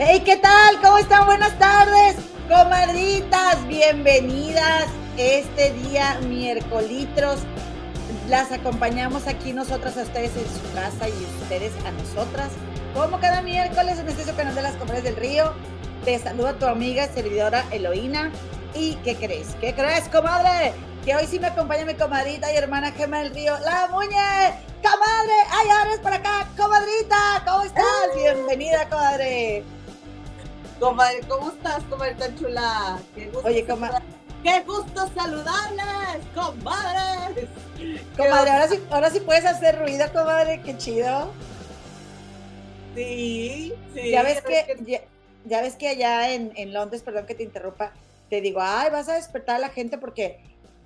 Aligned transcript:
Hey, 0.00 0.22
¿qué 0.24 0.36
tal? 0.36 0.80
¿Cómo 0.80 0.96
están? 0.98 1.26
Buenas 1.26 1.58
tardes, 1.58 2.14
comadritas. 2.48 3.66
Bienvenidas 3.66 4.86
este 5.16 5.72
día, 5.72 6.20
miércolitros. 6.28 7.40
Las 8.28 8.52
acompañamos 8.52 9.26
aquí 9.26 9.52
nosotras 9.52 9.96
a 9.96 10.02
ustedes 10.02 10.36
en 10.36 10.44
su 10.44 10.72
casa 10.72 11.08
y 11.08 11.42
ustedes 11.42 11.72
a 11.84 11.90
nosotras. 11.90 12.50
Como 12.94 13.18
cada 13.18 13.42
miércoles 13.42 13.98
en 13.98 14.08
este 14.08 14.32
canal 14.34 14.54
de 14.54 14.62
las 14.62 14.76
comadres 14.76 15.02
del 15.02 15.16
río. 15.16 15.52
Te 16.04 16.16
saluda 16.20 16.52
tu 16.52 16.66
amiga 16.66 17.08
servidora 17.08 17.64
Eloína. 17.72 18.30
¿Y 18.76 18.94
qué 19.02 19.16
crees? 19.16 19.56
¿Qué 19.60 19.74
crees, 19.74 20.08
comadre? 20.10 20.74
Que 21.04 21.16
hoy 21.16 21.26
sí 21.26 21.40
me 21.40 21.48
acompaña 21.48 21.84
mi 21.84 21.94
comadrita 21.94 22.52
y 22.52 22.56
hermana 22.56 22.92
Gema 22.92 23.18
del 23.18 23.34
Río, 23.34 23.58
la 23.64 23.88
Muñe. 23.90 24.54
¡Comadre! 24.80 25.34
¡Ay, 25.50 25.68
ahora 25.70 25.92
es 25.92 25.98
para 25.98 26.16
acá! 26.16 26.46
¡Comadrita! 26.56 27.42
¿Cómo 27.44 27.64
estás? 27.64 28.14
Bienvenida, 28.14 28.88
comadre. 28.88 29.64
Comadre, 30.80 31.20
¿cómo 31.28 31.50
estás, 31.50 31.82
comadre 31.84 32.14
tan 32.14 32.36
chula? 32.38 32.98
Qué 33.14 33.26
gusto 33.26 33.48
Oye, 33.48 33.66
comadre. 33.66 33.98
¡Qué 34.44 34.60
gusto 34.60 35.08
saludarles, 35.14 36.24
comadres! 36.34 37.48
Comadre, 38.16 38.50
ahora 38.50 38.68
sí, 38.68 38.80
ahora 38.90 39.10
sí 39.10 39.20
puedes 39.20 39.44
hacer 39.44 39.78
ruido, 39.80 40.06
comadre, 40.12 40.62
qué 40.62 40.76
chido. 40.76 41.32
Sí, 42.94 43.74
sí. 43.92 44.10
Ya 44.10 44.22
ves 44.22 44.40
que, 44.42 45.04
Ya, 45.44 45.62
ves 45.62 45.74
que 45.74 45.88
allá 45.88 46.32
en, 46.32 46.52
en 46.54 46.72
Londres, 46.72 47.02
perdón 47.02 47.26
que 47.26 47.34
te 47.34 47.42
interrumpa, 47.42 47.92
te 48.30 48.40
digo, 48.40 48.60
ay, 48.62 48.90
vas 48.90 49.08
a 49.08 49.14
despertar 49.14 49.56
a 49.56 49.60
la 49.60 49.70
gente 49.70 49.98
porque, 49.98 50.38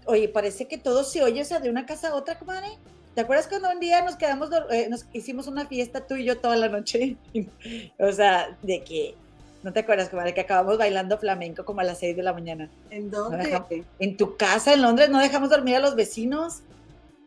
oye, 0.07 0.29
parece 0.29 0.69
que 0.69 0.79
todo 0.79 1.05
se 1.05 1.23
oye, 1.23 1.43
o 1.43 1.45
sea, 1.45 1.61
de 1.61 1.69
una 1.69 1.85
casa 1.85 2.09
a 2.09 2.15
otra, 2.15 2.39
comadre. 2.39 2.79
¿Te 3.15 3.21
acuerdas 3.21 3.47
cuando 3.47 3.71
un 3.71 3.79
día 3.79 4.03
nos 4.03 4.17
quedamos, 4.17 4.49
eh, 4.71 4.89
nos 4.89 5.05
hicimos 5.13 5.47
una 5.47 5.67
fiesta 5.67 6.07
tú 6.07 6.15
y 6.17 6.25
yo 6.25 6.39
toda 6.39 6.57
la 6.57 6.69
noche? 6.69 7.19
o 7.99 8.13
sea, 8.13 8.57
de 8.63 8.83
que 8.83 9.17
¿No 9.63 9.73
te 9.73 9.81
acuerdas, 9.81 10.09
comadre, 10.09 10.35
que 10.35 10.41
acabamos 10.41 10.77
bailando 10.77 11.19
flamenco 11.19 11.65
como 11.65 11.81
a 11.81 11.85
las 11.85 11.99
6 11.99 12.17
de 12.17 12.23
la 12.23 12.33
mañana? 12.33 12.71
¿En 12.91 13.11
dónde? 13.11 13.85
en 14.01 14.17
tu 14.17 14.37
casa 14.37 14.75
en 14.75 14.83
Londres, 14.83 15.09
¿no 15.09 15.21
dejamos 15.21 15.51
dormir 15.51 15.77
a 15.77 15.81
los 15.81 15.95
vecinos? 15.95 16.63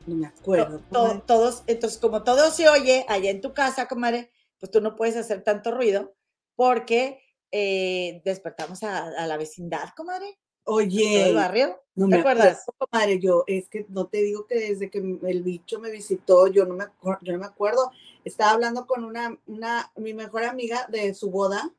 No 0.06 0.16
me 0.16 0.28
acuerdo. 0.28 0.82
todos, 1.26 1.64
entonces, 1.68 1.98
como 1.98 2.24
todo 2.24 2.52
se 2.52 2.68
oye 2.68 3.06
allá 3.08 3.32
en 3.32 3.42
tu 3.42 3.54
casa, 3.54 3.88
comadre, 3.88 4.32
pues 4.60 4.70
tú 4.72 4.82
no 4.82 4.96
puedes 4.96 5.16
hacer 5.16 5.44
tanto 5.44 5.72
ruido 5.72 6.14
porque 6.56 7.22
eh, 7.52 8.22
despertamos 8.26 8.84
a, 8.84 9.26
la 9.26 9.38
vecindad, 9.38 9.90
comadre. 9.96 10.38
Oye, 10.66 11.30
el 11.30 11.36
barrio. 11.36 11.80
No 11.96 12.08
me 12.08 12.18
acuerdas, 12.18 12.66
comadre. 12.78 13.20
Yo 13.20 13.46
es 13.48 13.70
que 13.70 13.86
no 13.88 14.08
te 14.08 14.22
digo 14.22 14.46
que 14.46 14.56
desde 14.56 14.90
que 14.90 14.98
el 14.98 15.44
bicho 15.44 15.80
me 15.80 15.90
visitó, 15.90 16.48
yo 16.48 16.66
no 16.66 16.74
me, 16.74 16.86
yo 17.22 17.34
no 17.34 17.40
me 17.40 17.46
acuerdo. 17.46 17.92
Estaba 18.26 18.52
hablando 18.52 18.86
con 18.88 19.06
una, 19.06 19.40
una, 19.48 19.92
mi 19.96 20.14
mejor 20.14 20.44
amiga 20.44 20.86
de 20.90 21.14
su 21.14 21.30
boda 21.32 21.72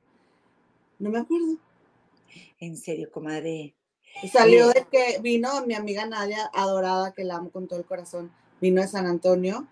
no 0.99 1.11
me 1.11 1.19
acuerdo. 1.19 1.57
En 2.59 2.77
serio, 2.77 3.11
comadre. 3.11 3.75
Salió 4.33 4.69
de 4.69 4.87
que 4.91 5.19
vino 5.21 5.65
mi 5.67 5.75
amiga 5.75 6.07
Nadia, 6.07 6.51
adorada, 6.55 7.13
que 7.13 7.25
la 7.25 7.37
amo 7.37 7.51
con 7.51 7.69
todo 7.69 7.79
el 7.79 7.85
corazón, 7.85 8.33
vino 8.61 8.81
de 8.81 8.89
San 8.89 9.07
Antonio 9.07 9.67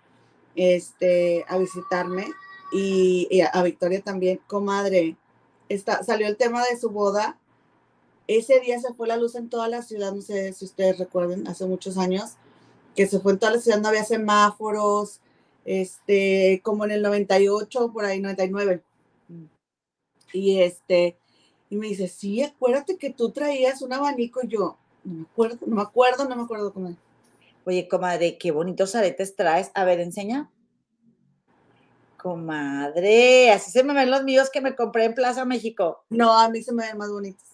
este, 0.56 1.44
a 1.48 1.58
visitarme 1.58 2.26
y, 2.72 3.40
a 3.52 3.62
Victoria 3.62 4.00
también, 4.02 4.40
comadre. 4.46 5.16
Está, 5.68 6.02
salió 6.02 6.26
el 6.26 6.36
tema 6.36 6.64
de 6.64 6.78
su 6.78 6.90
boda. 6.90 7.38
Ese 8.26 8.60
día 8.60 8.80
se 8.80 8.94
fue 8.94 9.08
la 9.08 9.16
luz 9.16 9.34
en 9.34 9.48
toda 9.48 9.68
la 9.68 9.82
ciudad, 9.82 10.12
no 10.12 10.22
sé 10.22 10.52
si 10.52 10.64
ustedes 10.64 10.98
recuerden, 10.98 11.46
hace 11.46 11.66
muchos 11.66 11.98
años, 11.98 12.36
que 12.96 13.06
se 13.06 13.20
fue 13.20 13.32
en 13.32 13.38
toda 13.38 13.52
la 13.52 13.60
ciudad, 13.60 13.80
no 13.80 13.88
había 13.88 14.04
semáforos, 14.04 15.20
este, 15.64 16.60
como 16.64 16.84
en 16.84 16.92
el 16.92 17.02
98, 17.02 17.92
por 17.92 18.04
ahí, 18.04 18.20
99. 18.20 18.82
Y 20.34 20.60
este, 20.60 21.16
y 21.70 21.76
me 21.76 21.86
dice, 21.86 22.08
sí, 22.08 22.42
acuérdate 22.42 22.98
que 22.98 23.10
tú 23.10 23.30
traías 23.30 23.82
un 23.82 23.92
abanico. 23.92 24.40
Y 24.42 24.48
yo, 24.48 24.76
no 25.04 25.14
me 25.14 25.22
acuerdo, 25.22 25.58
no 25.66 25.76
me 25.76 25.82
acuerdo, 25.82 26.28
no 26.28 26.36
me 26.36 26.42
acuerdo 26.42 26.72
cómo. 26.72 26.96
Oye, 27.64 27.88
comadre, 27.88 28.36
qué 28.36 28.50
bonitos 28.50 28.94
aretes 28.94 29.36
traes. 29.36 29.70
A 29.74 29.84
ver, 29.84 30.00
enseña. 30.00 30.50
Comadre, 32.16 33.52
así 33.52 33.70
se 33.70 33.84
me 33.84 33.94
ven 33.94 34.10
los 34.10 34.24
míos 34.24 34.50
que 34.50 34.60
me 34.60 34.74
compré 34.74 35.04
en 35.04 35.14
Plaza 35.14 35.44
México. 35.44 36.04
No, 36.10 36.38
a 36.38 36.48
mí 36.48 36.62
se 36.62 36.72
me 36.72 36.86
ven 36.86 36.98
más 36.98 37.10
bonitos. 37.10 37.53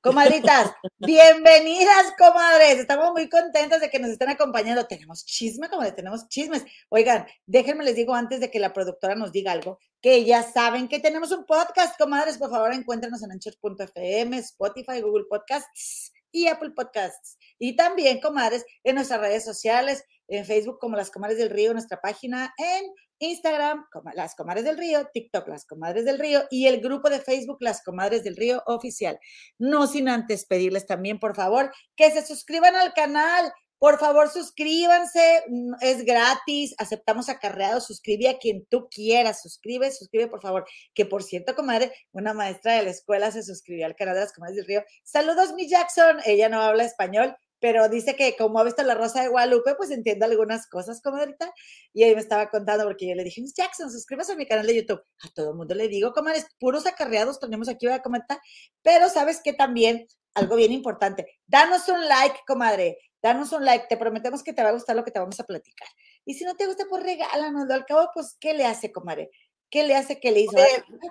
Comadritas, 0.00 0.72
bienvenidas, 0.98 2.12
comadres. 2.18 2.78
Estamos 2.78 3.12
muy 3.12 3.28
contentas 3.28 3.80
de 3.80 3.90
que 3.90 3.98
nos 3.98 4.10
estén 4.10 4.28
acompañando. 4.28 4.86
Tenemos 4.86 5.24
chisme, 5.24 5.68
comadre, 5.68 5.92
tenemos 5.92 6.28
chismes. 6.28 6.64
Oigan, 6.88 7.26
déjenme 7.46 7.84
les 7.84 7.96
digo 7.96 8.14
antes 8.14 8.40
de 8.40 8.50
que 8.50 8.58
la 8.58 8.72
productora 8.72 9.14
nos 9.14 9.32
diga 9.32 9.52
algo, 9.52 9.78
que 10.00 10.24
ya 10.24 10.42
saben 10.42 10.88
que 10.88 11.00
tenemos 11.00 11.32
un 11.32 11.44
podcast, 11.44 11.98
comadres. 11.98 12.38
Por 12.38 12.50
favor, 12.50 12.72
encuéntrenos 12.72 13.22
en 13.22 13.32
anchor.fm, 13.32 14.38
Spotify, 14.38 15.00
Google 15.00 15.24
Podcasts 15.28 16.12
y 16.30 16.46
Apple 16.46 16.70
Podcasts. 16.70 17.36
Y 17.58 17.76
también, 17.76 18.20
comadres, 18.20 18.64
en 18.84 18.96
nuestras 18.96 19.20
redes 19.20 19.44
sociales, 19.44 20.04
en 20.36 20.46
Facebook 20.46 20.78
como 20.78 20.96
Las 20.96 21.10
Comadres 21.10 21.38
del 21.38 21.50
Río, 21.50 21.72
nuestra 21.72 22.00
página 22.00 22.54
en 22.56 22.84
Instagram, 23.18 23.84
Las 24.14 24.34
Comadres 24.34 24.64
del 24.64 24.78
Río, 24.78 25.08
TikTok, 25.12 25.46
Las 25.48 25.66
Comadres 25.66 26.04
del 26.04 26.18
Río 26.18 26.44
y 26.50 26.66
el 26.66 26.80
grupo 26.80 27.10
de 27.10 27.20
Facebook, 27.20 27.58
Las 27.60 27.82
Comadres 27.82 28.24
del 28.24 28.36
Río 28.36 28.62
Oficial. 28.66 29.18
No 29.58 29.86
sin 29.86 30.08
antes 30.08 30.46
pedirles 30.46 30.86
también, 30.86 31.18
por 31.18 31.36
favor, 31.36 31.70
que 31.96 32.10
se 32.10 32.24
suscriban 32.24 32.74
al 32.76 32.94
canal. 32.94 33.52
Por 33.78 33.98
favor, 33.98 34.30
suscríbanse, 34.30 35.42
es 35.80 36.04
gratis, 36.04 36.72
aceptamos 36.78 37.28
acarreados, 37.28 37.84
suscribe 37.84 38.28
a 38.28 38.38
quien 38.38 38.64
tú 38.66 38.88
quieras, 38.88 39.42
suscribe, 39.42 39.90
suscribe, 39.90 40.28
por 40.28 40.40
favor. 40.40 40.64
Que 40.94 41.04
por 41.04 41.22
cierto, 41.24 41.54
comadre, 41.54 41.92
una 42.12 42.32
maestra 42.32 42.74
de 42.74 42.84
la 42.84 42.90
escuela 42.90 43.32
se 43.32 43.42
suscribió 43.42 43.84
al 43.84 43.96
canal 43.96 44.14
de 44.14 44.20
las 44.20 44.32
Comadres 44.32 44.56
del 44.56 44.66
Río. 44.66 44.84
Saludos, 45.02 45.52
mi 45.54 45.68
Jackson, 45.68 46.18
ella 46.24 46.48
no 46.48 46.62
habla 46.62 46.84
español, 46.84 47.36
pero 47.62 47.88
dice 47.88 48.16
que 48.16 48.36
como 48.36 48.58
ha 48.58 48.64
visto 48.64 48.82
la 48.82 48.96
Rosa 48.96 49.22
de 49.22 49.28
Guadalupe, 49.28 49.76
pues 49.76 49.92
entiende 49.92 50.26
algunas 50.26 50.66
cosas, 50.66 51.00
como 51.00 51.18
ahorita, 51.18 51.54
y 51.94 52.02
ahí 52.02 52.12
me 52.12 52.20
estaba 52.20 52.50
contando, 52.50 52.82
porque 52.84 53.06
yo 53.06 53.14
le 53.14 53.22
dije, 53.22 53.40
Jackson, 53.56 53.88
suscríbase 53.88 54.32
a 54.32 54.36
mi 54.36 54.46
canal 54.46 54.66
de 54.66 54.74
YouTube. 54.74 55.00
A 55.20 55.28
todo 55.32 55.50
el 55.50 55.56
mundo 55.56 55.72
le 55.76 55.86
digo, 55.86 56.12
comadres, 56.12 56.44
puros 56.58 56.86
acarreados 56.86 57.38
tenemos 57.38 57.68
aquí, 57.68 57.86
voy 57.86 57.94
a 57.94 58.02
comentar, 58.02 58.40
pero 58.82 59.08
sabes 59.08 59.40
que 59.44 59.52
también, 59.52 60.08
algo 60.34 60.56
bien 60.56 60.72
importante, 60.72 61.38
danos 61.46 61.88
un 61.88 62.04
like, 62.08 62.40
comadre, 62.48 62.98
danos 63.22 63.52
un 63.52 63.64
like, 63.64 63.86
te 63.88 63.96
prometemos 63.96 64.42
que 64.42 64.52
te 64.52 64.64
va 64.64 64.70
a 64.70 64.72
gustar 64.72 64.96
lo 64.96 65.04
que 65.04 65.12
te 65.12 65.20
vamos 65.20 65.38
a 65.38 65.44
platicar. 65.44 65.86
Y 66.24 66.34
si 66.34 66.42
no 66.42 66.56
te 66.56 66.66
gusta, 66.66 66.86
pues 66.90 67.04
regálanoslo, 67.04 67.74
al 67.74 67.86
cabo, 67.86 68.10
pues, 68.12 68.36
¿qué 68.40 68.54
le 68.54 68.66
hace, 68.66 68.90
comadre? 68.90 69.30
¿Qué 69.70 69.84
le 69.84 69.94
hace 69.94 70.18
que 70.18 70.32
le 70.32 70.40
hizo? 70.40 70.56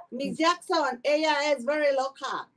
Miss 0.09 0.37
Jackson, 0.37 0.99
ella 1.03 1.53
es 1.53 1.63
very 1.63 1.95
loca. 1.95 2.51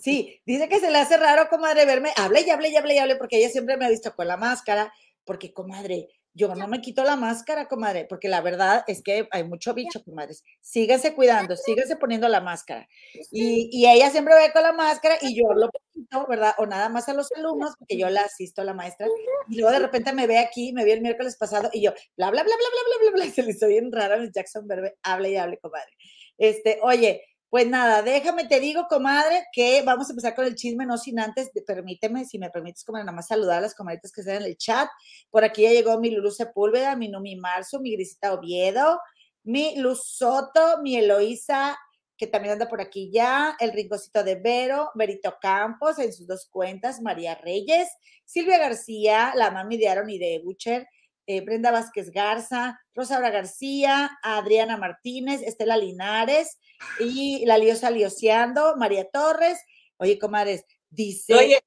Sí, 0.00 0.40
dice 0.46 0.68
que 0.68 0.80
se 0.80 0.90
le 0.90 0.98
hace 0.98 1.16
raro, 1.16 1.48
comadre, 1.48 1.84
verme. 1.86 2.10
Hable 2.16 2.42
y 2.42 2.50
hable 2.50 2.68
y 2.70 2.76
hable 2.76 2.94
y 2.94 2.98
hable, 2.98 3.16
porque 3.16 3.38
ella 3.38 3.50
siempre 3.50 3.76
me 3.76 3.86
ha 3.86 3.90
visto 3.90 4.14
con 4.14 4.26
la 4.28 4.36
máscara. 4.36 4.92
Porque, 5.24 5.52
comadre, 5.52 6.08
yo 6.34 6.54
no 6.54 6.66
me 6.66 6.80
quito 6.80 7.04
la 7.04 7.16
máscara, 7.16 7.68
comadre, 7.68 8.06
porque 8.06 8.28
la 8.28 8.40
verdad 8.40 8.84
es 8.86 9.02
que 9.02 9.28
hay 9.30 9.44
mucho 9.44 9.74
bicho, 9.74 10.02
comadres. 10.02 10.42
Síguese 10.60 11.14
cuidando, 11.14 11.56
síguese 11.56 11.96
poniendo 11.96 12.26
la 12.28 12.40
máscara. 12.40 12.88
Y, 13.30 13.86
ella 13.86 14.10
siempre 14.10 14.34
ve 14.34 14.52
con 14.52 14.62
la 14.62 14.72
máscara 14.72 15.16
y 15.20 15.36
yo 15.36 15.52
lo 15.54 15.68
poquito, 15.70 16.26
¿verdad? 16.28 16.54
O 16.58 16.66
nada 16.66 16.88
más 16.88 17.08
a 17.08 17.14
los 17.14 17.30
alumnos, 17.32 17.74
porque 17.78 17.98
yo 17.98 18.08
la 18.08 18.22
asisto 18.22 18.62
a 18.62 18.64
la 18.64 18.72
maestra. 18.72 19.06
Y 19.48 19.56
luego 19.56 19.72
de 19.72 19.80
repente 19.80 20.12
me 20.12 20.26
ve 20.26 20.38
aquí, 20.38 20.72
me 20.72 20.84
vi 20.84 20.92
el 20.92 21.02
miércoles 21.02 21.36
pasado 21.36 21.68
y 21.72 21.82
yo, 21.82 21.92
bla, 22.16 22.30
bla, 22.30 22.42
bla, 22.42 22.54
bla, 22.56 22.68
bla, 22.70 22.82
bla, 22.86 23.10
bla, 23.10 23.24
bla. 23.24 23.32
Se 23.34 23.42
le 23.42 23.50
hizo 23.50 23.66
bien 23.66 23.92
raro 23.92 24.14
a 24.14 24.30
Jackson 24.32 24.66
Verbe. 24.66 24.96
Hable 25.02 25.30
y 25.30 25.36
hable, 25.36 25.58
comadre. 25.58 25.92
Este, 26.38 26.78
oye, 26.82 27.22
pues 27.52 27.68
nada, 27.68 28.00
déjame, 28.00 28.46
te 28.46 28.60
digo, 28.60 28.86
comadre, 28.88 29.44
que 29.52 29.82
vamos 29.82 30.08
a 30.08 30.12
empezar 30.12 30.34
con 30.34 30.46
el 30.46 30.54
chisme, 30.54 30.86
no 30.86 30.96
sin 30.96 31.20
antes, 31.20 31.50
permíteme, 31.66 32.24
si 32.24 32.38
me 32.38 32.48
permites, 32.48 32.82
comadre, 32.82 33.04
nada 33.04 33.14
más 33.14 33.26
saludar 33.26 33.58
a 33.58 33.60
las 33.60 33.74
comadritas 33.74 34.10
que 34.10 34.22
están 34.22 34.36
en 34.36 34.44
el 34.44 34.56
chat. 34.56 34.88
Por 35.28 35.44
aquí 35.44 35.60
ya 35.64 35.70
llegó 35.70 36.00
mi 36.00 36.08
Lulu 36.08 36.30
Sepúlveda, 36.30 36.96
mi 36.96 37.10
Numi 37.10 37.36
Marzo, 37.36 37.78
mi 37.78 37.92
Grisita 37.92 38.32
Oviedo, 38.32 38.98
mi 39.42 39.76
Luz 39.76 40.02
Soto, 40.02 40.80
mi 40.82 40.96
Eloísa, 40.96 41.78
que 42.16 42.26
también 42.26 42.54
anda 42.54 42.70
por 42.70 42.80
aquí 42.80 43.10
ya, 43.12 43.54
el 43.60 43.72
Ringocito 43.72 44.24
de 44.24 44.36
Vero, 44.36 44.90
Berito 44.94 45.34
Campos 45.38 45.98
en 45.98 46.10
sus 46.14 46.26
dos 46.26 46.48
cuentas, 46.50 47.02
María 47.02 47.34
Reyes, 47.34 47.86
Silvia 48.24 48.56
García, 48.56 49.34
la 49.36 49.50
mami 49.50 49.76
de 49.76 49.90
Aaron 49.90 50.08
y 50.08 50.18
de 50.18 50.40
Butcher, 50.42 50.88
eh, 51.26 51.40
Brenda 51.40 51.70
Vázquez 51.70 52.10
Garza, 52.10 52.80
Rosaura 52.94 53.30
García, 53.30 54.18
Adriana 54.22 54.76
Martínez, 54.76 55.42
Estela 55.42 55.76
Linares, 55.76 56.58
y 56.98 57.44
la 57.46 57.58
liosa 57.58 57.90
lioseando, 57.90 58.76
María 58.76 59.08
Torres. 59.10 59.60
Oye, 59.98 60.18
comadres, 60.18 60.64
dice. 60.90 61.34
Oye, 61.34 61.60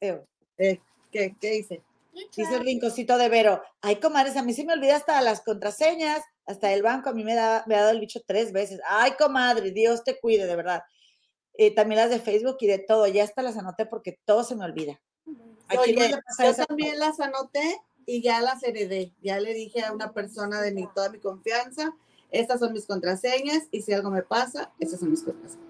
eh, 0.00 0.22
eh, 0.58 0.80
¿qué, 1.12 1.34
dice? 1.40 1.82
Dice 2.12 2.54
el 2.54 2.64
rinconcito 2.64 3.18
de 3.18 3.28
Vero. 3.28 3.62
Ay, 3.80 3.96
comadres, 3.96 4.36
a 4.36 4.42
mí 4.42 4.54
se 4.54 4.64
me 4.64 4.72
olvida 4.72 4.96
hasta 4.96 5.20
las 5.20 5.42
contraseñas, 5.42 6.22
hasta 6.46 6.72
el 6.72 6.82
banco, 6.82 7.10
a 7.10 7.12
mí 7.12 7.24
me, 7.24 7.34
da, 7.34 7.64
me 7.66 7.74
ha 7.74 7.80
dado 7.80 7.92
el 7.92 8.00
bicho 8.00 8.20
tres 8.26 8.52
veces. 8.52 8.80
Ay, 8.88 9.12
comadre, 9.18 9.70
Dios 9.70 10.02
te 10.02 10.18
cuide, 10.18 10.46
de 10.46 10.56
verdad. 10.56 10.82
Eh, 11.58 11.74
también 11.74 12.00
las 12.00 12.10
de 12.10 12.20
Facebook 12.20 12.56
y 12.60 12.66
de 12.66 12.78
todo, 12.78 13.06
ya 13.06 13.24
hasta 13.24 13.42
las 13.42 13.56
anoté 13.56 13.86
porque 13.86 14.18
todo 14.24 14.44
se 14.44 14.56
me 14.56 14.64
olvida. 14.64 15.00
Oye, 15.78 15.94
yo 15.94 16.66
también 16.66 16.98
las 16.98 17.18
anoté 17.18 17.80
y 18.06 18.22
ya 18.22 18.40
las 18.40 18.62
heredé. 18.62 19.12
Ya 19.20 19.40
le 19.40 19.52
dije 19.52 19.82
a 19.82 19.92
una 19.92 20.12
persona 20.12 20.62
de 20.62 20.72
mi, 20.72 20.86
toda 20.94 21.10
mi 21.10 21.18
confianza 21.18 21.94
estas 22.30 22.60
son 22.60 22.72
mis 22.72 22.86
contraseñas 22.86 23.64
y 23.70 23.82
si 23.82 23.92
algo 23.92 24.10
me 24.10 24.22
pasa, 24.22 24.72
estas 24.78 25.00
son 25.00 25.10
mis 25.10 25.22
contraseñas. 25.22 25.64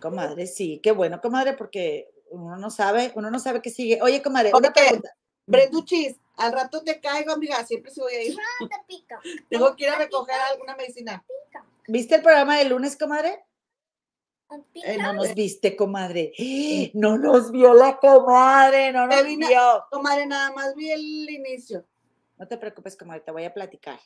Comadre, 0.00 0.46
sí, 0.46 0.80
qué 0.82 0.92
bueno, 0.92 1.20
comadre, 1.20 1.54
porque 1.54 2.10
uno 2.30 2.56
no 2.56 2.70
sabe, 2.70 3.12
uno 3.14 3.30
no 3.30 3.38
sabe 3.38 3.62
qué 3.62 3.70
sigue. 3.70 4.00
Oye, 4.02 4.22
comadre, 4.22 4.52
una 4.54 4.72
pregunta. 4.72 5.16
Brenduchis, 5.46 6.16
al 6.36 6.52
rato 6.52 6.82
te 6.82 7.00
caigo, 7.00 7.32
amiga, 7.32 7.64
siempre 7.64 7.90
se 7.90 8.00
voy 8.00 8.12
a 8.14 8.22
ir. 8.22 8.36
No, 8.60 8.68
te 8.68 8.76
pica. 8.86 9.20
Tengo 9.48 9.74
que 9.76 9.84
ir 9.84 9.90
a 9.90 9.98
recoger 9.98 10.36
alguna 10.52 10.76
medicina. 10.76 11.24
¿Viste 11.88 12.16
el 12.16 12.22
programa 12.22 12.58
del 12.58 12.70
lunes, 12.70 12.96
comadre? 12.96 13.44
Eh, 14.74 14.98
no 14.98 15.12
nos 15.12 15.34
viste, 15.34 15.74
comadre. 15.76 16.32
No 16.94 17.18
nos 17.18 17.50
vio 17.50 17.74
la 17.74 17.98
comadre, 17.98 18.92
no 18.92 19.06
nos 19.06 19.24
vio. 19.24 19.84
Comadre, 19.90 20.26
nada 20.26 20.52
más 20.52 20.74
vi 20.74 20.90
el 20.90 21.28
inicio. 21.30 21.84
No 22.38 22.46
te 22.46 22.56
preocupes, 22.56 22.96
comadre, 22.96 23.22
te 23.22 23.32
voy 23.32 23.44
a 23.44 23.54
platicar. 23.54 23.98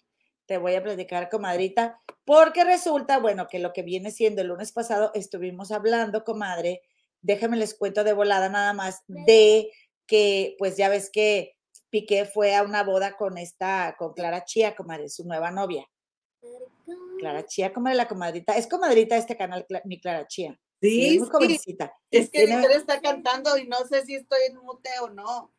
Te 0.46 0.58
voy 0.58 0.74
a 0.74 0.82
platicar, 0.82 1.28
comadrita, 1.28 2.00
porque 2.24 2.64
resulta, 2.64 3.18
bueno, 3.18 3.46
que 3.46 3.60
lo 3.60 3.72
que 3.72 3.82
viene 3.82 4.10
siendo 4.10 4.42
el 4.42 4.48
lunes 4.48 4.72
pasado 4.72 5.12
estuvimos 5.14 5.70
hablando, 5.70 6.24
comadre, 6.24 6.82
déjame 7.22 7.56
les 7.56 7.74
cuento 7.74 8.02
de 8.02 8.14
volada 8.14 8.48
nada 8.48 8.72
más, 8.72 9.04
de 9.06 9.70
que, 10.06 10.56
pues 10.58 10.76
ya 10.76 10.88
ves 10.88 11.08
que 11.12 11.56
Piqué 11.88 12.24
fue 12.24 12.56
a 12.56 12.64
una 12.64 12.82
boda 12.82 13.16
con 13.16 13.38
esta, 13.38 13.94
con 13.96 14.12
Clara 14.12 14.44
Chía, 14.44 14.74
comadre, 14.74 15.08
su 15.08 15.24
nueva 15.24 15.52
novia. 15.52 15.86
Clara 17.20 17.44
Chía, 17.46 17.72
comadre, 17.72 17.96
la 17.96 18.08
comadrita. 18.08 18.56
Es 18.56 18.66
comadrita 18.66 19.16
este 19.16 19.36
canal, 19.36 19.66
mi 19.84 20.00
Clara 20.00 20.26
Chía. 20.26 20.58
Sí, 20.80 21.16
es 21.16 21.20
muy 21.20 21.28
jovencita. 21.28 21.92
Es 22.10 22.30
que 22.30 22.46
Tiene... 22.46 22.64
está 22.74 23.00
cantando 23.00 23.56
y 23.58 23.66
no 23.68 23.78
sé 23.86 24.04
si 24.04 24.14
estoy 24.14 24.40
en 24.48 24.56
mute 24.56 24.90
o 25.02 25.10
no. 25.10 25.52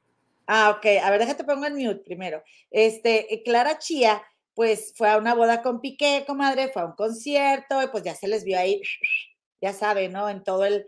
Ah, 0.47 0.75
ok. 0.75 0.85
A 1.03 1.11
ver, 1.11 1.19
déjate 1.19 1.43
pongo 1.43 1.65
en 1.65 1.75
mute 1.75 2.03
primero. 2.03 2.43
Este, 2.71 3.33
eh, 3.33 3.43
Clara 3.43 3.77
Chía, 3.77 4.21
pues 4.55 4.93
fue 4.95 5.09
a 5.09 5.17
una 5.17 5.35
boda 5.35 5.61
con 5.61 5.79
Piqué, 5.79 6.23
comadre, 6.25 6.69
fue 6.69 6.81
a 6.81 6.85
un 6.85 6.93
concierto, 6.93 7.81
y 7.81 7.87
pues 7.87 8.03
ya 8.03 8.15
se 8.15 8.27
les 8.27 8.43
vio 8.43 8.59
ahí, 8.59 8.81
ya 9.61 9.73
saben, 9.73 10.11
¿no? 10.11 10.27
En 10.27 10.43
todo 10.43 10.65
el, 10.65 10.87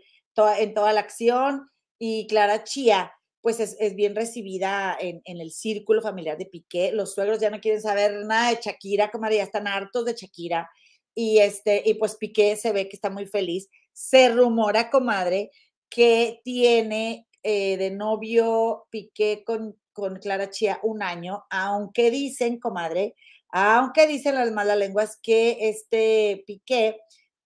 en 0.58 0.74
toda 0.74 0.92
la 0.92 1.00
acción. 1.00 1.70
Y 1.98 2.26
Clara 2.26 2.64
Chía, 2.64 3.12
pues 3.44 3.60
es, 3.60 3.94
bien 3.94 4.16
recibida 4.16 4.96
en, 4.98 5.20
el 5.26 5.52
círculo 5.52 6.00
familiar 6.00 6.38
de 6.38 6.46
Piqué. 6.46 6.92
Los 6.92 7.12
suegros 7.12 7.40
ya 7.40 7.50
no 7.50 7.60
quieren 7.60 7.82
saber 7.82 8.24
nada 8.24 8.48
de 8.48 8.58
Shakira, 8.62 9.10
comadre, 9.10 9.36
ya 9.36 9.42
están 9.42 9.66
hartos 9.68 10.06
de 10.06 10.14
Shakira. 10.14 10.70
Y, 11.14 11.40
este, 11.40 11.82
y 11.84 11.92
pues 11.92 12.16
Piqué 12.16 12.56
se 12.56 12.72
ve 12.72 12.88
que 12.88 12.96
está 12.96 13.10
muy 13.10 13.26
feliz. 13.26 13.68
Se 13.92 14.30
rumora, 14.30 14.88
comadre, 14.88 15.50
que 15.90 16.40
tiene 16.42 17.28
eh, 17.42 17.76
de 17.76 17.90
novio 17.90 18.86
Piqué 18.88 19.44
con, 19.44 19.78
con 19.92 20.16
Clara 20.20 20.48
Chía 20.48 20.80
un 20.82 21.02
año, 21.02 21.44
aunque 21.50 22.10
dicen, 22.10 22.58
comadre, 22.58 23.14
aunque 23.50 24.06
dicen 24.06 24.36
las 24.36 24.52
malas 24.52 24.78
lenguas 24.78 25.18
que 25.22 25.68
este 25.68 26.44
Piqué 26.46 26.98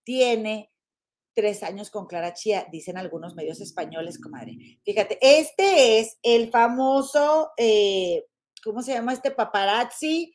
tiene 0.05 0.71
tres 1.39 1.63
años 1.63 1.89
con 1.89 2.07
Clara 2.07 2.35
Chía, 2.35 2.67
dicen 2.73 2.97
algunos 2.97 3.37
medios 3.37 3.61
españoles, 3.61 4.21
comadre. 4.21 4.81
Fíjate, 4.85 5.21
este 5.23 6.01
es 6.01 6.19
el 6.25 6.51
famoso, 6.51 7.53
eh, 7.57 8.25
¿cómo 8.65 8.83
se 8.83 8.95
llama 8.95 9.13
este 9.13 9.31
paparazzi 9.31 10.35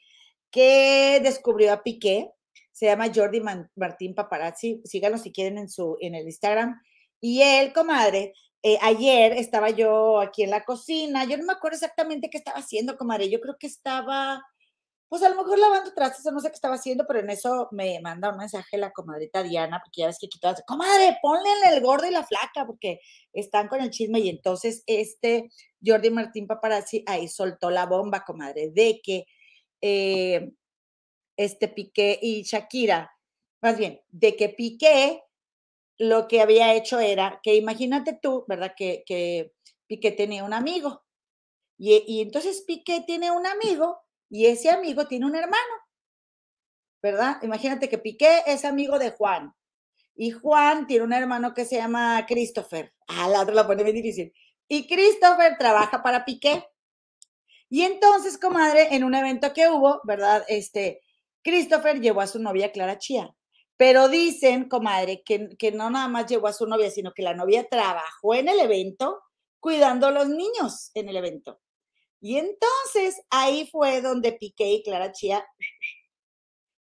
que 0.49 1.19
descubrió 1.21 1.73
a 1.73 1.83
Piqué? 1.83 2.31
Se 2.71 2.85
llama 2.85 3.11
Jordi 3.13 3.41
Martín 3.75 4.15
Paparazzi. 4.15 4.81
Síganlo 4.85 5.17
si 5.17 5.33
quieren 5.33 5.57
en, 5.57 5.67
su, 5.67 5.97
en 5.99 6.15
el 6.15 6.23
Instagram. 6.23 6.81
Y 7.19 7.41
él, 7.41 7.73
comadre, 7.73 8.31
eh, 8.61 8.77
ayer 8.81 9.33
estaba 9.33 9.71
yo 9.71 10.21
aquí 10.21 10.43
en 10.43 10.51
la 10.51 10.63
cocina. 10.63 11.25
Yo 11.25 11.35
no 11.37 11.43
me 11.43 11.51
acuerdo 11.51 11.75
exactamente 11.75 12.29
qué 12.29 12.37
estaba 12.37 12.59
haciendo, 12.59 12.97
comadre. 12.97 13.29
Yo 13.29 13.41
creo 13.41 13.57
que 13.59 13.67
estaba 13.67 14.41
pues 15.13 15.21
a 15.21 15.29
lo 15.29 15.35
mejor 15.35 15.59
lavando 15.59 15.93
trastes 15.93 16.25
o 16.25 16.31
no 16.31 16.39
sé 16.39 16.49
qué 16.49 16.55
estaba 16.55 16.73
haciendo, 16.73 17.05
pero 17.05 17.19
en 17.19 17.29
eso 17.29 17.67
me 17.69 17.99
manda 17.99 18.31
un 18.31 18.37
mensaje 18.37 18.79
la 18.79 18.91
comadrita 18.91 19.43
Diana, 19.43 19.79
porque 19.79 20.01
ya 20.01 20.07
ves 20.07 20.17
que 20.19 20.25
aquí 20.25 20.39
todas, 20.39 20.63
comadre, 20.65 21.19
ponle 21.21 21.51
el 21.71 21.81
gordo 21.81 22.07
y 22.07 22.09
la 22.09 22.25
flaca, 22.25 22.65
porque 22.65 22.99
están 23.31 23.67
con 23.67 23.79
el 23.79 23.91
chisme. 23.91 24.21
Y 24.21 24.29
entonces 24.29 24.81
este 24.87 25.51
Jordi 25.85 26.09
Martín 26.09 26.47
Paparazzi 26.47 27.03
ahí 27.05 27.27
soltó 27.27 27.69
la 27.69 27.85
bomba, 27.85 28.25
comadre, 28.25 28.71
de 28.71 29.01
que 29.03 29.27
eh, 29.81 30.49
este 31.37 31.67
Piqué 31.67 32.17
y 32.19 32.41
Shakira, 32.41 33.11
más 33.61 33.77
bien, 33.77 34.01
de 34.09 34.35
que 34.35 34.49
Piqué 34.49 35.21
lo 35.99 36.27
que 36.27 36.41
había 36.41 36.73
hecho 36.73 36.99
era 36.99 37.39
que 37.43 37.53
imagínate 37.53 38.17
tú, 38.19 38.45
¿verdad? 38.47 38.73
Que, 38.75 39.53
Piqué 39.85 40.11
tenía 40.11 40.43
un 40.43 40.53
amigo. 40.53 41.03
Y 41.77 42.19
entonces 42.19 42.63
Piqué 42.65 43.03
tiene 43.05 43.29
un 43.29 43.45
amigo 43.45 44.02
y 44.33 44.47
ese 44.47 44.71
amigo 44.71 45.05
tiene 45.05 45.27
un 45.27 45.35
hermano, 45.35 45.73
¿verdad? 47.03 47.37
Imagínate 47.43 47.87
que 47.87 47.99
Piqué 47.99 48.41
es 48.47 48.65
amigo 48.65 48.97
de 48.97 49.11
Juan 49.11 49.53
y 50.15 50.31
Juan 50.31 50.87
tiene 50.87 51.03
un 51.03 51.13
hermano 51.13 51.53
que 51.53 51.65
se 51.65 51.75
llama 51.75 52.25
Christopher. 52.27 52.95
Ah, 53.07 53.29
la 53.29 53.41
otra 53.41 53.53
la 53.53 53.67
pone 53.67 53.83
muy 53.83 53.91
difícil. 53.91 54.33
Y 54.67 54.87
Christopher 54.87 55.55
trabaja 55.59 56.01
para 56.01 56.25
Piqué. 56.25 56.65
Y 57.69 57.83
entonces, 57.83 58.39
comadre, 58.39 58.95
en 58.95 59.03
un 59.03 59.13
evento 59.13 59.53
que 59.53 59.69
hubo, 59.69 60.01
¿verdad? 60.03 60.43
Este, 60.47 61.01
Christopher 61.43 62.01
llevó 62.01 62.21
a 62.21 62.27
su 62.27 62.39
novia 62.39 62.71
Clara 62.71 62.97
Chía. 62.97 63.35
Pero 63.77 64.09
dicen, 64.09 64.67
comadre, 64.67 65.21
que, 65.23 65.49
que 65.59 65.71
no 65.71 65.91
nada 65.91 66.07
más 66.07 66.25
llevó 66.25 66.47
a 66.47 66.53
su 66.53 66.65
novia, 66.65 66.89
sino 66.89 67.13
que 67.13 67.21
la 67.21 67.35
novia 67.35 67.69
trabajó 67.69 68.33
en 68.33 68.49
el 68.49 68.59
evento 68.59 69.21
cuidando 69.59 70.07
a 70.07 70.11
los 70.11 70.27
niños 70.27 70.89
en 70.95 71.09
el 71.09 71.17
evento. 71.17 71.61
Y 72.23 72.37
entonces 72.37 73.21
ahí 73.29 73.67
fue 73.69 74.01
donde 74.01 74.31
Piqué 74.31 74.71
y 74.71 74.81
Clara 74.81 75.11
Chía 75.11 75.45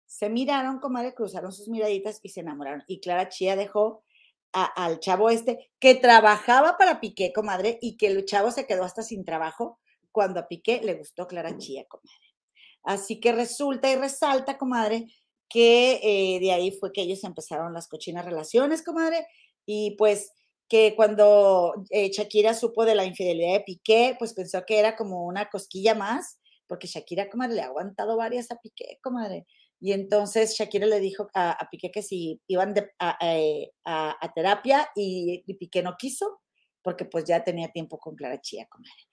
se 0.06 0.30
miraron, 0.30 0.80
comadre, 0.80 1.16
cruzaron 1.16 1.52
sus 1.52 1.68
miraditas 1.68 2.20
y 2.22 2.30
se 2.30 2.42
enamoraron. 2.42 2.84
Y 2.86 3.00
Clara 3.00 3.28
Chía 3.28 3.56
dejó 3.56 4.04
al 4.52 5.00
chavo 5.00 5.32
este 5.32 5.72
que 5.80 5.96
trabajaba 5.96 6.78
para 6.78 7.00
Piqué, 7.00 7.34
comadre, 7.34 7.80
y 7.82 7.98
que 7.98 8.06
el 8.06 8.24
chavo 8.26 8.52
se 8.52 8.68
quedó 8.68 8.84
hasta 8.84 9.02
sin 9.02 9.26
trabajo 9.26 9.80
cuando 10.12 10.40
a 10.40 10.48
Piqué 10.48 10.80
le 10.84 10.94
gustó 10.94 11.26
Clara 11.26 11.58
Chía, 11.58 11.86
comadre. 11.88 12.36
Así 12.84 13.20
que 13.20 13.32
resulta 13.32 13.92
y 13.92 13.96
resalta, 13.96 14.60
comadre, 14.60 15.08
que 15.50 16.02
eh, 16.04 16.40
de 16.40 16.52
ahí 16.52 16.72
fue 16.72 16.92
que 16.92 17.02
ellos 17.02 17.24
empezaron 17.24 17.74
las 17.74 17.88
cochinas 17.88 18.26
relaciones, 18.26 18.84
comadre, 18.84 19.26
y 19.66 19.96
pues 19.98 20.34
que 20.72 20.96
cuando 20.96 21.74
eh, 21.90 22.12
Shakira 22.12 22.54
supo 22.54 22.86
de 22.86 22.96
la 22.96 23.04
infidelidad 23.04 23.56
de 23.56 23.60
Piqué, 23.66 24.16
pues 24.18 24.34
pensó 24.34 24.64
que 24.66 24.80
era 24.80 24.96
como 24.96 25.26
una 25.26 25.50
cosquilla 25.50 25.96
más, 25.96 26.40
porque 26.66 26.88
Shakira, 26.88 27.30
comadre, 27.30 27.56
le 27.56 27.62
ha 27.64 27.66
aguantado 27.66 28.16
varias 28.16 28.52
a 28.52 28.56
Piqué, 28.56 28.98
comadre. 29.04 29.46
Y 29.82 29.92
entonces 29.92 30.56
Shakira 30.58 30.88
le 30.88 31.02
dijo 31.02 31.28
a, 31.34 31.58
Piqué 31.70 31.92
que 31.92 32.02
si 32.02 32.40
iban 32.48 32.74
eh, 33.20 33.72
a, 33.84 34.32
terapia 34.34 34.88
y, 34.96 35.44
Piqué 35.56 35.84
no 35.84 35.98
quiso, 36.00 36.40
porque 36.82 37.04
pues 37.04 37.26
ya 37.26 37.44
tenía 37.44 37.68
tiempo 37.68 38.00
con 38.00 38.16
Clara 38.16 38.40
Chía, 38.40 38.66
comadre. 38.70 39.04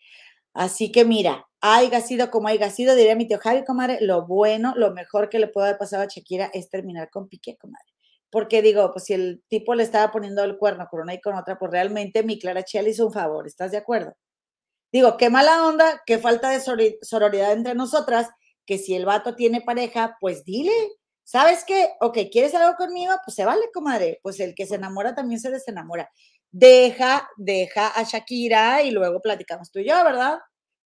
Así 0.55 0.93
que 0.93 1.05
mira, 1.05 1.45
haya 1.61 2.01
sido 2.03 2.31
como 2.31 2.47
haya 2.47 2.71
sido, 2.71 2.95
diría 2.95 3.17
mi 3.17 3.27
tío 3.27 3.39
Javi, 3.41 3.65
comadre, 3.65 3.99
lo 4.01 4.29
bueno, 4.29 4.75
lo 4.77 4.93
mejor 4.93 5.29
que 5.29 5.41
le 5.41 5.49
puede 5.49 5.67
haber 5.67 5.79
pasado 5.79 6.05
a 6.05 6.07
Shakira 6.07 6.53
es 6.55 6.71
terminar 6.71 7.11
con 7.11 7.29
Piqué, 7.29 7.57
comadre 7.57 7.98
porque 8.31 8.63
digo, 8.63 8.93
pues 8.93 9.05
si 9.07 9.15
el 9.15 9.43
tipo 9.49 9.75
le 9.75 9.83
estaba 9.83 10.13
poniendo 10.13 10.45
el 10.45 10.59
cuerno 10.59 10.87
con 10.91 11.01
una 11.01 11.15
y 11.15 11.21
con 11.21 11.35
otra, 11.35 11.59
pues 11.59 11.71
realmente 11.71 12.23
mi 12.23 12.39
Clara 12.39 12.63
Chia 12.63 12.83
le 12.83 12.91
hizo 12.91 13.07
un 13.07 13.13
favor, 13.13 13.47
¿estás 13.47 13.71
de 13.73 13.79
acuerdo? 13.79 14.15
Digo, 14.93 15.17
qué 15.19 15.31
mala 15.31 15.67
onda, 15.67 16.03
qué 16.07 16.19
falta 16.19 16.51
de 16.51 16.61
sororidad 17.03 17.53
entre 17.53 17.75
nosotras, 17.75 18.29
que 18.67 18.79
si 18.79 18.95
el 18.95 19.07
vato 19.07 19.35
tiene 19.35 19.61
pareja, 19.61 20.17
pues 20.21 20.45
dile, 20.45 20.73
¿sabes 21.25 21.65
qué? 21.67 21.91
Ok, 22.01 22.19
¿quieres 22.33 22.55
algo 22.55 22.77
conmigo? 22.77 23.15
Pues 23.25 23.35
se 23.35 23.45
vale, 23.45 23.63
comadre, 23.73 24.21
pues 24.23 24.41
el 24.41 24.55
que 24.55 24.67
se 24.67 24.77
enamora 24.77 25.15
también 25.15 25.41
se 25.41 25.51
desenamora. 25.51 26.11
Deja, 26.51 27.29
deja 27.37 27.89
a 27.89 28.03
Shakira 28.05 28.83
y 28.83 28.91
luego 28.91 29.21
platicamos 29.21 29.71
tú 29.71 29.81
y 29.81 29.89
yo, 29.89 30.03
¿verdad? 30.05 30.39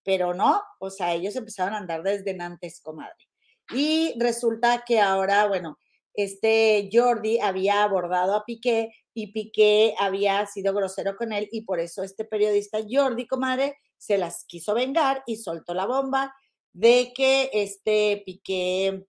Pero 0.04 0.34
no, 0.34 0.62
o 0.80 0.90
sea, 0.90 1.14
ellos 1.14 1.36
empezaron 1.36 1.74
a 1.74 1.78
andar 1.78 2.02
desde 2.02 2.36
antes, 2.40 2.80
comadre. 2.80 3.28
Y 3.70 4.14
resulta 4.18 4.84
que 4.86 5.00
ahora, 5.00 5.46
bueno, 5.46 5.78
este 6.14 6.88
Jordi 6.92 7.38
había 7.40 7.82
abordado 7.82 8.34
a 8.34 8.44
Piqué 8.44 8.90
y 9.14 9.32
Piqué 9.32 9.94
había 9.98 10.44
sido 10.46 10.74
grosero 10.74 11.16
con 11.16 11.32
él 11.32 11.48
y 11.52 11.62
por 11.62 11.80
eso 11.80 12.02
este 12.02 12.24
periodista 12.24 12.78
Jordi, 12.88 13.26
comadre, 13.26 13.76
se 13.96 14.18
las 14.18 14.44
quiso 14.46 14.74
vengar 14.74 15.22
y 15.26 15.36
soltó 15.36 15.74
la 15.74 15.86
bomba 15.86 16.34
de 16.72 17.12
que 17.14 17.50
este 17.52 18.22
Piqué 18.24 19.04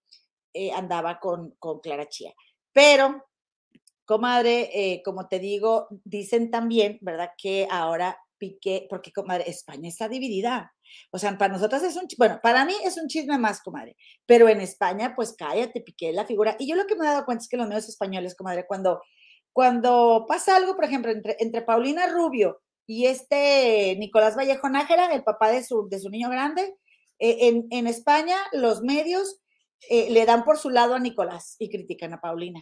eh, 0.53 0.71
andaba 0.71 1.19
con, 1.19 1.51
con 1.59 1.79
Clara 1.79 2.07
Chía. 2.07 2.33
Pero, 2.73 3.23
comadre, 4.05 4.69
eh, 4.73 5.01
como 5.03 5.27
te 5.27 5.39
digo, 5.39 5.87
dicen 6.03 6.51
también, 6.51 6.99
¿verdad? 7.01 7.31
Que 7.37 7.67
ahora 7.71 8.17
Piqué, 8.43 8.87
porque 8.89 9.13
comadre, 9.13 9.49
España 9.49 9.87
está 9.87 10.09
dividida. 10.09 10.73
O 11.11 11.17
sea, 11.17 11.37
para 11.37 11.53
nosotros 11.53 11.81
es 11.83 11.95
un, 11.95 12.07
bueno, 12.17 12.41
para 12.43 12.65
mí 12.65 12.73
es 12.83 12.97
un 12.97 13.07
chisme 13.07 13.37
más, 13.37 13.61
comadre, 13.61 13.95
pero 14.25 14.49
en 14.49 14.59
España, 14.59 15.13
pues 15.15 15.33
cállate, 15.37 15.79
piqué 15.79 16.11
la 16.11 16.25
figura. 16.25 16.57
Y 16.59 16.67
yo 16.67 16.75
lo 16.75 16.85
que 16.85 16.97
me 16.97 17.05
he 17.05 17.07
dado 17.07 17.23
cuenta 17.23 17.43
es 17.43 17.47
que 17.47 17.55
los 17.55 17.69
medios 17.69 17.87
españoles, 17.87 18.35
comadre, 18.35 18.65
cuando, 18.67 19.01
cuando 19.53 20.25
pasa 20.27 20.57
algo, 20.57 20.75
por 20.75 20.83
ejemplo, 20.83 21.09
entre, 21.09 21.37
entre 21.39 21.61
Paulina 21.61 22.07
Rubio 22.07 22.59
y 22.85 23.05
este 23.05 23.95
Nicolás 23.97 24.35
Vallejo 24.35 24.67
Nájera, 24.67 25.13
el 25.13 25.23
papá 25.23 25.49
de 25.49 25.63
su, 25.63 25.87
de 25.87 26.01
su 26.01 26.09
niño 26.09 26.29
grande, 26.29 26.75
eh, 27.19 27.47
en, 27.47 27.67
en 27.71 27.87
España 27.87 28.35
los 28.51 28.81
medios 28.81 29.39
eh, 29.89 30.09
le 30.09 30.25
dan 30.25 30.43
por 30.43 30.57
su 30.57 30.69
lado 30.69 30.95
a 30.95 30.99
Nicolás 30.99 31.55
y 31.59 31.69
critican 31.69 32.13
a 32.13 32.19
Paulina. 32.19 32.61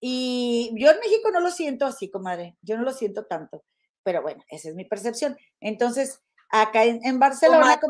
Y 0.00 0.72
yo 0.78 0.90
en 0.90 1.00
México 1.00 1.30
no 1.30 1.40
lo 1.40 1.50
siento 1.50 1.86
así, 1.86 2.10
comadre, 2.10 2.56
yo 2.62 2.76
no 2.76 2.82
lo 2.82 2.92
siento 2.92 3.24
tanto, 3.24 3.64
pero 4.06 4.22
bueno, 4.22 4.44
esa 4.48 4.68
es 4.68 4.76
mi 4.76 4.84
percepción. 4.84 5.36
Entonces, 5.60 6.22
acá 6.48 6.84
en, 6.84 7.18
Barcelona, 7.18 7.80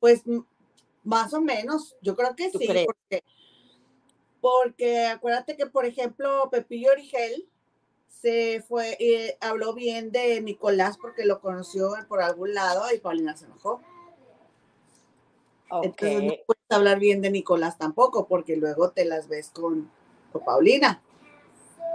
pues 0.00 0.22
más 1.04 1.34
o 1.34 1.42
menos, 1.42 1.94
yo 2.00 2.16
creo 2.16 2.34
que 2.34 2.50
sí, 2.50 2.66
porque, 2.86 3.22
porque, 4.40 5.06
acuérdate 5.08 5.58
que, 5.58 5.66
por 5.66 5.84
ejemplo, 5.84 6.48
Pepillo 6.50 6.90
Origel 6.90 7.46
se 8.08 8.64
fue, 8.66 8.96
y 8.98 9.12
eh, 9.12 9.38
habló 9.42 9.74
bien 9.74 10.10
de 10.10 10.40
Nicolás 10.40 10.96
porque 10.96 11.26
lo 11.26 11.42
conoció 11.42 11.90
por 12.08 12.22
algún 12.22 12.54
lado 12.54 12.84
y 12.90 12.98
Paulina 12.98 13.36
se 13.36 13.44
enojó. 13.44 13.82
Entonces 15.82 16.22
no 16.22 16.32
puedes 16.46 16.70
hablar 16.70 16.98
bien 16.98 17.20
de 17.20 17.30
Nicolás 17.30 17.76
tampoco, 17.76 18.26
porque 18.26 18.56
luego 18.56 18.92
te 18.92 19.04
las 19.04 19.28
ves 19.28 19.50
con, 19.50 19.90
Paulina. 20.46 21.02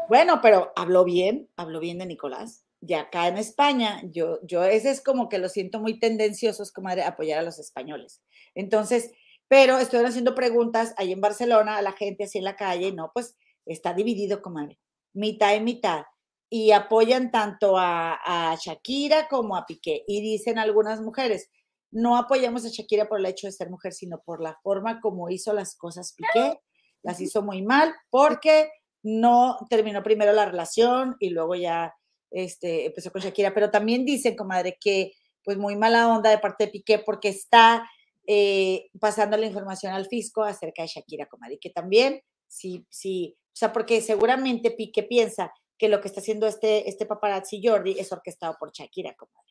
Bueno, 0.09 0.41
pero 0.43 0.71
habló 0.75 1.03
bien, 1.03 1.49
habló 1.55 1.79
bien 1.79 1.97
de 1.97 2.05
Nicolás. 2.05 2.66
Y 2.81 2.93
acá 2.93 3.27
en 3.27 3.37
España, 3.37 4.01
yo, 4.05 4.39
yo 4.43 4.63
ese 4.63 4.91
es 4.91 5.01
como 5.01 5.29
que 5.29 5.39
lo 5.39 5.49
siento 5.49 5.79
muy 5.79 5.99
tendenciosos, 5.99 6.71
como 6.71 6.89
apoyar 6.89 7.39
a 7.39 7.43
los 7.43 7.59
españoles. 7.59 8.21
Entonces, 8.53 9.11
pero 9.47 9.77
estoy 9.77 10.05
haciendo 10.05 10.35
preguntas 10.35 10.93
ahí 10.97 11.11
en 11.11 11.21
Barcelona 11.21 11.77
a 11.77 11.81
la 11.81 11.93
gente 11.93 12.25
así 12.25 12.37
en 12.37 12.43
la 12.43 12.55
calle, 12.55 12.91
no, 12.91 13.11
pues 13.13 13.35
está 13.65 13.93
dividido, 13.93 14.41
comadre, 14.41 14.79
mitad 15.13 15.55
y 15.55 15.61
mitad. 15.61 16.03
Y 16.49 16.71
apoyan 16.71 17.31
tanto 17.31 17.77
a, 17.77 18.19
a 18.23 18.55
Shakira 18.55 19.27
como 19.27 19.57
a 19.57 19.65
Piqué. 19.65 20.03
Y 20.07 20.21
dicen 20.21 20.57
algunas 20.59 21.01
mujeres, 21.01 21.49
no 21.91 22.17
apoyamos 22.17 22.65
a 22.65 22.69
Shakira 22.69 23.09
por 23.09 23.19
el 23.19 23.25
hecho 23.25 23.47
de 23.47 23.53
ser 23.53 23.69
mujer, 23.69 23.93
sino 23.93 24.21
por 24.21 24.41
la 24.41 24.57
forma 24.63 25.01
como 25.01 25.29
hizo 25.29 25.51
las 25.53 25.75
cosas 25.75 26.13
Piqué. 26.13 26.59
Las 27.03 27.19
hizo 27.19 27.41
muy 27.41 27.61
mal 27.63 27.93
porque 28.09 28.69
no 29.03 29.57
terminó 29.69 30.03
primero 30.03 30.33
la 30.33 30.45
relación 30.45 31.15
y 31.19 31.29
luego 31.29 31.55
ya 31.55 31.93
este, 32.31 32.85
empezó 32.87 33.11
con 33.11 33.21
Shakira. 33.21 33.53
Pero 33.53 33.71
también 33.71 34.05
dicen, 34.05 34.35
comadre, 34.35 34.77
que 34.79 35.13
pues 35.43 35.57
muy 35.57 35.75
mala 35.75 36.07
onda 36.09 36.29
de 36.29 36.39
parte 36.39 36.65
de 36.65 36.71
Piqué 36.71 36.99
porque 36.99 37.29
está 37.29 37.89
eh, 38.25 38.89
pasando 38.99 39.37
la 39.37 39.45
información 39.45 39.93
al 39.93 40.07
fisco 40.07 40.43
acerca 40.43 40.81
de 40.81 40.89
Shakira, 40.89 41.25
comadre. 41.27 41.55
Y 41.55 41.59
que 41.59 41.69
también, 41.69 42.21
sí, 42.47 42.85
sí, 42.89 43.35
o 43.47 43.55
sea, 43.55 43.71
porque 43.73 44.01
seguramente 44.01 44.71
Piqué 44.71 45.03
piensa 45.03 45.51
que 45.77 45.89
lo 45.89 46.01
que 46.01 46.07
está 46.07 46.21
haciendo 46.21 46.47
este, 46.47 46.89
este 46.89 47.05
paparazzi 47.05 47.61
Jordi 47.63 47.99
es 47.99 48.11
orquestado 48.11 48.57
por 48.59 48.71
Shakira, 48.71 49.13
comadre 49.15 49.47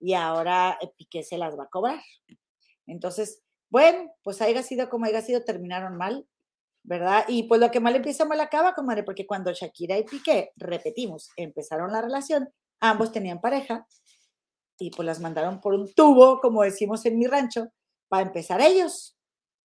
y 0.00 0.14
ahora 0.14 0.78
eh, 0.80 0.90
Piqué 0.96 1.22
se 1.22 1.38
las 1.38 1.58
va 1.58 1.64
a 1.64 1.68
cobrar. 1.68 2.02
Entonces, 2.86 3.42
bueno, 3.68 4.12
pues 4.22 4.40
haya 4.40 4.62
sido 4.62 4.88
como 4.88 5.06
haya 5.06 5.22
sido, 5.22 5.44
terminaron 5.44 5.96
mal, 5.96 6.26
¿verdad? 6.86 7.24
Y 7.26 7.42
pues 7.44 7.60
lo 7.60 7.70
que 7.70 7.80
mal 7.80 7.96
empieza, 7.96 8.24
mal 8.24 8.40
acaba, 8.40 8.74
comadre, 8.74 9.02
porque 9.02 9.26
cuando 9.26 9.52
Shakira 9.52 9.98
y 9.98 10.04
Piqué, 10.04 10.52
repetimos, 10.56 11.30
empezaron 11.36 11.92
la 11.92 12.00
relación, 12.00 12.48
ambos 12.80 13.10
tenían 13.12 13.40
pareja 13.40 13.86
y 14.78 14.90
pues 14.90 15.04
las 15.04 15.20
mandaron 15.20 15.60
por 15.60 15.74
un 15.74 15.92
tubo, 15.92 16.40
como 16.40 16.62
decimos 16.62 17.04
en 17.04 17.18
mi 17.18 17.26
rancho, 17.26 17.72
para 18.08 18.22
empezar 18.22 18.60
ellos, 18.60 19.16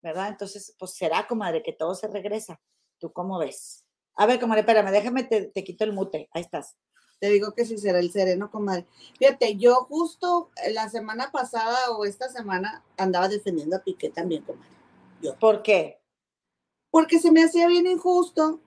¿verdad? 0.03 0.29
Entonces, 0.29 0.75
pues 0.79 0.95
será, 0.95 1.27
comadre, 1.27 1.63
que 1.63 1.75
todo 1.75 1.95
se 1.95 2.09
regresa. 2.09 2.59
¿Tú 2.99 3.13
cómo 3.13 3.39
ves? 3.39 3.85
A 4.15 4.25
ver, 4.27 4.41
comadre, 4.41 4.61
espérame, 4.61 4.91
déjame, 4.91 5.25
te, 5.25 5.43
te 5.49 5.63
quito 5.63 5.85
el 5.85 5.93
mute. 5.93 6.29
Ahí 6.33 6.43
estás. 6.43 6.77
Te 7.19 7.29
digo 7.29 7.53
que 7.53 7.67
sí 7.67 7.77
será 7.77 7.99
el 7.99 8.11
sereno, 8.11 8.51
comadre. 8.51 8.87
Fíjate, 9.19 9.57
yo 9.57 9.87
justo 9.91 10.51
la 10.73 10.89
semana 10.89 11.31
pasada 11.31 11.91
o 11.91 12.07
esta 12.07 12.31
semana 12.31 12.83
andaba 12.97 13.29
defendiendo 13.29 13.77
a 13.77 13.81
Piqué 13.81 14.09
también, 14.09 14.43
comadre. 14.43 14.71
¿Por 15.39 15.63
qué? 15.63 16.00
Porque 16.91 17.19
se 17.19 17.31
me 17.31 17.45
hacía 17.45 17.67
bien 17.67 17.87
injusto 17.87 18.61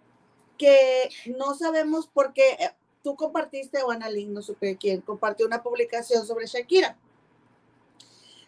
que 0.57 1.09
no 1.37 1.55
sabemos 1.55 2.07
por 2.07 2.33
qué. 2.33 2.51
Eh, 2.59 2.71
tú 3.03 3.15
compartiste, 3.15 3.83
o 3.83 3.93
no 3.93 4.41
supe 4.41 4.77
quién, 4.77 5.01
compartió 5.01 5.45
una 5.45 5.61
publicación 5.61 6.25
sobre 6.25 6.47
Shakira 6.47 6.97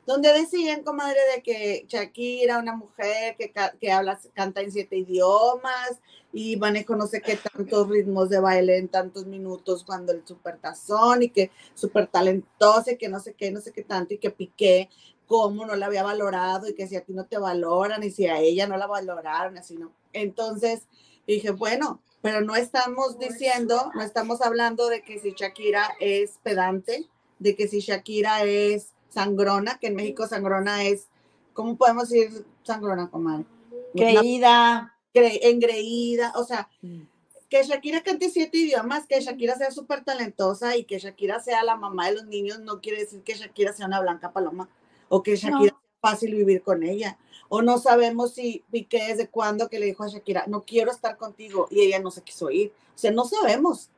donde 0.06 0.32
decían, 0.34 0.84
comadre, 0.84 1.20
de 1.36 1.42
que 1.42 1.86
Shakira, 1.88 2.60
una 2.60 2.76
mujer 2.76 3.36
que, 3.38 3.52
que 3.80 3.92
habla, 3.92 4.20
canta 4.34 4.62
en 4.62 4.72
siete 4.72 4.98
idiomas 4.98 6.00
y 6.32 6.58
maneja 6.58 6.96
no 6.96 7.08
sé 7.08 7.22
qué 7.22 7.38
tantos 7.38 7.90
ritmos 7.90 8.30
de 8.30 8.40
baile 8.40 8.78
en 8.78 8.88
tantos 8.88 9.26
minutos 9.26 9.84
cuando 9.84 10.12
el 10.12 10.26
super 10.26 10.58
tazón 10.60 11.24
y 11.24 11.30
que 11.30 11.50
súper 11.74 12.08
talentosa 12.08 12.92
y 12.92 12.98
que 12.98 13.10
no 13.10 13.20
sé 13.20 13.34
qué, 13.34 13.52
no 13.52 13.62
sé 13.62 13.72
qué 13.72 13.84
tanto 13.84 14.14
y 14.14 14.20
que 14.20 14.30
Piqué, 14.30 14.90
cómo 15.28 15.66
no 15.66 15.76
la 15.76 15.88
había 15.88 16.04
valorado 16.04 16.68
y 16.68 16.76
que 16.76 16.88
si 16.88 16.96
a 16.96 17.02
ti 17.02 17.14
no 17.14 17.26
te 17.26 17.38
valoran 17.38 18.04
y 18.04 18.12
si 18.12 18.28
a 18.28 18.40
ella 18.40 18.68
no 18.68 18.78
la 18.78 18.88
valoraron, 18.88 19.58
así 19.58 19.76
no. 19.76 19.92
Entonces 20.14 20.84
dije, 21.28 21.52
bueno, 21.52 22.02
pero 22.22 22.42
no 22.42 22.56
estamos 22.56 23.20
diciendo, 23.20 23.92
no 23.94 24.02
estamos 24.02 24.42
hablando 24.42 24.88
de 24.88 25.04
que 25.04 25.20
si 25.20 25.34
Shakira 25.34 25.96
es 26.00 26.40
pedante, 26.44 27.08
de 27.40 27.56
que 27.56 27.68
si 27.68 27.80
Shakira 27.80 28.44
es 28.44 28.94
sangrona, 29.10 29.78
que 29.80 29.88
en 29.88 29.96
México 29.96 30.28
sangrona 30.28 30.84
es, 30.84 31.08
¿cómo 31.54 31.78
podemos 31.78 32.10
decir 32.10 32.46
sangrona, 32.64 33.10
comadre? 33.10 33.46
Creída. 33.94 34.96
engreída, 35.14 36.34
o 36.36 36.44
sea, 36.44 36.68
mm. 36.82 37.02
que 37.50 37.64
Shakira 37.64 38.02
cante 38.04 38.30
siete 38.30 38.58
idiomas, 38.58 39.06
que 39.08 39.22
Shakira 39.22 39.56
sea 39.56 39.72
súper 39.72 40.04
talentosa 40.04 40.76
y 40.76 40.84
que 40.84 41.00
Shakira 41.00 41.40
sea 41.40 41.64
la 41.64 41.76
mamá 41.76 42.08
de 42.08 42.16
los 42.16 42.26
niños, 42.26 42.60
no 42.60 42.82
quiere 42.82 43.00
decir 43.00 43.22
que 43.22 43.36
Shakira 43.36 43.74
sea 43.74 43.86
una 43.86 44.02
blanca 44.02 44.34
paloma 44.34 44.68
o 45.10 45.24
que 45.24 45.36
Shakira 45.36 45.72
sea 45.72 46.00
fácil 46.02 46.36
vivir 46.36 46.62
con 46.62 46.84
ella. 46.84 47.18
O 47.50 47.62
no 47.62 47.78
sabemos 47.78 48.34
si 48.34 48.64
Piqué 48.72 49.08
desde 49.08 49.28
cuándo 49.28 49.70
que 49.70 49.80
le 49.80 49.86
dijo 49.86 50.04
a 50.04 50.08
Shakira, 50.08 50.46
no 50.48 50.64
quiero 50.64 50.92
estar 50.92 51.18
contigo 51.18 51.68
y 51.70 51.82
ella 51.82 52.00
no 52.00 52.12
se 52.12 52.22
quiso 52.22 52.50
ir. 52.50 52.74
O 52.96 52.98
sea, 52.98 53.12
no 53.12 53.26
sabemos. 53.26 53.90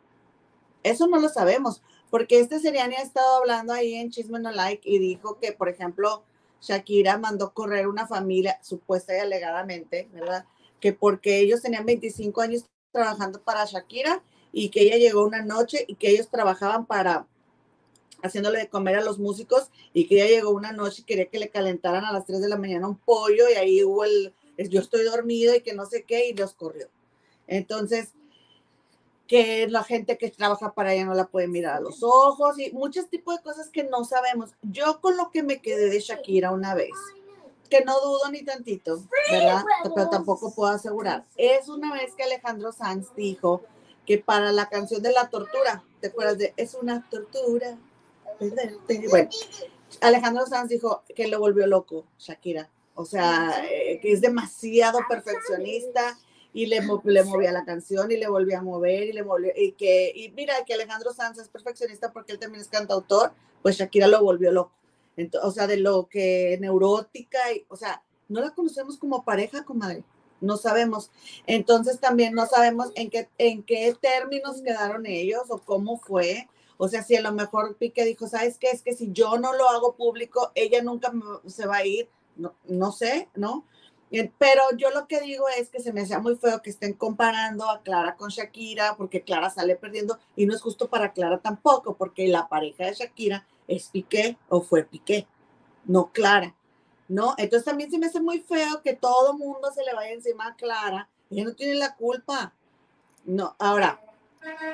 Eso 0.84 1.08
no 1.08 1.20
lo 1.20 1.30
sabemos 1.30 1.82
porque 2.10 2.40
este 2.40 2.60
Seriani 2.60 2.96
ha 2.96 3.02
estado 3.02 3.38
hablando 3.38 3.74
ahí 3.74 3.96
en 3.96 4.10
Chisme 4.10 4.40
No 4.40 4.52
Like 4.52 4.90
y 4.90 5.00
dijo 5.00 5.38
que, 5.40 5.52
por 5.52 5.70
ejemplo, 5.70 6.24
Shakira 6.62 7.18
mandó 7.18 7.54
correr 7.54 7.88
una 7.88 8.08
familia, 8.08 8.60
supuesta 8.64 9.16
y 9.16 9.20
alegadamente, 9.20 10.10
¿verdad? 10.14 10.46
Que 10.80 10.94
porque 10.94 11.40
ellos 11.40 11.62
tenían 11.62 11.86
25 11.86 12.42
años 12.42 12.66
trabajando 12.92 13.42
para 13.42 13.66
Shakira 13.66 14.24
y 14.52 14.70
que 14.70 14.82
ella 14.82 14.98
llegó 14.98 15.26
una 15.26 15.44
noche 15.44 15.86
y 15.88 15.96
que 15.96 16.10
ellos 16.10 16.30
trabajaban 16.30 16.86
para 16.86 17.28
haciéndole 18.28 18.60
de 18.60 18.70
comer 18.70 18.96
a 18.96 19.04
los 19.04 19.20
músicos 19.20 19.70
y 19.94 20.08
que 20.08 20.16
ella 20.16 20.28
llegó 20.28 20.52
una 20.52 20.72
noche 20.72 21.02
y 21.02 21.06
quería 21.06 21.28
que 21.28 21.40
le 21.40 21.50
calentaran 21.50 22.06
a 22.06 22.14
las 22.14 22.26
3 22.26 22.42
de 22.42 22.50
la 22.50 22.58
mañana 22.58 22.88
un 22.88 22.98
pollo 22.98 23.50
y 23.50 23.54
ahí 23.54 23.84
hubo 23.84 24.04
el, 24.06 24.34
yo 24.58 24.80
estoy 24.80 25.04
dormido 25.04 25.56
y 25.56 25.62
que 25.62 25.74
no 25.74 25.86
sé 25.86 26.04
qué 26.04 26.30
y 26.30 26.34
los 26.34 26.54
corrió. 26.54 26.88
Entonces, 27.48 28.14
que 29.28 29.68
la 29.68 29.84
gente 29.84 30.18
que 30.18 30.32
trabaja 30.32 30.74
para 30.74 30.94
ella 30.94 31.06
no 31.06 31.14
la 31.14 31.28
puede 31.28 31.48
mirar 31.48 31.78
a 31.78 31.82
los 31.82 32.02
ojos 32.02 32.58
y 32.60 32.72
muchos 32.72 33.10
tipos 33.10 33.36
de 33.36 33.44
cosas 33.44 33.70
que 33.70 33.84
no 33.84 34.06
sabemos. 34.06 34.52
Yo 34.62 35.02
con 35.02 35.18
lo 35.18 35.32
que 35.32 35.44
me 35.44 35.62
quedé 35.62 35.90
de 35.90 36.00
Shakira 36.00 36.52
una 36.52 36.74
vez, 36.74 36.94
que 37.70 37.84
no 37.84 38.00
dudo 38.00 38.32
ni 38.32 38.44
tantito, 38.44 39.04
¿verdad? 39.30 39.64
Pero 39.94 40.10
tampoco 40.10 40.54
puedo 40.54 40.72
asegurar. 40.72 41.26
Es 41.36 41.68
una 41.68 41.94
vez 41.94 42.14
que 42.16 42.24
Alejandro 42.24 42.72
Sanz 42.72 43.14
dijo 43.16 43.62
que 44.06 44.18
para 44.18 44.54
la 44.54 44.70
canción 44.70 45.04
de 45.04 45.12
la 45.12 45.30
tortura, 45.30 45.84
¿te 46.00 46.08
acuerdas 46.08 46.38
de? 46.38 46.54
Es 46.56 46.76
una 46.76 47.08
tortura. 47.10 47.78
Bueno, 49.10 49.30
Alejandro 50.02 50.46
Sanz 50.46 50.70
dijo 50.70 51.04
que 51.16 51.28
lo 51.28 51.40
volvió 51.40 51.68
loco, 51.68 52.06
Shakira. 52.18 52.70
O 52.96 53.06
sea, 53.06 53.64
eh, 53.72 54.00
que 54.02 54.12
es 54.12 54.22
demasiado 54.22 55.00
perfeccionista 55.08 56.18
y 56.52 56.66
le, 56.66 56.82
le 57.04 57.24
movía 57.24 57.52
la 57.52 57.64
canción 57.64 58.12
y 58.12 58.18
le 58.18 58.28
volvía 58.28 58.60
a 58.60 58.64
mover 58.64 59.04
y 59.04 59.14
le 59.14 59.22
volvió, 59.22 59.52
y 59.56 59.74
que, 59.74 60.12
y 60.16 60.30
mira 60.30 60.66
que 60.66 60.74
Alejandro 60.74 61.14
Sanz 61.14 61.38
es 61.38 61.48
perfeccionista 61.48 62.12
porque 62.12 62.32
él 62.32 62.40
también 62.40 62.62
es 62.62 62.70
cantautor, 62.70 63.34
pues 63.62 63.78
Shakira 63.78 64.08
lo 64.08 64.24
volvió 64.24 64.52
loco. 64.52 64.72
Entonces, 65.16 65.48
o 65.48 65.52
sea, 65.52 65.68
de 65.68 65.78
lo 65.78 66.08
que 66.08 66.58
neurótica, 66.60 67.38
y, 67.54 67.66
o 67.70 67.76
sea, 67.76 68.04
no 68.30 68.42
la 68.42 68.52
conocemos 68.52 68.98
como 68.98 69.24
pareja, 69.24 69.64
comadre, 69.64 70.04
no 70.42 70.58
sabemos. 70.58 71.12
Entonces 71.46 72.00
también 72.00 72.34
no 72.34 72.46
sabemos 72.46 72.92
en 72.96 73.10
qué, 73.10 73.30
en 73.38 73.64
qué 73.64 73.96
términos 74.00 74.62
quedaron 74.62 75.06
ellos 75.06 75.44
o 75.50 75.60
cómo 75.60 75.98
fue. 75.98 76.48
O 76.78 76.88
sea, 76.88 77.04
si 77.04 77.16
a 77.16 77.22
lo 77.22 77.32
mejor 77.32 77.76
Pique 77.78 78.06
dijo, 78.06 78.28
¿sabes 78.28 78.58
qué? 78.58 78.70
Es 78.70 78.82
que 78.82 78.94
si 78.94 79.12
yo 79.12 79.38
no 79.38 79.54
lo 79.54 79.70
hago 79.70 79.96
público, 79.96 80.52
ella 80.56 80.82
nunca 80.82 81.12
se 81.46 81.66
va 81.66 81.78
a 81.78 81.86
ir. 81.86 82.10
No, 82.36 82.54
no 82.68 82.92
sé, 82.92 83.30
¿no? 83.36 83.66
Pero 84.38 84.62
yo 84.78 84.90
lo 84.92 85.08
que 85.08 85.20
digo 85.20 85.46
es 85.50 85.70
que 85.70 85.82
se 85.82 85.92
me 85.92 86.02
hacía 86.02 86.20
muy 86.20 86.38
feo 86.38 86.62
que 86.62 86.70
estén 86.70 86.94
comparando 86.94 87.70
a 87.70 87.82
Clara 87.82 88.16
con 88.16 88.30
Shakira, 88.30 88.96
porque 88.96 89.24
Clara 89.24 89.50
sale 89.50 89.76
perdiendo 89.76 90.18
y 90.36 90.46
no 90.46 90.56
es 90.56 90.62
justo 90.62 90.88
para 90.88 91.12
Clara 91.12 91.40
tampoco, 91.40 91.96
porque 91.98 92.28
la 92.28 92.48
pareja 92.48 92.86
de 92.86 92.94
Shakira 92.94 93.46
es 93.68 93.90
Piqué 93.90 94.38
o 94.48 94.62
fue 94.62 94.84
Piqué, 94.84 95.28
no 95.86 96.12
Clara, 96.14 96.56
¿no? 97.10 97.36
Entonces 97.38 97.66
también 97.66 97.92
se 97.92 97.98
me 97.98 98.06
hace 98.06 98.22
muy 98.22 98.40
feo 98.40 98.82
que 98.82 98.94
todo 98.94 99.38
mundo 99.38 99.72
se 99.74 99.84
le 99.84 99.94
vaya 99.94 100.12
encima 100.12 100.48
a 100.48 100.56
Clara, 100.56 101.10
ella 101.30 101.44
no 101.44 101.54
tiene 101.54 101.76
la 101.76 101.96
culpa. 101.96 102.54
No, 103.26 103.58
ahora, 103.60 104.00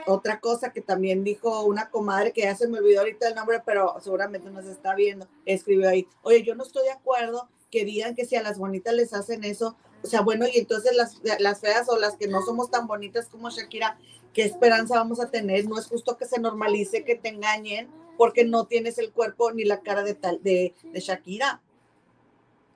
otra 0.05 0.39
cosa 0.39 0.71
que 0.71 0.81
también 0.81 1.23
dijo 1.23 1.63
una 1.63 1.89
comadre 1.89 2.33
que 2.33 2.41
ya 2.41 2.55
se 2.55 2.67
me 2.67 2.79
olvidó 2.79 3.01
ahorita 3.01 3.27
el 3.27 3.35
nombre, 3.35 3.61
pero 3.65 3.95
seguramente 4.01 4.49
nos 4.49 4.65
está 4.65 4.95
viendo, 4.95 5.27
escribió 5.45 5.89
ahí, 5.89 6.07
oye, 6.21 6.43
yo 6.43 6.55
no 6.55 6.63
estoy 6.63 6.83
de 6.83 6.91
acuerdo 6.91 7.49
que 7.71 7.85
digan 7.85 8.15
que 8.15 8.25
si 8.25 8.35
a 8.35 8.43
las 8.43 8.59
bonitas 8.59 8.93
les 8.93 9.13
hacen 9.13 9.43
eso, 9.43 9.75
o 10.03 10.07
sea, 10.07 10.21
bueno, 10.21 10.45
y 10.45 10.59
entonces 10.59 10.95
las, 10.95 11.21
las 11.39 11.61
feas 11.61 11.87
o 11.89 11.97
las 11.97 12.17
que 12.17 12.27
no 12.27 12.41
somos 12.41 12.69
tan 12.69 12.87
bonitas 12.87 13.29
como 13.29 13.49
Shakira, 13.49 13.97
¿qué 14.33 14.43
esperanza 14.43 14.95
vamos 14.95 15.19
a 15.21 15.29
tener? 15.29 15.65
No 15.65 15.79
es 15.79 15.87
justo 15.87 16.17
que 16.17 16.25
se 16.25 16.39
normalice 16.39 17.05
que 17.05 17.15
te 17.15 17.29
engañen 17.29 17.89
porque 18.17 18.43
no 18.43 18.65
tienes 18.65 18.97
el 18.97 19.11
cuerpo 19.11 19.51
ni 19.51 19.63
la 19.63 19.81
cara 19.81 20.03
de, 20.03 20.13
tal, 20.13 20.41
de, 20.43 20.73
Shakira. 20.93 21.61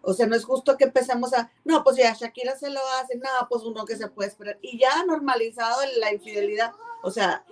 O 0.02 0.14
sea, 0.14 0.26
no 0.26 0.36
es 0.36 0.46
justo 0.46 0.78
que 0.78 0.86
empecemos 0.86 1.34
a, 1.34 1.52
no, 1.66 1.84
pues 1.84 1.98
ya 1.98 2.14
Shakira 2.14 2.56
se 2.58 2.70
lo 2.70 2.80
hace, 3.00 3.18
no, 3.18 3.30
pues 3.50 3.64
uno 3.64 3.86
que 3.86 3.98
se 3.98 4.08
puede 4.08 4.30
esperar. 4.30 4.58
Y 4.62 4.80
ya 4.80 5.04
normalizado 5.06 5.82
la 6.00 6.14
infidelidad. 6.14 6.72
O 7.04 7.12
sea, 7.12 7.46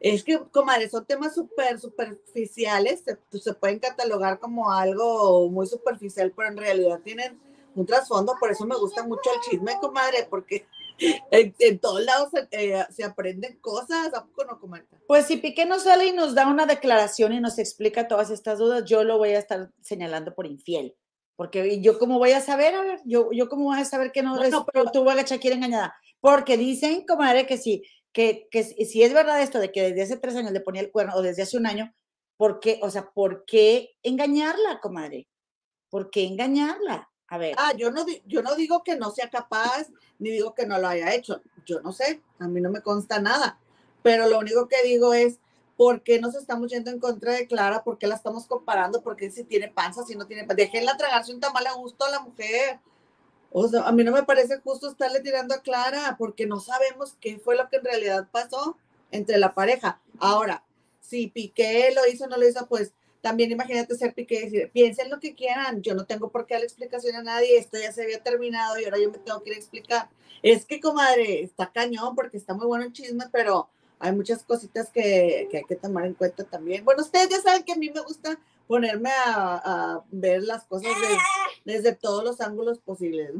es 0.00 0.24
que, 0.24 0.38
comadre, 0.50 0.88
son 0.88 1.04
temas 1.04 1.34
súper 1.34 1.78
superficiales, 1.78 3.02
se, 3.04 3.16
pues, 3.16 3.44
se, 3.44 3.54
pueden 3.54 3.78
catalogar 3.78 4.38
como 4.38 4.72
algo 4.72 5.48
muy 5.50 5.66
superficial, 5.66 6.32
pero 6.34 6.48
en 6.48 6.56
realidad 6.56 7.00
tienen 7.04 7.38
un 7.74 7.86
trasfondo, 7.86 8.34
por 8.40 8.50
eso 8.50 8.66
me 8.66 8.76
gusta 8.76 9.04
mucho 9.04 9.30
el 9.34 9.40
chisme, 9.48 9.78
comadre, 9.80 10.26
porque 10.28 10.66
en, 11.30 11.78
todos 11.78 12.02
lados 12.02 12.30
eh, 12.50 12.84
se 12.90 13.04
aprenden 13.04 13.58
cosas, 13.60 14.12
¿a 14.14 14.24
poco 14.24 14.44
no, 14.44 14.60
comadre? 14.60 14.86
Pues 15.06 15.26
si 15.26 15.36
Piqué 15.36 15.66
nos 15.66 15.84
sale 15.84 16.06
y 16.06 16.12
nos 16.12 16.34
da 16.34 16.46
una 16.46 16.66
declaración 16.66 17.32
y 17.32 17.40
nos 17.40 17.58
explica 17.58 18.08
todas 18.08 18.30
estas 18.30 18.58
dudas, 18.58 18.84
yo 18.84 19.04
lo 19.04 19.18
voy 19.18 19.30
a 19.30 19.38
estar 19.38 19.70
señalando 19.80 20.34
por 20.34 20.46
infiel. 20.46 20.96
Porque 21.36 21.80
yo 21.80 21.98
cómo 21.98 22.18
voy 22.18 22.32
a 22.32 22.42
saber, 22.42 22.74
a 22.74 22.82
ver, 22.82 23.00
yo, 23.06 23.30
yo 23.32 23.48
cómo 23.48 23.64
voy 23.64 23.78
a 23.78 23.84
saber 23.86 24.12
que 24.12 24.22
no, 24.22 24.36
no, 24.36 24.46
no 24.46 24.66
pero, 24.66 24.90
tuvo 24.90 25.08
a 25.08 25.14
la 25.14 25.22
Shakira 25.22 25.54
engañada. 25.54 25.94
Porque 26.20 26.58
dicen, 26.58 27.06
comadre, 27.06 27.46
que 27.46 27.56
sí, 27.56 27.82
que, 28.12 28.48
que 28.50 28.64
si 28.64 29.02
es 29.02 29.12
verdad 29.12 29.42
esto 29.42 29.58
de 29.58 29.72
que 29.72 29.82
desde 29.82 30.02
hace 30.02 30.16
tres 30.16 30.36
años 30.36 30.52
le 30.52 30.60
ponía 30.60 30.82
el 30.82 30.90
cuerno 30.90 31.14
o 31.14 31.22
desde 31.22 31.42
hace 31.42 31.56
un 31.56 31.66
año, 31.66 31.94
¿por 32.36 32.60
qué? 32.60 32.80
O 32.82 32.90
sea, 32.90 33.10
¿por 33.10 33.44
qué 33.44 33.90
engañarla, 34.02 34.80
comadre? 34.80 35.28
¿Por 35.88 36.10
qué 36.10 36.24
engañarla? 36.24 37.10
A 37.28 37.38
ver. 37.38 37.54
Ah, 37.58 37.72
yo 37.76 37.90
no, 37.90 38.04
yo 38.26 38.42
no 38.42 38.56
digo 38.56 38.82
que 38.82 38.96
no 38.96 39.10
sea 39.10 39.30
capaz, 39.30 39.88
ni 40.18 40.30
digo 40.30 40.54
que 40.54 40.66
no 40.66 40.78
lo 40.78 40.88
haya 40.88 41.14
hecho. 41.14 41.42
Yo 41.64 41.80
no 41.80 41.92
sé, 41.92 42.22
a 42.38 42.48
mí 42.48 42.60
no 42.60 42.70
me 42.70 42.80
consta 42.80 43.20
nada. 43.20 43.60
Pero 44.02 44.28
lo 44.28 44.38
único 44.38 44.68
que 44.68 44.82
digo 44.82 45.14
es, 45.14 45.38
¿por 45.76 46.02
qué 46.02 46.20
nos 46.20 46.34
estamos 46.34 46.70
yendo 46.70 46.90
en 46.90 46.98
contra 46.98 47.34
de 47.34 47.46
Clara? 47.46 47.84
¿Por 47.84 47.98
qué 47.98 48.06
la 48.06 48.16
estamos 48.16 48.46
comparando? 48.46 49.02
¿Por 49.02 49.16
qué 49.16 49.30
si 49.30 49.44
tiene 49.44 49.68
panza, 49.68 50.04
si 50.04 50.16
no 50.16 50.26
tiene 50.26 50.42
panza? 50.42 50.56
Déjenla 50.56 50.96
tragarse 50.96 51.32
un 51.32 51.40
tamal 51.40 51.66
a 51.66 51.74
gusto 51.74 52.04
a 52.04 52.10
la 52.10 52.20
mujer. 52.20 52.80
O 53.52 53.66
sea, 53.68 53.82
a 53.82 53.92
mí 53.92 54.04
no 54.04 54.12
me 54.12 54.22
parece 54.22 54.58
justo 54.58 54.88
estarle 54.88 55.20
tirando 55.20 55.54
a 55.54 55.62
Clara 55.62 56.16
porque 56.18 56.46
no 56.46 56.60
sabemos 56.60 57.16
qué 57.20 57.38
fue 57.38 57.56
lo 57.56 57.68
que 57.68 57.76
en 57.76 57.84
realidad 57.84 58.28
pasó 58.30 58.76
entre 59.10 59.38
la 59.38 59.54
pareja. 59.54 60.00
Ahora, 60.18 60.64
si 61.00 61.26
Piqué 61.26 61.92
lo 61.94 62.06
hizo 62.06 62.24
o 62.24 62.28
no 62.28 62.36
lo 62.36 62.48
hizo, 62.48 62.66
pues 62.66 62.92
también 63.20 63.50
imagínate 63.50 63.96
ser 63.96 64.14
Piqué 64.14 64.36
y 64.36 64.44
decir, 64.44 64.70
piensen 64.72 65.10
lo 65.10 65.18
que 65.18 65.34
quieran, 65.34 65.82
yo 65.82 65.94
no 65.94 66.06
tengo 66.06 66.30
por 66.30 66.46
qué 66.46 66.54
darle 66.54 66.66
explicación 66.66 67.16
a 67.16 67.22
nadie, 67.22 67.58
esto 67.58 67.78
ya 67.78 67.92
se 67.92 68.04
había 68.04 68.22
terminado 68.22 68.78
y 68.78 68.84
ahora 68.84 68.98
yo 68.98 69.10
me 69.10 69.18
tengo 69.18 69.42
que 69.42 69.50
ir 69.50 69.56
a 69.56 69.58
explicar. 69.58 70.08
Es 70.42 70.64
que, 70.64 70.80
comadre, 70.80 71.42
está 71.42 71.70
cañón 71.70 72.14
porque 72.14 72.36
está 72.36 72.54
muy 72.54 72.66
bueno 72.66 72.84
el 72.84 72.92
chisme, 72.92 73.24
pero 73.32 73.68
hay 73.98 74.12
muchas 74.12 74.42
cositas 74.44 74.90
que, 74.90 75.48
que 75.50 75.58
hay 75.58 75.64
que 75.64 75.76
tomar 75.76 76.06
en 76.06 76.14
cuenta 76.14 76.44
también. 76.44 76.84
Bueno, 76.84 77.02
ustedes 77.02 77.28
ya 77.28 77.40
saben 77.40 77.64
que 77.64 77.72
a 77.72 77.76
mí 77.76 77.90
me 77.90 78.00
gusta 78.00 78.38
ponerme 78.70 79.10
a, 79.10 80.00
ver 80.12 80.44
las 80.44 80.64
cosas 80.64 80.92
desde 81.64 81.92
todos 81.92 82.22
los 82.22 82.40
ángulos 82.40 82.78
posibles. 82.78 83.32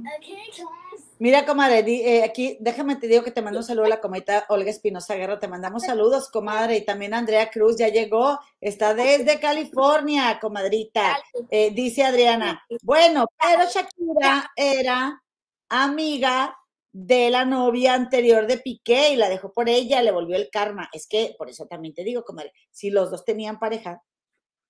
Mira, 1.20 1.46
comadre, 1.46 1.84
eh, 1.86 2.24
aquí 2.24 2.56
déjame 2.58 2.96
te 2.96 3.06
digo 3.06 3.22
que 3.22 3.30
te 3.30 3.40
mando 3.40 3.60
un 3.60 3.64
saludo 3.64 3.84
a 3.84 3.90
la 3.90 4.00
cometa 4.00 4.44
Olga 4.48 4.70
Espinosa 4.70 5.14
Guerra, 5.14 5.38
te 5.38 5.46
mandamos 5.46 5.84
saludos, 5.84 6.30
comadre, 6.30 6.78
y 6.78 6.84
también 6.84 7.14
Andrea 7.14 7.48
Cruz 7.48 7.76
ya 7.78 7.86
llegó, 7.86 8.40
está 8.60 8.92
desde 8.92 9.38
California, 9.38 10.40
comadrita, 10.40 11.16
eh, 11.48 11.70
dice 11.70 12.02
Adriana. 12.02 12.64
Bueno, 12.82 13.26
pero 13.40 13.70
Shakira 13.70 14.50
era 14.56 15.22
amiga 15.68 16.56
de 16.90 17.30
la 17.30 17.44
novia 17.44 17.94
anterior 17.94 18.48
de 18.48 18.58
Piqué 18.58 19.12
y 19.12 19.16
la 19.16 19.28
dejó 19.28 19.52
por 19.52 19.68
ella, 19.68 20.02
le 20.02 20.10
volvió 20.10 20.34
el 20.34 20.50
karma. 20.50 20.88
Es 20.92 21.06
que, 21.06 21.36
por 21.38 21.48
eso 21.48 21.66
también 21.66 21.94
te 21.94 22.02
digo, 22.02 22.24
comadre, 22.24 22.52
si 22.72 22.90
los 22.90 23.12
dos 23.12 23.24
tenían 23.24 23.60
pareja, 23.60 24.02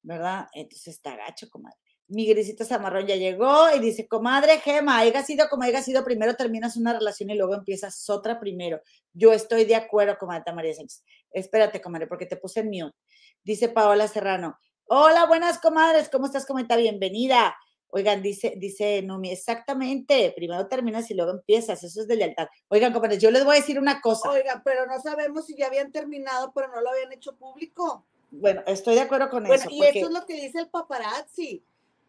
¿verdad? 0.02 0.48
Entonces 0.54 0.94
está 0.94 1.16
gacho, 1.16 1.48
comadre. 1.50 1.76
Mi 2.08 2.26
grisita 2.26 2.64
zamarrón 2.64 3.06
ya 3.06 3.14
llegó 3.14 3.70
y 3.74 3.78
dice, 3.78 4.08
comadre 4.08 4.58
Gema, 4.58 4.98
haya 4.98 5.22
sido 5.22 5.48
como 5.48 5.62
haya 5.62 5.80
sido, 5.80 6.04
primero 6.04 6.34
terminas 6.34 6.76
una 6.76 6.92
relación 6.92 7.30
y 7.30 7.36
luego 7.36 7.54
empiezas 7.54 8.10
otra 8.10 8.40
primero. 8.40 8.80
Yo 9.12 9.32
estoy 9.32 9.64
de 9.64 9.76
acuerdo, 9.76 10.18
comadre 10.18 10.52
María 10.52 10.74
Sánchez. 10.74 11.04
Espérate, 11.30 11.80
comadre, 11.80 12.08
porque 12.08 12.26
te 12.26 12.36
puse 12.36 12.60
en 12.60 12.70
mute. 12.70 12.96
Dice 13.44 13.68
Paola 13.68 14.08
Serrano. 14.08 14.58
Hola, 14.86 15.26
buenas 15.26 15.60
comadres, 15.60 16.08
¿cómo 16.08 16.26
estás, 16.26 16.46
comenta? 16.46 16.74
Bienvenida. 16.74 17.54
Oigan, 17.92 18.22
dice, 18.22 18.54
dice 18.56 19.02
Numi, 19.02 19.30
exactamente, 19.30 20.32
primero 20.34 20.66
terminas 20.68 21.10
y 21.10 21.14
luego 21.14 21.32
empiezas, 21.32 21.82
eso 21.82 22.00
es 22.00 22.08
de 22.08 22.16
lealtad. 22.16 22.48
Oigan, 22.68 22.92
comadres, 22.92 23.20
yo 23.20 23.30
les 23.30 23.44
voy 23.44 23.56
a 23.56 23.60
decir 23.60 23.78
una 23.78 24.00
cosa. 24.00 24.30
Oigan, 24.30 24.62
pero 24.64 24.86
no 24.86 25.00
sabemos 25.00 25.46
si 25.46 25.56
ya 25.56 25.66
habían 25.66 25.90
terminado, 25.90 26.52
pero 26.54 26.68
no 26.68 26.80
lo 26.80 26.90
habían 26.90 27.12
hecho 27.12 27.36
público. 27.36 28.06
Bueno, 28.30 28.62
estoy 28.66 28.94
de 28.94 29.00
acuerdo 29.02 29.30
con 29.30 29.46
eso. 29.46 29.68
Y 29.70 29.82
eso 29.84 30.06
es 30.06 30.12
lo 30.12 30.24
que 30.26 30.34
dice 30.34 30.60
el 30.60 30.68
paparazzi. 30.68 31.62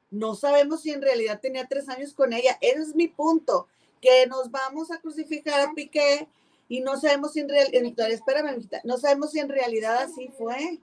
No 0.10 0.36
sabemos 0.36 0.81
si 0.81 0.91
en 0.91 1.01
realidad 1.01 1.39
tenía 1.41 1.67
tres 1.67 1.89
años 1.89 2.13
con 2.13 2.34
ella. 2.34 2.57
Ese 2.62 2.81
es 2.81 2.95
mi 2.95 3.07
punto. 3.07 3.67
Que 4.01 4.27
nos 4.27 4.51
vamos 4.51 4.91
a 4.91 4.99
crucificar 4.99 5.62
a 5.62 5.73
Piqué 5.73 6.27
y 6.67 6.81
no 6.81 6.97
sabemos 6.99 7.34
si 7.34 7.41
en 7.41 7.49
realidad, 7.49 8.10
espérame, 8.10 8.67
no 8.84 8.97
sabemos 8.97 9.31
si 9.31 9.39
en 9.39 9.49
realidad 9.49 9.97
así 9.97 10.29
fue. 10.38 10.79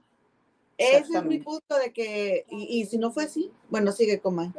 Ese 0.77 1.17
es 1.17 1.25
mi 1.25 1.39
punto 1.39 1.77
de 1.77 1.91
que, 1.91 2.45
y, 2.49 2.85
si 2.85 2.97
no 2.97 3.11
fue 3.11 3.25
así, 3.25 3.51
bueno, 3.69 3.91
sigue 3.91 4.21
comadre. 4.21 4.53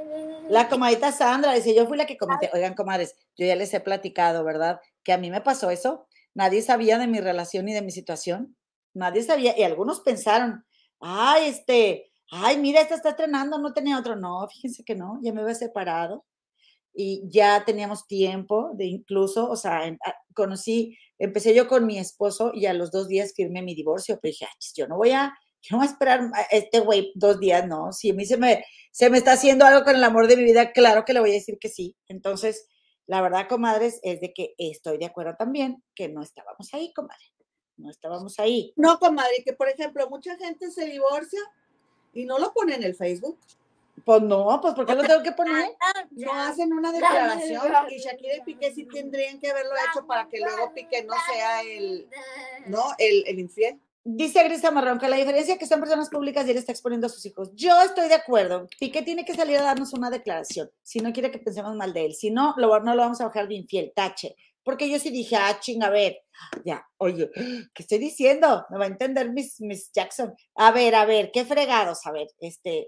La 0.50 0.68
comadita 0.68 1.12
Sandra 1.12 1.54
dice, 1.54 1.74
yo 1.74 1.86
fui 1.86 1.96
la 1.96 2.04
que 2.04 2.18
comenté, 2.18 2.50
oigan, 2.52 2.74
comadres, 2.74 3.16
yo 3.38 3.46
ya 3.46 3.56
les 3.56 3.72
he 3.72 3.80
platicado, 3.80 4.44
¿verdad? 4.44 4.80
Que 5.02 5.14
a 5.14 5.18
mí 5.18 5.30
me 5.30 5.40
pasó 5.40 5.70
eso. 5.70 6.06
Nadie 6.34 6.60
sabía 6.60 6.98
de 6.98 7.06
mi 7.06 7.20
relación 7.20 7.68
y 7.68 7.72
de 7.72 7.80
mi 7.80 7.90
situación. 7.90 8.54
Nadie 8.92 9.22
sabía, 9.22 9.56
y 9.56 9.62
algunos 9.62 10.00
pensaron, 10.00 10.64
ay, 11.00 11.48
este, 11.48 12.12
ay, 12.30 12.58
mira, 12.58 12.80
esta 12.80 12.94
está 12.96 13.10
estrenando, 13.10 13.58
no 13.58 13.72
tenía 13.72 13.98
otro. 13.98 14.16
No, 14.16 14.46
fíjense 14.48 14.84
que 14.84 14.94
no, 14.94 15.18
ya 15.22 15.32
me 15.32 15.42
había 15.42 15.54
separado 15.54 16.24
y 16.94 17.22
ya 17.30 17.64
teníamos 17.64 18.06
tiempo 18.06 18.72
de 18.74 18.86
incluso, 18.86 19.48
o 19.50 19.56
sea, 19.56 19.82
ah, 20.04 20.14
conocí, 20.34 20.96
empecé 21.18 21.54
yo 21.54 21.68
con 21.68 21.86
mi 21.86 21.98
esposo 21.98 22.52
y 22.54 22.66
a 22.66 22.74
los 22.74 22.90
dos 22.90 23.08
días 23.08 23.32
firmé 23.34 23.62
mi 23.62 23.74
divorcio, 23.74 24.18
pero 24.20 24.32
dije, 24.32 24.46
yo 24.76 24.88
no 24.88 24.96
voy 24.96 25.12
a, 25.12 25.32
yo 25.62 25.76
no 25.76 25.78
voy 25.78 25.86
a 25.86 25.90
esperar 25.90 26.20
a 26.34 26.42
este 26.50 26.80
güey 26.80 27.12
dos 27.14 27.38
días, 27.40 27.66
no, 27.66 27.92
si 27.92 28.10
a 28.10 28.14
mí 28.14 28.26
se 28.26 28.36
me, 28.38 28.64
se 28.92 29.10
me 29.10 29.18
está 29.18 29.32
haciendo 29.32 29.64
algo 29.66 29.84
con 29.84 29.96
el 29.96 30.04
amor 30.04 30.26
de 30.28 30.36
mi 30.36 30.44
vida, 30.44 30.72
claro 30.72 31.04
que 31.04 31.12
le 31.12 31.20
voy 31.20 31.30
a 31.30 31.34
decir 31.34 31.58
que 31.60 31.68
sí. 31.68 31.96
Entonces, 32.08 32.68
la 33.06 33.22
verdad, 33.22 33.48
comadres, 33.48 34.00
es 34.02 34.20
de 34.20 34.32
que 34.32 34.54
estoy 34.58 34.98
de 34.98 35.06
acuerdo 35.06 35.34
también 35.38 35.82
que 35.94 36.08
no 36.08 36.22
estábamos 36.22 36.72
ahí, 36.74 36.92
comadre 36.94 37.24
no 37.80 37.90
estábamos 37.90 38.38
ahí. 38.38 38.72
No, 38.76 38.98
comadre, 38.98 39.42
que 39.44 39.52
por 39.52 39.68
ejemplo, 39.68 40.08
mucha 40.08 40.36
gente 40.36 40.70
se 40.70 40.86
divorcia 40.86 41.40
y 42.14 42.24
no 42.24 42.38
lo 42.38 42.52
pone 42.52 42.74
en 42.74 42.82
el 42.82 42.94
Facebook. 42.94 43.38
Pues 44.04 44.22
no, 44.22 44.58
pues 44.62 44.74
porque 44.74 44.94
lo 44.94 45.02
tengo 45.02 45.22
que 45.22 45.32
poner? 45.32 45.70
No 46.12 46.32
hacen 46.32 46.72
una 46.72 46.90
declaración 46.92 47.62
y 47.90 47.98
Shakira 47.98 48.36
y 48.36 48.40
Piqué 48.40 48.72
sí 48.72 48.86
tendrían 48.86 49.38
que 49.38 49.50
haberlo 49.50 49.72
hecho 49.90 50.06
para 50.06 50.28
que 50.28 50.38
luego 50.40 50.72
Piqué 50.72 51.04
no 51.04 51.14
sea 51.30 51.62
el, 51.62 52.08
¿no? 52.66 52.82
El, 52.98 53.24
el 53.26 53.38
infiel. 53.38 53.78
Dice 54.02 54.42
Grisa 54.44 54.70
Marrón 54.70 54.98
que 54.98 55.08
la 55.08 55.16
diferencia 55.16 55.54
es 55.54 55.60
que 55.60 55.66
son 55.66 55.78
personas 55.78 56.08
públicas 56.08 56.46
y 56.46 56.50
él 56.52 56.56
está 56.56 56.72
exponiendo 56.72 57.06
a 57.06 57.10
sus 57.10 57.24
hijos. 57.26 57.50
Yo 57.54 57.80
estoy 57.82 58.08
de 58.08 58.14
acuerdo. 58.14 58.66
Piqué 58.78 59.02
tiene 59.02 59.26
que 59.26 59.34
salir 59.34 59.58
a 59.58 59.62
darnos 59.62 59.92
una 59.92 60.08
declaración. 60.08 60.70
Si 60.82 61.00
no 61.00 61.12
quiere 61.12 61.30
que 61.30 61.38
pensemos 61.38 61.76
mal 61.76 61.92
de 61.92 62.06
él. 62.06 62.14
Si 62.14 62.30
no, 62.30 62.54
lo, 62.56 62.80
no 62.80 62.94
lo 62.94 63.02
vamos 63.02 63.20
a 63.20 63.26
bajar 63.26 63.46
de 63.46 63.56
infiel. 63.56 63.92
Tache. 63.94 64.36
Porque 64.70 64.88
yo 64.88 65.00
sí 65.00 65.10
dije, 65.10 65.34
ah, 65.34 65.58
ching, 65.58 65.82
a 65.82 65.90
ver, 65.90 66.16
ya, 66.64 66.86
oye, 66.98 67.28
¿qué 67.74 67.82
estoy 67.82 67.98
diciendo? 67.98 68.64
Me 68.70 68.78
va 68.78 68.84
a 68.84 68.86
entender 68.86 69.32
Miss, 69.32 69.90
Jackson. 69.92 70.32
A 70.54 70.70
ver, 70.70 70.94
a 70.94 71.04
ver, 71.04 71.32
qué 71.32 71.44
fregados, 71.44 72.06
a 72.06 72.12
ver, 72.12 72.28
este, 72.38 72.86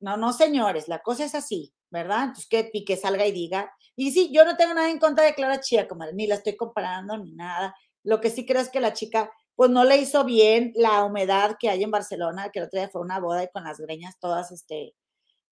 no, 0.00 0.16
no, 0.16 0.32
señores, 0.32 0.88
la 0.88 1.00
cosa 1.00 1.26
es 1.26 1.34
así, 1.34 1.74
¿verdad? 1.90 2.20
Entonces 2.20 2.48
que 2.48 2.64
Pique 2.64 2.96
salga 2.96 3.26
y 3.26 3.32
diga. 3.32 3.70
Y 3.94 4.10
sí, 4.12 4.32
yo 4.32 4.46
no 4.46 4.56
tengo 4.56 4.72
nada 4.72 4.88
en 4.88 4.98
contra 4.98 5.22
de 5.22 5.34
Clara 5.34 5.60
Chía, 5.60 5.86
como 5.86 6.06
ni 6.14 6.26
la 6.26 6.36
estoy 6.36 6.56
comparando 6.56 7.18
ni 7.18 7.34
nada. 7.34 7.74
Lo 8.04 8.22
que 8.22 8.30
sí 8.30 8.46
creo 8.46 8.62
es 8.62 8.70
que 8.70 8.80
la 8.80 8.94
chica, 8.94 9.30
pues 9.54 9.68
no 9.68 9.84
le 9.84 9.98
hizo 9.98 10.24
bien 10.24 10.72
la 10.76 11.04
humedad 11.04 11.56
que 11.60 11.68
hay 11.68 11.82
en 11.82 11.90
Barcelona, 11.90 12.48
que 12.50 12.60
el 12.60 12.64
otro 12.64 12.80
día 12.80 12.88
fue 12.88 13.02
una 13.02 13.20
boda 13.20 13.44
y 13.44 13.50
con 13.50 13.64
las 13.64 13.76
greñas 13.76 14.18
todas, 14.18 14.50
este, 14.50 14.94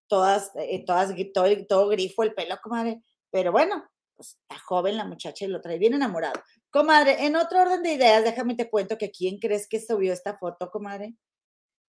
todas, 0.09 0.53
eh, 0.55 0.83
todas, 0.87 1.15
todo, 1.35 1.49
todo 1.69 1.89
grifo 1.89 2.23
el 2.23 2.33
pelo, 2.33 2.57
comadre. 2.63 3.03
Pero 3.31 3.53
bueno, 3.53 3.85
pues 4.17 4.37
está 4.41 4.59
joven 4.65 4.97
la 4.97 5.05
muchacha 5.05 5.45
y 5.45 5.49
lo 5.49 5.61
trae 5.61 5.79
bien 5.79 5.95
enamorado. 5.95 6.41
Comadre, 6.71 7.25
en 7.27 7.37
otro 7.37 7.61
orden 7.61 7.83
de 7.83 7.95
ideas, 7.95 8.25
déjame 8.25 8.55
te 8.55 8.69
cuento 8.69 8.99
que 8.99 9.11
quién 9.11 9.39
crees 9.39 9.69
que 9.69 9.81
subió 9.81 10.13
esta 10.13 10.37
foto, 10.37 10.71
comadre. 10.71 11.15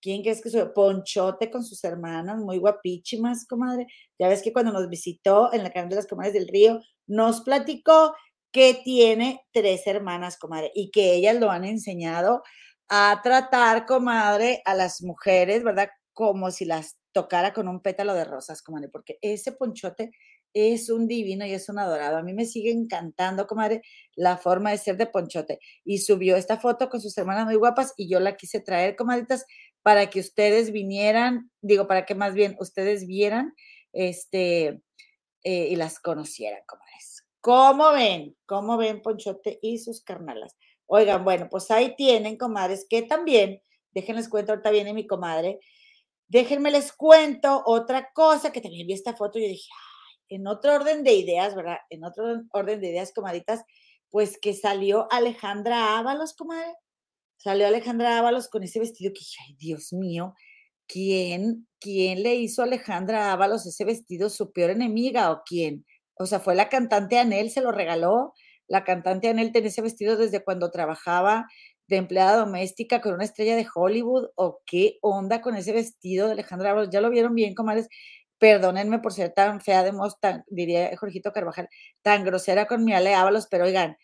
¿Quién 0.02 0.22
crees 0.22 0.42
que 0.42 0.50
subió? 0.50 0.74
Ponchote 0.74 1.50
con 1.50 1.64
sus 1.64 1.84
hermanas, 1.84 2.38
muy 2.40 2.58
guapísimas, 2.58 3.46
comadre. 3.48 3.88
Ya 4.20 4.28
ves 4.28 4.42
que 4.42 4.52
cuando 4.52 4.72
nos 4.74 4.90
visitó 4.90 5.54
en 5.54 5.64
la 5.64 5.72
canal 5.72 5.90
de 5.90 5.96
las 5.98 6.08
comadres 6.08 6.34
del 6.34 6.48
río, 6.48 6.82
nos 7.08 7.42
platicó 7.42 8.14
que 8.52 8.82
tiene 8.84 9.42
tres 9.52 9.88
hermanas, 9.88 10.38
comadre, 10.38 10.72
y 10.76 10.92
que 10.92 11.14
ellas 11.16 11.38
lo 11.38 11.50
han 11.50 11.66
enseñado 11.66 12.44
a 12.90 13.22
tratar, 13.24 13.86
comadre, 13.86 14.62
a 14.66 14.76
las 14.76 15.02
mujeres, 15.02 15.64
¿verdad? 15.64 15.90
Como 16.14 16.52
si 16.52 16.66
las 16.66 16.98
tocara 17.14 17.54
con 17.54 17.68
un 17.68 17.82
pétalo 17.82 18.14
de 18.14 18.26
rosas, 18.26 18.62
comadre, 18.62 18.90
porque 18.90 19.18
ese 19.22 19.54
ponchote 19.54 20.12
es 20.54 20.90
un 20.90 21.08
divino 21.08 21.46
y 21.46 21.54
es 21.54 21.70
un 21.70 21.80
adorado. 21.80 22.18
A 22.18 22.24
mí 22.24 22.34
me 22.34 22.46
sigue 22.46 22.72
encantando, 22.72 23.48
comadre, 23.48 23.82
la 24.16 24.38
forma 24.38 24.72
de 24.72 24.78
ser 24.78 24.98
de 24.98 25.08
Ponchote. 25.08 25.60
Y 25.84 26.00
subió 26.00 26.36
esta 26.36 26.60
foto 26.60 26.90
con 26.90 27.02
sus 27.02 27.18
hermanas 27.18 27.46
muy 27.46 27.56
guapas 27.56 27.94
y 27.98 28.08
yo 28.10 28.20
la 28.20 28.38
quise 28.38 28.60
traer, 28.60 28.96
comadritas, 28.96 29.46
para 29.82 30.10
que 30.10 30.20
ustedes 30.20 30.72
vinieran, 30.72 31.52
digo, 31.62 31.88
para 31.88 32.06
que 32.06 32.16
más 32.16 32.34
bien 32.34 32.56
ustedes 32.60 33.06
vieran 33.06 33.54
este, 33.92 34.82
eh, 35.44 35.68
y 35.70 35.76
las 35.76 36.00
conocieran, 36.00 36.62
comadres. 36.66 37.26
¿Cómo 37.42 37.92
ven? 37.92 38.38
¿Cómo 38.46 38.78
ven 38.78 39.02
Ponchote 39.02 39.60
y 39.62 39.80
sus 39.80 40.02
carnalas? 40.02 40.56
Oigan, 40.86 41.24
bueno, 41.24 41.50
pues 41.50 41.70
ahí 41.72 41.96
tienen, 41.96 42.38
comadres, 42.38 42.86
que 42.90 43.02
también, 43.02 43.62
déjenles 43.92 44.30
cuento, 44.30 44.54
ahorita 44.54 44.72
viene 44.72 44.94
mi 44.94 45.06
comadre, 45.06 45.60
déjenme 46.28 46.72
les 46.72 46.94
cuento 46.94 47.62
otra 47.66 48.12
cosa 48.14 48.52
que 48.52 48.62
también 48.62 48.88
vi 48.88 48.94
esta 48.94 49.14
foto 49.16 49.38
y 49.38 49.44
yo 49.44 49.48
dije, 49.50 49.70
en 50.36 50.48
otro 50.48 50.74
orden 50.74 51.04
de 51.04 51.14
ideas, 51.14 51.56
¿verdad? 51.56 51.78
En 51.90 52.04
otro 52.04 52.44
orden 52.52 52.82
de 52.82 52.90
ideas, 52.90 53.14
comaditas, 53.14 53.64
pues 54.10 54.38
que 54.40 54.54
salió 54.54 55.08
Alejandra 55.12 55.98
Ábalos, 55.98 56.34
comadre. 56.36 56.74
Salió 57.38 57.68
Alejandra 57.68 58.20
Ábalos 58.20 58.48
con 58.48 58.64
ese 58.64 58.80
vestido 58.80 59.12
que 59.14 59.22
ay, 59.46 59.56
Dios 59.58 59.94
mío, 59.94 60.34
¿quién, 60.88 61.68
quién 61.80 62.24
le 62.24 62.36
hizo 62.36 62.62
a 62.62 62.66
Alejandra 62.66 63.32
Ábalos 63.34 63.66
ese 63.66 63.86
vestido 63.86 64.30
su 64.30 64.52
peor 64.54 64.72
enemiga 64.72 65.32
o 65.32 65.42
quién? 65.46 65.86
O 66.16 66.26
sea, 66.26 66.40
fue 66.40 66.56
la 66.56 66.70
cantante 66.70 67.20
Anel, 67.20 67.50
se 67.52 67.62
lo 67.62 67.72
regaló. 67.72 68.34
La 68.68 68.84
cantante 68.84 69.30
Anel 69.30 69.52
tenía 69.52 69.70
ese 69.70 69.82
vestido 69.82 70.16
desde 70.18 70.44
cuando 70.44 70.72
trabajaba 70.72 71.48
de 71.88 71.98
empleada 71.98 72.38
doméstica 72.38 73.02
con 73.02 73.14
una 73.14 73.26
estrella 73.26 73.56
de 73.56 73.68
Hollywood 73.74 74.30
o 74.36 74.62
qué 74.66 75.00
onda 75.02 75.42
con 75.42 75.56
ese 75.56 75.74
vestido 75.74 76.28
de 76.28 76.34
Alejandra 76.34 76.72
Ábalos. 76.72 76.90
Ya 76.92 77.02
lo 77.02 77.10
vieron 77.10 77.36
bien, 77.36 77.56
comadres 77.56 77.88
perdónenme 78.38 79.00
por 79.00 79.14
ser 79.14 79.34
tan 79.34 79.62
fea 79.62 79.84
de 79.84 79.92
voz, 79.92 80.20
tan, 80.20 80.44
diría 80.48 80.96
Jorgito 80.98 81.32
Carvajal, 81.32 81.70
tan 82.02 82.24
grosera 82.24 82.68
con 82.68 82.84
mi 82.84 82.94
Ale 82.94 83.16
Ábalos, 83.16 83.48
pero 83.50 83.66
oigan, 83.66 83.98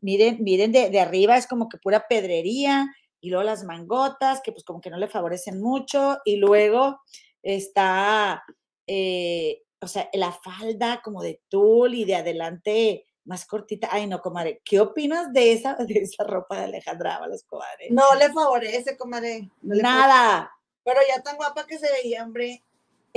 miren, 0.00 0.42
miren 0.42 0.72
de, 0.72 1.00
arriba 1.00 1.36
es 1.36 1.46
como 1.46 1.68
que 1.68 1.78
pura 1.78 2.06
pedrería, 2.08 2.88
y 3.20 3.30
luego 3.30 3.44
las 3.44 3.64
mangotas, 3.64 4.40
que 4.42 4.52
pues 4.52 4.64
como 4.64 4.80
que 4.80 4.90
no 4.90 4.98
le 4.98 5.08
favorecen 5.08 5.60
mucho, 5.60 6.18
y 6.24 6.36
luego 6.36 7.00
está, 7.42 8.42
eh, 8.86 9.62
o 9.80 9.88
sea, 9.88 10.08
la 10.12 10.32
falda 10.32 11.00
como 11.02 11.22
de 11.22 11.40
tul 11.48 11.94
y 11.94 12.04
de 12.04 12.16
adelante 12.16 13.06
más 13.26 13.44
cortita. 13.44 13.88
Ay, 13.90 14.06
no, 14.06 14.20
comadre, 14.20 14.62
¿qué 14.64 14.80
opinas 14.80 15.32
de 15.32 15.52
esa, 15.52 15.74
de 15.86 16.00
esa 16.00 16.24
ropa 16.24 16.58
de 16.58 16.64
Alejandra 16.64 17.16
Ábalos, 17.16 17.44
comadre? 17.44 17.88
No 17.90 18.14
le 18.14 18.32
favorece, 18.32 18.96
comadre. 18.96 19.50
Nada. 19.60 20.50
Pero 20.84 21.00
ya 21.08 21.22
tan 21.22 21.36
guapa 21.36 21.66
que 21.66 21.78
se 21.78 21.90
veía, 21.90 22.22
hombre. 22.24 22.64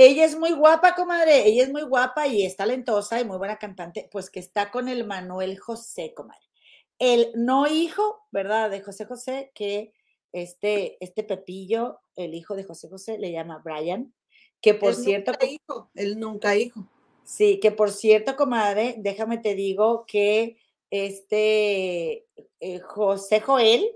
Ella 0.01 0.23
es 0.23 0.37
muy 0.39 0.53
guapa, 0.53 0.95
comadre. 0.95 1.45
Ella 1.45 1.63
es 1.63 1.71
muy 1.73 1.81
guapa 1.81 2.25
y 2.25 2.45
es 2.45 2.55
talentosa 2.55 3.19
y 3.19 3.25
muy 3.25 3.37
buena 3.37 3.57
cantante. 3.57 4.07
Pues 4.09 4.29
que 4.29 4.39
está 4.39 4.71
con 4.71 4.87
el 4.87 5.05
Manuel 5.05 5.59
José, 5.59 6.13
comadre. 6.13 6.39
El 6.99 7.33
no 7.35 7.67
hijo, 7.67 8.25
¿verdad? 8.31 8.69
De 8.69 8.79
José 8.79 9.03
José, 9.03 9.51
que 9.53 9.91
este, 10.31 10.95
este 11.03 11.25
Pepillo, 11.25 11.99
el 12.15 12.33
hijo 12.33 12.55
de 12.55 12.63
José 12.63 12.87
José, 12.87 13.17
le 13.19 13.33
llama 13.33 13.61
Brian. 13.61 14.13
Que 14.61 14.73
por 14.73 14.95
cierto. 14.95 15.33
Nunca 15.33 15.45
hijo, 15.45 15.91
él 15.95 16.17
nunca 16.17 16.55
hijo. 16.55 16.87
Sí, 17.25 17.59
que 17.59 17.71
por 17.71 17.91
cierto, 17.91 18.37
comadre, 18.37 18.95
déjame 18.99 19.37
te 19.39 19.53
digo 19.53 20.05
que 20.07 20.55
este 20.91 22.25
eh, 22.61 22.79
José 22.79 23.41
Joel 23.41 23.91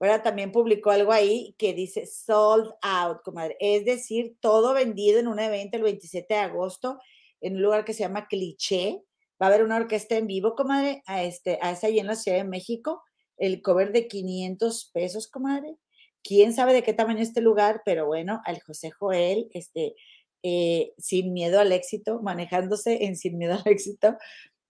¿verdad? 0.00 0.22
También 0.22 0.52
publicó 0.52 0.90
algo 0.90 1.12
ahí 1.12 1.54
que 1.58 1.74
dice 1.74 2.06
sold 2.06 2.72
out, 2.82 3.22
comadre. 3.22 3.56
Es 3.60 3.84
decir, 3.84 4.36
todo 4.40 4.74
vendido 4.74 5.18
en 5.18 5.28
un 5.28 5.38
evento 5.40 5.76
el 5.76 5.82
27 5.82 6.34
de 6.34 6.40
agosto 6.40 7.00
en 7.40 7.56
un 7.56 7.62
lugar 7.62 7.84
que 7.84 7.92
se 7.92 8.00
llama 8.00 8.28
Cliché. 8.28 9.02
Va 9.40 9.46
a 9.46 9.48
haber 9.48 9.64
una 9.64 9.76
orquesta 9.76 10.16
en 10.16 10.26
vivo, 10.26 10.54
comadre, 10.54 11.02
a, 11.06 11.22
este, 11.22 11.58
a 11.62 11.72
esa 11.72 11.86
allí 11.86 12.00
en 12.00 12.06
la 12.06 12.16
Ciudad 12.16 12.38
de 12.38 12.44
México. 12.44 13.02
El 13.36 13.62
cover 13.62 13.92
de 13.92 14.08
500 14.08 14.90
pesos, 14.92 15.28
comadre. 15.28 15.76
Quién 16.22 16.52
sabe 16.52 16.74
de 16.74 16.82
qué 16.82 16.92
tamaño 16.92 17.20
este 17.20 17.40
lugar, 17.40 17.82
pero 17.84 18.06
bueno, 18.06 18.40
al 18.44 18.60
José 18.60 18.90
Joel, 18.90 19.48
este, 19.52 19.94
eh, 20.42 20.92
sin 20.98 21.32
miedo 21.32 21.60
al 21.60 21.72
éxito, 21.72 22.20
manejándose 22.22 23.04
en 23.04 23.16
sin 23.16 23.38
miedo 23.38 23.54
al 23.54 23.72
éxito, 23.72 24.16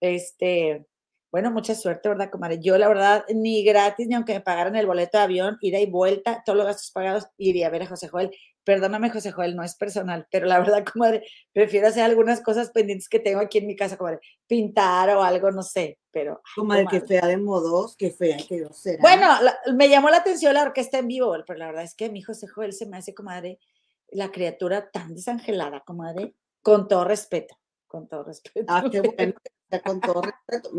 este, 0.01 0.87
bueno, 1.31 1.51
mucha 1.51 1.75
suerte, 1.75 2.09
¿verdad, 2.09 2.31
comadre? 2.31 2.59
Yo, 2.59 2.79
la 2.79 2.89
verdad, 2.89 3.25
ni 3.35 3.63
gratis, 3.63 4.07
ni 4.09 4.15
aunque 4.15 4.33
me 4.33 4.41
pagaran 4.41 4.77
el 4.77 4.87
boleto 4.87 5.19
de 5.19 5.25
avión, 5.25 5.59
ida 5.61 5.79
y 5.79 5.85
vuelta, 5.85 6.43
todos 6.45 6.57
los 6.57 6.67
gastos 6.67 6.91
pagados, 6.91 7.27
iría 7.37 7.67
a 7.67 7.71
ver 7.71 7.83
a 7.83 7.87
José 7.87 8.09
Joel. 8.09 8.31
Perdóname, 8.65 9.11
José 9.11 9.33
Joel, 9.33 9.55
no 9.55 9.63
es 9.63 9.75
personal, 9.75 10.27
pero 10.31 10.47
la 10.47 10.59
verdad, 10.59 10.85
comadre, 10.91 11.25
prefiero 11.53 11.89
hacer 11.89 12.05
algunas 12.05 12.41
cosas 12.41 12.71
pendientes 12.71 13.11
que 13.11 13.21
tengo 13.21 13.41
aquí 13.41 13.59
en 13.59 13.67
mi 13.67 13.77
casa, 13.77 13.99
comadre. 13.99 14.21
Pintar 14.47 15.11
o 15.11 15.23
algo, 15.23 15.51
no 15.51 15.63
sé, 15.63 15.99
pero. 16.11 16.41
Comadre, 16.55 16.87
qué 16.91 17.01
fea 17.03 17.27
de 17.27 17.37
modos, 17.37 17.95
qué 17.97 18.11
fea, 18.11 18.39
qué 18.49 18.61
grosera. 18.61 18.99
Bueno, 19.03 19.29
me 19.75 19.91
llamó 19.91 20.09
la 20.09 20.19
atención 20.19 20.55
la 20.55 20.63
orquesta 20.63 20.99
en 20.99 21.09
vivo, 21.09 21.37
pero 21.47 21.59
la 21.59 21.67
verdad 21.67 21.85
es 21.85 21.95
que 21.95 22.09
mi 22.09 22.23
José 22.23 22.49
Joel 22.49 22.73
se 22.73 22.87
me 22.87 22.97
hace, 22.97 23.15
comadre, 23.15 23.59
la 24.11 24.31
criatura 24.31 24.91
tan 24.91 25.15
desangelada, 25.15 25.81
comadre, 25.81 26.35
con 26.63 26.89
todo 26.89 27.05
respeto, 27.05 27.59
con 27.87 28.09
todo 28.09 28.25
respeto. 28.25 28.67
Ah, 28.67 28.85
qué 28.91 29.01
bueno 29.17 29.35
con 29.85 30.01
todo 30.01 30.23
respeto. 30.23 30.71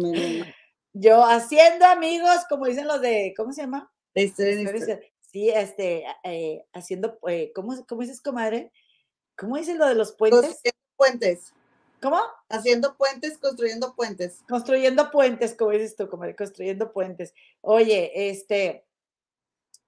Yo 0.94 1.24
haciendo 1.24 1.86
amigos, 1.86 2.46
como 2.50 2.66
dicen 2.66 2.88
los 2.88 3.02
de, 3.02 3.34
¿cómo 3.38 3.54
se 3.54 3.62
llama? 3.62 3.92
Sí, 5.22 5.50
este, 5.50 6.06
eh, 6.24 6.66
haciendo, 6.74 7.20
eh, 7.28 7.52
¿cómo, 7.54 7.86
¿cómo 7.88 8.02
dices, 8.02 8.22
comadre? 8.22 8.72
¿Cómo 9.38 9.58
dicen 9.58 9.78
lo 9.78 9.88
de 9.88 9.96
los 9.96 10.14
puentes? 10.14 10.62
puentes. 10.96 11.54
¿Cómo? 12.02 12.20
Haciendo 12.50 12.98
puentes, 12.98 13.38
construyendo 13.38 13.96
puentes. 13.96 14.42
Construyendo 14.50 15.12
puentes, 15.12 15.54
como 15.54 15.72
dices 15.72 15.96
tú, 15.96 16.10
comadre, 16.10 16.36
construyendo 16.36 16.92
puentes. 16.92 17.34
Oye, 17.62 18.30
este, 18.30 18.86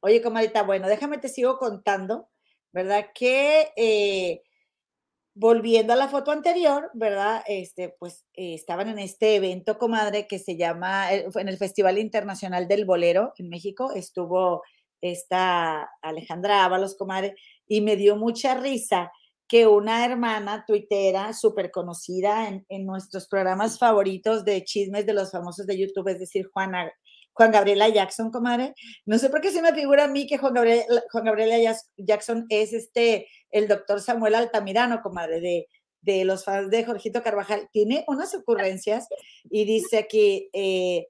oye, 0.01 0.21
comadita, 0.21 0.63
bueno, 0.63 0.87
déjame 0.87 1.17
te 1.17 1.29
sigo 1.29 1.57
contando, 1.57 2.29
¿verdad? 2.71 3.07
Que 3.13 3.73
eh, 3.75 4.43
volviendo 5.33 5.93
a 5.93 5.95
la 5.95 6.07
foto 6.07 6.31
anterior, 6.31 6.89
¿verdad? 6.93 7.43
Este, 7.47 7.95
pues 7.99 8.25
eh, 8.33 8.53
estaban 8.53 8.89
en 8.89 8.99
este 8.99 9.35
evento, 9.35 9.77
comadre, 9.77 10.27
que 10.27 10.39
se 10.39 10.57
llama, 10.57 11.13
eh, 11.13 11.27
en 11.33 11.47
el 11.47 11.57
Festival 11.57 11.97
Internacional 11.97 12.67
del 12.67 12.85
Bolero 12.85 13.33
en 13.37 13.49
México, 13.49 13.91
estuvo 13.93 14.61
esta 15.01 15.89
Alejandra 16.01 16.65
Ábalos, 16.65 16.95
comadre, 16.95 17.35
y 17.67 17.81
me 17.81 17.95
dio 17.95 18.15
mucha 18.15 18.55
risa 18.55 19.11
que 19.47 19.67
una 19.67 20.05
hermana 20.05 20.63
tuitera 20.65 21.33
súper 21.33 21.71
conocida 21.71 22.47
en, 22.47 22.65
en, 22.69 22.85
nuestros 22.85 23.27
programas 23.27 23.79
favoritos 23.79 24.45
de 24.45 24.63
chismes 24.63 25.05
de 25.05 25.13
los 25.13 25.31
famosos 25.31 25.65
de 25.65 25.77
YouTube, 25.77 26.07
es 26.09 26.19
decir, 26.19 26.49
Juana, 26.53 26.91
Juan 27.41 27.51
Gabriela 27.51 27.89
Jackson, 27.89 28.29
comadre. 28.29 28.75
No 29.03 29.17
sé 29.17 29.31
por 29.31 29.41
qué 29.41 29.49
se 29.49 29.63
me 29.63 29.73
figura 29.73 30.03
a 30.03 30.07
mí 30.07 30.27
que 30.27 30.37
Juan, 30.37 30.53
Gabriel, 30.53 30.83
Juan 31.11 31.25
Gabriela 31.25 31.75
Jackson 31.97 32.45
es 32.49 32.71
este, 32.71 33.27
el 33.49 33.67
doctor 33.67 33.99
Samuel 33.99 34.35
Altamirano, 34.35 35.01
comadre, 35.01 35.41
de, 35.41 35.67
de 36.01 36.23
los 36.23 36.45
fans 36.45 36.69
de 36.69 36.85
Jorgito 36.85 37.23
Carvajal. 37.23 37.67
Tiene 37.71 38.05
unas 38.07 38.35
ocurrencias 38.35 39.07
y 39.49 39.65
dice 39.65 39.97
aquí, 39.97 40.51
eh, 40.53 41.07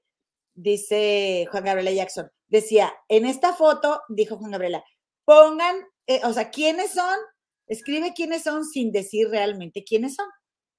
dice 0.54 1.46
Juan 1.50 1.64
Gabriela 1.64 1.92
Jackson, 1.92 2.30
decía, 2.48 2.90
en 3.10 3.26
esta 3.26 3.52
foto, 3.52 4.00
dijo 4.08 4.38
Juan 4.38 4.52
Gabriela, 4.52 4.82
pongan, 5.26 5.76
eh, 6.06 6.22
o 6.24 6.32
sea, 6.32 6.48
¿quiénes 6.48 6.92
son? 6.92 7.18
Escribe 7.66 8.14
quiénes 8.14 8.42
son 8.42 8.64
sin 8.64 8.90
decir 8.90 9.28
realmente 9.28 9.84
quiénes 9.84 10.14
son. 10.14 10.28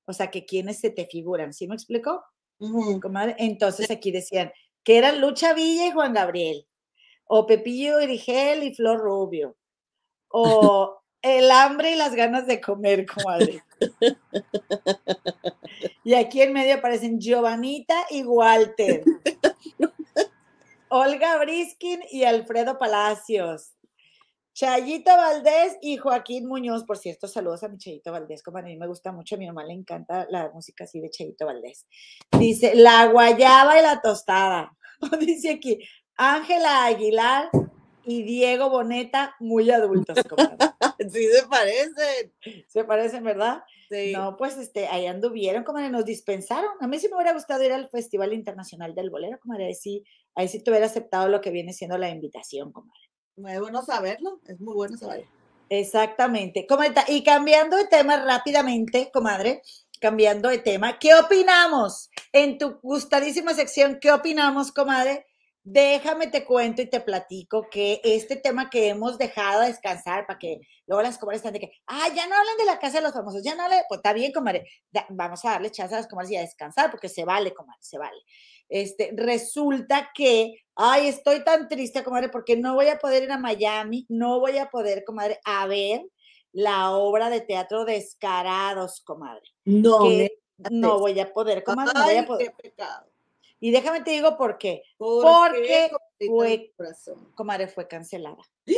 O 0.07 0.13
sea, 0.13 0.31
que 0.31 0.45
quiénes 0.45 0.79
se 0.79 0.89
te 0.89 1.05
figuran. 1.05 1.53
¿Sí 1.53 1.67
me 1.67 1.75
explicó? 1.75 2.23
comadre? 3.01 3.35
Entonces 3.37 3.89
aquí 3.91 4.11
decían, 4.11 4.51
que 4.83 4.97
eran 4.97 5.21
Lucha 5.21 5.53
Villa 5.53 5.87
y 5.87 5.91
Juan 5.91 6.13
Gabriel, 6.13 6.67
o 7.25 7.45
Pepillo 7.45 7.97
Grigel 7.99 8.63
y 8.63 8.73
Flor 8.73 8.99
Rubio, 8.99 9.55
o 10.29 10.99
el 11.21 11.51
hambre 11.51 11.91
y 11.91 11.95
las 11.95 12.15
ganas 12.15 12.47
de 12.47 12.61
comer, 12.61 13.05
comadre. 13.05 13.63
Y 16.05 16.15
aquí 16.15 16.41
en 16.41 16.51
medio 16.51 16.75
aparecen 16.75 17.19
Giovanita 17.19 18.05
y 18.09 18.23
Walter, 18.23 19.03
Olga 20.89 21.37
Briskin 21.37 22.01
y 22.11 22.25
Alfredo 22.25 22.77
Palacios. 22.77 23.73
Chayito 24.53 25.09
Valdés 25.17 25.77
y 25.81 25.97
Joaquín 25.97 26.47
Muñoz, 26.47 26.83
por 26.83 26.97
cierto, 26.99 27.27
saludos 27.27 27.63
a 27.63 27.69
mi 27.69 27.79
Chayito 27.79 28.11
Valdés, 28.11 28.43
como 28.43 28.59
a 28.59 28.61
mí 28.61 28.77
me 28.77 28.85
gusta 28.85 29.11
mucho, 29.11 29.33
a 29.33 29.39
mi 29.39 29.47
mamá 29.47 29.63
le 29.63 29.73
encanta 29.73 30.27
la 30.29 30.51
música 30.51 30.83
así 30.83 31.01
de 31.01 31.09
Chayito 31.09 31.47
Valdés. 31.47 31.87
Dice, 32.37 32.75
la 32.75 33.07
guayaba 33.07 33.79
y 33.79 33.81
la 33.81 33.99
tostada. 34.01 34.77
Dice 35.19 35.53
aquí, 35.53 35.79
Ángela 36.15 36.85
Aguilar 36.85 37.49
y 38.05 38.21
Diego 38.21 38.69
Boneta, 38.69 39.35
muy 39.39 39.71
adultos. 39.71 40.19
sí, 40.99 41.27
se 41.27 41.47
parecen. 41.47 42.33
Se 42.67 42.83
parecen, 42.83 43.23
¿verdad? 43.23 43.63
Sí. 43.89 44.11
No, 44.13 44.37
pues 44.37 44.57
este, 44.57 44.87
ahí 44.87 45.07
anduvieron, 45.07 45.63
como 45.63 45.79
nos 45.79 46.05
dispensaron. 46.05 46.71
A 46.79 46.87
mí 46.87 46.99
sí 46.99 47.07
me 47.09 47.15
hubiera 47.15 47.33
gustado 47.33 47.63
ir 47.63 47.71
al 47.71 47.89
Festival 47.89 48.33
Internacional 48.33 48.93
del 48.93 49.09
Bolero, 49.09 49.39
como 49.39 49.55
ahí 49.55 49.73
sí, 49.73 50.03
ahí 50.35 50.47
sí 50.47 50.63
te 50.63 50.69
hubiera 50.69 50.85
aceptado 50.85 51.27
lo 51.27 51.41
que 51.41 51.49
viene 51.49 51.73
siendo 51.73 51.97
la 51.97 52.09
invitación, 52.09 52.71
comadre. 52.71 53.12
Muy 53.35 53.57
bueno 53.57 53.81
saberlo, 53.83 54.39
es 54.47 54.59
muy 54.59 54.75
bueno 54.75 54.97
saberlo. 54.97 55.27
Exactamente. 55.69 56.67
Y 57.07 57.23
cambiando 57.23 57.77
de 57.77 57.87
tema 57.87 58.23
rápidamente, 58.23 59.09
comadre, 59.11 59.61
cambiando 59.99 60.49
de 60.49 60.59
tema, 60.59 60.99
¿qué 60.99 61.15
opinamos? 61.15 62.09
En 62.31 62.57
tu 62.57 62.79
gustadísima 62.81 63.53
sección, 63.53 63.97
¿qué 63.99 64.11
opinamos, 64.11 64.71
comadre? 64.71 65.25
Déjame 65.63 66.27
te 66.27 66.43
cuento 66.43 66.81
y 66.81 66.89
te 66.89 66.99
platico 66.99 67.69
que 67.71 68.01
este 68.03 68.35
tema 68.35 68.69
que 68.69 68.89
hemos 68.89 69.17
dejado 69.17 69.61
descansar 69.61 70.27
para 70.27 70.37
que 70.37 70.59
luego 70.85 71.01
las 71.01 71.17
comadres 71.17 71.39
están 71.39 71.53
de 71.53 71.61
que, 71.61 71.71
ah, 71.87 72.09
ya 72.13 72.27
no 72.27 72.35
hablan 72.35 72.57
de 72.57 72.65
la 72.65 72.79
casa 72.79 72.97
de 72.97 73.03
los 73.03 73.13
famosos, 73.13 73.41
ya 73.43 73.55
no 73.55 73.63
hablan, 73.63 73.79
pues 73.87 73.99
está 73.99 74.11
bien, 74.11 74.33
comadre, 74.33 74.67
vamos 75.09 75.45
a 75.45 75.51
darle 75.51 75.71
chance 75.71 75.95
a 75.95 75.99
las 75.99 76.07
comadres 76.07 76.31
y 76.31 76.35
a 76.35 76.41
descansar 76.41 76.91
porque 76.91 77.07
se 77.07 77.23
vale, 77.23 77.53
comadre, 77.53 77.81
se 77.81 77.97
vale. 77.97 78.19
Este, 78.67 79.13
resulta 79.15 80.11
que, 80.13 80.62
ay, 80.75 81.07
estoy 81.07 81.43
tan 81.43 81.67
triste, 81.67 82.03
comadre, 82.03 82.29
porque 82.29 82.57
no 82.57 82.75
voy 82.75 82.87
a 82.87 82.99
poder 82.99 83.23
ir 83.23 83.31
a 83.31 83.37
Miami, 83.37 84.05
no 84.09 84.39
voy 84.39 84.57
a 84.57 84.69
poder, 84.69 85.03
comadre, 85.03 85.39
a 85.45 85.67
ver 85.67 86.01
la 86.51 86.91
obra 86.91 87.29
de 87.29 87.41
teatro 87.41 87.83
Descarados, 87.83 89.01
comadre. 89.01 89.43
No, 89.65 90.07
no 90.71 90.99
voy 90.99 91.19
a 91.19 91.33
poder, 91.33 91.63
comadre, 91.63 91.93
no 91.95 92.03
voy 92.03 92.15
a 92.15 92.25
poder. 92.25 92.53
Qué 92.55 92.69
pecado. 92.69 93.07
Y 93.59 93.71
déjame 93.71 94.01
te 94.01 94.11
digo 94.11 94.37
por 94.37 94.57
qué. 94.57 94.83
Porque 94.97 95.89
fue, 96.27 96.73
comadre, 97.35 97.67
fue 97.67 97.87
cancelada. 97.87 98.43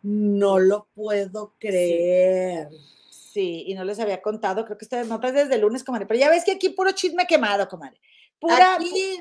No 0.00 0.60
lo 0.60 0.86
puedo 0.94 1.54
creer. 1.58 2.68
Sí. 3.10 3.64
y 3.66 3.74
no 3.74 3.84
les 3.84 3.98
había 3.98 4.22
contado, 4.22 4.64
creo 4.64 4.78
que 4.78 4.84
ustedes 4.84 5.08
notas 5.08 5.32
desde 5.32 5.56
el 5.56 5.62
lunes, 5.62 5.82
comadre, 5.82 6.06
pero 6.06 6.20
ya 6.20 6.30
ves 6.30 6.44
que 6.44 6.52
aquí 6.52 6.68
puro 6.68 6.92
chisme 6.92 7.26
quemado, 7.26 7.68
comadre. 7.68 8.00
Pura, 8.38 8.76
aquí 8.76 9.20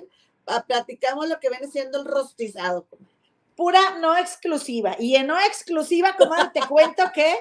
platicamos 0.67 1.27
lo 1.27 1.39
que 1.39 1.49
viene 1.49 1.67
siendo 1.67 1.99
el 1.99 2.05
rostizado. 2.05 2.87
Pura 3.55 3.97
no 3.99 4.17
exclusiva. 4.17 4.95
Y 4.99 5.15
en 5.15 5.27
no 5.27 5.39
exclusiva, 5.39 6.15
comadre, 6.15 6.51
te 6.53 6.67
cuento 6.67 7.03
que 7.13 7.35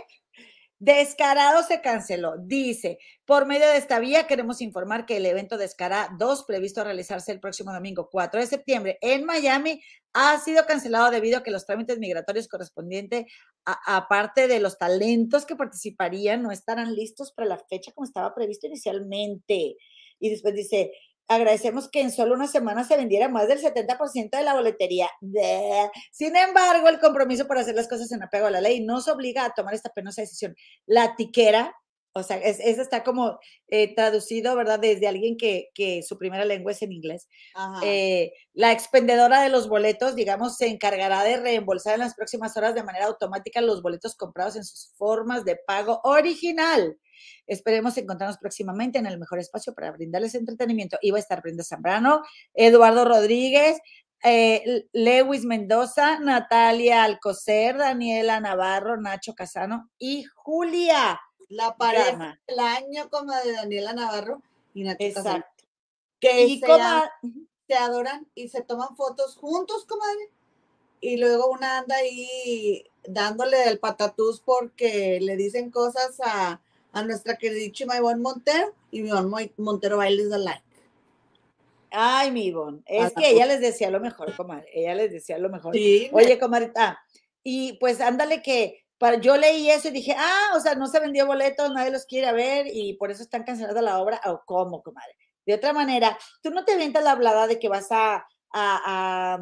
Descarado 0.79 1.63
se 1.63 1.81
canceló. 1.81 2.37
Dice, 2.39 2.99
por 3.25 3.47
medio 3.47 3.67
de 3.67 3.79
esta 3.79 3.99
vía 3.99 4.27
queremos 4.27 4.61
informar 4.61 5.07
que 5.07 5.17
el 5.17 5.25
evento 5.25 5.57
Descarado 5.57 6.15
2, 6.19 6.45
previsto 6.45 6.83
a 6.83 6.85
realizarse 6.85 7.33
el 7.33 7.41
próximo 7.41 7.73
domingo 7.73 8.11
4 8.11 8.41
de 8.41 8.47
septiembre 8.47 8.99
en 9.01 9.25
Miami, 9.25 9.81
ha 10.13 10.39
sido 10.39 10.67
cancelado 10.67 11.11
debido 11.11 11.39
a 11.39 11.43
que 11.43 11.51
los 11.51 11.65
trámites 11.65 11.99
migratorios 11.99 12.47
correspondientes, 12.47 13.25
aparte 13.65 14.49
de 14.49 14.61
los 14.61 14.77
talentos 14.77 15.47
que 15.47 15.57
participarían, 15.57 16.43
no 16.43 16.51
estarán 16.51 16.95
listos 16.95 17.33
para 17.33 17.49
la 17.49 17.59
fecha 17.59 17.93
como 17.93 18.05
estaba 18.05 18.35
previsto 18.35 18.67
inicialmente. 18.67 19.77
Y 20.19 20.31
después 20.31 20.55
dice, 20.55 20.93
agradecemos 21.29 21.89
que 21.89 22.01
en 22.01 22.11
solo 22.11 22.35
una 22.35 22.47
semana 22.47 22.85
se 22.85 22.97
vendiera 22.97 23.29
más 23.29 23.49
del 23.49 23.61
70% 23.61 24.31
de 24.31 24.43
la 24.43 24.55
boletería. 24.55 25.09
Sin 26.11 26.37
embargo, 26.37 26.89
el 26.89 27.01
compromiso 27.01 27.47
por 27.47 27.59
hacer 27.59 27.75
las 27.75 27.89
cosas 27.89 28.11
en 28.13 28.23
apego 28.23 28.47
a 28.47 28.51
la 28.51 28.61
ley 28.61 28.85
nos 28.85 29.09
obliga 29.09 29.45
a 29.45 29.55
tomar 29.55 29.75
esta 29.75 29.91
penosa 29.91 30.23
decisión. 30.23 30.55
La 30.87 31.17
tiquera, 31.17 31.75
o 32.17 32.23
sea, 32.23 32.39
eso 32.39 32.81
está 32.81 33.05
como 33.05 33.39
eh, 33.69 33.95
traducido, 33.95 34.57
¿verdad? 34.57 34.81
Desde 34.81 35.07
alguien 35.07 35.37
que, 35.37 35.69
que, 35.75 36.03
su 36.03 36.17
primera 36.17 36.47
lengua 36.47 36.73
es 36.73 36.81
en 36.81 36.93
inglés. 36.93 37.29
Eh, 37.83 38.33
la 38.55 38.73
expendedora 38.73 39.43
de 39.43 39.51
los 39.51 39.69
boletos, 39.69 40.15
digamos, 40.15 40.57
se 40.57 40.69
encargará 40.69 41.23
de 41.25 41.37
reembolsar 41.37 41.93
en 41.93 42.01
las 42.01 42.15
próximas 42.15 42.57
horas 42.57 42.75
de 42.75 42.83
manera 42.83 43.05
automática 43.05 43.61
los 43.61 43.83
boletos 43.83 44.17
comprados 44.17 44.57
en 44.57 44.65
sus 44.65 44.95
formas 44.97 45.45
de 45.45 45.57
pago 45.57 46.01
original. 46.05 46.97
Esperemos 47.47 47.99
encontrarnos 47.99 48.39
próximamente 48.39 48.99
en 48.99 49.07
el 49.07 49.19
mejor 49.19 49.39
espacio 49.39 49.75
para 49.75 49.93
brindarles 49.93 50.35
entretenimiento. 50.35 50.97
Iba 51.03 51.19
a 51.19 51.21
estar 51.21 51.43
Brenda 51.43 51.65
Zambrano, 51.65 52.23
Eduardo 52.55 53.05
Rodríguez, 53.05 53.79
eh, 54.25 54.87
Lewis 54.95 55.45
Mendoza, 55.45 56.19
Natalia 56.19 57.05
Alcocer, 57.05 57.77
Daniela 57.77 58.41
Navarro, 58.41 58.97
Nacho 58.97 59.35
Casano 59.35 59.91
y 59.99 60.25
Julia. 60.35 61.21
La 61.49 61.77
pareja 61.77 62.41
del 62.47 62.59
año 62.59 63.09
como 63.11 63.33
de 63.33 63.53
Daniela 63.53 63.93
Navarro 63.93 64.43
y 64.75 64.83
Nacho 64.83 64.97
Exacto. 65.01 65.65
Que 66.21 66.61
se, 67.69 67.75
adoran 67.75 68.27
y 68.35 68.49
se 68.49 68.63
toman 68.63 68.97
fotos 68.97 69.37
juntos, 69.37 69.85
comadre. 69.85 70.31
Y 71.01 71.19
luego 71.19 71.51
una 71.51 71.79
anda 71.79 71.97
ahí 71.97 72.85
dándole 73.07 73.65
el 73.69 73.79
patatús 73.79 74.41
porque 74.41 75.19
le 75.21 75.37
dicen 75.37 75.71
cosas 75.71 76.21
a, 76.25 76.61
a 76.93 77.03
nuestra 77.03 77.37
queridísima 77.37 77.97
Ivonne 77.97 78.21
Montero 78.21 78.75
y 78.91 79.01
Ivonne 79.01 79.53
Montero 79.59 79.99
bailes 79.99 80.31
de 80.31 80.39
like. 80.39 80.63
Ay, 81.91 82.31
mi 82.31 82.47
Ivonne, 82.47 82.83
es 82.87 83.13
que 83.13 83.31
ella 83.31 83.47
les 83.47 83.61
decía 83.61 83.91
lo 83.91 84.01
mejor, 84.01 84.35
comadre, 84.35 84.69
ella 84.75 84.95
les 84.95 85.13
decía 85.13 85.39
lo 85.39 85.49
mejor. 85.49 85.75
Oye, 85.75 86.39
comadre, 86.39 86.73
ah, 86.77 86.99
y 87.43 87.75
pues 87.75 88.01
ándale 88.01 88.43
que 88.43 88.86
para, 88.99 89.19
yo 89.19 89.37
leí 89.37 89.71
eso 89.71 89.89
y 89.89 89.93
dije, 89.93 90.15
ah, 90.17 90.53
o 90.57 90.61
sea, 90.61 90.75
no 90.75 90.87
se 90.87 91.01
vendió 91.01 91.27
boletos, 91.27 91.73
nadie 91.73 91.91
los 91.91 92.07
quiere 92.07 92.33
ver 92.33 92.67
y 92.71 92.95
por 92.95 93.11
eso 93.11 93.23
están 93.23 93.45
cancelando 93.45 93.81
la 93.83 94.01
obra, 94.01 94.21
o 94.27 94.41
cómo, 94.45 94.83
comadre. 94.83 95.17
De 95.45 95.55
otra 95.55 95.73
manera, 95.73 96.19
tú 96.43 96.51
no 96.51 96.65
te 96.65 96.73
avientas 96.73 97.05
la 97.05 97.13
hablada 97.13 97.47
de 97.47 97.59
que 97.59 97.69
vas 97.69 97.89
a, 97.91 98.27
a, 98.53 99.39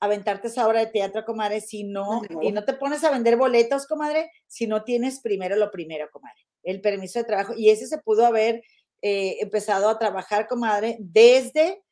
aventarte 0.00 0.48
esa 0.48 0.66
obra 0.66 0.80
de 0.80 0.86
teatro, 0.86 1.24
comadre, 1.24 1.60
si 1.60 1.84
no, 1.84 2.22
y 2.42 2.52
no 2.52 2.64
te 2.64 2.74
pones 2.74 3.04
a 3.04 3.10
vender 3.10 3.36
boletos, 3.36 3.86
comadre, 3.86 4.30
si 4.46 4.66
no 4.66 4.84
tienes 4.84 5.20
primero 5.20 5.56
lo 5.56 5.70
primero, 5.70 6.10
comadre 6.10 6.44
el 6.64 6.80
permiso 6.80 7.18
de 7.18 7.24
trabajo. 7.24 7.54
Y 7.56 7.70
ese 7.70 7.86
se 7.86 7.98
pudo 7.98 8.26
haber 8.26 8.62
eh, 9.02 9.36
empezado 9.40 9.88
a 9.88 9.98
trabajar, 9.98 10.48
comadre, 10.48 10.96
desde 10.98 11.82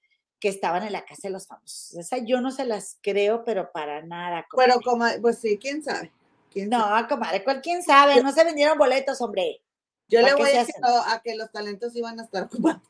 que 0.41 0.49
estaban 0.49 0.83
en 0.83 0.93
la 0.93 1.05
casa 1.05 1.29
de 1.29 1.31
los 1.31 1.47
famosos. 1.47 1.95
Esa 1.95 2.19
yo 2.19 2.41
no 2.41 2.51
se 2.51 2.65
las 2.65 2.99
creo, 3.01 3.45
pero 3.45 3.71
para 3.71 4.03
nada. 4.03 4.45
Pero, 4.57 4.81
comadre, 4.81 5.21
pues 5.21 5.39
sí, 5.39 5.57
quién 5.59 5.85
sabe. 5.85 6.11
No, 6.55 7.07
comadre, 7.09 7.45
¿cuál 7.45 7.61
quién 7.61 7.83
sabe? 7.83 8.23
No 8.23 8.33
se 8.33 8.45
vendieron 8.45 8.79
boletos, 8.79 9.21
hombre. 9.21 9.63
Yo 10.09 10.21
le 10.21 10.35
voy 10.35 10.51
a, 10.51 10.67
a 11.13 11.23
que 11.23 11.35
los 11.37 11.51
talentos 11.51 11.97
iban 11.97 12.21
a 12.21 12.25
estar 12.25 12.43
ocupados. 12.45 12.83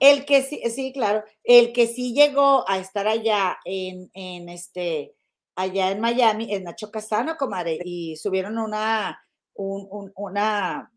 El 0.00 0.24
que 0.24 0.42
sí, 0.42 0.62
sí, 0.70 0.92
claro, 0.92 1.24
el 1.44 1.72
que 1.72 1.86
sí 1.86 2.14
llegó 2.14 2.68
a 2.68 2.78
estar 2.78 3.06
allá 3.08 3.58
en, 3.64 4.10
en 4.14 4.48
este, 4.48 5.14
allá 5.56 5.90
en 5.90 6.00
Miami, 6.00 6.52
es 6.54 6.62
Nacho 6.62 6.90
Casano, 6.90 7.36
comadre, 7.36 7.78
y 7.84 8.16
subieron 8.16 8.58
una, 8.58 9.20
una, 9.54 10.92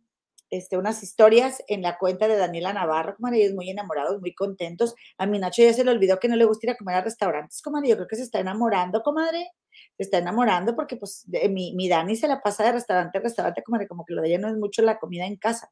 este, 0.50 0.78
unas 0.78 1.02
historias 1.02 1.64
en 1.68 1.82
la 1.82 1.98
cuenta 1.98 2.28
de 2.28 2.38
Daniela 2.38 2.74
Navarro, 2.74 3.16
comadre, 3.16 3.42
ellos 3.42 3.56
muy 3.56 3.70
enamorados, 3.70 4.20
muy 4.20 4.34
contentos. 4.34 4.94
A 5.18 5.26
mi 5.26 5.40
Nacho 5.40 5.64
ya 5.64 5.74
se 5.74 5.84
le 5.84 5.92
olvidó 5.92 6.20
que 6.20 6.28
no 6.28 6.36
le 6.36 6.46
gusta 6.46 6.68
ir 6.68 6.72
a 6.72 6.78
comer 6.78 6.96
a 6.96 7.02
restaurantes, 7.02 7.62
comadre. 7.62 7.90
Yo 7.90 7.96
creo 7.96 8.08
que 8.08 8.18
se 8.18 8.24
está 8.24 8.40
enamorando, 8.40 9.02
comadre. 9.02 9.52
Se 9.98 10.04
está 10.04 10.18
enamorando 10.18 10.76
porque, 10.76 10.96
pues, 10.96 11.26
mi, 11.50 11.74
mi, 11.74 11.90
Dani 11.90 12.16
se 12.16 12.28
la 12.28 12.42
pasa 12.42 12.64
de 12.64 12.74
restaurante 12.74 13.18
a 13.18 13.22
restaurante, 13.22 13.64
comadre, 13.64 13.88
como 13.88 14.06
que 14.06 14.14
lo 14.14 14.22
de 14.22 14.30
ella 14.30 14.40
no 14.40 14.50
es 14.50 14.58
mucho 14.58 14.82
la 14.82 15.00
comida 15.00 15.26
en 15.26 15.36
casa. 15.36 15.72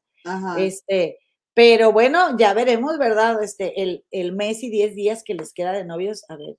Este, 0.58 1.18
pero 1.54 1.92
bueno, 1.92 2.36
ya 2.38 2.54
veremos, 2.54 2.98
¿verdad? 2.98 3.42
Este, 3.42 3.82
el, 3.82 4.04
el 4.10 4.32
mes 4.32 4.62
y 4.62 4.70
diez 4.70 4.94
días 4.94 5.22
que 5.24 5.34
les 5.34 5.52
queda 5.52 5.72
de 5.72 5.84
novios, 5.84 6.24
a 6.28 6.36
ver, 6.36 6.56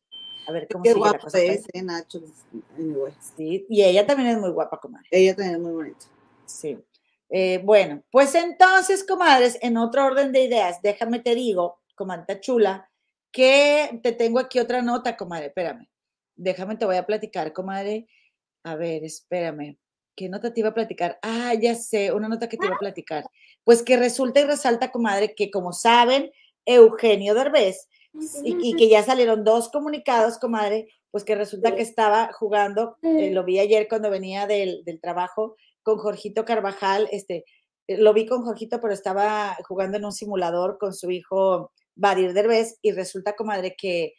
a 0.47 0.51
ver 0.51 0.67
cómo 0.71 0.83
Qué 0.83 0.93
sigue 0.93 1.05
la 1.05 1.17
cosa. 1.17 1.39
Es, 1.39 1.67
Nacho. 1.83 2.19
Sí, 3.37 3.65
y 3.69 3.83
ella 3.83 4.05
también 4.05 4.29
es 4.29 4.39
muy 4.39 4.49
guapa, 4.49 4.79
comadre. 4.79 5.07
Ella 5.11 5.35
también 5.35 5.55
es 5.55 5.61
muy 5.61 5.71
bonita. 5.71 6.05
Sí. 6.45 6.77
Eh, 7.29 7.61
bueno, 7.63 8.03
pues 8.11 8.33
entonces, 8.33 9.05
comadres, 9.05 9.59
en 9.61 9.77
otro 9.77 10.05
orden 10.05 10.31
de 10.31 10.43
ideas, 10.43 10.81
déjame 10.81 11.19
te 11.19 11.35
digo, 11.35 11.79
comadre 11.95 12.39
chula, 12.39 12.89
que 13.31 13.99
te 14.01 14.11
tengo 14.11 14.39
aquí 14.39 14.59
otra 14.59 14.81
nota, 14.81 15.15
comadre, 15.15 15.47
espérame. 15.47 15.87
Déjame, 16.39 16.77
te 16.77 16.85
voy 16.85 16.95
a 16.95 17.05
platicar, 17.05 17.51
comadre. 17.51 18.07
A 18.63 18.75
ver, 18.75 19.03
espérame. 19.03 19.77
¿Qué 20.15 20.29
nota 20.29 20.53
te 20.53 20.61
iba 20.61 20.69
a 20.69 20.73
platicar? 20.73 21.19
Ah, 21.21 21.53
ya 21.53 21.75
sé, 21.75 22.13
una 22.13 22.29
nota 22.29 22.47
que 22.47 22.55
te 22.55 22.65
iba 22.65 22.75
a 22.75 22.79
platicar. 22.79 23.25
Pues 23.65 23.83
que 23.83 23.97
resulta 23.97 24.39
y 24.39 24.45
resalta, 24.45 24.89
comadre, 24.89 25.35
que 25.35 25.51
como 25.51 25.73
saben, 25.73 26.31
Eugenio 26.65 27.33
Derbez, 27.33 27.89
y, 28.43 28.73
que 28.75 28.87
ya 28.87 29.03
salieron 29.03 29.43
dos 29.43 29.69
comunicados, 29.69 30.39
comadre, 30.39 30.87
pues 31.11 31.25
que 31.25 31.35
resulta 31.35 31.75
que 31.75 31.81
estaba 31.81 32.31
jugando, 32.31 32.97
eh, 33.01 33.31
lo 33.31 33.43
vi 33.43 33.59
ayer 33.59 33.87
cuando 33.89 34.09
venía 34.09 34.47
del, 34.47 34.83
del 34.85 35.01
trabajo, 35.01 35.57
con 35.83 35.97
Jorgito 35.97 36.45
Carvajal, 36.45 37.09
este, 37.11 37.43
eh, 37.87 37.97
lo 37.97 38.13
vi 38.13 38.25
con 38.25 38.43
Jorgito, 38.43 38.79
pero 38.79 38.93
estaba 38.93 39.57
jugando 39.67 39.97
en 39.97 40.05
un 40.05 40.13
simulador 40.13 40.77
con 40.77 40.93
su 40.93 41.11
hijo 41.11 41.71
Badir 41.95 42.33
Derbez 42.33 42.77
y 42.81 42.91
resulta, 42.91 43.35
comadre, 43.35 43.75
que 43.77 44.13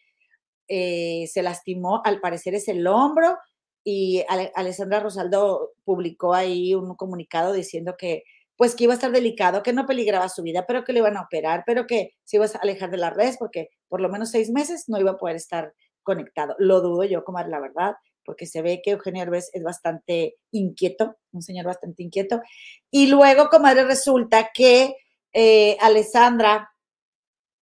eh, 0.70 1.26
se 1.26 1.42
lastimó, 1.42 2.00
al 2.04 2.20
parecer 2.20 2.54
es 2.54 2.68
el 2.68 2.86
hombro 2.86 3.36
y 3.84 4.24
Alessandra 4.54 5.00
Rosaldo 5.00 5.72
publicó 5.84 6.32
ahí 6.32 6.74
un 6.74 6.94
comunicado 6.94 7.52
diciendo 7.52 7.96
que 7.98 8.22
pues 8.56 8.74
que 8.74 8.84
iba 8.84 8.92
a 8.92 8.96
estar 8.96 9.10
delicado, 9.10 9.62
que 9.62 9.72
no 9.72 9.86
peligraba 9.86 10.28
su 10.28 10.42
vida, 10.42 10.66
pero 10.68 10.84
que 10.84 10.92
le 10.92 10.98
iban 11.00 11.16
a 11.16 11.22
operar, 11.22 11.64
pero 11.66 11.86
que 11.86 12.12
se 12.24 12.36
iba 12.36 12.44
a 12.44 12.58
alejar 12.62 12.90
de 12.90 12.98
las 12.98 13.16
redes 13.16 13.36
porque 13.38 13.70
por 13.88 14.00
lo 14.00 14.08
menos 14.10 14.30
seis 14.30 14.50
meses 14.50 14.84
no 14.86 15.00
iba 15.00 15.12
a 15.12 15.16
poder 15.16 15.36
estar 15.36 15.72
conectado. 16.02 16.54
Lo 16.58 16.80
dudo 16.80 17.04
yo, 17.04 17.24
comadre, 17.24 17.50
la 17.50 17.60
verdad 17.60 17.94
porque 18.30 18.46
se 18.46 18.62
ve 18.62 18.80
que 18.80 18.92
Eugenio 18.92 19.24
Herbes 19.24 19.50
es 19.52 19.64
bastante 19.64 20.36
inquieto, 20.52 21.16
un 21.32 21.42
señor 21.42 21.66
bastante 21.66 22.04
inquieto. 22.04 22.40
Y 22.88 23.08
luego, 23.08 23.48
comadre, 23.48 23.82
resulta 23.82 24.50
que 24.54 24.94
eh, 25.32 25.76
Alessandra 25.80 26.69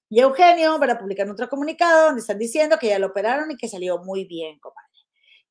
y 0.09 0.19
Eugenio 0.21 0.79
van 0.79 0.91
a 0.91 0.99
publicar 0.99 1.29
otro 1.29 1.49
comunicado 1.49 2.05
donde 2.05 2.21
están 2.21 2.39
diciendo 2.39 2.77
que 2.79 2.87
ya 2.87 2.99
lo 2.99 3.07
operaron 3.07 3.51
y 3.51 3.57
que 3.57 3.67
salió 3.67 3.99
muy 3.99 4.25
bien, 4.25 4.59
comadre. 4.59 4.87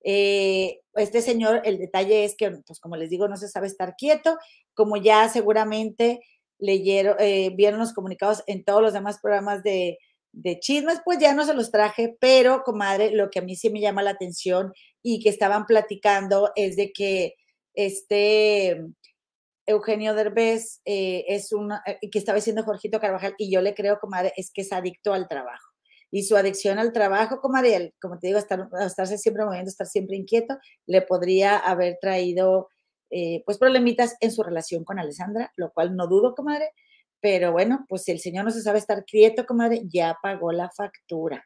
Eh, 0.09 0.81
este 0.95 1.21
señor, 1.21 1.63
el 1.65 1.79
detalle 1.79 2.25
es 2.25 2.37
que, 2.37 2.51
pues 2.67 2.79
como 2.81 2.97
les 2.97 3.11
digo, 3.11 3.29
no 3.29 3.37
se 3.37 3.49
sabe 3.49 3.67
estar 3.67 3.97
quieto, 3.97 4.39
como 4.75 4.97
ya 4.97 5.29
seguramente 5.29 6.21
leyeron, 6.59 7.17
eh, 7.19 7.51
vieron 7.55 7.81
los 7.81 7.93
comunicados 7.93 8.43
en 8.47 8.65
todos 8.65 8.81
los 8.81 8.93
demás 8.93 9.19
programas 9.21 9.63
de, 9.63 9.99
de 10.33 10.61
chismes, 10.61 11.01
pues 11.05 11.19
ya 11.19 11.35
no 11.35 11.45
se 11.45 11.55
los 11.55 11.71
traje, 11.71 12.17
pero 12.21 12.63
comadre, 12.63 13.11
lo 13.11 13.31
que 13.31 13.41
a 13.41 13.43
mí 13.43 13.57
sí 13.57 13.69
me 13.71 13.81
llama 13.81 14.03
la 14.03 14.11
atención 14.11 14.73
y 15.03 15.21
que 15.23 15.29
estaban 15.29 15.67
platicando 15.67 16.53
es 16.55 16.77
de 16.77 16.93
que 16.93 17.35
este 17.75 18.81
Eugenio 19.67 20.15
Derbez 20.15 20.81
eh, 20.85 21.25
es 21.29 21.53
una, 21.53 21.83
eh, 21.87 21.99
que 22.11 22.19
estaba 22.19 22.37
diciendo 22.37 22.63
Jorgito 22.63 23.01
Carvajal, 23.01 23.35
y 23.37 23.51
yo 23.51 23.61
le 23.61 23.75
creo, 23.75 23.99
comadre, 23.99 24.33
es 24.37 24.51
que 24.53 24.63
es 24.63 24.73
adicto 24.73 25.13
al 25.13 25.29
trabajo. 25.29 25.73
Y 26.11 26.23
su 26.23 26.37
adicción 26.37 26.79
al 26.79 26.93
trabajo, 26.93 27.41
comadre, 27.41 27.95
como 28.01 28.19
te 28.19 28.29
digo, 28.29 28.39
estar, 28.39 28.69
estarse 28.81 29.19
siempre 29.19 29.45
moviendo, 29.45 29.69
estar 29.69 29.89
siempre 29.89 30.17
inquieto, 30.17 30.57
le 30.87 31.03
podría 31.03 31.59
haber 31.59 31.99
traído 32.01 32.69
eh, 33.11 33.43
pues 33.45 33.59
problemitas 33.59 34.17
en 34.21 34.31
su 34.31 34.43
relación 34.43 34.85
con 34.85 35.01
Alessandra, 35.01 35.53
lo 35.57 35.73
cual 35.73 35.97
no 35.97 36.07
dudo, 36.07 36.35
comadre, 36.35 36.71
pero 37.21 37.51
bueno, 37.51 37.85
pues 37.89 38.05
si 38.05 38.13
el 38.13 38.21
señor 38.21 38.45
no 38.45 38.53
se 38.53 38.63
sabe 38.63 38.79
estar 38.79 39.05
quieto, 39.05 39.47
comadre, 39.47 39.83
ya 39.87 40.17
pagó 40.23 40.53
la 40.53 40.71
factura. 40.71 41.45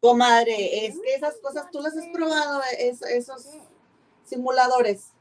Comadre, 0.00 0.86
es 0.86 0.98
que 0.98 1.14
esas 1.14 1.38
cosas 1.40 1.66
tú 1.70 1.80
las 1.80 1.96
has 1.96 2.06
probado, 2.12 2.62
esos 2.78 3.46
simuladores. 4.24 5.12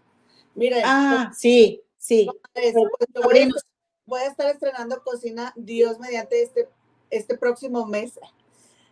Mire. 0.55 0.81
Ah, 0.83 1.31
sí, 1.37 1.81
Sí. 2.01 2.27
voy, 4.07 4.21
a, 4.21 4.25
estar 4.25 4.47
estrenando 4.47 5.03
cocina, 5.03 5.53
Dios, 5.55 5.99
mediante 5.99 6.41
este, 6.41 6.67
este 7.11 7.37
próximo 7.37 7.85
mes. 7.85 8.19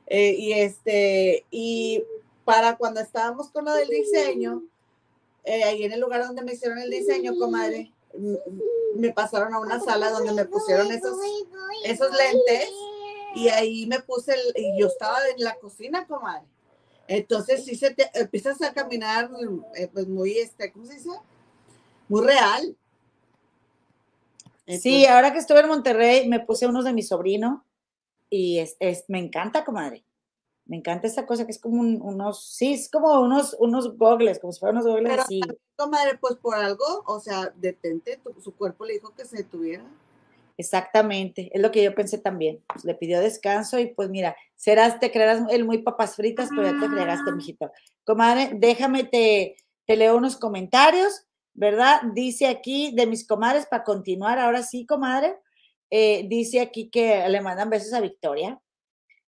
Eh, 0.06 0.36
y 0.38 0.54
este, 0.54 1.44
y 1.50 2.04
para 2.46 2.78
cuando 2.78 3.02
estábamos 3.02 3.50
con 3.50 3.66
lo 3.66 3.74
del 3.74 3.90
diseño, 3.90 4.64
eh, 5.44 5.64
ahí 5.64 5.84
en 5.86 5.92
el 5.92 6.00
lugar 6.00 6.24
donde 6.24 6.44
me 6.44 6.54
hicieron 6.54 6.78
el 6.78 6.92
diseño, 6.92 7.36
comadre, 7.40 7.92
me 8.96 9.12
pasaron 9.12 9.56
a 9.56 9.60
una 9.60 9.80
sala 9.80 10.12
donde 10.12 10.32
me 10.32 10.46
pusieron 10.46 10.92
esos, 10.92 11.18
esos 11.86 12.12
lentes 12.16 12.70
y 13.34 13.50
ahí 13.50 13.88
me 13.88 14.02
puse, 14.02 14.36
el, 14.36 14.54
y 14.56 14.80
yo 14.80 14.86
estaba 14.86 15.18
en 15.36 15.44
la 15.44 15.56
cocina, 15.56 16.06
comadre. 16.06 16.46
Entonces 17.08 17.66
sí 17.66 17.76
se 17.76 17.90
te 17.90 18.08
empiezas 18.14 18.62
a 18.62 18.72
caminar, 18.72 19.32
eh, 19.76 19.90
pues 19.92 20.08
muy, 20.08 20.38
este, 20.38 20.72
¿cómo 20.72 20.86
se 20.86 20.94
dice? 20.94 21.10
Muy 22.08 22.24
real 22.24 22.78
sí, 24.78 25.06
ahora 25.06 25.34
que 25.34 25.40
estuve 25.40 25.62
en 25.62 25.68
Monterrey, 25.68 26.28
me 26.28 26.40
puse 26.40 26.68
unos 26.68 26.86
de 26.86 26.94
mi 26.94 27.02
sobrino 27.02 27.66
y 28.30 28.60
es, 28.60 29.06
me 29.08 29.20
encanta, 29.20 29.66
comadre. 29.66 30.06
Me 30.66 30.78
encanta 30.78 31.08
esa 31.08 31.26
cosa 31.26 31.46
que 31.46 31.52
es 31.52 31.60
como 31.60 31.82
unos, 31.82 32.46
sí, 32.46 32.74
es 32.74 32.92
como 32.92 33.20
unos, 33.22 33.56
unos 33.60 33.98
gogles, 33.98 34.38
como 34.40 34.54
si 34.54 34.60
fueran 34.60 34.78
unos 34.78 34.88
gogles 34.88 35.20
así. 35.20 35.42
Comadre, 35.76 36.18
pues 36.20 36.36
por 36.36 36.56
algo, 36.56 37.04
o 37.08 37.20
sea, 37.20 37.52
detente, 37.56 38.22
su 38.44 38.54
cuerpo 38.54 38.86
le 38.86 38.94
dijo 38.94 39.16
que 39.16 39.26
se 39.26 39.38
detuviera. 39.38 39.84
Exactamente, 40.60 41.50
es 41.54 41.62
lo 41.62 41.72
que 41.72 41.82
yo 41.82 41.96
pensé 41.96 42.18
también. 42.18 42.62
Pues 42.68 42.84
le 42.84 42.94
pidió 42.94 43.22
descanso 43.22 43.80
y 43.80 43.88
pues 43.88 44.10
mira, 44.10 44.36
serás, 44.56 45.00
te 45.00 45.10
creerás 45.10 45.44
el 45.50 45.66
muy 45.66 45.78
papas 45.80 46.18
fritas, 46.18 46.50
pero 46.50 46.64
ya 46.70 46.80
te 46.80 46.90
fregaste, 46.90 47.32
mijito. 47.32 47.72
Comadre, 48.04 48.52
déjame, 48.54 49.06
te, 49.06 49.56
te 49.86 49.96
leo 49.96 50.18
unos 50.18 50.36
comentarios. 50.36 51.26
¿Verdad? 51.60 52.02
Dice 52.14 52.48
aquí 52.48 52.94
de 52.96 53.06
mis 53.06 53.28
comadres, 53.28 53.66
para 53.66 53.84
continuar, 53.84 54.40
ahora 54.40 54.64
sí, 54.64 54.86
comadre, 54.86 55.36
eh, 55.90 56.26
dice 56.30 56.62
aquí 56.62 56.90
que 56.90 57.28
le 57.28 57.42
mandan 57.42 57.70
besos 57.70 57.92
a 57.92 58.00
Victoria. 58.00 58.58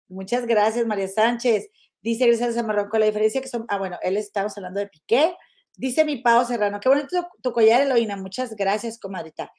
Muchas 0.07 0.45
gracias, 0.45 0.85
María 0.85 1.07
Sánchez. 1.07 1.71
Dice 2.01 2.27
Gracias 2.27 2.53
Zamarrón, 2.53 2.87
con 2.89 2.99
la 2.99 3.07
diferencia 3.07 3.41
que 3.41 3.47
son, 3.47 3.65
ah, 3.67 3.79
bueno, 3.79 3.97
él 4.03 4.15
estamos 4.15 4.55
hablando 4.57 4.79
de 4.79 4.87
Piqué. 4.87 5.35
Dice 5.75 6.05
mi 6.05 6.17
Pau 6.17 6.45
Serrano, 6.45 6.79
qué 6.79 6.87
bonito 6.87 7.27
tu, 7.41 7.51
collar, 7.51 7.81
Eloína. 7.81 8.15
Muchas 8.15 8.55
gracias, 8.55 8.99
comadrita. 8.99 9.51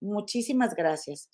Muchísimas 0.00 0.74
gracias. 0.74 1.28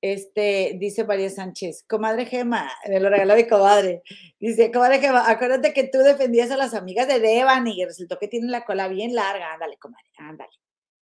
Este, 0.00 0.76
dice 0.78 1.02
María 1.04 1.28
Sánchez, 1.28 1.84
comadre 1.88 2.24
Gema, 2.24 2.70
me 2.88 3.00
lo 3.00 3.10
regaló 3.10 3.34
mi 3.34 3.48
comadre. 3.48 4.02
Dice, 4.38 4.70
comadre 4.70 5.00
Gema, 5.00 5.28
acuérdate 5.28 5.72
que 5.72 5.88
tú 5.88 5.98
defendías 5.98 6.52
a 6.52 6.56
las 6.56 6.74
amigas 6.74 7.08
de 7.08 7.18
Devan 7.18 7.66
y 7.66 7.84
resultó 7.84 8.18
que 8.18 8.28
tienen 8.28 8.52
la 8.52 8.64
cola 8.64 8.86
bien 8.86 9.14
larga. 9.14 9.54
Ándale, 9.54 9.76
comadre, 9.76 10.06
ándale. 10.16 10.52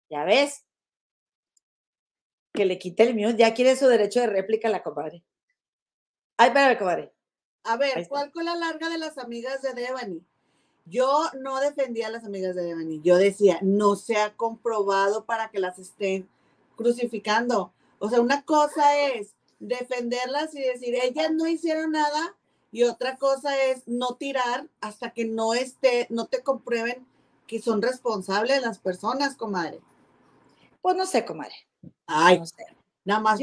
¿Ya 0.09 0.25
ves? 0.25 0.65
Que 2.55 2.65
le 2.65 2.79
quite 2.79 3.03
el 3.03 3.15
mío, 3.15 3.31
ya 3.31 3.53
quiere 3.53 3.77
su 3.77 3.87
derecho 3.87 4.21
de 4.21 4.29
réplica 4.29 4.71
la 4.71 4.83
comadre. 4.83 5.23
Ay, 6.39 6.49
espérame, 6.49 6.79
comadre. 6.79 7.13
A 7.65 7.77
ver, 7.77 8.07
¿cuál 8.09 8.31
cola 8.31 8.55
larga 8.55 8.89
de 8.89 8.97
las 8.97 9.19
amigas 9.19 9.61
de 9.61 9.75
Devani? 9.75 10.25
Yo 10.87 11.25
no 11.41 11.61
defendía 11.61 12.07
a 12.07 12.11
las 12.11 12.25
amigas 12.25 12.55
de 12.55 12.63
Devani. 12.63 13.03
Yo 13.03 13.17
decía, 13.17 13.59
no 13.61 13.97
se 13.97 14.17
ha 14.17 14.35
comprobado 14.37 15.27
para 15.27 15.51
que 15.51 15.59
las 15.59 15.79
estén 15.79 16.29
crucificando. 16.77 17.73
O 17.99 18.09
sea, 18.09 18.21
una 18.21 18.43
cosa 18.43 18.99
es 18.99 19.35
defenderlas 19.59 20.55
y 20.55 20.61
decir, 20.61 20.95
ellas 21.03 21.31
no 21.33 21.47
hicieron 21.47 21.93
nada, 21.93 22.37
y 22.73 22.83
otra 22.83 23.17
cosa 23.17 23.57
es 23.65 23.87
no 23.87 24.17
tirar 24.17 24.69
hasta 24.81 25.13
que 25.13 25.25
no 25.25 25.55
esté, 25.55 26.07
no 26.11 26.27
te 26.27 26.43
comprueben 26.43 27.07
que 27.47 27.61
son 27.63 27.81
responsables 27.81 28.61
las 28.61 28.79
personas, 28.79 29.37
comadre. 29.37 29.81
Pues 30.83 30.97
no 30.97 31.07
sé, 31.07 31.25
comadre. 31.25 31.55
Ay, 32.07 32.39
no 32.39 32.47
sé. 32.47 32.65
nada 33.05 33.21
más 33.21 33.41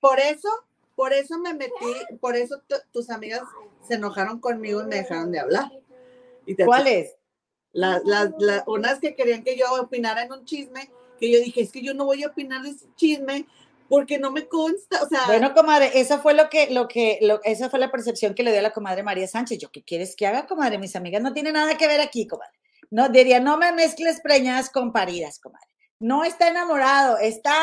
por, 0.00 0.20
eso, 0.20 0.48
por 0.94 1.12
eso 1.12 1.38
me 1.38 1.54
metí, 1.54 2.16
por 2.20 2.36
eso 2.36 2.60
tus 2.92 3.10
amigas 3.10 3.42
se 3.86 3.94
enojaron 3.94 4.40
conmigo 4.40 4.82
y 4.82 4.86
me 4.86 4.96
dejaron 4.96 5.32
de 5.32 5.40
hablar. 5.40 5.70
¿Cuáles? 6.64 7.16
Las, 7.72 8.04
las, 8.04 8.30
las, 8.38 8.64
unas 8.66 8.98
que 8.98 9.14
querían 9.14 9.44
que 9.44 9.56
yo 9.56 9.64
opinara 9.80 10.24
en 10.24 10.32
un 10.32 10.44
chisme, 10.44 10.90
que 11.18 11.30
yo 11.32 11.38
dije, 11.38 11.62
es 11.62 11.70
que 11.70 11.82
yo 11.82 11.94
no 11.94 12.04
voy 12.04 12.24
a 12.24 12.28
opinar 12.28 12.62
de 12.62 12.70
ese 12.70 12.86
chisme 12.96 13.46
porque 13.90 14.20
no 14.20 14.30
me 14.30 14.46
consta, 14.46 15.02
o 15.02 15.08
sea. 15.08 15.26
Bueno, 15.26 15.52
comadre, 15.52 15.90
esa 15.94 16.20
fue 16.20 16.32
lo 16.32 16.48
que, 16.48 16.70
lo 16.70 16.86
que, 16.86 17.18
lo, 17.22 17.42
esa 17.42 17.68
fue 17.68 17.80
la 17.80 17.90
percepción 17.90 18.34
que 18.34 18.44
le 18.44 18.52
dio 18.52 18.60
a 18.60 18.62
la 18.62 18.72
comadre 18.72 19.02
María 19.02 19.26
Sánchez. 19.26 19.58
Yo, 19.58 19.72
¿qué 19.72 19.82
quieres 19.82 20.14
que 20.14 20.28
haga, 20.28 20.46
comadre? 20.46 20.78
Mis 20.78 20.94
amigas 20.94 21.20
no 21.20 21.32
tienen 21.32 21.54
nada 21.54 21.76
que 21.76 21.88
ver 21.88 22.00
aquí, 22.00 22.28
comadre. 22.28 22.56
No, 22.88 23.08
diría, 23.08 23.40
no 23.40 23.58
me 23.58 23.72
mezcles 23.72 24.20
preñadas 24.20 24.70
con 24.70 24.92
paridas, 24.92 25.40
comadre. 25.40 25.66
No 25.98 26.22
está 26.22 26.46
enamorado, 26.46 27.18
está 27.18 27.56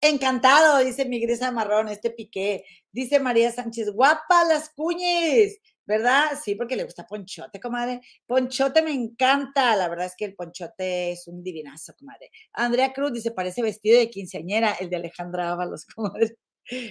encantado, 0.00 0.78
dice 0.78 1.06
mi 1.06 1.18
grisa 1.18 1.50
marrón, 1.50 1.88
este 1.88 2.10
piqué. 2.10 2.64
Dice 2.92 3.18
María 3.18 3.50
Sánchez, 3.50 3.90
guapa 3.90 4.44
las 4.44 4.70
cuñes. 4.70 5.58
¿Verdad? 5.86 6.30
Sí, 6.42 6.54
porque 6.54 6.76
le 6.76 6.84
gusta 6.84 7.06
Ponchote, 7.06 7.60
comadre. 7.60 8.00
Ponchote 8.26 8.82
me 8.82 8.92
encanta, 8.92 9.76
la 9.76 9.88
verdad 9.88 10.06
es 10.06 10.14
que 10.16 10.24
el 10.24 10.34
Ponchote 10.34 11.12
es 11.12 11.26
un 11.28 11.42
divinazo, 11.42 11.94
comadre. 11.98 12.30
Andrea 12.52 12.92
Cruz 12.92 13.12
dice, 13.12 13.30
parece 13.32 13.62
vestido 13.62 13.98
de 13.98 14.10
quinceañera, 14.10 14.72
el 14.80 14.90
de 14.90 14.96
Alejandra 14.96 15.50
Ábalos, 15.50 15.86
comadre. 15.94 16.36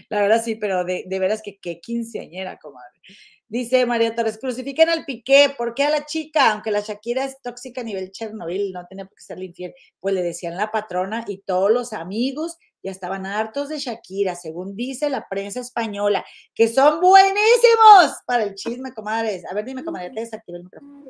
La 0.10 0.21
verdad 0.21 0.43
sí, 0.43 0.56
pero 0.56 0.84
de, 0.84 1.06
veras 1.08 1.41
que 1.41 1.58
qué 1.60 1.80
quinceañera, 1.80 2.58
comadre. 2.60 2.99
Dice 3.47 3.86
María 3.86 4.15
Torres, 4.15 4.38
crucifiquen 4.38 4.89
al 4.89 5.06
Piqué, 5.06 5.54
¿por 5.58 5.73
qué 5.73 5.84
a 5.84 5.89
la 5.89 6.06
chica? 6.06 6.51
Aunque 6.51 6.71
la 6.71 6.80
Shakira 6.80 7.25
es 7.25 7.41
tóxica 7.41 7.82
a 7.82 7.84
nivel 7.84 8.12
Chernobyl, 8.12 8.71
no 8.71 8.86
tiene 8.88 9.06
por 9.06 9.15
qué 9.15 9.23
serle 9.23 9.45
infiel. 9.45 9.73
Pues 9.99 10.15
le 10.15 10.23
decían 10.23 10.56
la 10.56 10.71
patrona 10.71 11.25
y 11.27 11.39
todos 11.39 11.71
los 11.71 11.91
amigos 11.91 12.58
ya 12.83 12.91
estaban 12.91 13.25
hartos 13.25 13.69
de 13.69 13.79
Shakira, 13.79 14.35
según 14.35 14.75
dice 14.75 15.09
la 15.09 15.27
prensa 15.27 15.59
española, 15.59 16.25
que 16.53 16.67
son 16.67 16.99
buenísimos 16.99 18.17
para 18.25 18.43
el 18.43 18.55
chisme, 18.55 18.93
comadres. 18.93 19.45
A 19.45 19.53
ver, 19.53 19.65
dime, 19.65 19.83
comadre, 19.83 20.11
te 20.11 20.21
desactivé 20.21 20.57
el 20.57 20.63
micrófono. 20.63 21.03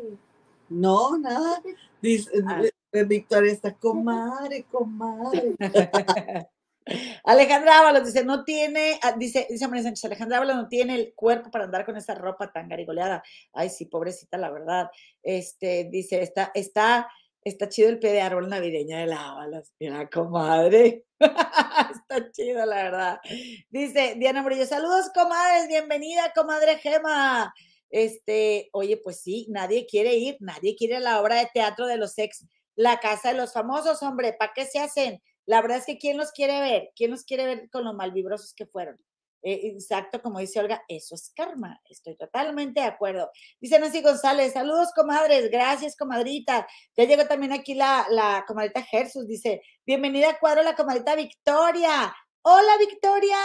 No, 0.70 1.18
nada. 1.18 1.62
Dice, 2.02 2.32
ah. 2.48 2.62
Victoria 3.06 3.52
está, 3.52 3.74
comadre, 3.80 4.66
comadre. 4.72 5.56
Alejandra 7.24 7.80
Ábalos 7.80 8.06
dice, 8.06 8.26
no 8.26 8.44
tiene, 8.44 9.00
ah, 9.04 9.14
dice, 9.18 9.48
dice 9.50 9.68
María 9.68 9.84
Sánchez, 9.84 10.06
Alejandra 10.06 10.38
Ábalos 10.38 10.56
no 10.56 10.68
tiene 10.68 10.96
el 10.96 11.14
cuerpo 11.14 11.52
para 11.52 11.66
andar 11.66 11.86
con 11.86 11.96
esa 11.96 12.16
ropa 12.16 12.52
tan 12.52 12.68
garigoleada. 12.68 13.24
Ay, 13.54 13.70
sí, 13.70 13.86
pobrecita, 13.86 14.38
la 14.38 14.50
verdad. 14.50 14.90
Este, 15.22 15.88
dice, 15.92 16.22
está, 16.22 16.52
está, 16.54 17.08
está 17.44 17.70
chido 17.70 17.90
el 17.90 18.00
pie 18.00 18.12
de 18.12 18.22
árbol 18.22 18.50
navideña 18.50 19.00
de 19.00 19.08
la 19.08 19.32
Ábalos. 19.32 19.72
Mira, 19.80 20.10
comadre. 20.10 21.06
Está 21.20 22.32
chido, 22.32 22.66
la 22.66 22.76
verdad. 22.76 23.20
Dice 23.70 24.16
Diana 24.18 24.42
Murillo, 24.42 24.66
saludos, 24.66 25.10
comadres, 25.14 25.68
bienvenida, 25.68 26.32
comadre 26.36 26.78
Gema. 26.78 27.54
Este, 27.90 28.70
oye, 28.72 28.98
pues 28.98 29.22
sí, 29.22 29.48
nadie 29.50 29.86
quiere 29.86 30.16
ir, 30.16 30.38
nadie 30.40 30.76
quiere 30.76 31.00
la 31.00 31.22
obra 31.22 31.36
de 31.36 31.50
teatro 31.54 31.88
de 31.88 31.98
los 31.98 32.18
ex, 32.18 32.46
la 32.76 33.00
casa 33.00 33.32
de 33.32 33.38
los 33.38 33.54
famosos, 33.54 34.02
hombre, 34.02 34.34
¿para 34.34 34.54
qué 34.54 34.66
se 34.66 34.80
hacen? 34.80 35.22
La 35.46 35.62
verdad 35.62 35.80
es 35.80 35.86
que 35.86 35.98
¿quién 35.98 36.18
los 36.18 36.32
quiere 36.32 36.62
ver? 36.62 36.92
¿Quién 36.96 37.12
los 37.12 37.24
quiere 37.24 37.46
ver 37.46 37.70
con 37.70 37.84
los 37.84 37.94
malvibrosos 37.94 38.54
que 38.54 38.66
fueron? 38.66 38.98
Eh, 39.44 39.72
exacto, 39.74 40.22
como 40.22 40.40
dice 40.40 40.60
Olga, 40.60 40.84
eso 40.88 41.16
es 41.16 41.32
karma. 41.36 41.80
Estoy 41.90 42.16
totalmente 42.16 42.82
de 42.82 42.88
acuerdo. 42.88 43.32
Dice 43.60 43.80
Nancy 43.80 44.02
González, 44.02 44.54
saludos, 44.54 44.90
comadres, 44.96 45.50
gracias, 45.50 45.96
comadrita. 45.96 46.68
Ya 46.96 47.06
llegó 47.06 47.26
también 47.26 47.52
aquí 47.52 47.74
la, 47.74 48.06
la 48.10 48.46
comadrita 48.48 48.84
Gersus, 48.84 49.28
dice, 49.28 49.62
bienvenida 49.86 50.32
a 50.32 50.40
cuadro 50.40 50.62
la 50.64 50.76
comadrita 50.76 51.16
Victoria. 51.16 52.16
Hola, 52.44 52.78
Victoria. 52.78 53.38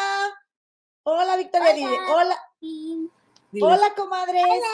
Hola, 1.03 1.37
Victoria. 1.37 1.89
Hola. 2.13 2.37
Dile, 2.61 3.11
hola. 3.61 3.95
comadres. 3.95 4.43
Hola. 4.43 4.69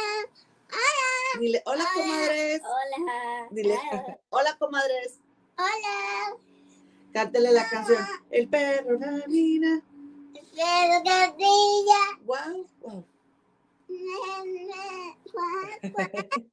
Hola. 0.71 1.41
Dile, 1.41 1.63
hola, 1.67 1.85
comadres. 1.95 2.63
Hola. 2.63 3.49
Dile, 3.51 3.79
hola, 4.31 4.57
comadres. 4.59 5.21
Hola. 5.57 6.37
Cántale 7.13 7.53
la 7.53 7.69
canción. 7.69 8.05
El 8.31 8.49
perro 8.49 8.99
camina. 8.99 9.83
Wow, 12.25 12.67
wow. 12.81 13.05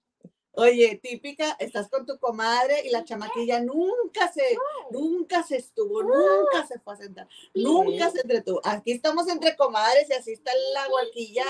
Oye, 0.54 1.00
típica, 1.02 1.56
estás 1.60 1.89
con 1.89 2.06
tu 2.06 2.18
comadre 2.18 2.82
y 2.86 2.89
la 2.89 3.04
chamaquilla 3.06 3.62
nunca 3.62 4.32
se, 4.32 4.58
nunca 4.91 5.43
se 5.43 5.58
estuvo, 5.58 6.04
nunca 6.04 6.68
se 6.68 6.80
fue 6.80 6.93
a 6.93 6.97
sentar, 6.97 7.28
nunca 7.54 8.10
se 8.12 8.22
entretuvo. 8.22 8.60
Aquí 8.66 8.91
estamos 8.91 9.30
entre 9.30 9.56
comadres 9.56 10.10
y 10.10 10.14
así 10.14 10.34
está 10.34 10.52
la 10.74 10.88
guarquilla 10.89 11.45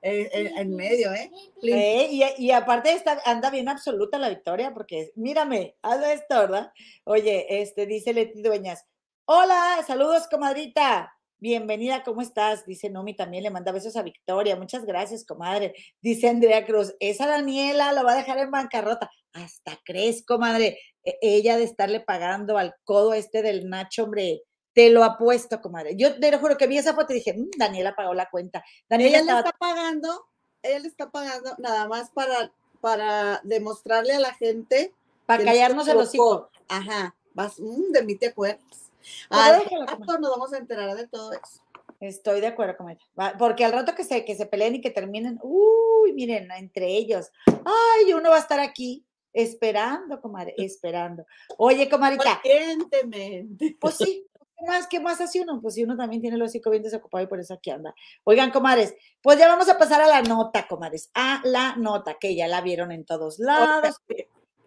eh, 0.00 0.30
eh, 0.32 0.52
en 0.56 0.74
medio, 0.74 1.12
¿eh? 1.12 1.30
eh 1.62 2.08
y, 2.10 2.46
y, 2.46 2.50
aparte 2.52 2.92
está, 2.92 3.20
anda 3.26 3.50
bien 3.50 3.68
absoluta 3.68 4.18
la 4.18 4.30
victoria, 4.30 4.72
porque 4.72 5.12
mírame, 5.16 5.76
haz 5.82 6.02
esto, 6.06 6.36
¿verdad? 6.36 6.72
Oye, 7.04 7.60
este 7.60 7.84
dice 7.84 8.14
Leti 8.14 8.40
Dueñas, 8.40 8.86
hola, 9.26 9.84
saludos, 9.86 10.26
comadrita. 10.28 11.17
Bienvenida, 11.40 12.02
¿cómo 12.02 12.20
estás? 12.20 12.66
Dice 12.66 12.90
Nomi, 12.90 13.14
también 13.14 13.44
le 13.44 13.50
manda 13.50 13.70
besos 13.70 13.94
a 13.94 14.02
Victoria. 14.02 14.56
Muchas 14.56 14.84
gracias, 14.84 15.24
comadre. 15.24 15.72
Dice 16.02 16.28
Andrea 16.28 16.66
Cruz, 16.66 16.96
esa 16.98 17.28
Daniela 17.28 17.92
lo 17.92 18.02
va 18.02 18.14
a 18.14 18.16
dejar 18.16 18.38
en 18.38 18.50
bancarrota. 18.50 19.08
Hasta 19.32 19.78
crees, 19.84 20.26
comadre. 20.26 20.80
E, 21.04 21.16
ella 21.22 21.56
de 21.56 21.62
estarle 21.62 22.00
pagando 22.00 22.58
al 22.58 22.74
codo 22.82 23.14
este 23.14 23.42
del 23.42 23.68
Nacho, 23.68 24.02
hombre. 24.02 24.42
Te 24.72 24.90
lo 24.90 25.04
apuesto, 25.04 25.60
comadre. 25.60 25.94
Yo 25.94 26.18
te 26.18 26.28
lo 26.32 26.40
juro 26.40 26.56
que 26.56 26.66
vi 26.66 26.76
esa 26.76 26.94
foto 26.94 27.12
y 27.12 27.16
dije, 27.16 27.34
mm, 27.34 27.50
Daniela 27.56 27.94
pagó 27.94 28.14
la 28.14 28.28
cuenta. 28.28 28.64
Daniela 28.88 29.18
ella 29.18 29.32
le 29.32 29.38
está 29.38 29.52
pagando, 29.52 30.26
ella 30.60 30.78
le 30.80 30.88
está 30.88 31.10
pagando 31.12 31.54
nada 31.58 31.86
más 31.86 32.10
para, 32.10 32.52
para 32.80 33.40
demostrarle 33.44 34.14
a 34.14 34.18
la 34.18 34.34
gente. 34.34 34.92
Para 35.24 35.44
callarnos 35.44 35.86
el 35.86 35.98
hocico. 35.98 36.50
Ajá, 36.66 37.14
vas, 37.32 37.60
mm, 37.60 37.92
de 37.92 38.02
mí 38.02 38.16
te 38.16 38.26
acuerdas. 38.26 38.87
Al 39.30 39.64
rato 39.86 40.18
nos 40.18 40.30
vamos 40.30 40.52
a 40.52 40.58
enterar 40.58 40.96
de 40.96 41.06
todo 41.08 41.32
eso. 41.32 41.62
Estoy 42.00 42.40
de 42.40 42.46
acuerdo 42.46 42.76
con 42.76 42.90
ella. 42.90 43.00
Porque 43.38 43.64
al 43.64 43.72
rato 43.72 43.94
que 43.94 44.04
se, 44.04 44.24
que 44.24 44.36
se 44.36 44.46
peleen 44.46 44.76
y 44.76 44.80
que 44.80 44.90
terminen, 44.90 45.38
uy, 45.42 46.12
miren, 46.12 46.50
entre 46.52 46.86
ellos, 46.86 47.30
ay, 47.46 48.12
uno 48.12 48.30
va 48.30 48.36
a 48.36 48.40
estar 48.40 48.60
aquí 48.60 49.04
esperando, 49.32 50.20
comadre, 50.20 50.54
esperando. 50.58 51.26
Oye, 51.56 51.88
comadita. 51.88 52.40
Pacientemente. 52.42 53.76
Pues 53.80 53.96
sí, 53.96 54.26
¿qué 54.32 54.66
más, 54.66 54.86
qué 54.86 55.00
más 55.00 55.20
hace 55.20 55.40
uno? 55.40 55.60
Pues 55.60 55.74
si 55.74 55.82
uno 55.82 55.96
también 55.96 56.22
tiene 56.22 56.36
los 56.36 56.50
hocico 56.50 56.70
bien 56.70 56.82
desocupado 56.82 57.24
y 57.24 57.28
por 57.28 57.40
eso 57.40 57.54
aquí 57.54 57.70
anda. 57.70 57.94
Oigan, 58.24 58.50
comadres, 58.50 58.94
pues 59.20 59.38
ya 59.38 59.48
vamos 59.48 59.68
a 59.68 59.76
pasar 59.76 60.00
a 60.00 60.06
la 60.06 60.22
nota, 60.22 60.68
comadres, 60.68 61.10
a 61.14 61.40
la 61.44 61.74
nota, 61.76 62.16
que 62.20 62.36
ya 62.36 62.46
la 62.46 62.60
vieron 62.60 62.92
en 62.92 63.04
todos 63.04 63.38
lados. 63.38 64.00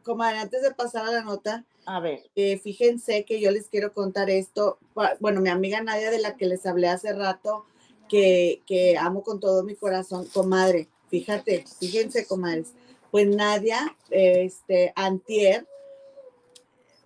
Comadre, 0.04 0.39
antes 0.39 0.62
de 0.62 0.72
pasar 0.72 1.06
a 1.06 1.12
la 1.12 1.22
nota, 1.22 1.66
a 1.86 1.99
ver. 1.99 2.24
Eh, 2.36 2.60
fíjense 2.60 3.26
que 3.26 3.39
yo 3.39 3.52
les 3.52 3.68
quiero 3.68 3.93
contar 3.93 4.30
esto. 4.30 4.78
Bueno, 5.20 5.41
mi 5.41 5.49
amiga 5.49 5.82
Nadia, 5.82 6.12
de 6.12 6.20
la 6.20 6.36
que 6.38 6.45
les 6.45 6.66
hablé 6.66 6.88
hace 6.88 7.14
rato, 7.14 7.66
que, 8.08 8.62
que 8.68 8.97
amo 8.97 9.24
con 9.24 9.39
todo 9.39 9.64
mi 9.64 9.76
corazón, 9.76 10.26
comadre. 10.34 10.88
Fíjate, 11.10 11.66
fíjense, 11.80 12.26
comadres. 12.26 12.74
Pues 13.10 13.28
Nadia, 13.28 13.95
este, 14.10 14.93
Antier, 14.95 15.68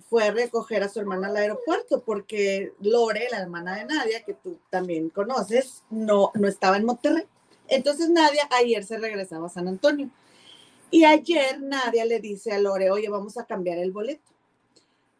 fue 0.09 0.23
a 0.23 0.31
recoger 0.31 0.83
a 0.83 0.89
su 0.89 0.99
hermana 0.99 1.27
al 1.27 1.37
aeropuerto 1.37 2.03
porque 2.03 2.73
Lore, 2.79 3.27
la 3.31 3.39
hermana 3.39 3.75
de 3.75 3.85
Nadia, 3.85 4.23
que 4.23 4.33
tú 4.33 4.59
también 4.69 5.09
conoces, 5.09 5.83
no, 5.89 6.31
no 6.35 6.47
estaba 6.47 6.77
en 6.77 6.85
Monterrey. 6.85 7.25
Entonces 7.67 8.09
Nadia 8.09 8.47
ayer 8.51 8.83
se 8.83 8.97
regresaba 8.97 9.47
a 9.47 9.49
San 9.49 9.67
Antonio. 9.67 10.11
Y 10.91 11.03
ayer 11.03 11.61
Nadia 11.61 12.05
le 12.05 12.19
dice 12.19 12.53
a 12.53 12.59
Lore, 12.59 12.91
oye, 12.91 13.09
vamos 13.09 13.37
a 13.37 13.45
cambiar 13.45 13.77
el 13.77 13.91
boleto 13.91 14.35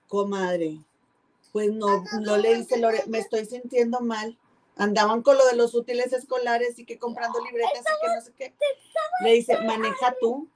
comadre, 0.08 0.80
pues 1.52 1.72
no, 1.72 2.04
no 2.22 2.38
le 2.38 2.56
dice 2.56 2.78
Lore, 2.78 3.04
me 3.08 3.20
estoy 3.20 3.46
sintiendo 3.46 4.02
mal. 4.02 4.38
Andaban 4.78 5.22
con 5.22 5.38
lo 5.38 5.46
de 5.46 5.56
los 5.56 5.74
útiles 5.74 6.12
escolares 6.12 6.78
y 6.78 6.86
que 6.86 7.00
comprando 7.00 7.40
libretas 7.40 7.82
y 7.82 8.06
que 8.06 8.14
no 8.14 8.22
sé 8.22 8.32
qué. 8.38 8.54
Le 9.24 9.34
dice, 9.34 9.58
maneja 9.62 10.16
tú, 10.20 10.50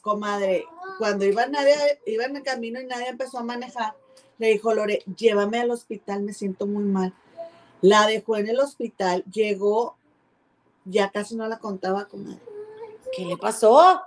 comadre. 0.00 0.64
Cuando 0.98 1.24
iba 1.24 1.46
nadie, 1.46 1.74
iba 2.06 2.24
en 2.24 2.40
camino 2.42 2.80
y 2.80 2.86
nadie 2.86 3.08
empezó 3.08 3.38
a 3.38 3.42
manejar, 3.42 3.94
le 4.38 4.48
dijo 4.48 4.72
Lore, 4.74 5.02
llévame 5.16 5.58
al 5.58 5.72
hospital, 5.72 6.22
me 6.22 6.32
siento 6.32 6.66
muy 6.66 6.84
mal. 6.84 7.12
La 7.82 8.06
dejó 8.06 8.36
en 8.36 8.48
el 8.48 8.60
hospital, 8.60 9.24
llegó, 9.24 9.96
ya 10.84 11.10
casi 11.10 11.34
no 11.34 11.48
la 11.48 11.58
contaba, 11.58 12.06
comadre. 12.06 12.40
¿Qué 13.14 13.24
le 13.24 13.36
pasó? 13.36 14.00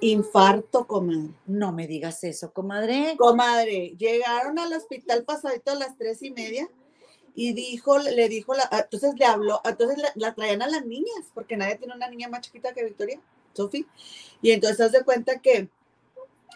Infarto, 0.00 0.86
comadre. 0.86 1.30
No 1.46 1.72
me 1.72 1.86
digas 1.86 2.24
eso, 2.24 2.52
comadre. 2.52 3.14
Comadre, 3.16 3.94
llegaron 3.98 4.58
al 4.58 4.72
hospital 4.72 5.24
pasadito 5.24 5.70
a 5.70 5.76
las 5.76 5.96
tres 5.96 6.22
y 6.22 6.30
media 6.30 6.68
y 7.34 7.52
dijo, 7.52 7.98
le 7.98 8.28
dijo, 8.28 8.54
la, 8.54 8.68
entonces 8.72 9.14
le 9.18 9.24
habló, 9.24 9.60
entonces 9.64 9.98
la, 10.14 10.34
traían 10.34 10.62
a 10.62 10.68
las 10.68 10.84
niñas, 10.86 11.26
porque 11.34 11.56
nadie 11.56 11.76
tiene 11.76 11.94
una 11.94 12.08
niña 12.08 12.28
más 12.28 12.42
chiquita 12.42 12.72
que 12.72 12.84
Victoria, 12.84 13.20
Sofi. 13.54 13.86
Y 14.40 14.52
entonces 14.52 14.80
haz 14.80 14.92
de 14.92 15.04
cuenta 15.04 15.40
que, 15.40 15.68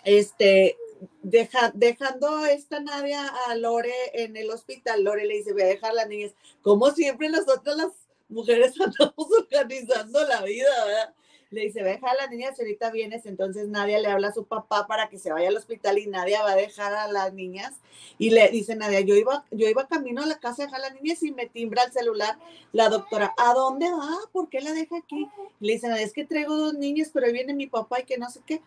este, 0.05 0.76
deja, 1.22 1.72
dejando 1.74 2.47
esta 2.47 2.80
Nadia 2.80 3.26
a 3.49 3.57
Lore 3.57 3.93
en 4.12 4.36
el 4.36 4.51
hospital, 4.51 5.03
Lore 5.03 5.24
le 5.24 5.34
dice, 5.34 5.53
voy 5.53 5.62
a 5.62 5.66
dejar 5.66 5.91
a 5.91 5.95
las 5.95 6.09
niñas. 6.09 6.32
Como 6.62 6.91
siempre 6.91 7.28
nosotros 7.28 7.76
las 7.76 7.93
mujeres 8.28 8.74
andamos 8.80 9.28
organizando 9.36 10.24
la 10.26 10.43
vida, 10.43 10.84
¿verdad? 10.84 11.14
Le 11.51 11.63
dice, 11.63 11.83
deja 11.83 12.11
a 12.11 12.15
las 12.15 12.31
niñas, 12.31 12.59
ahorita 12.59 12.91
vienes, 12.91 13.25
entonces 13.25 13.69
Nadia 13.69 13.99
le 13.99 14.09
habla 14.09 14.29
a 14.29 14.33
su 14.33 14.45
papá 14.45 14.87
para 14.87 15.09
que 15.09 15.19
se 15.19 15.33
vaya 15.33 15.49
al 15.49 15.57
hospital 15.57 15.99
y 15.99 16.07
Nadia 16.07 16.43
va 16.43 16.53
a 16.53 16.57
dejar 16.57 16.93
a 16.95 17.11
las 17.11 17.33
niñas 17.33 17.75
y 18.19 18.31
le 18.31 18.49
dice 18.49 18.77
Nadia, 18.77 19.01
yo 19.01 19.15
iba, 19.15 19.45
yo 19.51 19.69
iba 19.69 19.89
camino 19.89 20.23
a 20.23 20.27
la 20.27 20.39
casa 20.39 20.63
a 20.63 20.67
dejar 20.67 20.81
a 20.81 20.91
las 20.91 21.01
niñas 21.01 21.23
y 21.23 21.33
me 21.33 21.47
timbra 21.47 21.85
el 21.85 21.93
celular 21.93 22.39
la 22.73 22.89
doctora, 22.91 23.35
¿a 23.39 23.55
dónde 23.55 23.91
va? 23.91 24.11
¿Por 24.33 24.49
qué 24.49 24.61
la 24.61 24.73
deja 24.73 24.99
aquí? 24.99 25.29
le 25.61 25.73
dice 25.73 25.89
Nadia, 25.89 26.05
es 26.05 26.13
que 26.13 26.27
traigo 26.27 26.57
dos 26.57 26.75
niñas, 26.75 27.11
pero 27.13 27.27
ahí 27.27 27.33
viene 27.33 27.55
mi 27.55 27.67
papá 27.67 28.01
y 28.01 28.05
que 28.05 28.19
no 28.19 28.29
sé 28.31 28.41
qué. 28.45 28.61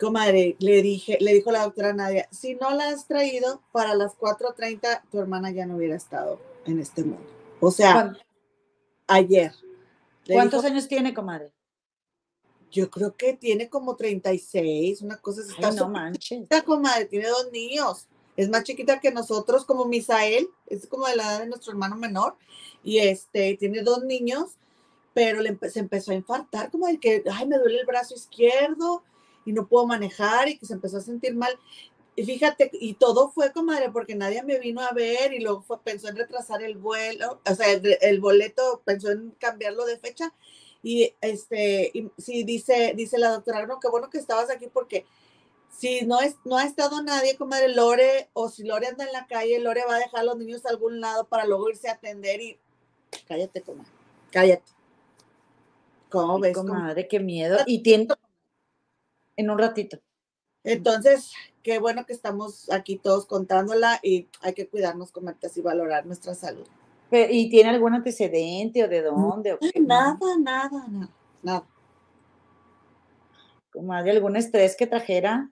Comadre, 0.00 0.56
le 0.60 0.80
dije, 0.80 1.18
le 1.20 1.34
dijo 1.34 1.50
la 1.50 1.64
doctora 1.64 1.92
Nadia, 1.92 2.28
si 2.30 2.54
no 2.54 2.70
la 2.70 2.88
has 2.88 3.06
traído 3.06 3.60
para 3.72 3.94
las 3.94 4.16
4.30, 4.16 5.02
tu 5.10 5.18
hermana 5.18 5.50
ya 5.50 5.66
no 5.66 5.76
hubiera 5.76 5.96
estado 5.96 6.40
en 6.66 6.78
este 6.78 7.02
mundo. 7.02 7.26
O 7.60 7.70
sea, 7.70 8.16
ayer. 9.08 9.52
¿Cuántos 10.26 10.64
años 10.64 10.86
tiene, 10.86 11.14
comadre? 11.14 11.52
Yo 12.70 12.90
creo 12.90 13.16
que 13.16 13.34
tiene 13.34 13.68
como 13.68 13.96
36, 13.96 15.02
una 15.02 15.16
cosa 15.16 15.42
así. 15.42 15.76
no 15.76 15.88
manches. 15.88 16.46
Comadre 16.64 17.06
tiene 17.06 17.28
dos 17.28 17.50
niños. 17.52 18.06
Es 18.36 18.48
más 18.48 18.62
chiquita 18.62 19.00
que 19.00 19.10
nosotros, 19.10 19.64
como 19.64 19.86
Misael, 19.86 20.48
es 20.66 20.86
como 20.86 21.06
de 21.06 21.16
la 21.16 21.24
edad 21.24 21.40
de 21.40 21.46
nuestro 21.46 21.72
hermano 21.72 21.96
menor. 21.96 22.36
Y 22.84 22.98
este, 22.98 23.56
tiene 23.56 23.82
dos 23.82 24.04
niños, 24.04 24.50
pero 25.12 25.40
le 25.40 25.58
se 25.70 25.80
empezó 25.80 26.12
a 26.12 26.14
infartar, 26.14 26.70
como 26.70 26.86
de 26.86 26.98
que, 26.98 27.24
ay, 27.32 27.46
me 27.46 27.58
duele 27.58 27.80
el 27.80 27.86
brazo 27.86 28.14
izquierdo 28.14 29.02
y 29.44 29.52
no 29.52 29.66
puedo 29.66 29.86
manejar 29.86 30.48
y 30.48 30.58
que 30.58 30.66
se 30.66 30.74
empezó 30.74 30.98
a 30.98 31.00
sentir 31.00 31.34
mal. 31.34 31.58
Y 32.14 32.24
fíjate, 32.24 32.70
y 32.72 32.94
todo 32.94 33.30
fue, 33.30 33.52
comadre, 33.52 33.90
porque 33.90 34.14
nadie 34.14 34.42
me 34.42 34.58
vino 34.58 34.82
a 34.82 34.92
ver 34.92 35.32
y 35.32 35.40
luego 35.40 35.62
fue, 35.62 35.80
pensó 35.80 36.08
en 36.08 36.16
retrasar 36.16 36.62
el 36.62 36.76
vuelo, 36.76 37.40
o 37.48 37.54
sea, 37.54 37.72
el, 37.72 37.96
el 38.00 38.20
boleto 38.20 38.82
pensó 38.84 39.10
en 39.10 39.30
cambiarlo 39.38 39.86
de 39.86 39.98
fecha 39.98 40.32
y 40.82 41.14
este, 41.20 41.90
y, 41.92 42.10
sí, 42.18 42.44
dice, 42.44 42.92
dice 42.96 43.18
la 43.18 43.30
doctora, 43.30 43.66
no, 43.66 43.80
qué 43.80 43.88
bueno 43.88 44.10
que 44.10 44.18
estabas 44.18 44.50
aquí 44.50 44.68
porque 44.72 45.06
si 45.70 46.04
no, 46.06 46.20
es, 46.20 46.36
no 46.44 46.56
ha 46.56 46.64
estado 46.64 47.02
nadie, 47.02 47.36
comadre 47.36 47.68
Lore, 47.68 48.30
o 48.32 48.48
si 48.48 48.64
Lore 48.64 48.88
anda 48.88 49.04
en 49.04 49.12
la 49.12 49.26
calle, 49.26 49.58
Lore 49.60 49.84
va 49.88 49.96
a 49.96 49.98
dejar 50.00 50.20
a 50.20 50.24
los 50.24 50.36
niños 50.36 50.66
a 50.66 50.70
algún 50.70 51.00
lado 51.00 51.28
para 51.28 51.44
luego 51.44 51.70
irse 51.70 51.88
a 51.88 51.92
atender 51.92 52.40
y 52.40 52.58
cállate, 53.26 53.62
comadre, 53.62 53.90
cállate. 54.30 54.72
¿Cómo 56.10 56.38
ves? 56.38 56.56
Comadre, 56.56 57.06
qué 57.06 57.20
miedo. 57.20 57.58
Y 57.66 57.82
tiene 57.82 58.08
en 59.36 59.50
un 59.50 59.58
ratito. 59.58 59.98
Entonces, 60.64 61.32
qué 61.62 61.78
bueno 61.78 62.06
que 62.06 62.12
estamos 62.12 62.70
aquí 62.70 62.96
todos 62.96 63.26
contándola 63.26 64.00
y 64.02 64.28
hay 64.40 64.54
que 64.54 64.68
cuidarnos, 64.68 65.12
comadre, 65.12 65.38
y 65.54 65.60
valorar 65.60 66.06
nuestra 66.06 66.34
salud. 66.34 66.66
¿Y 67.10 67.48
tiene 67.48 67.70
algún 67.70 67.94
antecedente 67.94 68.84
o 68.84 68.88
de 68.88 69.02
dónde? 69.02 69.54
O 69.54 69.58
Nada, 69.80 70.18
nada, 70.40 70.70
nada, 70.70 71.08
nada. 71.42 71.66
¿Como 73.72 73.92
hay 73.92 74.10
algún 74.10 74.36
estrés 74.36 74.76
que 74.76 74.86
trajera? 74.86 75.50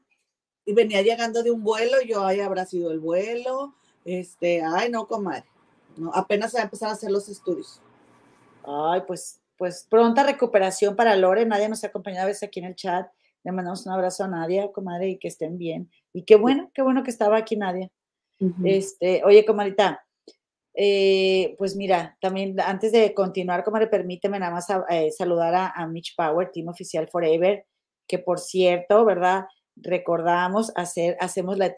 Y 0.64 0.74
venía 0.74 1.00
llegando 1.02 1.42
de 1.42 1.50
un 1.50 1.62
vuelo, 1.62 2.02
yo, 2.06 2.24
ahí 2.24 2.40
habrá 2.40 2.66
sido 2.66 2.90
el 2.90 2.98
vuelo, 2.98 3.74
este, 4.04 4.62
ay, 4.62 4.90
no, 4.90 5.06
comadre, 5.06 5.44
no, 5.96 6.10
apenas 6.12 6.50
se 6.50 6.56
va 6.56 6.62
a 6.62 6.64
empezar 6.64 6.88
a 6.88 6.92
hacer 6.92 7.10
los 7.10 7.28
estudios. 7.28 7.80
Ay, 8.64 9.02
pues, 9.06 9.40
pues 9.56 9.86
pronta 9.88 10.24
recuperación 10.24 10.96
para 10.96 11.14
Lore, 11.14 11.46
Nadia 11.46 11.68
nos 11.68 11.84
ha 11.84 11.86
acompañado 11.86 12.24
a 12.24 12.26
veces 12.26 12.42
aquí 12.42 12.58
en 12.58 12.66
el 12.66 12.74
chat, 12.74 13.08
le 13.44 13.52
mandamos 13.52 13.86
un 13.86 13.92
abrazo 13.92 14.24
a 14.24 14.28
Nadia, 14.28 14.72
comadre, 14.72 15.10
y 15.10 15.18
que 15.18 15.28
estén 15.28 15.56
bien. 15.56 15.88
Y 16.12 16.22
qué 16.22 16.34
bueno, 16.34 16.68
qué 16.74 16.82
bueno 16.82 17.04
que 17.04 17.10
estaba 17.10 17.36
aquí 17.36 17.56
Nadia. 17.56 17.88
Este, 18.64 19.22
oye, 19.24 19.46
comadita, 19.46 20.05
eh, 20.78 21.54
pues 21.56 21.74
mira, 21.74 22.18
también 22.20 22.60
antes 22.60 22.92
de 22.92 23.14
continuar, 23.14 23.64
como 23.64 23.78
le 23.78 23.86
permíteme 23.86 24.38
nada 24.38 24.52
más 24.52 24.66
eh, 24.90 25.10
saludar 25.10 25.72
a, 25.74 25.86
Mitch 25.86 26.14
Power, 26.14 26.50
Team 26.52 26.68
Oficial 26.68 27.08
Forever, 27.08 27.64
que 28.06 28.18
por 28.18 28.38
cierto, 28.38 29.06
¿verdad? 29.06 29.46
Recordamos 29.74 30.72
hacer, 30.76 31.16
hacemos 31.18 31.56
la 31.56 31.74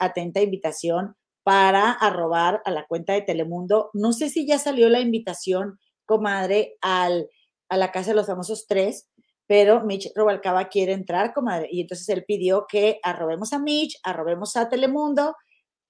atenta, 0.00 0.42
invitación 0.42 1.16
para 1.42 1.92
arrobar 1.92 2.60
a 2.66 2.70
la 2.70 2.86
cuenta 2.86 3.14
de 3.14 3.22
Telemundo. 3.22 3.90
No 3.94 4.12
sé 4.12 4.28
si 4.28 4.46
ya 4.46 4.58
salió 4.58 4.90
la 4.90 5.00
invitación, 5.00 5.78
comadre, 6.04 6.76
al, 6.82 7.28
a 7.70 7.78
la 7.78 7.90
Casa 7.90 8.10
de 8.10 8.16
los 8.16 8.26
Famosos 8.26 8.66
3, 8.68 9.08
pero 9.46 9.82
Mitch 9.84 10.12
Robalcaba 10.14 10.68
quiere 10.68 10.92
entrar, 10.92 11.32
comadre, 11.32 11.68
y 11.70 11.80
entonces 11.80 12.08
él 12.10 12.24
pidió 12.26 12.66
que 12.68 13.00
arrobemos 13.02 13.54
a 13.54 13.58
Mitch, 13.58 13.98
arrobemos 14.02 14.56
a 14.56 14.68
Telemundo, 14.68 15.34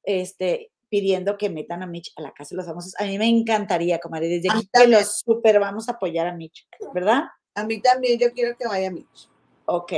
este, 0.05 0.72
pidiendo 0.93 1.39
que 1.39 1.49
metan 1.49 1.83
a 1.83 1.87
Mitch 1.87 2.13
a 2.17 2.21
la 2.21 2.35
Casa 2.35 2.51
de 2.51 2.57
los 2.59 2.67
Famosos. 2.67 2.95
A 2.99 3.05
mí 3.05 3.17
me 3.17 3.27
encantaría, 3.27 3.99
comadre, 3.99 4.29
desde 4.29 4.51
aquí 4.53 4.69
que 4.71 4.87
los 4.87 5.21
super 5.21 5.59
vamos 5.59 5.89
a 5.89 5.93
apoyar 5.93 6.27
a 6.27 6.35
Mitch, 6.35 6.69
¿verdad? 6.93 7.23
A 7.55 7.65
mí 7.65 7.81
también, 7.81 8.19
yo 8.19 8.31
quiero 8.35 8.55
que 8.59 8.69
vaya 8.69 8.91
Mitch. 8.91 9.31
Ok. 9.65 9.91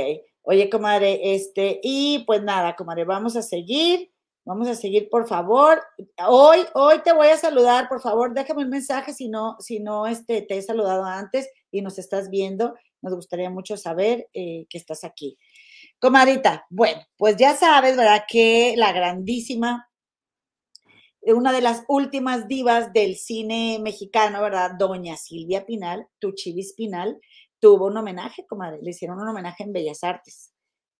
Oye, 0.43 0.69
comadre, 0.69 1.35
este, 1.35 1.81
y 1.83 2.23
pues 2.25 2.41
nada, 2.43 2.77
comadre, 2.77 3.03
vamos 3.03 3.35
a 3.35 3.41
seguir. 3.41 4.09
Vamos 4.45 4.69
a 4.69 4.75
seguir, 4.75 5.09
por 5.09 5.27
favor. 5.27 5.83
Hoy, 6.29 6.59
hoy 6.75 6.99
te 7.03 7.11
voy 7.11 7.27
a 7.27 7.37
saludar, 7.37 7.89
por 7.89 7.99
favor, 7.99 8.33
déjame 8.33 8.63
un 8.63 8.69
mensaje 8.69 9.11
si 9.11 9.27
no, 9.27 9.57
si 9.59 9.81
no 9.81 10.07
este, 10.07 10.43
te 10.43 10.57
he 10.57 10.61
saludado 10.61 11.03
antes 11.03 11.49
y 11.71 11.81
nos 11.81 11.99
estás 11.99 12.29
viendo. 12.29 12.73
Nos 13.01 13.15
gustaría 13.15 13.49
mucho 13.49 13.75
saber 13.75 14.29
eh, 14.33 14.65
que 14.69 14.77
estás 14.77 15.03
aquí. 15.03 15.37
Comadrita, 15.99 16.65
bueno, 16.69 17.01
pues 17.17 17.35
ya 17.35 17.53
sabes, 17.53 17.97
¿verdad? 17.97 18.23
Que 18.29 18.75
la 18.77 18.93
grandísima, 18.93 19.89
una 21.33 21.51
de 21.51 21.61
las 21.61 21.83
últimas 21.87 22.47
divas 22.47 22.93
del 22.93 23.15
cine 23.15 23.79
mexicano, 23.81 24.41
¿verdad? 24.41 24.71
Doña 24.77 25.17
Silvia 25.17 25.65
Pinal, 25.65 26.07
Tuchivis 26.19 26.73
Pinal, 26.73 27.19
tuvo 27.59 27.87
un 27.87 27.97
homenaje, 27.97 28.45
comadre. 28.47 28.79
Le 28.81 28.91
hicieron 28.91 29.19
un 29.19 29.27
homenaje 29.27 29.63
en 29.63 29.73
Bellas 29.73 30.03
Artes 30.03 30.55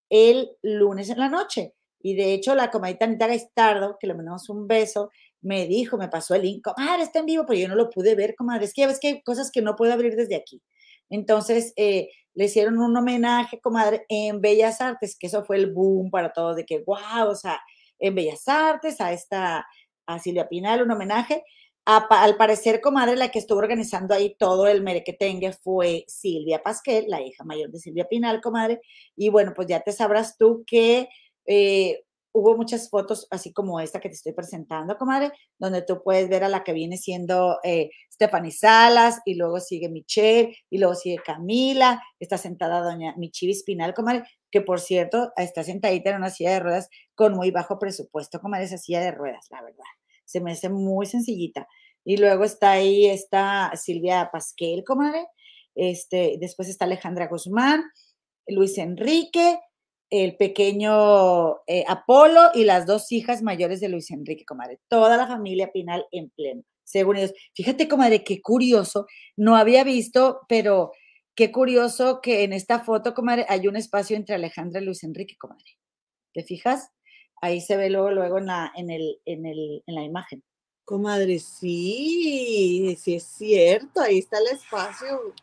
el 0.10 0.50
lunes 0.62 1.10
en 1.10 1.20
la 1.20 1.30
noche. 1.30 1.74
Y 2.00 2.16
de 2.16 2.34
hecho, 2.34 2.54
la 2.56 2.70
comadita 2.70 3.06
Anita 3.06 3.28
Gaistardo, 3.28 3.98
que 4.00 4.08
le 4.08 4.14
mandamos 4.14 4.50
un 4.50 4.68
beso, 4.68 5.10
me 5.42 5.68
dijo, 5.68 5.98
me 5.98 6.08
pasó 6.08 6.36
el 6.36 6.44
link, 6.44 6.64
comadre, 6.64 7.04
está 7.04 7.20
en 7.20 7.26
vivo, 7.26 7.46
pero 7.48 7.60
yo 7.60 7.68
no 7.68 7.76
lo 7.76 7.90
pude 7.90 8.16
ver, 8.16 8.36
comadre. 8.36 8.66
Es 8.66 8.74
que 8.74 8.82
ya 8.82 8.88
ves 8.88 9.00
que 9.00 9.08
hay 9.08 9.22
cosas 9.24 9.52
que 9.52 9.62
no 9.62 9.76
puedo 9.76 9.94
abrir 9.94 10.16
desde 10.16 10.36
aquí. 10.36 10.62
Entonces, 11.10 11.74
eh, 11.78 12.10
le 12.34 12.46
hicieron 12.46 12.80
un 12.80 12.96
homenaje, 12.96 13.60
comadre, 13.60 14.06
en 14.10 14.42
Bellas 14.42 14.82
Artes, 14.82 15.18
que 15.18 15.28
eso 15.28 15.44
fue 15.46 15.58
el 15.58 15.72
boom 15.72 16.12
para 16.12 16.32
todos, 16.34 16.56
de 16.56 16.66
que, 16.66 16.84
wow, 16.86 17.30
o 17.30 17.36
sea, 17.36 17.60
en 18.00 18.14
Bellas 18.16 18.48
Artes, 18.48 19.02
a 19.02 19.14
esta, 19.14 19.66
a 20.06 20.20
Silvia 20.20 20.48
Pinal, 20.48 20.82
un 20.82 20.92
homenaje. 20.92 21.44
al 21.86 22.38
parecer, 22.38 22.82
comadre, 22.82 23.16
la 23.16 23.30
que 23.30 23.40
estuvo 23.40 23.60
organizando 23.60 24.14
ahí 24.14 24.36
todo 24.40 24.68
el 24.68 24.82
merequetengue 24.82 25.54
fue 25.54 26.06
Silvia 26.08 26.64
Pasquel, 26.64 27.06
la 27.08 27.22
hija 27.22 27.44
mayor 27.44 27.70
de 27.72 27.80
Silvia 27.80 28.08
Pinal, 28.08 28.42
comadre. 28.42 28.82
Y 29.16 29.30
bueno, 29.30 29.54
pues 29.56 29.68
ya 29.68 29.82
te 29.82 29.92
sabrás 29.92 30.38
tú 30.38 30.64
que 30.66 31.10
eh, 31.46 32.05
hubo 32.36 32.58
muchas 32.58 32.90
fotos, 32.90 33.28
así 33.32 33.54
como 33.54 33.80
esta 33.80 34.02
que 34.02 34.10
te 34.10 34.16
estoy 34.16 34.34
presentando, 34.34 34.98
comadre, 34.98 35.32
donde 35.58 35.82
tú 35.82 36.04
puedes 36.04 36.28
ver 36.28 36.44
a 36.44 36.50
la 36.50 36.66
que 36.66 36.74
viene 36.74 36.98
siendo 36.98 37.60
eh, 37.64 37.90
Stephanie 38.12 38.52
Salas, 38.52 39.22
y 39.24 39.36
luego 39.36 39.62
sigue 39.62 39.88
Michelle, 39.88 40.54
y 40.70 40.78
luego 40.78 40.96
sigue 40.96 41.18
Camila, 41.26 42.04
está 42.20 42.38
sentada 42.38 42.82
doña 42.82 43.16
Michivi 43.16 43.54
Espinal, 43.54 43.94
comadre, 43.94 44.24
que 44.52 44.60
por 44.60 44.82
cierto, 44.82 45.32
está 45.38 45.64
sentadita 45.64 46.10
en 46.10 46.18
una 46.18 46.30
silla 46.30 46.52
de 46.52 46.60
ruedas 46.60 46.90
con 47.16 47.34
muy 47.34 47.52
bajo 47.52 47.80
presupuesto, 47.80 48.42
comadre, 48.42 48.66
esa 48.66 48.78
silla 48.78 49.00
de 49.00 49.12
ruedas, 49.12 49.48
la 49.50 49.62
verdad. 49.62 49.86
Se 50.26 50.42
me 50.42 50.52
hace 50.52 50.68
muy 50.68 51.06
sencillita. 51.06 51.68
Y 52.04 52.18
luego 52.18 52.44
está 52.44 52.72
ahí, 52.72 53.06
está 53.06 53.72
Silvia 53.76 54.30
Pasquel, 54.30 54.84
comadre, 54.84 55.26
este, 55.74 56.36
después 56.40 56.68
está 56.68 56.84
Alejandra 56.84 57.28
Guzmán, 57.28 57.86
Luis 58.46 58.78
Enrique, 58.78 59.58
el 60.10 60.38
pequeño 60.38 61.58
eh, 61.68 61.84
Apolo 61.88 62.52
y 62.54 62.64
las 62.64 62.86
dos 62.86 63.12
hijas 63.12 63.42
mayores 63.42 63.80
de 63.80 63.90
Luis 63.90 64.12
Enrique, 64.12 64.46
comadre. 64.46 64.80
Toda 64.88 65.18
la 65.18 65.28
familia 65.28 65.72
Pinal 65.72 66.06
en 66.12 66.30
pleno, 66.30 66.64
según 66.84 67.18
ellos. 67.18 67.34
Fíjate, 67.54 67.88
comadre, 67.88 68.24
qué 68.24 68.42
curioso. 68.42 69.08
No 69.36 69.56
había 69.56 69.84
visto, 69.84 70.42
pero 70.48 70.92
qué 71.36 71.52
curioso 71.52 72.22
que 72.22 72.44
en 72.44 72.54
esta 72.54 72.80
foto, 72.80 73.14
comadre, 73.14 73.46
hay 73.50 73.68
un 73.68 73.76
espacio 73.76 74.16
entre 74.16 74.36
Alejandra 74.36 74.82
y 74.82 74.86
Luis 74.86 75.04
Enrique, 75.04 75.36
comadre. 75.38 75.78
¿Te 76.34 76.44
fijas? 76.44 76.90
Ahí 77.42 77.62
se 77.62 77.78
ve 77.78 77.90
luego, 77.90 78.12
luego 78.12 78.38
en 78.38 78.48
la, 78.48 78.72
en 78.76 78.90
el, 78.90 79.20
en 79.26 79.46
el, 79.46 79.84
en 79.86 79.96
la 79.96 80.04
imagen. 80.04 80.44
Comadre, 80.86 81.40
sí, 81.40 82.96
sí 83.00 83.16
es 83.16 83.24
cierto, 83.24 84.02
ahí 84.02 84.20
está 84.20 84.38
el 84.38 84.48
espacio. 84.56 85.34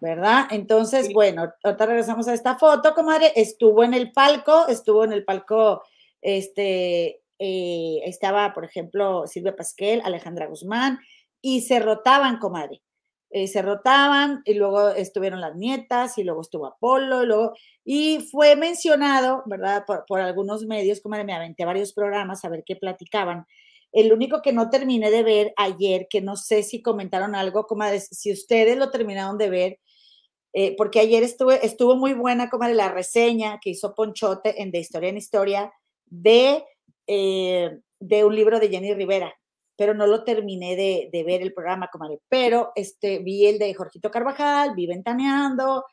¿Verdad? 0.00 0.46
Entonces, 0.50 1.12
bueno, 1.12 1.52
ahorita 1.62 1.86
regresamos 1.86 2.28
a 2.28 2.34
esta 2.34 2.56
foto, 2.56 2.94
comadre. 2.94 3.32
Estuvo 3.36 3.84
en 3.84 3.94
el 3.94 4.12
palco, 4.12 4.68
estuvo 4.68 5.04
en 5.04 5.12
el 5.12 5.24
palco, 5.24 5.82
este, 6.22 7.20
eh, 7.38 8.00
estaba, 8.04 8.52
por 8.54 8.64
ejemplo, 8.64 9.26
Silvia 9.26 9.56
Pasquel, 9.56 10.02
Alejandra 10.04 10.46
Guzmán, 10.46 10.98
y 11.40 11.62
se 11.62 11.80
rotaban, 11.80 12.38
comadre. 12.38 12.82
Eh, 13.30 13.46
se 13.46 13.60
rotaban 13.60 14.40
y 14.46 14.54
luego 14.54 14.88
estuvieron 14.88 15.42
las 15.42 15.54
nietas 15.54 16.16
y 16.16 16.24
luego 16.24 16.40
estuvo 16.40 16.66
Apolo 16.66 17.22
y 17.22 17.26
luego 17.26 17.52
y 17.84 18.20
fue 18.30 18.56
mencionado, 18.56 19.42
¿verdad? 19.44 19.84
Por, 19.86 20.06
por 20.06 20.20
algunos 20.20 20.64
medios, 20.64 21.00
comadre, 21.02 21.24
me 21.24 21.34
aventé 21.34 21.66
varios 21.66 21.92
programas 21.92 22.44
a 22.44 22.48
ver 22.48 22.62
qué 22.64 22.76
platicaban. 22.76 23.46
El 23.92 24.12
único 24.12 24.40
que 24.42 24.52
no 24.52 24.70
terminé 24.70 25.10
de 25.10 25.22
ver 25.22 25.52
ayer, 25.56 26.06
que 26.08 26.22
no 26.22 26.36
sé 26.36 26.62
si 26.62 26.80
comentaron 26.82 27.34
algo, 27.34 27.66
comadre, 27.66 28.00
si 28.00 28.32
ustedes 28.32 28.78
lo 28.78 28.90
terminaron 28.90 29.36
de 29.38 29.50
ver, 29.50 29.78
eh, 30.52 30.74
porque 30.76 31.00
ayer 31.00 31.22
estuvo 31.22 31.96
muy 31.96 32.14
buena 32.14 32.48
como 32.48 32.66
la 32.68 32.90
reseña 32.90 33.58
que 33.62 33.70
hizo 33.70 33.94
Ponchote 33.94 34.62
en 34.62 34.70
De 34.70 34.78
Historia 34.78 35.10
en 35.10 35.16
Historia 35.16 35.72
de, 36.06 36.64
eh, 37.06 37.78
de 38.00 38.24
un 38.24 38.34
libro 38.34 38.58
de 38.58 38.68
Jenny 38.68 38.94
Rivera, 38.94 39.32
pero 39.76 39.94
no 39.94 40.06
lo 40.06 40.24
terminé 40.24 40.74
de, 40.74 41.22
ver 41.24 41.42
el 41.42 41.52
programa. 41.52 41.90
Pero 42.28 42.72
este, 42.74 43.18
vi 43.18 43.46
el 43.46 43.58
de 43.58 43.74
Jorgito 43.74 44.10
Carvajal, 44.10 44.74
vi 44.74 44.86
Ventaneando, 44.86 45.84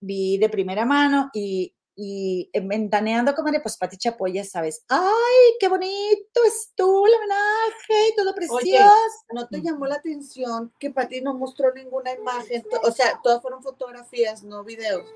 vi 0.00 0.38
de 0.38 0.48
primera 0.48 0.84
mano 0.84 1.30
y 1.34 1.74
y 2.02 2.50
ventaneando, 2.62 3.34
comadre, 3.34 3.60
pues 3.60 3.76
Pati 3.76 3.98
Chapoy, 3.98 4.32
ya 4.32 4.42
sabes, 4.42 4.86
¡ay, 4.88 5.56
qué 5.60 5.68
bonito 5.68 6.42
estuvo 6.46 7.06
el 7.06 7.12
homenaje 7.12 8.08
y 8.08 8.16
todo 8.16 8.34
precioso! 8.34 8.56
Oye, 8.56 8.78
¿no 9.34 9.46
te 9.46 9.60
llamó 9.60 9.84
la 9.84 9.96
atención 9.96 10.72
que 10.78 10.90
Pati 10.90 11.20
no 11.20 11.34
mostró 11.34 11.74
ninguna 11.74 12.14
imagen? 12.14 12.64
O 12.84 12.90
sea, 12.90 13.20
todas 13.22 13.42
fueron 13.42 13.62
fotografías, 13.62 14.42
no 14.42 14.64
videos. 14.64 15.06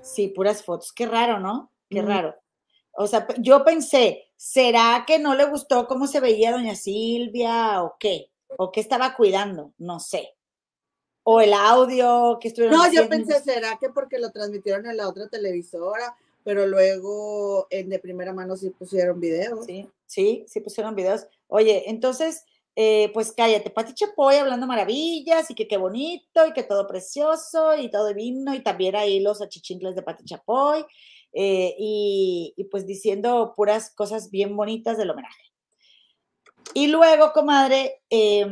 Sí, 0.00 0.28
puras 0.28 0.62
fotos. 0.62 0.92
Qué 0.92 1.06
raro, 1.06 1.40
¿no? 1.40 1.72
Qué 1.90 2.02
raro. 2.02 2.36
O 2.92 3.08
sea, 3.08 3.26
yo 3.38 3.64
pensé, 3.64 4.28
¿será 4.36 5.02
que 5.08 5.18
no 5.18 5.34
le 5.34 5.46
gustó 5.46 5.88
cómo 5.88 6.06
se 6.06 6.20
veía 6.20 6.52
doña 6.52 6.76
Silvia 6.76 7.82
o 7.82 7.96
qué? 7.98 8.30
¿O 8.58 8.70
qué 8.70 8.78
estaba 8.78 9.16
cuidando? 9.16 9.72
No 9.76 9.98
sé 9.98 10.35
o 11.28 11.40
el 11.40 11.52
audio 11.54 12.38
que 12.40 12.46
estuvieron 12.46 12.78
No, 12.78 12.92
yo 12.92 13.08
pensé, 13.08 13.40
¿será 13.42 13.76
que 13.80 13.88
porque 13.88 14.16
lo 14.20 14.30
transmitieron 14.30 14.86
en 14.86 14.96
la 14.96 15.08
otra 15.08 15.26
televisora? 15.28 16.16
Pero 16.44 16.68
luego 16.68 17.66
en 17.70 17.88
de 17.88 17.98
primera 17.98 18.32
mano 18.32 18.56
sí 18.56 18.70
pusieron 18.70 19.18
videos. 19.18 19.66
Sí, 19.66 19.88
sí, 20.06 20.44
sí 20.46 20.60
pusieron 20.60 20.94
videos. 20.94 21.26
Oye, 21.48 21.90
entonces, 21.90 22.44
eh, 22.76 23.10
pues 23.12 23.32
cállate, 23.32 23.70
Pati 23.70 23.92
Chapoy 23.92 24.36
hablando 24.36 24.68
maravillas 24.68 25.50
y 25.50 25.56
que 25.56 25.66
qué 25.66 25.76
bonito 25.76 26.46
y 26.46 26.52
que 26.52 26.62
todo 26.62 26.86
precioso 26.86 27.76
y 27.76 27.90
todo 27.90 28.06
divino 28.06 28.54
y 28.54 28.60
también 28.62 28.94
ahí 28.94 29.18
los 29.18 29.42
achichincles 29.42 29.96
de 29.96 30.02
Pati 30.02 30.24
Chapoy 30.24 30.86
eh, 31.32 31.74
y, 31.76 32.54
y, 32.56 32.64
pues 32.66 32.86
diciendo 32.86 33.52
puras 33.56 33.90
cosas 33.90 34.30
bien 34.30 34.56
bonitas 34.56 34.96
del 34.96 35.10
homenaje. 35.10 35.42
Y 36.72 36.86
luego, 36.86 37.32
comadre, 37.32 38.02
eh, 38.10 38.46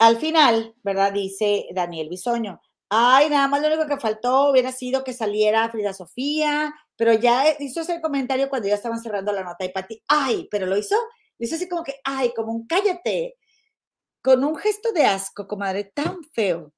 al 0.00 0.16
final, 0.16 0.74
¿verdad? 0.82 1.12
Dice 1.12 1.66
Daniel 1.74 2.08
Bisoño, 2.08 2.58
ay, 2.88 3.28
nada 3.28 3.46
más 3.48 3.60
lo 3.60 3.68
único 3.68 3.86
que 3.86 4.00
faltó 4.00 4.50
hubiera 4.50 4.72
sido 4.72 5.04
que 5.04 5.12
saliera 5.12 5.68
Frida 5.68 5.92
Sofía, 5.92 6.74
pero 6.96 7.12
ya 7.12 7.44
hizo 7.58 7.82
ese 7.82 8.00
comentario 8.00 8.48
cuando 8.48 8.66
ya 8.66 8.76
estaban 8.76 8.98
cerrando 8.98 9.30
la 9.30 9.44
nota 9.44 9.64
y 9.64 9.68
Pati, 9.68 10.02
ay, 10.08 10.48
pero 10.50 10.64
lo 10.64 10.78
hizo, 10.78 10.96
lo 11.38 11.46
hizo 11.46 11.54
así 11.54 11.68
como 11.68 11.84
que, 11.84 11.96
ay, 12.02 12.32
como 12.34 12.50
un 12.50 12.66
cállate, 12.66 13.36
con 14.22 14.42
un 14.42 14.56
gesto 14.56 14.90
de 14.92 15.04
asco, 15.04 15.46
comadre, 15.46 15.84
tan 15.84 16.24
feo, 16.32 16.72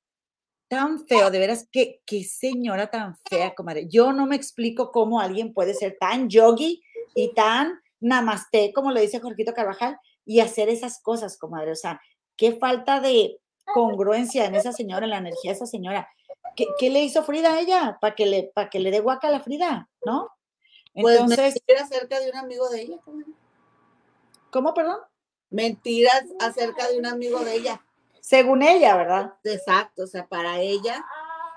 tan 0.69 1.07
feo, 1.07 1.31
de 1.31 1.39
veras, 1.39 1.69
que 1.71 2.03
qué 2.05 2.25
señora 2.25 2.91
tan 2.91 3.17
fea, 3.31 3.55
comadre. 3.55 3.87
Yo 3.89 4.13
no 4.13 4.27
me 4.27 4.35
explico 4.35 4.91
cómo 4.91 5.21
alguien 5.21 5.55
puede 5.55 5.75
ser 5.75 5.97
tan 6.01 6.29
yogi 6.29 6.83
y 7.15 7.35
tan 7.35 7.81
namaste, 8.01 8.73
como 8.73 8.91
lo 8.91 9.01
dice 9.01 9.21
Jorgito 9.21 9.55
Carvajal, 9.55 9.97
y 10.25 10.41
hacer 10.41 10.69
esas 10.69 11.01
cosas, 11.01 11.39
comadre. 11.39 11.73
O 11.73 11.77
sea, 11.77 12.01
qué 12.37 12.53
falta 12.53 13.01
de 13.01 13.41
congruencia 13.65 14.45
en 14.45 14.55
esa 14.55 14.73
señora, 14.73 15.05
en 15.05 15.11
la 15.11 15.19
energía 15.19 15.51
de 15.53 15.57
esa 15.57 15.67
señora. 15.67 16.09
¿Qué, 16.55 16.91
le 16.91 17.03
hizo 17.03 17.23
Frida 17.23 17.55
a 17.55 17.61
ella? 17.61 17.99
Para 18.01 18.15
que 18.15 18.27
le, 18.27 18.51
para 18.55 18.69
que 18.69 18.79
le 18.79 18.91
dé 18.91 19.01
guaca 19.01 19.29
a 19.29 19.31
la 19.31 19.41
Frida, 19.41 19.89
¿no? 20.05 20.29
Pues 20.95 21.19
Entonces, 21.19 21.55
mentiras 21.55 21.91
acerca 21.91 22.21
de 22.21 22.31
un 22.31 22.37
amigo 22.37 22.69
de 22.69 22.83
ella. 22.83 22.97
¿Cómo, 24.51 24.75
perdón? 24.75 24.99
Mentiras 25.49 26.25
acerca 26.41 26.89
de 26.89 26.99
un 26.99 27.07
amigo 27.07 27.41
de 27.41 27.55
ella. 27.55 27.83
Según 28.21 28.63
ella, 28.63 28.97
¿verdad? 28.97 29.35
Exacto, 29.45 30.05
o 30.05 30.07
sea, 30.07 30.27
para 30.27 30.61
ella. 30.61 31.03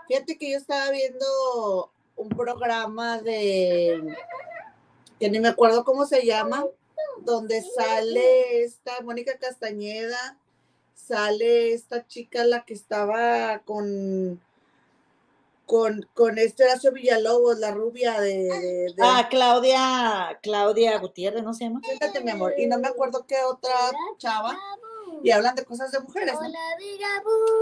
Fíjate 0.08 0.38
que 0.38 0.52
yo 0.52 0.58
estaba 0.58 0.90
viendo 0.92 1.92
un 2.16 2.30
programa 2.30 3.20
de, 3.22 4.16
que 5.20 5.30
ni 5.30 5.40
me 5.40 5.50
acuerdo 5.50 5.84
cómo 5.84 6.06
se 6.06 6.26
llama, 6.26 6.66
donde 7.22 7.62
sale 7.62 8.64
esta 8.64 9.02
Mónica 9.02 9.38
Castañeda, 9.38 10.38
sale 10.96 11.74
esta 11.74 12.08
chica, 12.08 12.44
la 12.46 12.66
que 12.66 12.74
estaba 12.74 13.60
con, 13.60 14.42
con, 15.68 16.08
con 16.14 16.38
este 16.40 16.64
Horacio 16.64 16.92
Villalobos, 16.92 17.60
la 17.60 17.72
rubia 17.72 18.20
de, 18.20 18.44
de- 18.46 18.94
de- 18.96 18.96
Ah, 19.02 19.28
Claudia, 19.30 20.40
Claudia 20.42 20.98
Gutiérrez, 20.98 21.44
¿no 21.44 21.54
se 21.54 21.66
llama? 21.66 21.82
Siéntate, 21.84 22.22
mi 22.22 22.32
amor. 22.32 22.54
Y 22.58 22.66
no 22.68 22.80
me 22.80 22.88
acuerdo 22.88 23.26
qué 23.28 23.38
otra 23.44 23.72
chava. 24.18 24.58
Y 25.24 25.32
hablan 25.32 25.56
de 25.56 25.64
cosas 25.66 25.92
de 25.92 26.00
mujeres. 26.00 26.34
¿no? 26.34 26.40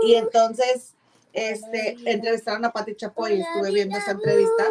Y 0.03 0.15
entonces, 0.15 0.93
este, 1.33 1.97
entrevistaron 2.05 2.63
a 2.65 2.71
Pati 2.71 2.95
Chapoy. 2.95 3.33
Estuve 3.41 3.71
viendo 3.71 3.97
esa 3.97 4.11
entrevista. 4.11 4.63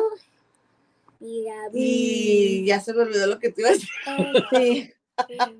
Y 1.79 2.65
ya 2.67 2.81
se 2.81 2.93
me 2.95 3.03
olvidó 3.03 3.27
lo 3.27 3.39
que 3.39 3.51
te 3.51 3.61
iba 3.63 3.71
a 3.71 3.73
decir. 3.73 3.89
Sí. 4.51 4.93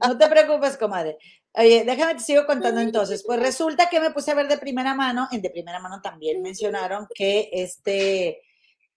No 0.07 0.19
te 0.19 0.29
preocupes, 0.29 0.77
comadre. 0.77 1.19
Oye, 1.55 1.85
déjame 1.85 2.15
te 2.15 2.21
sigo 2.21 2.47
contando 2.47 2.81
entonces. 2.81 3.23
Pues 3.27 3.39
resulta 3.39 3.89
que 3.89 4.01
me 4.01 4.11
puse 4.11 4.31
a 4.31 4.35
ver 4.35 4.49
de 4.49 4.59
primera 4.59 4.95
mano, 4.95 5.29
en 5.33 5.43
de 5.43 5.51
primera 5.51 5.81
mano 5.81 6.01
también 6.01 6.41
mencionaron 6.41 7.07
que 7.15 7.51
este, 7.53 8.41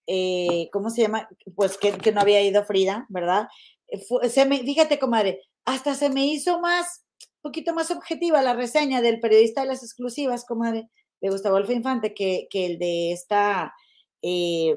eh, 0.08 0.70
¿cómo 0.72 0.90
se 0.90 1.02
llama? 1.02 1.28
Pues 1.56 1.78
que, 1.78 1.92
que 1.94 2.12
no 2.12 2.22
había 2.22 2.42
ido 2.42 2.64
Frida, 2.66 3.06
¿verdad? 3.10 3.48
Eh, 3.88 4.30
se 4.30 4.46
me, 4.46 4.60
fíjate, 4.60 5.00
comadre, 5.00 5.42
hasta 5.66 5.96
se 5.96 6.10
me 6.10 6.26
hizo 6.26 6.60
más, 6.60 7.04
un 7.20 7.42
poquito 7.42 7.74
más 7.74 7.92
objetiva 7.92 8.42
la 8.42 8.54
reseña 8.54 9.02
del 9.02 9.20
periodista 9.20 9.62
de 9.62 9.68
las 9.68 9.84
exclusivas, 9.84 10.46
comadre, 10.46 10.90
de 11.22 11.30
Gustavo 11.30 11.58
Alfa 11.58 11.74
Infante, 11.74 12.14
que, 12.14 12.48
que 12.50 12.66
el 12.68 12.80
de 12.80 13.12
esta, 13.12 13.74
eh, 14.22 14.76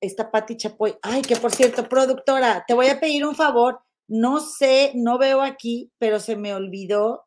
esta 0.00 0.30
Pati 0.30 0.56
Chapoy. 0.56 0.96
Ay, 1.02 1.22
que 1.22 1.36
por 1.36 1.52
cierto, 1.52 1.88
productora, 1.88 2.64
te 2.66 2.74
voy 2.74 2.88
a 2.88 2.98
pedir 2.98 3.24
un 3.24 3.34
favor. 3.34 3.80
No 4.08 4.40
sé, 4.40 4.92
no 4.94 5.18
veo 5.18 5.40
aquí, 5.42 5.90
pero 5.98 6.20
se 6.20 6.36
me 6.36 6.54
olvidó, 6.54 7.24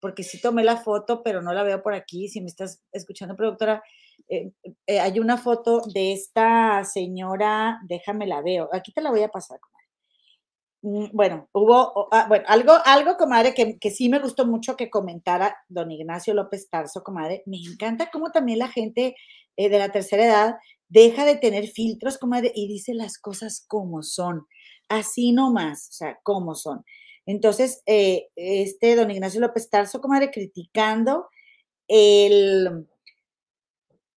porque 0.00 0.22
sí 0.24 0.40
tomé 0.40 0.64
la 0.64 0.76
foto, 0.78 1.22
pero 1.22 1.42
no 1.42 1.52
la 1.52 1.62
veo 1.62 1.82
por 1.82 1.94
aquí. 1.94 2.28
Si 2.28 2.40
me 2.40 2.48
estás 2.48 2.82
escuchando, 2.92 3.36
productora, 3.36 3.82
eh, 4.28 4.50
eh, 4.86 5.00
hay 5.00 5.18
una 5.20 5.36
foto 5.38 5.82
de 5.94 6.12
esta 6.12 6.84
señora, 6.84 7.80
déjame 7.88 8.26
la 8.26 8.42
veo. 8.42 8.68
Aquí 8.72 8.92
te 8.92 9.00
la 9.02 9.10
voy 9.10 9.22
a 9.22 9.28
pasar, 9.28 9.58
comadre. 9.60 9.86
Mm, 10.82 11.06
Bueno, 11.16 11.48
hubo, 11.52 12.08
ah, 12.12 12.26
bueno, 12.28 12.44
algo, 12.48 12.72
algo, 12.84 13.16
comadre, 13.16 13.54
que, 13.54 13.78
que 13.78 13.90
sí 13.90 14.08
me 14.08 14.18
gustó 14.20 14.46
mucho 14.46 14.76
que 14.76 14.90
comentara 14.90 15.56
don 15.68 15.90
Ignacio 15.90 16.34
López 16.34 16.68
Tarso, 16.70 17.02
comadre. 17.02 17.42
Me 17.46 17.58
encanta 17.58 18.10
cómo 18.12 18.30
también 18.32 18.58
la 18.60 18.68
gente 18.68 19.16
eh, 19.56 19.68
de 19.68 19.78
la 19.78 19.90
tercera 19.90 20.24
edad 20.26 20.56
deja 20.88 21.24
de 21.24 21.36
tener 21.36 21.66
filtros, 21.68 22.18
comadre, 22.18 22.52
y 22.54 22.68
dice 22.68 22.94
las 22.94 23.18
cosas 23.18 23.64
como 23.66 24.02
son, 24.02 24.46
así 24.88 25.32
nomás, 25.32 25.88
o 25.90 25.92
sea, 25.92 26.18
como 26.22 26.54
son. 26.54 26.84
Entonces, 27.26 27.82
eh, 27.86 28.28
este 28.36 28.94
don 28.96 29.10
Ignacio 29.10 29.40
López 29.40 29.68
Tarso, 29.68 30.00
comadre, 30.00 30.30
criticando 30.30 31.28
el, 31.88 32.86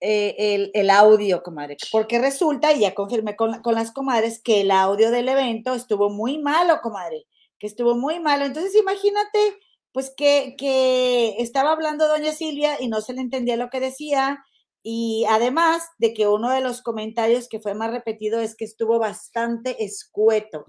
eh, 0.01 0.37
el, 0.39 0.71
el 0.75 0.91
audio, 0.91 1.43
comadre, 1.43 1.77
porque 1.91 2.19
resulta, 2.19 2.73
y 2.73 2.81
ya 2.81 2.95
confirmé 2.95 3.35
con, 3.35 3.61
con 3.62 3.75
las 3.75 3.93
comadres, 3.93 4.41
que 4.43 4.61
el 4.61 4.71
audio 4.71 5.11
del 5.11 5.29
evento 5.29 5.75
estuvo 5.75 6.11
muy 6.11 6.39
malo, 6.39 6.81
comadre, 6.83 7.27
que 7.59 7.66
estuvo 7.66 7.97
muy 7.97 8.21
malo. 8.21 8.45
Entonces, 8.45 8.75
imagínate, 8.77 9.39
pues 9.93 10.12
que, 10.16 10.55
que 10.59 11.37
estaba 11.39 11.73
hablando 11.73 12.07
doña 12.07 12.33
Silvia 12.33 12.77
y 12.81 12.89
no 12.89 13.01
se 13.01 13.14
le 13.14 13.23
entendía 13.23 13.57
lo 13.57 13.71
que 13.71 13.81
decía, 13.81 14.45
y 14.83 15.24
además 15.29 15.83
de 15.99 16.14
que 16.14 16.29
uno 16.29 16.51
de 16.51 16.61
los 16.61 16.83
comentarios 16.83 17.49
que 17.49 17.61
fue 17.61 17.74
más 17.74 17.91
repetido 17.91 18.41
es 18.41 18.57
que 18.57 18.64
estuvo 18.64 18.99
bastante 18.99 19.85
escueto 19.85 20.66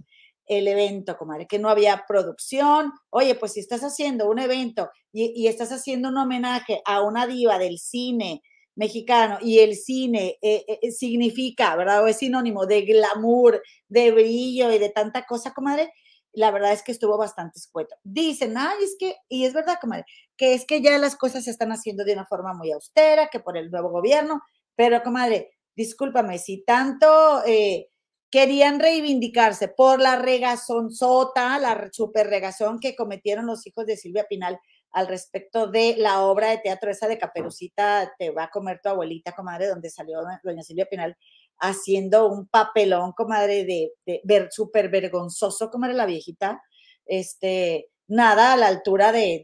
el 0.50 0.68
evento, 0.68 1.16
comadre, 1.16 1.48
que 1.48 1.60
no 1.60 1.70
había 1.70 2.06
producción. 2.08 2.92
Oye, 3.12 3.36
pues 3.36 3.54
si 3.54 3.60
estás 3.60 3.82
haciendo 3.82 4.30
un 4.30 4.40
evento 4.40 4.90
y, 5.14 5.48
estás 5.48 5.72
haciendo 5.72 6.10
un 6.10 6.18
homenaje 6.18 6.82
a 6.86 7.02
una 7.02 7.28
diva 7.28 7.60
del 7.60 7.78
cine 7.78 8.42
mexicano 8.76 9.38
y 9.42 9.60
el 9.60 9.76
cine 9.76 10.38
eh, 10.42 10.66
eh, 10.82 10.92
significa, 10.92 11.76
¿verdad? 11.76 12.04
O 12.04 12.08
es 12.08 12.18
sinónimo 12.18 12.66
de 12.66 12.82
glamour, 12.82 13.62
de 13.88 14.12
brillo 14.12 14.72
y 14.72 14.80
de 14.80 14.90
tanta 14.90 15.26
cosa, 15.26 15.54
comadre. 15.54 15.94
La 16.34 16.52
verdad 16.52 16.72
es 16.74 16.84
que 16.84 16.92
estuvo 16.92 17.18
bastante 17.18 17.60
escueto. 17.60 17.96
Dicen, 18.04 18.56
ay, 18.58 18.78
es 18.84 18.96
que, 19.00 19.16
y 19.28 19.46
es 19.46 19.54
verdad, 19.54 19.78
comadre, 19.82 20.06
que 20.38 20.54
es 20.54 20.66
que 20.66 20.82
ya 20.82 20.98
las 20.98 21.16
cosas 21.16 21.44
se 21.44 21.52
están 21.52 21.72
haciendo 21.72 22.04
de 22.06 22.14
una 22.14 22.26
forma 22.26 22.54
muy 22.54 22.72
austera, 22.72 23.30
que 23.30 23.40
por 23.40 23.58
el 23.58 23.72
nuevo 23.72 23.90
gobierno, 23.90 24.42
pero 24.76 25.02
comadre, 25.04 25.52
discúlpame, 25.76 26.38
si 26.38 26.64
tanto 26.64 27.44
eh, 27.46 27.88
querían 28.30 28.80
reivindicarse 28.80 29.70
por 29.70 30.00
la 30.00 30.18
regazonzota, 30.18 31.58
la 31.60 31.74
re- 31.76 31.90
super 31.92 32.28
regazón 32.28 32.80
que 32.80 32.96
cometieron 32.96 33.46
los 33.48 33.66
hijos 33.66 33.86
de 33.86 33.98
Silvia 33.98 34.26
Pinal 34.30 34.60
al 34.92 35.08
respecto 35.08 35.68
de 35.68 35.96
la 35.98 36.22
obra 36.22 36.50
de 36.50 36.58
teatro 36.60 36.90
esa 36.92 37.08
de 37.08 37.18
Caperucita, 37.18 38.14
te 38.18 38.32
va 38.32 38.46
a 38.46 38.50
comer 38.50 38.80
tu 38.84 38.90
abuelita, 38.90 39.34
comadre, 39.34 39.68
donde 39.68 39.90
salió 39.90 40.20
doña 40.44 40.64
Silvia 40.64 40.88
Pinal 40.90 41.16
haciendo 41.60 42.28
un 42.28 42.48
papelón, 42.48 43.12
comadre, 43.14 43.66
de, 43.66 43.94
de 44.06 44.22
ver 44.24 44.50
súper 44.52 44.90
vergonzoso, 44.90 45.70
comadre, 45.70 45.96
la 45.96 46.06
viejita, 46.06 46.62
este, 47.06 47.90
nada 48.08 48.54
a 48.54 48.58
la 48.58 48.68
altura 48.68 49.12
de, 49.12 49.44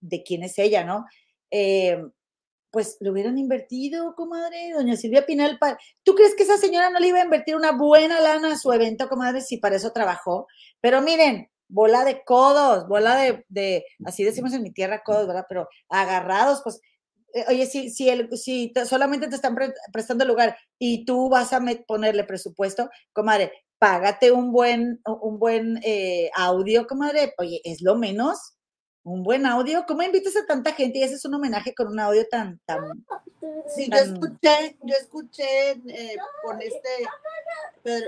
de, 0.00 0.22
quién 0.22 0.42
es 0.42 0.58
ella, 0.58 0.84
¿no? 0.84 1.06
Eh, 1.50 2.02
pues 2.70 2.96
lo 3.00 3.12
hubieran 3.12 3.36
invertido, 3.36 4.14
comadre, 4.14 4.72
doña 4.72 4.96
Silvia 4.96 5.26
Pinal. 5.26 5.58
¿Tú 6.04 6.14
crees 6.14 6.34
que 6.36 6.44
esa 6.44 6.56
señora 6.56 6.90
no 6.90 7.00
le 7.00 7.08
iba 7.08 7.20
a 7.20 7.24
invertir 7.24 7.56
una 7.56 7.72
buena 7.72 8.20
lana 8.20 8.52
a 8.52 8.58
su 8.58 8.72
evento, 8.72 9.08
comadre, 9.08 9.40
si 9.40 9.56
para 9.56 9.76
eso 9.76 9.92
trabajó? 9.92 10.46
Pero 10.80 11.02
miren, 11.02 11.50
bola 11.68 12.04
de 12.04 12.22
codos, 12.24 12.86
bola 12.86 13.16
de, 13.16 13.44
de 13.48 13.84
así 14.04 14.22
decimos 14.22 14.52
en 14.52 14.62
mi 14.62 14.72
tierra, 14.72 15.02
codos, 15.02 15.26
¿verdad? 15.26 15.46
Pero 15.48 15.68
agarrados, 15.88 16.60
pues, 16.62 16.80
oye, 17.48 17.66
si, 17.66 17.90
si, 17.90 18.08
el, 18.08 18.36
si 18.36 18.68
te- 18.74 18.86
solamente 18.86 19.28
te 19.28 19.36
están 19.36 19.54
pre- 19.54 19.74
prestando 19.92 20.24
lugar 20.24 20.56
y 20.78 21.04
tú 21.04 21.28
vas 21.28 21.52
a 21.52 21.60
met- 21.60 21.84
ponerle 21.86 22.24
presupuesto, 22.24 22.88
comadre, 23.12 23.52
págate 23.78 24.30
un 24.32 24.52
buen, 24.52 25.00
un 25.06 25.38
buen 25.38 25.78
eh, 25.84 26.30
audio, 26.34 26.86
comadre, 26.86 27.34
oye, 27.38 27.60
es 27.64 27.80
lo 27.82 27.96
menos. 27.96 28.54
Un 29.02 29.22
buen 29.22 29.46
audio. 29.46 29.86
¿Cómo 29.88 30.02
invitas 30.02 30.36
a 30.36 30.44
tanta 30.44 30.74
gente 30.74 30.98
y 30.98 31.02
haces 31.02 31.24
un 31.24 31.32
homenaje 31.32 31.74
con 31.74 31.88
un 31.88 31.98
audio 31.98 32.28
tan, 32.28 32.60
tan, 32.66 33.02
Sí, 33.74 33.88
yo 33.90 33.96
Tan- 33.96 34.12
escuché, 34.14 34.76
yo 34.82 34.94
escuché 34.94 35.70
eh, 35.88 36.16
con 36.44 36.60
este 36.60 37.08
Pedro, 37.82 38.06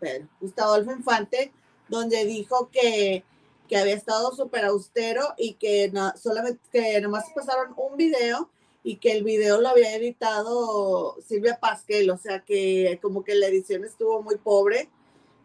Pedro, 0.00 0.28
Gustavo 0.40 0.72
Adolfo 0.72 0.92
Infante, 0.92 1.52
donde 1.88 2.24
dijo 2.24 2.70
que, 2.72 3.22
que 3.68 3.76
había 3.76 3.94
estado 3.94 4.32
súper 4.34 4.64
austero 4.64 5.22
y 5.36 5.54
que 5.54 5.90
no, 5.92 6.12
solamente 6.16 6.60
que 6.72 7.00
nomás 7.00 7.24
pasaron 7.34 7.72
un 7.76 7.96
video 7.96 8.50
y 8.84 8.96
que 8.96 9.12
el 9.12 9.22
video 9.22 9.60
lo 9.60 9.68
había 9.68 9.94
editado 9.94 11.16
Silvia 11.26 11.58
Pasquel, 11.60 12.10
o 12.10 12.18
sea 12.18 12.40
que 12.40 12.98
como 13.00 13.22
que 13.24 13.34
la 13.34 13.46
edición 13.46 13.84
estuvo 13.84 14.22
muy 14.22 14.36
pobre 14.36 14.88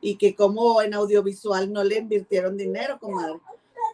y 0.01 0.15
que 0.15 0.35
como 0.35 0.81
en 0.81 0.93
audiovisual 0.93 1.71
no 1.71 1.83
le 1.83 1.97
invirtieron 1.97 2.57
dinero, 2.57 2.99
comadre. 2.99 3.39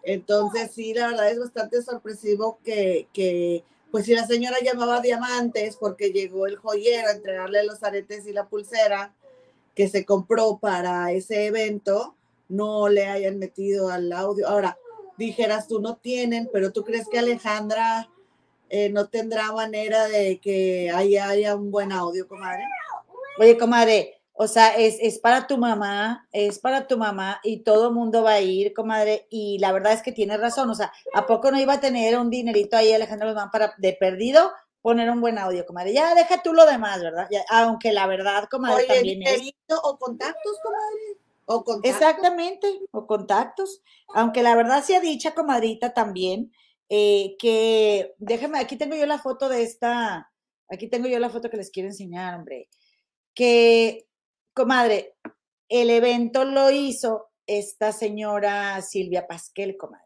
Entonces 0.03 0.71
sí, 0.71 0.93
la 0.93 1.07
verdad 1.07 1.31
es 1.31 1.39
bastante 1.39 1.81
sorpresivo 1.81 2.59
que, 2.63 3.07
que 3.13 3.63
pues 3.91 4.05
si 4.05 4.15
la 4.15 4.25
señora 4.25 4.57
llamaba 4.61 5.01
diamantes 5.01 5.77
porque 5.77 6.11
llegó 6.11 6.47
el 6.47 6.57
joyero 6.57 7.09
a 7.09 7.11
entregarle 7.11 7.63
los 7.63 7.83
aretes 7.83 8.25
y 8.25 8.33
la 8.33 8.47
pulsera 8.47 9.13
que 9.75 9.87
se 9.87 10.05
compró 10.05 10.59
para 10.59 11.11
ese 11.11 11.47
evento, 11.47 12.15
no 12.47 12.89
le 12.89 13.07
hayan 13.07 13.39
metido 13.39 13.89
al 13.89 14.11
audio. 14.11 14.47
Ahora, 14.47 14.77
dijeras 15.17 15.67
tú 15.67 15.81
no 15.81 15.97
tienen, 15.97 16.49
pero 16.51 16.71
tú 16.71 16.83
crees 16.83 17.07
que 17.07 17.19
Alejandra 17.19 18.09
eh, 18.69 18.89
no 18.89 19.07
tendrá 19.09 19.51
manera 19.51 20.07
de 20.07 20.39
que 20.39 20.91
haya, 20.93 21.29
haya 21.29 21.55
un 21.55 21.71
buen 21.71 21.91
audio, 21.91 22.27
comadre. 22.27 22.63
Oye, 23.39 23.57
comadre, 23.57 24.21
o 24.35 24.47
sea, 24.47 24.75
es, 24.75 24.97
es 24.99 25.19
para 25.19 25.45
tu 25.45 25.57
mamá, 25.57 26.27
es 26.31 26.57
para 26.57 26.87
tu 26.87 26.97
mamá 26.97 27.39
y 27.43 27.59
todo 27.59 27.89
el 27.89 27.93
mundo 27.93 28.23
va 28.23 28.33
a 28.33 28.41
ir, 28.41 28.73
comadre, 28.73 29.27
y 29.29 29.59
la 29.59 29.71
verdad 29.71 29.93
es 29.93 30.01
que 30.01 30.11
tienes 30.11 30.39
razón, 30.39 30.69
o 30.71 30.75
sea, 30.75 30.91
¿a 31.13 31.27
poco 31.27 31.51
no 31.51 31.59
iba 31.59 31.73
a 31.73 31.79
tener 31.79 32.17
un 32.17 32.31
dinerito 32.31 32.75
ahí 32.75 32.91
Alejandro 32.91 33.27
Guzmán 33.29 33.51
para 33.51 33.75
de 33.77 33.93
perdido 33.93 34.51
poner 34.81 35.09
un 35.11 35.21
buen 35.21 35.37
audio, 35.37 35.65
comadre? 35.67 35.93
Ya 35.93 36.15
deja 36.15 36.41
tú 36.41 36.53
lo 36.53 36.65
demás, 36.65 36.99
¿verdad? 37.01 37.27
Ya, 37.29 37.45
aunque 37.49 37.91
la 37.91 38.07
verdad, 38.07 38.45
comadre, 38.49 38.85
Oye, 38.85 38.95
también 38.95 39.21
es. 39.23 39.53
o 39.69 39.97
contactos, 39.99 40.57
comadre. 40.63 41.19
O 41.45 41.63
contactos. 41.63 42.01
Exactamente, 42.01 42.79
o 42.91 43.05
contactos. 43.05 43.81
Aunque 44.15 44.41
la 44.41 44.55
verdad 44.55 44.83
sea 44.83 44.99
dicha, 44.99 45.35
comadrita, 45.35 45.93
también, 45.93 46.51
eh, 46.89 47.35
que 47.39 48.13
déjame, 48.17 48.59
aquí 48.59 48.77
tengo 48.77 48.95
yo 48.95 49.05
la 49.05 49.19
foto 49.19 49.49
de 49.49 49.63
esta, 49.63 50.31
aquí 50.69 50.89
tengo 50.89 51.07
yo 51.07 51.19
la 51.19 51.29
foto 51.29 51.49
que 51.49 51.57
les 51.57 51.71
quiero 51.71 51.89
enseñar, 51.89 52.35
hombre. 52.35 52.69
Que, 53.33 54.07
comadre, 54.53 55.15
el 55.69 55.89
evento 55.89 56.45
lo 56.45 56.69
hizo 56.71 57.29
esta 57.47 57.91
señora 57.91 58.81
Silvia 58.81 59.27
Pasquel, 59.27 59.77
comadre. 59.77 60.03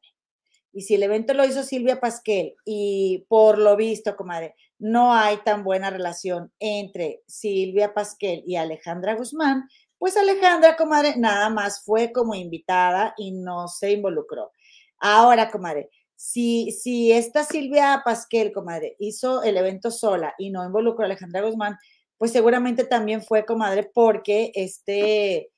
Y 0.71 0.83
si 0.83 0.95
el 0.95 1.03
evento 1.03 1.33
lo 1.33 1.43
hizo 1.43 1.63
Silvia 1.63 1.99
Pasquel 1.99 2.55
y 2.63 3.25
por 3.29 3.57
lo 3.57 3.75
visto, 3.75 4.15
comadre, 4.15 4.55
no 4.77 5.13
hay 5.13 5.37
tan 5.37 5.63
buena 5.63 5.89
relación 5.89 6.53
entre 6.59 7.23
Silvia 7.27 7.93
Pasquel 7.93 8.43
y 8.45 8.57
Alejandra 8.57 9.15
Guzmán, 9.15 9.67
pues 9.97 10.15
Alejandra, 10.17 10.75
comadre, 10.75 11.15
nada 11.17 11.49
más 11.49 11.83
fue 11.83 12.11
como 12.11 12.35
invitada 12.35 13.15
y 13.17 13.31
no 13.31 13.67
se 13.67 13.91
involucró. 13.91 14.51
Ahora, 14.99 15.49
comadre, 15.49 15.89
si, 16.17 16.71
si 16.71 17.11
esta 17.11 17.43
Silvia 17.43 18.01
Pasquel, 18.03 18.51
comadre, 18.51 18.95
hizo 18.99 19.43
el 19.43 19.55
evento 19.55 19.91
sola 19.91 20.33
y 20.39 20.49
no 20.49 20.65
involucró 20.65 21.03
a 21.03 21.05
Alejandra 21.05 21.41
Guzmán, 21.43 21.77
pues 22.17 22.31
seguramente 22.31 22.85
también 22.85 23.21
fue, 23.21 23.45
comadre, 23.45 23.83
porque 23.93 24.51
este, 24.55 25.51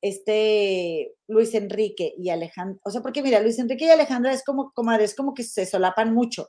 este 0.00 1.14
Luis 1.28 1.54
Enrique 1.54 2.14
y 2.16 2.30
Alejandra, 2.30 2.80
o 2.84 2.90
sea, 2.90 3.02
porque 3.02 3.22
mira, 3.22 3.40
Luis 3.40 3.58
Enrique 3.58 3.84
y 3.84 3.90
Alejandra 3.90 4.32
es 4.32 4.42
como, 4.44 4.72
comadre, 4.72 5.04
es 5.04 5.14
como 5.14 5.34
que 5.34 5.44
se 5.44 5.66
solapan 5.66 6.14
mucho. 6.14 6.48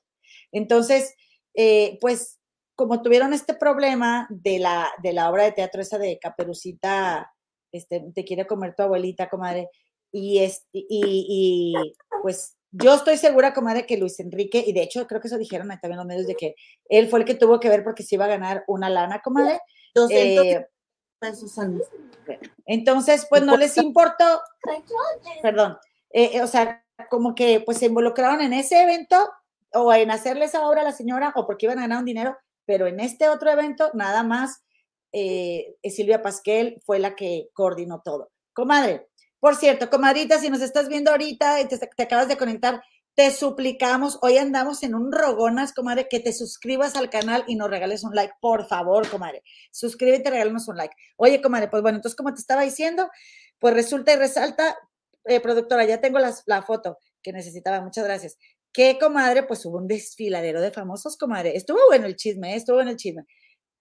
Entonces, 0.53 1.14
eh, 1.53 1.97
pues 1.99 2.39
como 2.76 3.01
tuvieron 3.01 3.34
este 3.34 3.55
problema 3.55 4.26
de 4.30 4.60
la, 4.60 4.89
de 5.03 5.12
la 5.12 5.30
obra 5.30 5.43
de 5.43 5.51
teatro 5.51 5.82
esa 5.82 5.97
de 5.97 6.18
Caperucita, 6.18 7.30
este, 7.74 8.05
te 8.16 8.24
quiere 8.24 8.47
comer 8.47 8.74
tu 8.74 8.84
abuelita, 8.84 9.30
comadre, 9.30 9.68
y, 10.14 10.39
es, 10.39 10.66
y, 10.72 10.88
y 10.89 11.74
pues 12.22 12.55
yo 12.72 12.93
estoy 12.93 13.17
segura, 13.17 13.53
comadre, 13.53 13.86
que 13.86 13.97
Luis 13.97 14.20
Enrique, 14.20 14.63
y 14.65 14.74
de 14.74 14.84
hecho 14.84 15.07
creo 15.07 15.20
que 15.20 15.28
eso 15.28 15.38
dijeron 15.38 15.67
también 15.67 15.97
los 15.97 16.05
medios, 16.05 16.28
de 16.28 16.36
que 16.36 16.55
él 16.88 17.09
fue 17.09 17.20
el 17.20 17.26
que 17.26 17.36
tuvo 17.36 17.59
que 17.59 17.70
ver 17.70 17.84
porque 17.84 18.03
se 18.03 18.15
iba 18.15 18.26
a 18.26 18.30
ganar 18.30 18.63
una 18.67 18.89
lana, 18.89 19.22
comadre. 19.22 19.59
200 19.95 20.45
eh, 20.45 20.67
pesos 21.20 21.57
al. 21.57 21.84
Entonces, 22.65 23.26
pues 23.30 23.43
no 23.43 23.57
les 23.57 23.76
importó, 23.78 24.41
perdón, 25.41 25.78
eh, 26.11 26.32
eh, 26.34 26.43
o 26.43 26.47
sea, 26.47 26.86
como 27.09 27.34
que 27.34 27.61
pues 27.61 27.80
se 27.80 27.88
involucraron 27.88 28.41
en 28.41 28.53
ese 28.53 28.84
evento 28.84 29.17
o 29.74 29.91
en 29.93 30.11
hacerle 30.11 30.45
esa 30.45 30.67
obra 30.67 30.82
a 30.82 30.86
la 30.86 30.91
señora 30.91 31.34
o 31.36 31.47
porque 31.47 31.65
iban 31.65 31.80
a 31.80 31.84
ganar 31.84 31.99
un 31.99 32.05
dinero, 32.05 32.38
pero 32.65 32.86
en 32.86 32.99
este 32.99 33.30
otro 33.30 33.49
evento 33.49 33.89
nada 33.93 34.24
más 34.24 34.63
Silvia 35.11 36.22
Pasquel 36.22 36.80
fue 36.86 36.99
la 36.99 37.15
que 37.15 37.49
coordinó 37.53 38.01
todo. 38.05 38.30
Comadre, 38.53 39.09
por 39.40 39.56
cierto, 39.56 39.90
comadrita, 39.90 40.40
si 40.40 40.50
nos 40.50 40.62
estás 40.62 40.88
viendo 40.88 41.12
ahorita 41.12 41.62
y 41.62 41.68
te, 41.68 42.04
acabas 42.04 42.28
de 42.28 42.38
conectar, 42.38 42.82
te 43.16 43.32
suplicamos, 43.32 44.20
hoy 44.22 44.38
andamos 44.38 44.84
en 44.84 44.96
un 44.96 45.12
rogonas, 45.12 45.74
comadre, 45.74 46.08
que 46.10 46.20
te 46.20 46.32
suscribas 46.32 46.96
al 46.96 47.10
canal 47.10 47.44
y 47.48 47.56
nos 47.56 47.70
regales 47.70 48.04
un 48.04 48.16
like, 48.16 48.34
por 48.40 48.68
favor, 48.68 49.10
comadre. 49.10 49.44
Suscríbete 49.72 50.30
regálanos 50.30 50.68
un 50.68 50.78
like. 50.78 50.96
Oye, 51.18 51.42
comadre, 51.42 51.68
pues 51.68 51.82
bueno, 51.82 51.98
entonces, 51.98 52.16
como 52.16 52.34
te 52.34 52.40
estaba 52.40 52.62
diciendo, 52.62 53.10
pues 53.60 53.74
resulta 53.74 54.14
y 54.14 54.16
resalta, 54.16 54.78
eh, 55.26 55.40
productora, 55.42 55.84
ya 55.86 56.00
tengo 56.00 56.20
la 56.20 56.62
foto 56.62 56.98
que 57.22 57.34
necesitaba, 57.34 57.82
muchas 57.82 58.06
gracias. 58.06 58.38
Que, 58.72 58.98
comadre, 59.00 59.44
pues 59.44 59.66
hubo 59.66 59.78
un 59.78 59.88
desfiladero 59.88 60.62
de 60.62 60.72
famosos, 60.72 61.18
comadre. 61.18 61.56
Estuvo 61.56 61.80
bueno 61.88 62.06
el 62.06 62.16
chisme, 62.16 62.56
estuvo 62.56 62.76
bueno 62.78 62.92
el 62.92 62.98
chisme. 62.98 63.26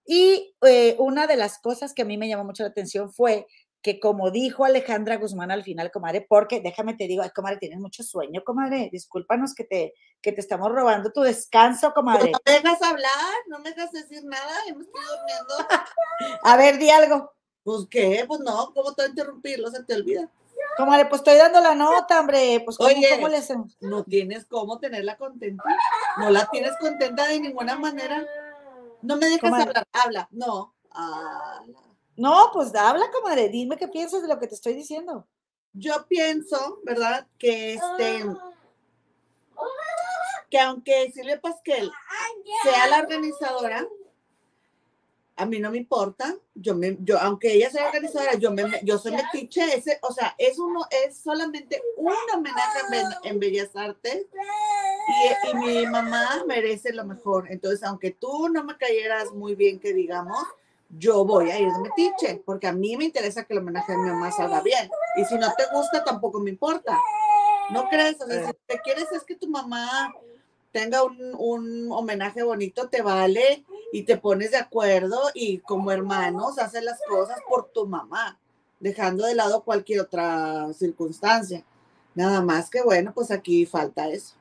Y 0.07 0.55
eh, 0.63 0.97
una 0.99 1.27
de 1.27 1.37
las 1.37 1.59
cosas 1.59 1.93
que 1.93 2.03
a 2.03 2.05
mí 2.07 2.17
me 2.17 2.29
llamó 2.29 2.45
mucho 2.45 2.63
la 2.63 2.71
atención 2.71 3.13
fue 3.13 3.47
que 3.89 4.01
como 4.01 4.31
dijo 4.31 4.67
Alejandra 4.67 5.17
Guzmán 5.17 5.51
al 5.51 5.65
final, 5.65 5.91
comadre, 5.91 6.27
porque 6.29 6.61
déjame 6.61 6.93
te 6.93 7.07
digo, 7.07 7.23
ay, 7.23 7.31
comadre, 7.31 7.57
tienes 7.57 7.79
mucho 7.79 8.03
sueño, 8.03 8.45
comadre, 8.45 8.91
discúlpanos 8.93 9.55
que 9.55 9.65
te, 9.65 9.95
que 10.21 10.31
te 10.33 10.43
estamos 10.43 10.71
robando 10.71 11.11
tu 11.11 11.23
descanso, 11.23 11.95
comadre. 11.95 12.33
No 12.33 12.39
me 12.45 12.53
dejas 12.53 12.83
hablar, 12.83 13.35
no 13.47 13.61
me 13.61 13.71
dejas 13.71 13.91
decir 13.91 14.23
nada, 14.25 14.53
me 14.67 14.85
estoy 14.85 15.01
durmiendo. 15.01 15.55
A 16.45 16.57
ver, 16.59 16.77
di 16.77 16.91
algo. 16.91 17.33
Pues 17.63 17.87
qué, 17.91 18.27
pues 18.29 18.41
no, 18.41 18.75
¿cómo 18.75 18.93
te 18.93 19.03
voy 19.03 19.07
a 19.07 19.09
interrumpirlo? 19.09 19.71
Se 19.71 19.83
te 19.83 19.95
olvida. 19.95 20.31
Comadre, 20.77 21.07
pues 21.07 21.21
estoy 21.21 21.39
dando 21.39 21.63
la 21.63 21.75
nota, 21.75 22.21
hombre, 22.21 22.61
pues 22.67 22.77
¿cómo, 22.77 22.91
¿cómo 22.91 23.29
le 23.29 23.39
hacemos? 23.39 23.75
No 23.81 24.05
tienes 24.05 24.45
cómo 24.45 24.79
tenerla 24.79 25.17
contenta, 25.17 25.65
no 26.19 26.29
la 26.29 26.47
tienes 26.51 26.73
contenta 26.79 27.27
de 27.27 27.41
ninguna 27.41 27.77
manera. 27.77 28.23
No 29.01 29.17
me 29.17 29.31
dejas 29.31 29.51
hablar, 29.51 29.87
habla, 29.93 30.29
no. 30.31 30.75
Ah, 30.91 31.63
no, 32.19 32.51
pues 32.53 32.75
habla, 32.75 33.11
comadre, 33.13 33.49
dime 33.49 33.77
qué 33.77 33.87
piensas 33.87 34.23
de 34.23 34.29
lo 34.29 34.41
que 34.41 34.49
te 34.49 34.57
estoy 34.57 34.75
diciendo. 34.75 35.25
Yo 35.73 36.05
pienso, 36.09 36.81
¿verdad? 36.85 37.29
Que 37.39 37.75
este, 37.75 38.25
que 40.51 40.59
aunque 40.59 41.13
Silvia 41.13 41.41
Pasquel 41.41 41.91
sea 42.65 42.89
la 42.89 42.99
organizadora, 42.99 43.87
a 45.37 45.47
mí 45.47 45.61
no 45.61 45.71
me 45.71 45.79
importa. 45.79 46.35
Yo 46.57 46.75
me, 46.75 46.97
yo, 47.01 47.21
aunque 47.21 47.53
ella 47.53 47.71
sea 47.71 47.87
organizadora, 47.87 48.35
yo 48.35 48.51
me, 48.51 48.65
yo 48.83 48.99
soy 48.99 49.13
metiche. 49.13 49.77
Ese, 49.77 50.01
o 50.03 50.13
sea, 50.13 50.35
es 50.39 50.59
uno, 50.59 50.87
es 50.91 51.19
solamente 51.19 51.81
un 51.97 52.13
homenaje 52.35 52.81
en, 53.23 53.39
Bellas 53.39 53.77
Artes. 53.77 54.27
Y, 55.45 55.51
y, 55.51 55.55
mi 55.55 55.87
mamá 55.87 56.43
merece 56.49 56.93
lo 56.93 57.05
mejor. 57.05 57.47
Entonces, 57.53 57.85
aunque 57.85 58.11
tú 58.11 58.49
no 58.49 58.65
me 58.65 58.77
cayeras 58.77 59.31
muy 59.31 59.55
bien, 59.55 59.79
que 59.79 59.93
digamos, 59.93 60.45
yo 60.89 61.25
voy 61.25 61.51
a 61.51 61.59
ir 61.59 61.71
de 61.71 61.81
metiche, 61.81 62.43
porque 62.45 62.67
a 62.67 62.73
mí 62.73 62.97
me 62.97 63.05
interesa 63.05 63.45
que 63.45 63.53
el 63.53 63.61
homenaje 63.61 63.93
de 63.93 63.99
mi 63.99 64.09
mamá 64.09 64.31
salga 64.33 64.63
bien. 64.63 64.91
Y 65.17 65.25
si 65.25 65.35
no 65.37 65.53
te 65.55 65.65
gusta, 65.73 66.03
tampoco 66.05 66.41
me 66.41 66.51
importa. 66.51 66.99
¿No 67.71 67.89
crees? 67.89 68.21
O 68.21 68.27
sea, 68.27 68.47
si 68.47 68.53
te 68.67 68.81
quieres 68.81 69.13
es 69.13 69.25
que 69.25 69.35
tu 69.35 69.49
mamá 69.49 70.13
tenga 70.73 71.03
un, 71.03 71.91
homenaje 71.91 72.43
bonito, 72.43 72.89
te 72.89 73.03
vale 73.03 73.65
y 73.93 74.03
te 74.03 74.17
pones 74.17 74.53
de 74.53 74.59
acuerdo 74.59 75.21
y 75.35 75.59
como 75.59 75.91
hermanos 75.91 76.59
haces 76.59 76.83
las 76.83 77.01
cosas 77.09 77.39
por 77.49 77.71
tu 77.71 77.87
mamá, 77.87 78.39
dejando 78.81 79.25
de 79.25 79.35
lado 79.35 79.65
cualquier 79.65 80.01
otra 80.01 80.73
circunstancia. 80.73 81.65
Nada 82.15 82.41
más 82.41 82.71
que 82.71 82.83
bueno, 82.83 83.13
pues 83.15 83.31
aquí 83.31 83.67
falta 83.67 84.09
eso. 84.09 84.35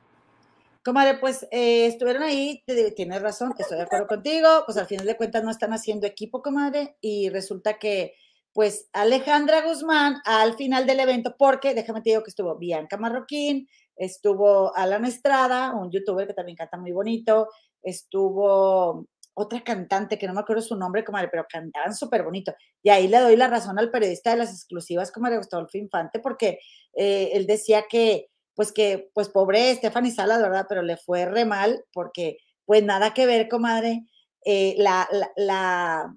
Comadre, 0.88 1.18
pues 1.18 1.46
eh, 1.50 1.84
estuvieron 1.84 2.22
ahí, 2.22 2.64
tienes 2.96 3.20
razón, 3.20 3.52
estoy 3.58 3.76
de 3.76 3.82
acuerdo 3.82 4.06
contigo, 4.06 4.48
pues 4.64 4.78
al 4.78 4.86
final 4.86 5.04
de 5.04 5.18
cuentas 5.18 5.44
no 5.44 5.50
están 5.50 5.74
haciendo 5.74 6.06
equipo, 6.06 6.40
comadre, 6.40 6.96
y 7.02 7.28
resulta 7.28 7.78
que, 7.78 8.14
pues 8.54 8.88
Alejandra 8.94 9.60
Guzmán 9.60 10.22
al 10.24 10.54
final 10.54 10.86
del 10.86 11.00
evento, 11.00 11.36
porque 11.38 11.74
déjame 11.74 12.00
te 12.00 12.08
digo 12.08 12.22
que 12.22 12.30
estuvo 12.30 12.56
Bianca 12.56 12.96
Marroquín, 12.96 13.68
estuvo 13.96 14.74
Alan 14.74 15.04
Estrada, 15.04 15.74
un 15.74 15.90
youtuber 15.90 16.26
que 16.26 16.32
también 16.32 16.56
canta 16.56 16.78
muy 16.78 16.92
bonito, 16.92 17.48
estuvo 17.82 19.06
otra 19.34 19.62
cantante 19.62 20.16
que 20.16 20.26
no 20.26 20.32
me 20.32 20.40
acuerdo 20.40 20.62
su 20.62 20.74
nombre, 20.74 21.04
comadre, 21.04 21.28
pero 21.30 21.44
cantaban 21.46 21.94
súper 21.94 22.22
bonito. 22.22 22.54
Y 22.82 22.88
ahí 22.88 23.08
le 23.08 23.18
doy 23.18 23.36
la 23.36 23.48
razón 23.48 23.78
al 23.78 23.90
periodista 23.90 24.30
de 24.30 24.38
las 24.38 24.52
exclusivas, 24.52 25.12
comadre 25.12 25.36
Gustavo 25.36 25.68
Infante, 25.74 26.18
porque 26.18 26.60
eh, 26.94 27.28
él 27.34 27.46
decía 27.46 27.84
que 27.90 28.30
pues 28.58 28.72
que, 28.72 29.08
pues 29.14 29.28
pobre 29.28 29.72
Stephanie 29.76 30.10
Salas, 30.10 30.42
¿verdad? 30.42 30.66
Pero 30.68 30.82
le 30.82 30.96
fue 30.96 31.26
re 31.26 31.44
mal 31.44 31.84
porque, 31.92 32.38
pues 32.64 32.82
nada 32.82 33.14
que 33.14 33.24
ver, 33.24 33.48
comadre, 33.48 34.04
eh, 34.44 34.74
la, 34.78 35.08
la, 35.36 36.12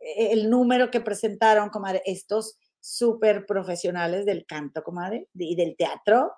e, 0.00 0.32
el 0.32 0.50
número 0.50 0.90
que 0.90 1.00
presentaron, 1.00 1.68
comadre, 1.68 2.02
estos 2.04 2.58
súper 2.80 3.46
profesionales 3.46 4.26
del 4.26 4.44
canto, 4.44 4.82
comadre, 4.82 5.28
y 5.34 5.54
del 5.54 5.76
teatro, 5.76 6.32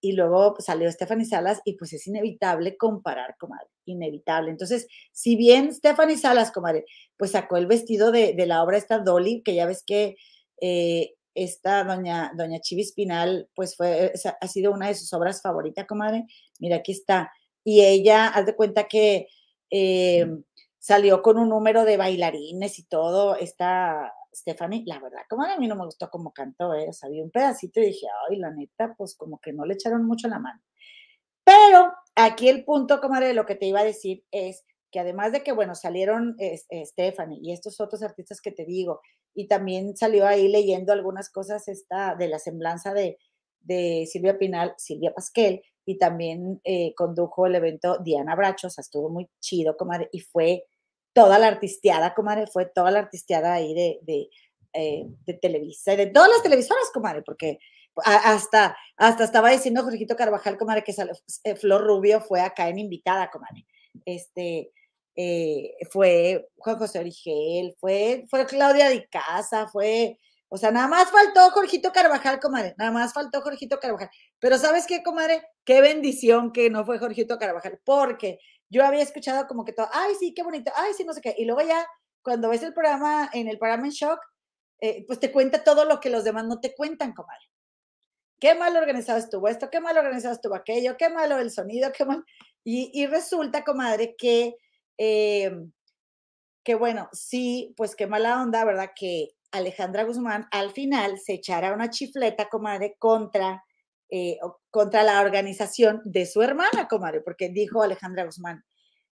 y 0.00 0.12
luego 0.12 0.54
salió 0.60 0.88
Stephanie 0.92 1.26
Salas 1.26 1.60
y 1.64 1.72
pues 1.72 1.92
es 1.92 2.06
inevitable 2.06 2.76
comparar, 2.76 3.34
comadre, 3.36 3.66
inevitable. 3.86 4.52
Entonces, 4.52 4.86
si 5.10 5.34
bien 5.34 5.74
Stephanie 5.74 6.18
Salas, 6.18 6.52
comadre, 6.52 6.84
pues 7.16 7.32
sacó 7.32 7.56
el 7.56 7.66
vestido 7.66 8.12
de, 8.12 8.32
de 8.34 8.46
la 8.46 8.62
obra 8.62 8.78
esta 8.78 9.00
Dolly, 9.00 9.42
que 9.42 9.56
ya 9.56 9.66
ves 9.66 9.82
que 9.84 10.14
eh, 10.60 11.14
esta 11.34 11.84
doña, 11.84 12.32
doña 12.36 12.60
Chivi 12.60 12.82
Espinal, 12.82 13.48
pues 13.54 13.76
fue, 13.76 14.12
ha 14.40 14.46
sido 14.48 14.72
una 14.72 14.88
de 14.88 14.94
sus 14.94 15.12
obras 15.12 15.42
favoritas, 15.42 15.86
comadre. 15.86 16.26
Mira, 16.58 16.76
aquí 16.76 16.92
está. 16.92 17.32
Y 17.64 17.84
ella, 17.84 18.28
haz 18.28 18.46
de 18.46 18.56
cuenta 18.56 18.88
que 18.88 19.28
eh, 19.70 20.26
salió 20.78 21.22
con 21.22 21.38
un 21.38 21.48
número 21.48 21.84
de 21.84 21.96
bailarines 21.96 22.78
y 22.78 22.84
todo, 22.84 23.36
esta 23.36 24.12
Stephanie, 24.34 24.84
la 24.86 24.98
verdad, 24.98 25.22
comadre, 25.28 25.54
a 25.54 25.58
mí 25.58 25.66
no 25.66 25.76
me 25.76 25.84
gustó 25.84 26.08
cómo 26.08 26.32
cantó, 26.32 26.74
¿eh? 26.74 26.88
o 26.88 26.92
sea, 26.92 27.08
vi 27.08 27.20
un 27.20 27.30
pedacito 27.30 27.80
y 27.80 27.86
dije, 27.86 28.06
ay, 28.28 28.36
la 28.36 28.50
neta, 28.50 28.94
pues 28.96 29.16
como 29.16 29.40
que 29.40 29.52
no 29.52 29.64
le 29.64 29.74
echaron 29.74 30.04
mucho 30.04 30.28
la 30.28 30.38
mano. 30.38 30.60
Pero 31.44 31.92
aquí 32.14 32.48
el 32.48 32.64
punto, 32.64 33.00
comadre, 33.00 33.28
de 33.28 33.34
lo 33.34 33.46
que 33.46 33.56
te 33.56 33.66
iba 33.66 33.80
a 33.80 33.84
decir 33.84 34.24
es 34.30 34.64
que 34.90 35.00
además 35.00 35.32
de 35.32 35.42
que, 35.42 35.52
bueno, 35.52 35.74
salieron 35.74 36.36
Stephanie 36.84 37.40
y 37.42 37.52
estos 37.52 37.80
otros 37.80 38.02
artistas 38.02 38.40
que 38.40 38.52
te 38.52 38.64
digo, 38.64 39.00
y 39.34 39.46
también 39.46 39.96
salió 39.96 40.26
ahí 40.26 40.48
leyendo 40.48 40.92
algunas 40.92 41.30
cosas 41.30 41.68
esta, 41.68 42.14
de 42.16 42.28
la 42.28 42.38
semblanza 42.38 42.92
de, 42.94 43.18
de 43.60 44.06
Silvia 44.10 44.38
Pinal, 44.38 44.74
Silvia 44.76 45.12
Pasquel, 45.14 45.62
y 45.84 45.98
también 45.98 46.60
eh, 46.64 46.94
condujo 46.94 47.46
el 47.46 47.54
evento 47.54 47.98
Diana 47.98 48.36
Bracho, 48.36 48.68
o 48.68 48.70
sea, 48.70 48.82
estuvo 48.82 49.10
muy 49.10 49.28
chido, 49.40 49.76
comadre, 49.76 50.08
y 50.12 50.20
fue 50.20 50.64
toda 51.12 51.38
la 51.38 51.48
artisteada, 51.48 52.14
comadre, 52.14 52.46
fue 52.46 52.66
toda 52.66 52.90
la 52.90 53.00
artisteada 53.00 53.54
ahí 53.54 53.74
de, 53.74 53.98
de, 54.02 54.28
eh, 54.72 55.06
de 55.26 55.34
Televisa, 55.34 55.96
de 55.96 56.06
todas 56.06 56.28
las 56.28 56.42
televisoras, 56.42 56.90
comadre, 56.92 57.22
porque 57.22 57.58
hasta, 58.04 58.76
hasta 58.96 59.24
estaba 59.24 59.50
diciendo 59.50 59.82
Jorgito 59.82 60.16
Carvajal, 60.16 60.56
comadre, 60.56 60.84
que 60.84 60.94
eh, 61.44 61.56
Flor 61.56 61.82
Rubio 61.82 62.20
fue 62.20 62.40
acá 62.40 62.68
en 62.68 62.78
invitada, 62.78 63.30
comadre. 63.30 63.66
Este, 64.04 64.70
eh, 65.16 65.72
fue 65.90 66.48
Juan 66.56 66.76
José 66.78 67.00
Origel, 67.00 67.74
fue, 67.78 68.24
fue 68.28 68.46
Claudia 68.46 68.88
Di 68.88 69.06
Casa, 69.08 69.68
fue, 69.68 70.18
o 70.48 70.56
sea, 70.56 70.70
nada 70.70 70.88
más 70.88 71.10
faltó 71.10 71.50
Jorgito 71.50 71.92
Carvajal, 71.92 72.40
comadre, 72.40 72.74
nada 72.78 72.90
más 72.90 73.12
faltó 73.12 73.40
Jorgito 73.42 73.78
Carvajal. 73.78 74.10
Pero 74.38 74.58
¿sabes 74.58 74.86
qué, 74.86 75.02
comadre? 75.02 75.42
Qué 75.64 75.80
bendición 75.80 76.52
que 76.52 76.70
no 76.70 76.84
fue 76.84 76.98
Jorgito 76.98 77.38
Carvajal, 77.38 77.80
porque 77.84 78.38
yo 78.68 78.84
había 78.84 79.02
escuchado 79.02 79.46
como 79.46 79.64
que 79.64 79.72
todo, 79.72 79.88
ay, 79.92 80.14
sí, 80.18 80.32
qué 80.34 80.42
bonito, 80.42 80.72
ay, 80.76 80.92
sí, 80.96 81.04
no 81.04 81.12
sé 81.12 81.20
qué. 81.20 81.34
Y 81.36 81.44
luego 81.44 81.62
ya, 81.62 81.86
cuando 82.22 82.48
ves 82.48 82.62
el 82.62 82.72
programa, 82.72 83.28
en 83.32 83.48
el 83.48 83.58
programa 83.58 83.86
en 83.86 83.92
shock, 83.92 84.20
eh, 84.80 85.04
pues 85.06 85.20
te 85.20 85.30
cuenta 85.30 85.62
todo 85.62 85.84
lo 85.84 86.00
que 86.00 86.08
los 86.08 86.24
demás 86.24 86.44
no 86.46 86.60
te 86.60 86.74
cuentan, 86.74 87.12
comadre. 87.12 87.44
Qué 88.38 88.54
mal 88.54 88.74
organizado 88.76 89.18
estuvo 89.18 89.48
esto, 89.48 89.68
qué 89.70 89.80
mal 89.80 89.98
organizado 89.98 90.34
estuvo 90.34 90.54
aquello, 90.54 90.96
qué 90.96 91.10
malo 91.10 91.38
el 91.38 91.50
sonido, 91.50 91.92
qué 91.92 92.06
mal. 92.06 92.24
Y, 92.64 92.90
y 92.94 93.06
resulta, 93.06 93.64
comadre, 93.64 94.14
que, 94.16 94.56
eh, 95.02 95.50
que 96.62 96.74
bueno, 96.74 97.08
sí, 97.12 97.72
pues 97.74 97.96
qué 97.96 98.06
mala 98.06 98.42
onda, 98.42 98.66
¿verdad? 98.66 98.90
Que 98.94 99.30
Alejandra 99.50 100.04
Guzmán 100.04 100.46
al 100.50 100.72
final 100.72 101.18
se 101.18 101.32
echara 101.32 101.72
una 101.72 101.88
chifleta, 101.88 102.50
comadre, 102.50 102.96
contra, 102.98 103.64
eh, 104.10 104.36
contra 104.70 105.02
la 105.02 105.22
organización 105.22 106.02
de 106.04 106.26
su 106.26 106.42
hermana, 106.42 106.86
comadre, 106.86 107.22
porque 107.22 107.48
dijo 107.48 107.82
Alejandra 107.82 108.26
Guzmán, 108.26 108.62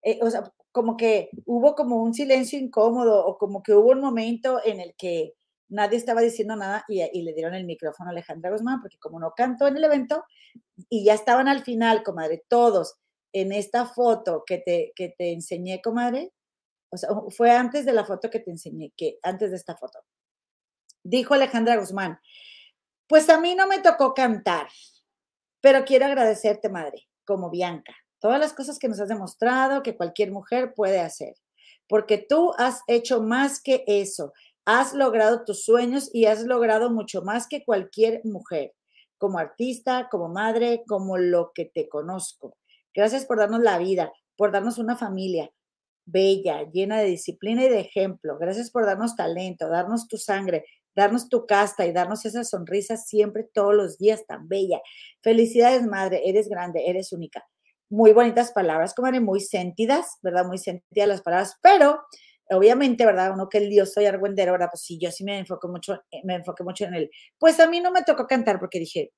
eh, 0.02 0.18
o 0.22 0.28
sea, 0.28 0.52
como 0.72 0.96
que 0.96 1.30
hubo 1.44 1.76
como 1.76 2.02
un 2.02 2.14
silencio 2.14 2.58
incómodo 2.58 3.24
o 3.24 3.38
como 3.38 3.62
que 3.62 3.72
hubo 3.72 3.90
un 3.92 4.00
momento 4.00 4.60
en 4.64 4.80
el 4.80 4.92
que 4.98 5.34
nadie 5.68 5.98
estaba 5.98 6.20
diciendo 6.20 6.56
nada 6.56 6.84
y, 6.88 7.00
y, 7.00 7.22
le 7.22 7.32
dieron 7.32 7.54
el 7.54 7.64
micrófono 7.64 8.10
a 8.10 8.12
Alejandra 8.12 8.50
Guzmán, 8.50 8.80
porque 8.80 8.98
como 8.98 9.20
no 9.20 9.34
cantó 9.36 9.68
en 9.68 9.76
el 9.76 9.84
evento 9.84 10.24
y 10.88 11.04
ya 11.04 11.14
estaban 11.14 11.46
al 11.46 11.62
final, 11.62 12.02
comadre, 12.02 12.44
todos 12.48 12.96
en 13.32 13.52
esta 13.52 13.86
foto 13.86 14.44
que 14.46 14.58
te, 14.58 14.92
que 14.94 15.14
te 15.16 15.32
enseñé, 15.32 15.80
comadre, 15.82 16.32
o 16.90 16.96
sea, 16.96 17.10
fue 17.30 17.50
antes 17.50 17.84
de 17.84 17.92
la 17.92 18.04
foto 18.04 18.30
que 18.30 18.40
te 18.40 18.50
enseñé, 18.50 18.92
que 18.96 19.18
antes 19.22 19.50
de 19.50 19.56
esta 19.56 19.76
foto. 19.76 19.98
Dijo 21.02 21.34
Alejandra 21.34 21.76
Guzmán, 21.76 22.18
pues 23.08 23.28
a 23.28 23.40
mí 23.40 23.54
no 23.54 23.66
me 23.66 23.80
tocó 23.80 24.14
cantar, 24.14 24.68
pero 25.60 25.84
quiero 25.84 26.06
agradecerte, 26.06 26.68
madre, 26.68 27.08
como 27.24 27.50
Bianca, 27.50 27.94
todas 28.20 28.40
las 28.40 28.52
cosas 28.52 28.78
que 28.78 28.88
nos 28.88 29.00
has 29.00 29.08
demostrado 29.08 29.82
que 29.82 29.96
cualquier 29.96 30.32
mujer 30.32 30.74
puede 30.74 31.00
hacer, 31.00 31.34
porque 31.88 32.18
tú 32.18 32.52
has 32.58 32.80
hecho 32.86 33.22
más 33.22 33.60
que 33.60 33.84
eso, 33.86 34.32
has 34.64 34.92
logrado 34.92 35.44
tus 35.44 35.64
sueños 35.64 36.10
y 36.12 36.26
has 36.26 36.42
logrado 36.42 36.90
mucho 36.90 37.22
más 37.22 37.46
que 37.46 37.64
cualquier 37.64 38.20
mujer, 38.24 38.74
como 39.18 39.38
artista, 39.38 40.08
como 40.10 40.28
madre, 40.28 40.82
como 40.86 41.18
lo 41.18 41.52
que 41.54 41.66
te 41.66 41.88
conozco. 41.88 42.56
Gracias 42.96 43.26
por 43.26 43.38
darnos 43.38 43.60
la 43.60 43.78
vida, 43.78 44.10
por 44.36 44.50
darnos 44.50 44.78
una 44.78 44.96
familia 44.96 45.50
bella, 46.06 46.62
llena 46.72 46.98
de 47.00 47.06
disciplina 47.06 47.64
y 47.64 47.68
de 47.68 47.80
ejemplo. 47.80 48.38
Gracias 48.38 48.70
por 48.70 48.86
darnos 48.86 49.16
talento, 49.16 49.68
darnos 49.68 50.08
tu 50.08 50.16
sangre, 50.16 50.64
darnos 50.94 51.28
tu 51.28 51.46
casta 51.46 51.84
y 51.84 51.92
darnos 51.92 52.24
esa 52.24 52.44
sonrisa 52.44 52.96
siempre, 52.96 53.48
todos 53.52 53.74
los 53.74 53.98
días 53.98 54.24
tan 54.26 54.48
bella. 54.48 54.80
Felicidades, 55.20 55.84
madre, 55.84 56.22
eres 56.24 56.48
grande, 56.48 56.84
eres 56.86 57.12
única. 57.12 57.44
Muy 57.90 58.12
bonitas 58.12 58.52
palabras, 58.52 58.94
comadre, 58.94 59.20
muy 59.20 59.40
sentidas, 59.40 60.18
¿verdad? 60.22 60.46
Muy 60.46 60.58
sentidas 60.58 61.08
las 61.08 61.22
palabras, 61.22 61.56
pero 61.60 62.00
obviamente, 62.48 63.04
¿verdad? 63.04 63.32
Uno 63.34 63.48
que 63.48 63.58
el 63.58 63.68
Dios 63.68 63.92
soy 63.92 64.06
argüendero, 64.06 64.52
¿verdad? 64.52 64.68
Pues 64.72 64.82
sí, 64.82 64.98
yo 64.98 65.10
sí 65.10 65.22
me 65.24 65.38
enfoco 65.38 65.68
mucho, 65.68 66.00
me 66.24 66.36
enfoqué 66.36 66.64
mucho 66.64 66.84
en 66.84 66.94
él. 66.94 67.10
Pues 67.38 67.60
a 67.60 67.68
mí 67.68 67.80
no 67.80 67.90
me 67.90 68.02
tocó 68.02 68.26
cantar 68.26 68.58
porque 68.58 68.78
dije, 68.78 69.12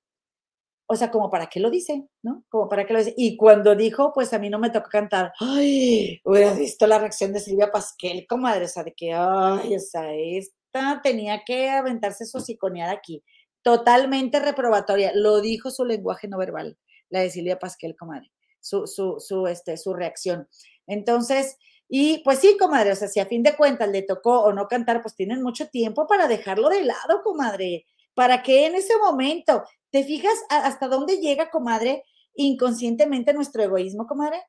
o 0.91 0.97
sea, 0.97 1.11
como 1.11 1.30
para 1.30 1.49
qué 1.49 1.61
lo 1.61 1.70
dice, 1.70 2.09
¿no? 2.22 2.45
Como 2.49 2.66
para 2.66 2.86
qué 2.86 2.95
lo 2.95 2.99
dice. 3.01 3.14
Y 3.16 3.36
cuando 3.36 3.76
dijo, 3.76 4.11
pues 4.14 4.32
a 4.32 4.39
mí 4.39 4.49
no 4.49 4.59
me 4.59 4.70
tocó 4.70 4.89
cantar, 4.89 5.32
ay, 5.39 6.18
hubiera 6.24 6.55
visto 6.55 6.86
la 6.86 6.99
reacción 6.99 7.32
de 7.34 7.41
Silvia 7.41 7.70
Pasquel, 7.70 8.26
comadre, 8.26 8.64
o 8.64 8.68
sea, 8.68 8.84
de 8.84 8.95
que, 8.95 9.12
ay, 9.12 9.76
o 9.76 9.80
sea, 9.80 10.14
esta 10.14 11.03
tenía 11.03 11.43
que 11.45 11.68
aventarse 11.68 12.24
su 12.24 12.41
psiconeada 12.41 12.93
aquí. 12.93 13.22
Totalmente 13.62 14.41
reprobatoria. 14.41 15.12
Lo 15.14 15.43
dijo 15.43 15.70
su 15.70 15.84
lenguaje 15.84 16.26
no 16.26 16.39
verbal, 16.39 16.78
la 17.11 17.20
de 17.20 17.28
Silvia 17.28 17.59
Pasquel, 17.59 17.95
comadre, 17.95 18.32
su, 18.61 18.86
su, 18.86 19.16
su, 19.18 19.47
este, 19.47 19.76
su 19.76 19.93
reacción. 19.93 20.49
Entonces, 20.86 21.59
y 21.86 22.22
pues 22.24 22.39
sí, 22.39 22.57
comadre, 22.59 22.93
o 22.93 22.97
sea, 22.97 23.09
si 23.09 23.20
a 23.20 23.26
fin 23.26 23.43
de 23.43 23.57
cuentas 23.57 23.91
le 23.91 24.03
tocó 24.03 24.41
o 24.41 24.55
no 24.55 24.68
cantar, 24.68 25.03
pues 25.03 25.14
tienen 25.14 25.43
mucho 25.43 25.68
tiempo 25.68 26.07
para 26.07 26.28
dejarlo 26.28 26.70
de 26.70 26.84
lado, 26.84 27.20
comadre. 27.22 27.84
¿Para 28.14 28.43
que 28.43 28.66
en 28.66 28.74
ese 28.74 28.97
momento 28.99 29.62
¿Te 29.91 30.05
fijas 30.05 30.34
hasta 30.51 30.89
dónde 30.89 31.18
llega, 31.18 31.51
comadre, 31.51 32.05
inconscientemente 32.34 33.32
nuestro 33.32 33.62
egoísmo, 33.62 34.07
comadre? 34.07 34.43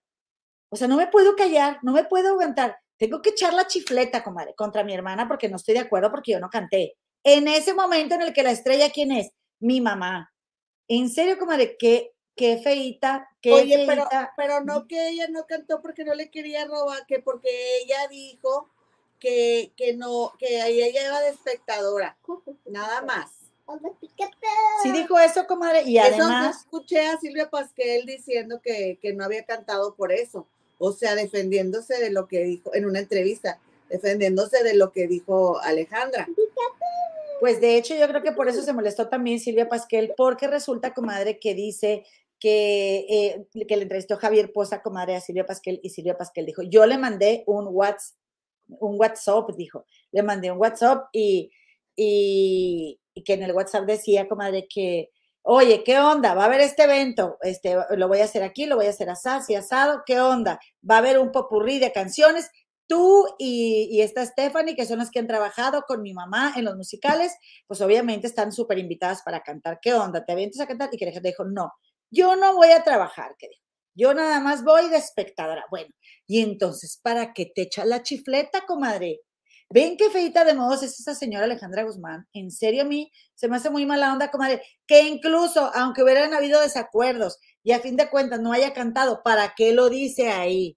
O 0.69 0.75
sea, 0.75 0.87
no 0.87 0.97
me 0.97 1.07
puedo 1.07 1.35
callar, 1.35 1.79
no 1.81 1.93
me 1.93 2.03
puedo 2.03 2.29
aguantar. 2.29 2.77
Tengo 2.97 3.21
que 3.21 3.29
echar 3.29 3.53
la 3.53 3.65
chifleta, 3.65 4.23
comadre, 4.23 4.53
contra 4.55 4.83
mi 4.83 4.93
hermana 4.93 5.27
porque 5.27 5.49
no 5.49 5.55
estoy 5.55 5.75
de 5.75 5.81
acuerdo 5.81 6.11
porque 6.11 6.33
yo 6.33 6.39
no 6.39 6.49
canté. 6.49 6.97
En 7.23 7.47
ese 7.47 7.73
momento 7.73 8.15
en 8.15 8.21
el 8.21 8.33
que 8.33 8.43
la 8.43 8.51
estrella, 8.51 8.91
¿quién 8.91 9.11
es? 9.11 9.31
Mi 9.59 9.81
mamá. 9.81 10.31
En 10.87 11.09
serio, 11.09 11.37
comadre, 11.39 11.77
qué, 11.77 12.11
qué 12.35 12.57
feita, 12.57 13.29
qué 13.41 13.53
Oye, 13.53 13.85
feita. 13.85 14.09
pero, 14.09 14.29
pero 14.35 14.63
no 14.65 14.87
que 14.87 15.09
ella 15.09 15.27
no 15.29 15.45
cantó 15.45 15.81
porque 15.81 16.03
no 16.03 16.13
le 16.13 16.29
quería 16.29 16.65
robar, 16.65 17.05
que 17.07 17.19
porque 17.19 17.49
ella 17.81 18.07
dijo 18.09 18.69
que, 19.19 19.73
que 19.75 19.95
no, 19.95 20.33
que 20.37 20.65
ella 20.65 21.05
iba 21.05 21.21
de 21.21 21.29
espectadora, 21.29 22.17
nada 22.65 23.01
más. 23.01 23.38
Sí 24.83 24.91
dijo 24.91 25.19
eso, 25.19 25.45
comadre, 25.47 25.83
y 25.85 25.97
Eso 25.97 26.07
además, 26.23 26.61
escuché 26.61 27.07
a 27.07 27.17
Silvia 27.17 27.49
Pasquel 27.49 28.05
diciendo 28.05 28.61
que, 28.61 28.97
que 29.01 29.13
no 29.13 29.23
había 29.23 29.43
cantado 29.43 29.95
por 29.95 30.11
eso, 30.11 30.47
o 30.77 30.91
sea, 30.93 31.15
defendiéndose 31.15 31.99
de 31.99 32.09
lo 32.09 32.27
que 32.27 32.43
dijo 32.43 32.73
en 32.73 32.85
una 32.85 32.99
entrevista, 32.99 33.59
defendiéndose 33.89 34.63
de 34.63 34.75
lo 34.75 34.91
que 34.91 35.07
dijo 35.07 35.59
Alejandra. 35.59 36.27
pues 37.39 37.59
de 37.61 37.77
hecho 37.77 37.95
yo 37.95 38.07
creo 38.07 38.21
que 38.21 38.31
por 38.31 38.47
eso 38.47 38.61
se 38.61 38.73
molestó 38.73 39.07
también 39.07 39.39
Silvia 39.39 39.69
Pasquel, 39.69 40.13
porque 40.15 40.47
resulta, 40.47 40.93
comadre, 40.93 41.39
que 41.39 41.53
dice 41.53 42.05
que, 42.39 43.05
eh, 43.09 43.65
que 43.67 43.75
le 43.75 43.83
entrevistó 43.83 44.17
Javier 44.17 44.53
Poza, 44.53 44.81
comadre, 44.81 45.15
a 45.15 45.21
Silvia 45.21 45.45
Pasquel, 45.45 45.79
y 45.83 45.89
Silvia 45.89 46.17
Pasquel 46.17 46.45
dijo, 46.45 46.63
yo 46.63 46.85
le 46.85 46.97
mandé 46.97 47.43
un 47.45 47.67
WhatsApp, 47.69 48.17
un 48.67 48.99
WhatsApp, 48.99 49.49
dijo, 49.57 49.85
le 50.11 50.23
mandé 50.23 50.51
un 50.51 50.59
WhatsApp 50.59 51.09
y, 51.11 51.51
y, 51.95 52.99
y 53.19 53.23
que 53.23 53.33
en 53.33 53.43
el 53.43 53.51
WhatsApp 53.51 53.85
decía, 53.85 54.29
comadre, 54.29 54.67
que, 54.73 55.09
oye, 55.41 55.83
¿qué 55.83 55.99
onda? 55.99 56.33
Va 56.33 56.43
a 56.43 56.45
haber 56.45 56.61
este 56.61 56.83
evento, 56.83 57.37
este, 57.41 57.75
lo 57.97 58.07
voy 58.07 58.19
a 58.19 58.23
hacer 58.23 58.43
aquí, 58.43 58.65
lo 58.65 58.77
voy 58.77 58.85
a 58.85 58.91
hacer 58.91 59.09
así, 59.09 59.55
asado, 59.55 60.03
¿qué 60.05 60.21
onda? 60.21 60.59
Va 60.89 60.95
a 60.95 60.99
haber 60.99 61.19
un 61.19 61.31
popurrí 61.31 61.79
de 61.79 61.91
canciones, 61.91 62.49
tú 62.87 63.25
y, 63.37 63.89
y 63.91 64.01
esta 64.01 64.25
Stephanie, 64.25 64.75
que 64.75 64.85
son 64.85 64.99
las 64.99 65.11
que 65.11 65.19
han 65.19 65.27
trabajado 65.27 65.83
con 65.85 66.01
mi 66.01 66.13
mamá 66.13 66.53
en 66.55 66.63
los 66.63 66.77
musicales, 66.77 67.35
pues 67.67 67.81
obviamente 67.81 68.27
están 68.27 68.53
súper 68.53 68.79
invitadas 68.79 69.21
para 69.21 69.41
cantar. 69.41 69.79
¿Qué 69.81 69.93
onda? 69.93 70.23
¿Te 70.25 70.31
avientas 70.31 70.61
a 70.61 70.67
cantar? 70.67 70.89
Y 70.91 70.97
que 70.97 71.05
Alejandra 71.05 71.29
dijo, 71.29 71.43
no, 71.43 71.73
yo 72.09 72.37
no 72.37 72.55
voy 72.55 72.71
a 72.71 72.83
trabajar, 72.83 73.35
que 73.37 73.49
dijo. 73.49 73.63
Yo 73.95 74.13
nada 74.13 74.39
más 74.39 74.63
voy 74.63 74.87
de 74.87 74.95
espectadora. 74.95 75.65
Bueno, 75.69 75.89
y 76.25 76.41
entonces, 76.41 76.99
¿para 77.03 77.33
qué 77.33 77.51
te 77.53 77.63
echa 77.63 77.83
la 77.83 78.01
chifleta, 78.01 78.65
comadre? 78.65 79.19
¿Ven 79.71 79.97
qué 79.97 80.09
feita 80.09 80.43
de 80.45 80.55
modos 80.55 80.81
es 80.81 80.99
esa 80.99 81.13
señora 81.13 81.45
Alejandra 81.45 81.83
Guzmán? 81.83 82.27
En 82.33 82.49
serio, 82.49 82.81
a 82.81 82.85
mí 82.85 83.11
se 83.35 83.47
me 83.47 83.57
hace 83.57 83.69
muy 83.69 83.85
mala 83.85 84.11
onda, 84.11 84.31
comadre, 84.31 84.63
que 84.87 85.03
incluso, 85.03 85.71
aunque 85.75 86.01
hubieran 86.01 86.33
habido 86.33 86.59
desacuerdos 86.59 87.37
y 87.63 87.73
a 87.73 87.79
fin 87.79 87.95
de 87.95 88.09
cuentas 88.09 88.39
no 88.39 88.51
haya 88.51 88.73
cantado, 88.73 89.21
¿para 89.23 89.53
qué 89.55 89.73
lo 89.73 89.89
dice 89.89 90.29
ahí? 90.31 90.75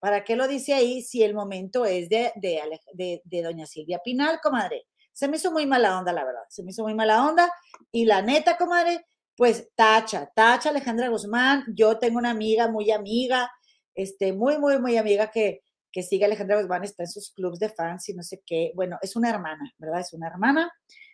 ¿Para 0.00 0.24
qué 0.24 0.34
lo 0.36 0.48
dice 0.48 0.72
ahí 0.72 1.02
si 1.02 1.22
el 1.22 1.34
momento 1.34 1.84
es 1.84 2.08
de, 2.08 2.32
de, 2.36 3.20
de, 3.24 3.42
doña 3.42 3.66
Silvia 3.66 4.00
Pinal, 4.02 4.40
comadre? 4.42 4.86
Se 5.12 5.28
me 5.28 5.36
hizo 5.36 5.52
muy 5.52 5.66
mala 5.66 5.98
onda, 5.98 6.12
la 6.14 6.24
verdad. 6.24 6.42
Se 6.48 6.62
me 6.62 6.70
hizo 6.70 6.84
muy 6.84 6.94
mala 6.94 7.26
onda. 7.26 7.52
Y 7.92 8.06
la 8.06 8.22
neta, 8.22 8.56
comadre, 8.56 9.06
pues 9.36 9.68
tacha, 9.74 10.32
tacha 10.34 10.70
Alejandra 10.70 11.08
Guzmán. 11.08 11.64
Yo 11.76 11.98
tengo 11.98 12.18
una 12.18 12.30
amiga, 12.30 12.68
muy 12.68 12.90
amiga, 12.92 13.50
este, 13.94 14.32
muy, 14.32 14.58
muy, 14.58 14.78
muy 14.78 14.96
amiga 14.96 15.30
que, 15.30 15.60
que 15.92 16.02
sigue 16.02 16.24
Alejandra 16.24 16.60
Guzmán, 16.60 16.84
está 16.84 17.02
en 17.02 17.08
sus 17.08 17.32
clubs 17.32 17.58
de 17.58 17.68
fans 17.68 18.08
y 18.08 18.14
no 18.14 18.22
sé 18.22 18.42
qué. 18.46 18.72
Bueno, 18.74 18.98
es 19.02 19.14
una 19.14 19.30
hermana, 19.30 19.72
¿verdad? 19.78 20.00
Es 20.00 20.12
una 20.12 20.28
hermana 20.28 20.72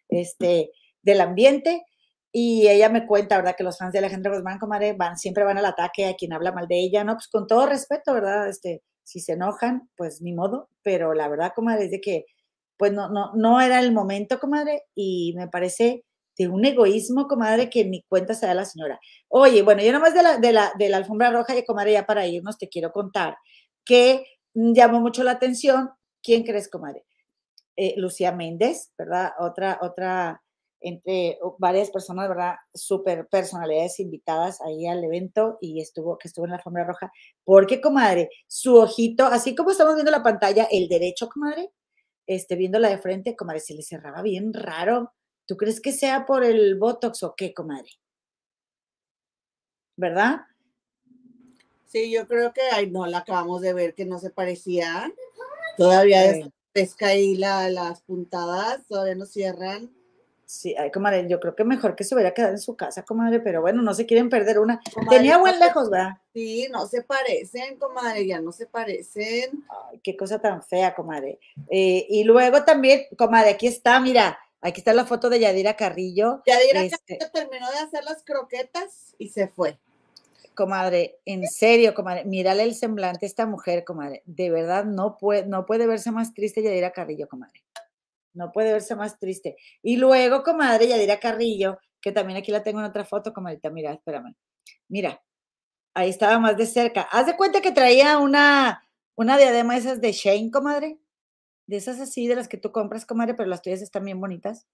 este, 0.09 0.71
del 1.03 1.21
ambiente. 1.21 1.85
Y 2.31 2.69
ella 2.69 2.89
me 2.91 3.07
cuenta, 3.07 3.37
¿verdad? 3.37 3.57
Que 3.57 3.65
los 3.65 3.79
fans 3.79 3.93
de 3.93 3.99
Alejandra 3.99 4.35
Guzmán, 4.35 4.59
comadre, 4.59 4.93
van, 4.93 5.17
siempre 5.17 5.45
van 5.45 5.59
al 5.59 5.65
ataque 5.65 6.07
a 6.07 6.15
quien 6.15 6.33
habla 6.33 6.53
mal 6.53 6.69
de 6.69 6.79
ella, 6.79 7.03
¿no? 7.03 7.15
Pues 7.15 7.29
con 7.29 7.47
todo 7.47 7.67
respeto, 7.67 8.13
¿verdad? 8.13 8.49
Este, 8.49 8.83
si 9.03 9.21
se 9.21 9.33
enojan, 9.33 9.89
pues 9.97 10.21
ni 10.21 10.33
modo. 10.35 10.69
Pero 10.83 11.15
la 11.15 11.29
verdad, 11.29 11.53
comadre, 11.55 11.87
es 11.87 11.91
de 11.91 12.01
que, 12.01 12.27
pues 12.77 12.93
no, 12.93 13.09
no, 13.09 13.33
no 13.35 13.61
era 13.61 13.81
el 13.81 13.93
momento, 13.93 14.39
comadre, 14.39 14.83
y 14.95 15.35
me 15.37 15.49
parece 15.49 16.05
de 16.37 16.49
un 16.49 16.65
egoísmo, 16.65 17.27
comadre, 17.27 17.71
que 17.71 17.85
ni 17.85 18.03
cuenta 18.05 18.35
se 18.35 18.47
da 18.47 18.55
la 18.55 18.65
señora. 18.67 19.01
Oye, 19.29 19.63
bueno, 19.63 19.83
yo 19.83 19.93
nomás 19.93 20.15
de 20.15 20.23
la, 20.23 20.37
de 20.39 20.53
la, 20.53 20.73
de 20.79 20.89
la 20.89 20.99
alfombra 20.99 21.31
roja 21.31 21.57
y 21.57 21.65
comadre, 21.65 21.93
ya 21.93 22.07
para 22.07 22.27
irnos, 22.27 22.59
te 22.59 22.69
quiero 22.69 22.93
contar 22.93 23.37
que 23.85 24.27
llamó 24.59 25.01
mucho 25.01 25.23
la 25.23 25.33
atención. 25.33 25.91
¿Quién 26.23 26.43
crees, 26.45 26.69
comadre? 26.69 27.05
Eh, 27.77 27.95
Lucía 27.97 28.33
Méndez, 28.33 28.93
¿verdad? 28.99 29.33
Otra, 29.39 29.79
otra, 29.83 30.43
entre 30.81 31.39
varias 31.59 31.91
personas, 31.91 32.29
¿verdad? 32.29 32.57
Súper 32.75 33.29
personalidades 33.29 34.01
invitadas 34.01 34.61
ahí 34.61 34.87
al 34.87 35.03
evento 35.05 35.59
y 35.61 35.81
estuvo, 35.81 36.19
que 36.19 36.29
estuvo 36.29 36.45
en 36.45 36.51
la 36.51 36.57
alfombra 36.57 36.85
roja. 36.85 37.13
Porque, 37.45 37.81
comadre, 37.81 38.31
su 38.47 38.77
ojito, 38.77 39.27
así 39.27 39.55
como 39.55 39.71
estamos 39.71 39.95
viendo 39.95 40.11
la 40.11 40.23
pantalla, 40.23 40.67
el 40.71 40.89
derecho, 40.89 41.29
comadre, 41.29 41.71
este, 42.27 42.57
viéndola 42.57 42.89
de 42.91 42.99
frente, 42.99 43.37
comadre, 43.37 43.61
se 43.61 43.75
le 43.75 43.83
cerraba 43.83 44.23
bien 44.23 44.53
raro. 44.53 45.13
¿Tú 45.47 45.57
crees 45.57 45.81
que 45.81 45.93
sea 45.93 46.27
por 46.27 46.45
el 46.45 46.77
Botox 46.79 47.23
o 47.23 47.35
qué, 47.37 47.55
comadre? 47.55 47.91
¿Verdad? 49.97 50.41
Sí, 51.89 52.11
yo 52.11 52.27
creo 52.29 52.53
que, 52.53 52.61
ay, 52.73 52.91
no, 52.91 53.07
la 53.07 53.19
acabamos 53.19 53.61
de 53.63 53.73
ver 53.73 53.95
que 53.95 54.05
no 54.05 54.19
se 54.19 54.31
parecía. 54.31 55.11
Todavía 55.77 56.35
Sí. 56.35 56.53
pesca 56.73 57.09
ahí 57.09 57.37
la, 57.37 57.69
las 57.71 58.03
puntadas, 58.03 58.87
todavía 58.89 59.15
no 59.15 59.27
cierran. 59.27 59.91
Sí, 60.45 60.75
ay, 60.79 60.91
comadre, 60.91 61.27
yo 61.29 61.41
creo 61.41 61.55
que 61.55 61.65
mejor 61.65 61.95
que 61.95 62.05
se 62.05 62.15
hubiera 62.15 62.33
quedado 62.33 62.53
en 62.53 62.59
su 62.59 62.75
casa, 62.75 63.03
comadre, 63.05 63.39
pero 63.41 63.61
bueno, 63.61 63.83
no 63.83 63.93
se 63.95 64.07
quieren 64.07 64.31
perder 64.31 64.59
una. 64.59 64.81
Comadre, 64.95 65.19
Tenía 65.19 65.37
buen 65.39 65.59
lejos, 65.61 65.91
¿verdad? 65.91 66.13
Sí, 66.33 66.69
no 66.71 66.87
se 66.87 67.03
parecen, 67.03 67.77
comadre, 67.79 68.27
ya 68.27 68.41
no 68.41 68.51
se 68.53 68.67
parecen. 68.67 69.65
Ay, 69.91 70.01
qué 70.03 70.17
cosa 70.17 70.39
tan 70.41 70.63
fea, 70.63 70.95
comadre. 70.95 71.39
Eh, 71.71 72.07
y 72.09 72.25
luego 72.25 72.65
también, 72.65 73.03
comadre, 73.19 73.51
aquí 73.51 73.67
está, 73.67 74.01
mira, 74.01 74.39
aquí 74.63 74.81
está 74.81 74.95
la 74.95 75.05
foto 75.05 75.29
de 75.29 75.41
Yadira 75.41 75.77
Carrillo. 75.77 76.43
Yadira 76.47 76.83
Este- 76.83 77.19
Carrillo 77.19 77.31
terminó 77.33 77.71
de 77.71 77.79
hacer 77.79 78.05
las 78.05 78.23
croquetas 78.23 79.15
y 79.19 79.29
se 79.29 79.49
fue. 79.49 79.79
Comadre, 80.59 81.21
en 81.25 81.47
serio, 81.47 81.95
comadre, 81.95 82.25
mírale 82.25 82.65
el 82.65 82.75
semblante 82.75 83.25
a 83.25 83.29
esta 83.29 83.47
mujer, 83.47 83.85
comadre. 83.85 84.25
De 84.27 84.51
verdad, 84.51 84.85
no 84.85 85.17
puede, 85.17 85.47
no 85.47 85.65
puede 85.65 85.87
verse 85.87 86.11
más 86.11 86.35
triste 86.35 86.65
Yadira 86.65 86.91
Carrillo, 86.91 87.29
comadre. 87.29 87.63
No 88.35 88.51
puede 88.51 88.73
verse 88.73 88.97
más 88.97 89.21
triste. 89.21 89.57
Y 89.83 89.99
luego, 89.99 90.43
comadre, 90.43 90.89
Yadira 90.89 91.21
Carrillo, 91.21 91.79
que 92.01 92.11
también 92.11 92.41
aquí 92.41 92.51
la 92.51 92.65
tengo 92.65 92.81
en 92.81 92.87
otra 92.87 93.05
foto, 93.05 93.33
comadrita, 93.33 93.71
mira, 93.71 93.93
espérame. 93.93 94.35
Mira, 94.89 95.23
ahí 95.95 96.11
estaba 96.11 96.41
más 96.41 96.57
de 96.57 96.67
cerca. 96.67 97.03
Haz 97.03 97.27
de 97.27 97.37
cuenta 97.37 97.61
que 97.61 97.71
traía 97.71 98.19
una, 98.19 98.83
una 99.15 99.39
diadema 99.39 99.75
de 99.75 99.81
esas 99.81 100.01
de 100.01 100.11
Shane, 100.11 100.51
comadre. 100.51 100.99
De 101.69 101.77
esas 101.77 102.01
así, 102.01 102.27
de 102.27 102.35
las 102.35 102.49
que 102.49 102.57
tú 102.57 102.73
compras, 102.73 103.07
comadre, 103.07 103.35
pero 103.35 103.49
las 103.49 103.63
tuyas 103.63 103.81
están 103.81 104.05
bien 104.05 104.21
bonitas. 104.21 104.67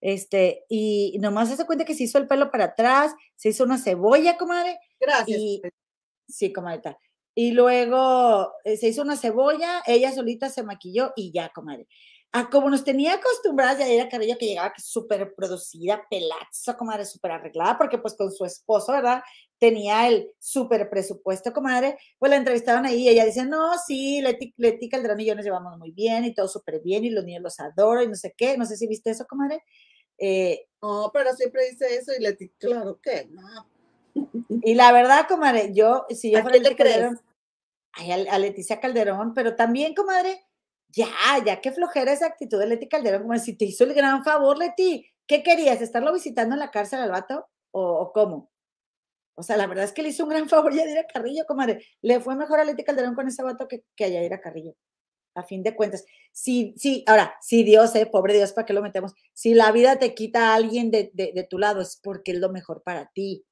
Este, 0.00 0.64
y 0.68 1.18
nomás 1.20 1.56
de 1.56 1.66
cuenta 1.66 1.84
que 1.84 1.94
se 1.94 2.04
hizo 2.04 2.18
el 2.18 2.28
pelo 2.28 2.50
para 2.50 2.64
atrás, 2.64 3.14
se 3.36 3.50
hizo 3.50 3.64
una 3.64 3.78
cebolla, 3.78 4.36
comadre, 4.36 4.78
Gracias. 5.00 5.38
y 5.38 5.62
sí, 6.28 6.52
comadre. 6.52 6.96
Y 7.34 7.52
luego 7.52 8.52
eh, 8.64 8.76
se 8.76 8.88
hizo 8.88 9.02
una 9.02 9.16
cebolla, 9.16 9.82
ella 9.86 10.12
solita 10.12 10.50
se 10.50 10.62
maquilló 10.62 11.12
y 11.16 11.32
ya, 11.32 11.50
comadre. 11.50 11.86
Ah, 12.32 12.50
como 12.50 12.68
nos 12.68 12.84
tenía 12.84 13.14
acostumbradas 13.14 13.78
Yadira 13.78 14.08
Carrillo 14.10 14.36
que 14.38 14.46
llegaba 14.46 14.74
súper 14.76 15.34
producida, 15.34 16.04
pelazo, 16.10 16.76
comadre, 16.76 17.06
súper 17.06 17.30
arreglada, 17.30 17.78
porque 17.78 17.96
pues 17.96 18.14
con 18.16 18.30
su 18.30 18.44
esposo, 18.44 18.92
¿verdad? 18.92 19.22
Tenía 19.58 20.06
el 20.08 20.30
súper 20.38 20.90
presupuesto, 20.90 21.54
comadre. 21.54 21.96
Pues 22.18 22.28
la 22.30 22.36
entrevistaron 22.36 22.84
ahí 22.84 23.04
y 23.04 23.08
ella 23.08 23.24
dice, 23.24 23.46
no, 23.46 23.78
sí, 23.78 24.20
Leti, 24.20 24.52
Leti 24.58 24.90
Calderón 24.90 25.20
y 25.20 25.24
yo 25.24 25.34
nos 25.34 25.44
llevamos 25.44 25.78
muy 25.78 25.90
bien 25.90 26.24
y 26.26 26.34
todo 26.34 26.48
súper 26.48 26.80
bien 26.82 27.04
y 27.06 27.10
los 27.10 27.24
niños 27.24 27.42
los 27.42 27.60
adoro 27.60 28.02
y 28.02 28.08
no 28.08 28.14
sé 28.14 28.34
qué. 28.36 28.58
No 28.58 28.66
sé 28.66 28.76
si 28.76 28.86
viste 28.86 29.10
eso, 29.10 29.26
comadre. 29.26 29.62
Eh, 30.18 30.66
No, 30.82 31.10
pero 31.12 31.34
siempre 31.34 31.70
dice 31.70 31.96
eso 31.96 32.12
y 32.16 32.22
le 32.22 32.32
digo, 32.32 32.52
claro 32.58 33.00
que 33.00 33.28
no. 33.30 33.68
Y 34.62 34.74
la 34.74 34.92
verdad, 34.92 35.26
comadre, 35.28 35.72
yo, 35.72 36.06
si 36.10 36.30
yo 36.32 36.38
¿A 36.38 36.42
fuera 36.42 36.52
quién 36.54 36.64
le 36.64 36.70
Leti 36.70 36.82
Calderón, 36.82 37.20
ay, 37.92 38.10
a, 38.12 38.34
a 38.34 38.38
Leticia 38.38 38.80
Calderón, 38.80 39.34
pero 39.34 39.54
también, 39.54 39.94
comadre, 39.94 40.44
ya, 40.88 41.08
ya 41.44 41.60
qué 41.60 41.70
flojera 41.72 42.12
esa 42.12 42.26
actitud 42.26 42.58
de 42.58 42.66
Leti 42.66 42.88
Calderón, 42.88 43.22
como 43.22 43.38
si 43.38 43.56
te 43.56 43.66
hizo 43.66 43.84
el 43.84 43.94
gran 43.94 44.24
favor, 44.24 44.58
Leti. 44.58 45.06
¿Qué 45.26 45.42
querías? 45.42 45.80
¿Estarlo 45.82 46.12
visitando 46.12 46.54
en 46.54 46.60
la 46.60 46.70
cárcel 46.70 47.00
al 47.00 47.10
vato? 47.10 47.46
¿O, 47.70 47.82
o 47.82 48.12
cómo? 48.12 48.50
O 49.34 49.42
sea, 49.42 49.56
la 49.56 49.66
verdad 49.66 49.84
es 49.84 49.92
que 49.92 50.02
le 50.02 50.08
hizo 50.08 50.24
un 50.24 50.30
gran 50.30 50.48
favor 50.48 50.72
a 50.72 50.76
Yadira 50.76 51.06
Carrillo, 51.06 51.44
comadre. 51.46 51.84
Le 52.00 52.18
fue 52.20 52.34
mejor 52.34 52.58
a 52.60 52.64
Leti 52.64 52.82
Calderón 52.82 53.14
con 53.14 53.28
ese 53.28 53.42
vato 53.42 53.68
que, 53.68 53.84
que 53.94 54.06
a 54.06 54.08
Yadira 54.08 54.40
Carrillo. 54.40 54.74
A 55.38 55.44
fin 55.44 55.62
de 55.62 55.74
cuentas. 55.76 56.04
Sí, 56.32 56.74
sí, 56.76 57.04
ahora, 57.06 57.34
si 57.40 57.62
Dios, 57.62 57.94
eh, 57.94 58.06
pobre 58.06 58.34
Dios, 58.34 58.52
¿para 58.52 58.66
qué 58.66 58.72
lo 58.72 58.82
metemos? 58.82 59.14
Si 59.32 59.54
la 59.54 59.70
vida 59.70 59.98
te 59.98 60.14
quita 60.14 60.50
a 60.50 60.54
alguien 60.54 60.90
de, 60.90 61.10
de, 61.14 61.46
tu 61.48 61.58
lado, 61.58 61.80
es 61.80 62.00
porque 62.02 62.32
es 62.32 62.38
lo 62.38 62.50
mejor 62.50 62.82
para 62.82 63.06
ti 63.14 63.44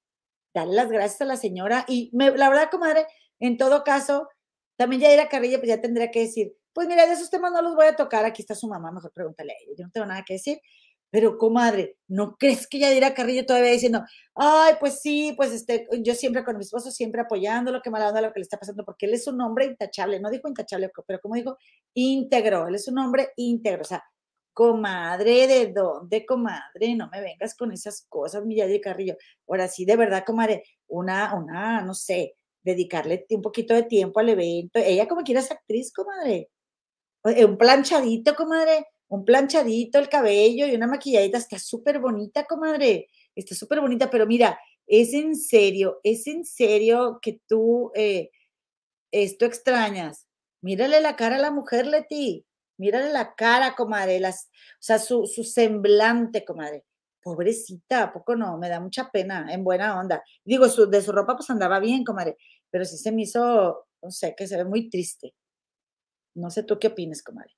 darle 0.53 0.75
las 0.75 0.89
gracias 0.91 1.21
a 1.21 1.27
la 1.27 1.37
señora. 1.37 1.85
Y 1.89 2.11
la 2.13 2.49
verdad, 2.49 2.71
comadre, 2.71 3.07
en 3.39 3.57
todo 3.57 3.85
caso, 3.85 4.29
también 4.77 5.03
Yadira 5.03 5.29
Carrillo, 5.29 5.59
pues 5.59 5.69
ya 5.69 5.81
tendría 5.81 6.11
que 6.11 6.21
decir, 6.21 6.57
pues 6.73 6.89
mira, 6.89 7.07
de 7.07 7.13
esos 7.13 7.31
temas 7.31 7.53
no 7.53 7.63
los 7.63 7.75
voy 7.75 7.87
a 7.87 7.97
tocar, 7.97 8.25
aquí 8.25 8.43
está 8.43 8.55
su 8.55 8.69
mamá, 8.69 8.91
mejor 8.93 9.13
pregúntale 9.13 9.53
a 9.53 9.57
ella, 9.63 9.73
yo 9.79 9.85
no 9.85 9.91
tengo 9.93 10.07
nada 10.07 10.25
que 10.27 10.35
decir. 10.35 10.59
Pero, 11.11 11.39
comadre, 11.39 11.97
¿no 12.09 12.37
crees 12.37 12.67
que 12.67 12.79
Yadira 12.79 13.15
Carrillo 13.15 13.47
todavía 13.47 13.71
diciendo, 13.73 14.03
ay, 14.35 14.75
pues 14.81 15.01
sí, 15.01 15.33
pues 15.37 15.53
este, 15.53 15.87
yo 16.03 16.15
siempre 16.15 16.45
con 16.45 16.57
mi 16.57 16.63
esposo, 16.63 16.91
siempre 16.91 17.21
apoyándolo, 17.23 17.81
que 17.83 17.91
mala 17.91 18.09
onda 18.09 18.21
lo 18.21 18.33
que 18.33 18.41
le 18.41 18.45
está 18.45 18.59
pasando, 18.59 18.85
porque 18.85 19.07
él 19.07 19.15
es 19.15 19.27
un 19.27 19.41
hombre 19.41 19.67
intachable, 19.67 20.21
no 20.21 20.31
dijo 20.31 20.49
intachable, 20.49 20.91
pero 21.07 21.21
como 21.21 21.37
dijo, 21.37 21.57
íntegro, 21.95 22.67
él 22.69 22.75
es 22.75 22.89
un 22.89 22.99
hombre 22.99 23.31
íntegro, 23.37 23.83
o 23.83 23.85
sea, 23.85 24.05
comadre, 24.53 25.47
¿de 25.47 25.73
dónde, 25.73 26.25
comadre? 26.27 26.95
No 26.97 27.09
me 27.11 27.21
vengas 27.21 27.55
con 27.55 27.73
esas 27.73 28.07
cosas, 28.09 28.45
mi 28.47 28.57
Yadira 28.57 28.81
Carrillo. 28.83 29.17
Ahora 29.47 29.69
sí, 29.69 29.85
de 29.85 29.97
verdad, 29.97 30.25
comadre, 30.27 30.65
una, 30.89 31.35
una, 31.35 31.83
no 31.83 31.95
sé, 31.95 32.37
dedicarle 32.63 33.27
un 33.31 33.43
poquito 33.43 33.75
de 33.75 33.85
tiempo 33.85 34.19
al 34.21 34.31
evento. 34.31 34.79
Ella 34.81 35.07
como 35.09 35.23
quiera 35.23 35.41
es 35.41 35.51
actriz, 35.51 35.93
comadre. 35.93 36.51
Oye, 37.25 37.45
Un 37.45 37.59
planchadito, 37.59 38.35
comadre, 38.35 38.87
un 39.09 39.25
planchadito, 39.25 39.99
el 39.99 40.09
cabello 40.09 40.67
y 40.67 40.75
una 40.75 40.87
maquilladita, 40.87 41.39
está 41.39 41.59
súper 41.59 42.01
bonita, 42.01 42.45
comadre. 42.45 43.09
Está 43.35 43.55
súper 43.55 43.81
bonita, 43.81 44.11
pero 44.11 44.27
mira, 44.27 44.59
es 44.87 45.13
en 45.15 45.35
serio, 45.37 46.01
es 46.03 46.27
en 46.27 46.45
serio 46.45 47.19
que 47.23 47.41
tú 47.47 47.93
eh, 47.95 48.31
esto 49.13 49.45
extrañas. 49.47 50.27
Mírale 50.63 51.01
la 51.01 51.17
cara 51.17 51.37
a 51.37 51.41
la 51.41 51.51
mujer, 51.51 51.87
Leti. 51.87 52.47
Mírale 52.79 53.13
la 53.13 53.35
cara, 53.35 53.75
comadre. 53.77 54.21
Las, 54.21 54.47
o 54.47 54.83
sea, 54.83 54.99
su, 54.99 55.27
su 55.27 55.45
semblante, 55.45 56.45
comadre. 56.45 56.85
Pobrecita, 57.23 58.05
¿a 58.05 58.13
poco 58.13 58.37
no? 58.37 58.59
Me 58.59 58.69
da 58.69 58.81
mucha 58.81 59.11
pena, 59.11 59.53
en 59.53 59.65
buena 59.65 59.99
onda. 59.99 60.23
Digo, 60.45 60.69
su, 60.69 60.89
de 60.89 61.03
su 61.03 61.13
ropa 61.13 61.37
pues 61.37 61.51
andaba 61.51 61.81
bien, 61.81 62.05
comadre, 62.05 62.37
pero 62.71 62.85
sí 62.85 62.97
se 62.99 63.13
me 63.13 63.23
hizo, 63.23 63.87
no 64.03 64.11
sé, 64.11 64.35
que 64.37 64.47
se 64.47 64.57
ve 64.57 64.65
muy 64.65 64.89
triste. 64.91 65.35
No 66.37 66.51
sé 66.51 66.63
tú 66.63 66.79
qué 66.79 66.89
opinas, 66.89 67.23
comadre. 67.23 67.56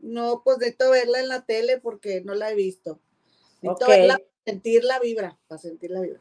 No, 0.00 0.42
pues 0.44 0.58
necesito 0.58 0.90
verla 0.90 1.20
en 1.20 1.28
la 1.28 1.44
tele 1.44 1.78
porque 1.78 2.22
no 2.22 2.34
la 2.34 2.50
he 2.50 2.54
visto. 2.54 3.00
Necesito 3.62 3.84
Ok. 3.86 3.88
verla 3.90 4.14
para 4.18 4.30
sentir 4.46 4.84
la 4.84 4.98
vibra, 4.98 5.38
para 5.48 5.58
sentir 5.60 5.90
la 5.90 6.00
vibra. 6.00 6.20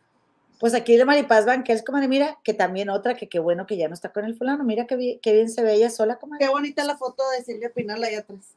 Pues 0.60 0.74
aquí 0.74 0.98
de 0.98 1.06
Maripaz 1.06 1.46
Banquels, 1.46 1.84
comadre, 1.84 2.10
mira, 2.10 2.38
que 2.44 2.54
también 2.54 2.90
otra, 2.90 3.16
que 3.16 3.30
qué 3.30 3.40
bueno 3.40 3.66
que 3.66 3.78
ya 3.78 3.88
no 3.88 3.94
está 3.94 4.12
con 4.12 4.26
el 4.26 4.36
fulano. 4.36 4.66
Mira 4.66 4.86
qué, 4.88 4.98
bien- 4.98 5.20
qué 5.22 5.32
bien 5.32 5.50
se 5.50 5.64
ve 5.64 5.74
ella 5.76 5.90
sola, 5.90 6.18
comadre. 6.20 6.46
Qué 6.46 6.52
bonita 6.52 6.84
la 6.84 6.98
foto 6.98 7.24
de 7.32 7.44
Silvia 7.44 7.72
Pinal 7.74 8.04
ahí 8.04 8.16
atrás. 8.16 8.56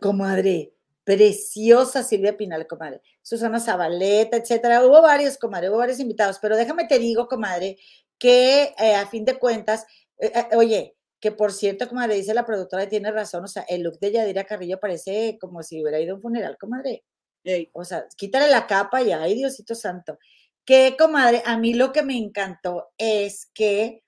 comadre, 0.00 0.72
preciosa 1.04 2.02
Silvia 2.02 2.36
Pinal, 2.36 2.66
comadre, 2.66 3.00
Susana 3.22 3.58
Zabaleta, 3.60 4.36
etcétera. 4.36 4.84
Hubo 4.84 5.00
varios, 5.00 5.38
comadre, 5.38 5.70
hubo 5.70 5.78
varios 5.78 5.98
invitados, 6.00 6.38
pero 6.40 6.56
déjame 6.56 6.86
te 6.86 6.98
digo, 6.98 7.26
comadre, 7.28 7.78
que 8.18 8.74
eh, 8.78 8.94
a 8.96 9.06
fin 9.06 9.24
de 9.24 9.38
cuentas, 9.38 9.86
eh, 10.18 10.30
eh, 10.34 10.56
oye, 10.56 10.94
que 11.20 11.32
por 11.32 11.52
cierto, 11.52 11.88
comadre, 11.88 12.14
dice 12.14 12.32
la 12.32 12.46
productora 12.46 12.88
tiene 12.88 13.12
razón, 13.12 13.44
o 13.44 13.48
sea, 13.48 13.62
el 13.68 13.82
look 13.82 13.98
de 14.00 14.12
Yadira 14.12 14.44
Carrillo 14.44 14.80
parece 14.80 15.36
como 15.40 15.62
si 15.62 15.82
hubiera 15.82 16.00
ido 16.00 16.12
a 16.12 16.16
un 16.16 16.22
funeral, 16.22 16.56
comadre. 16.58 17.04
Ey, 17.44 17.70
O 17.72 17.84
sea, 17.84 18.06
quítale 18.16 18.48
la 18.48 18.66
capa 18.66 19.02
y 19.02 19.12
ay, 19.12 19.34
Diosito 19.34 19.74
Santo. 19.74 20.18
Que, 20.64 20.96
comadre, 20.98 21.42
a 21.44 21.56
mí 21.58 21.74
lo 21.74 21.92
que 21.92 22.02
me 22.02 22.16
encantó 22.16 22.90
es 22.96 23.50
que, 23.54 24.02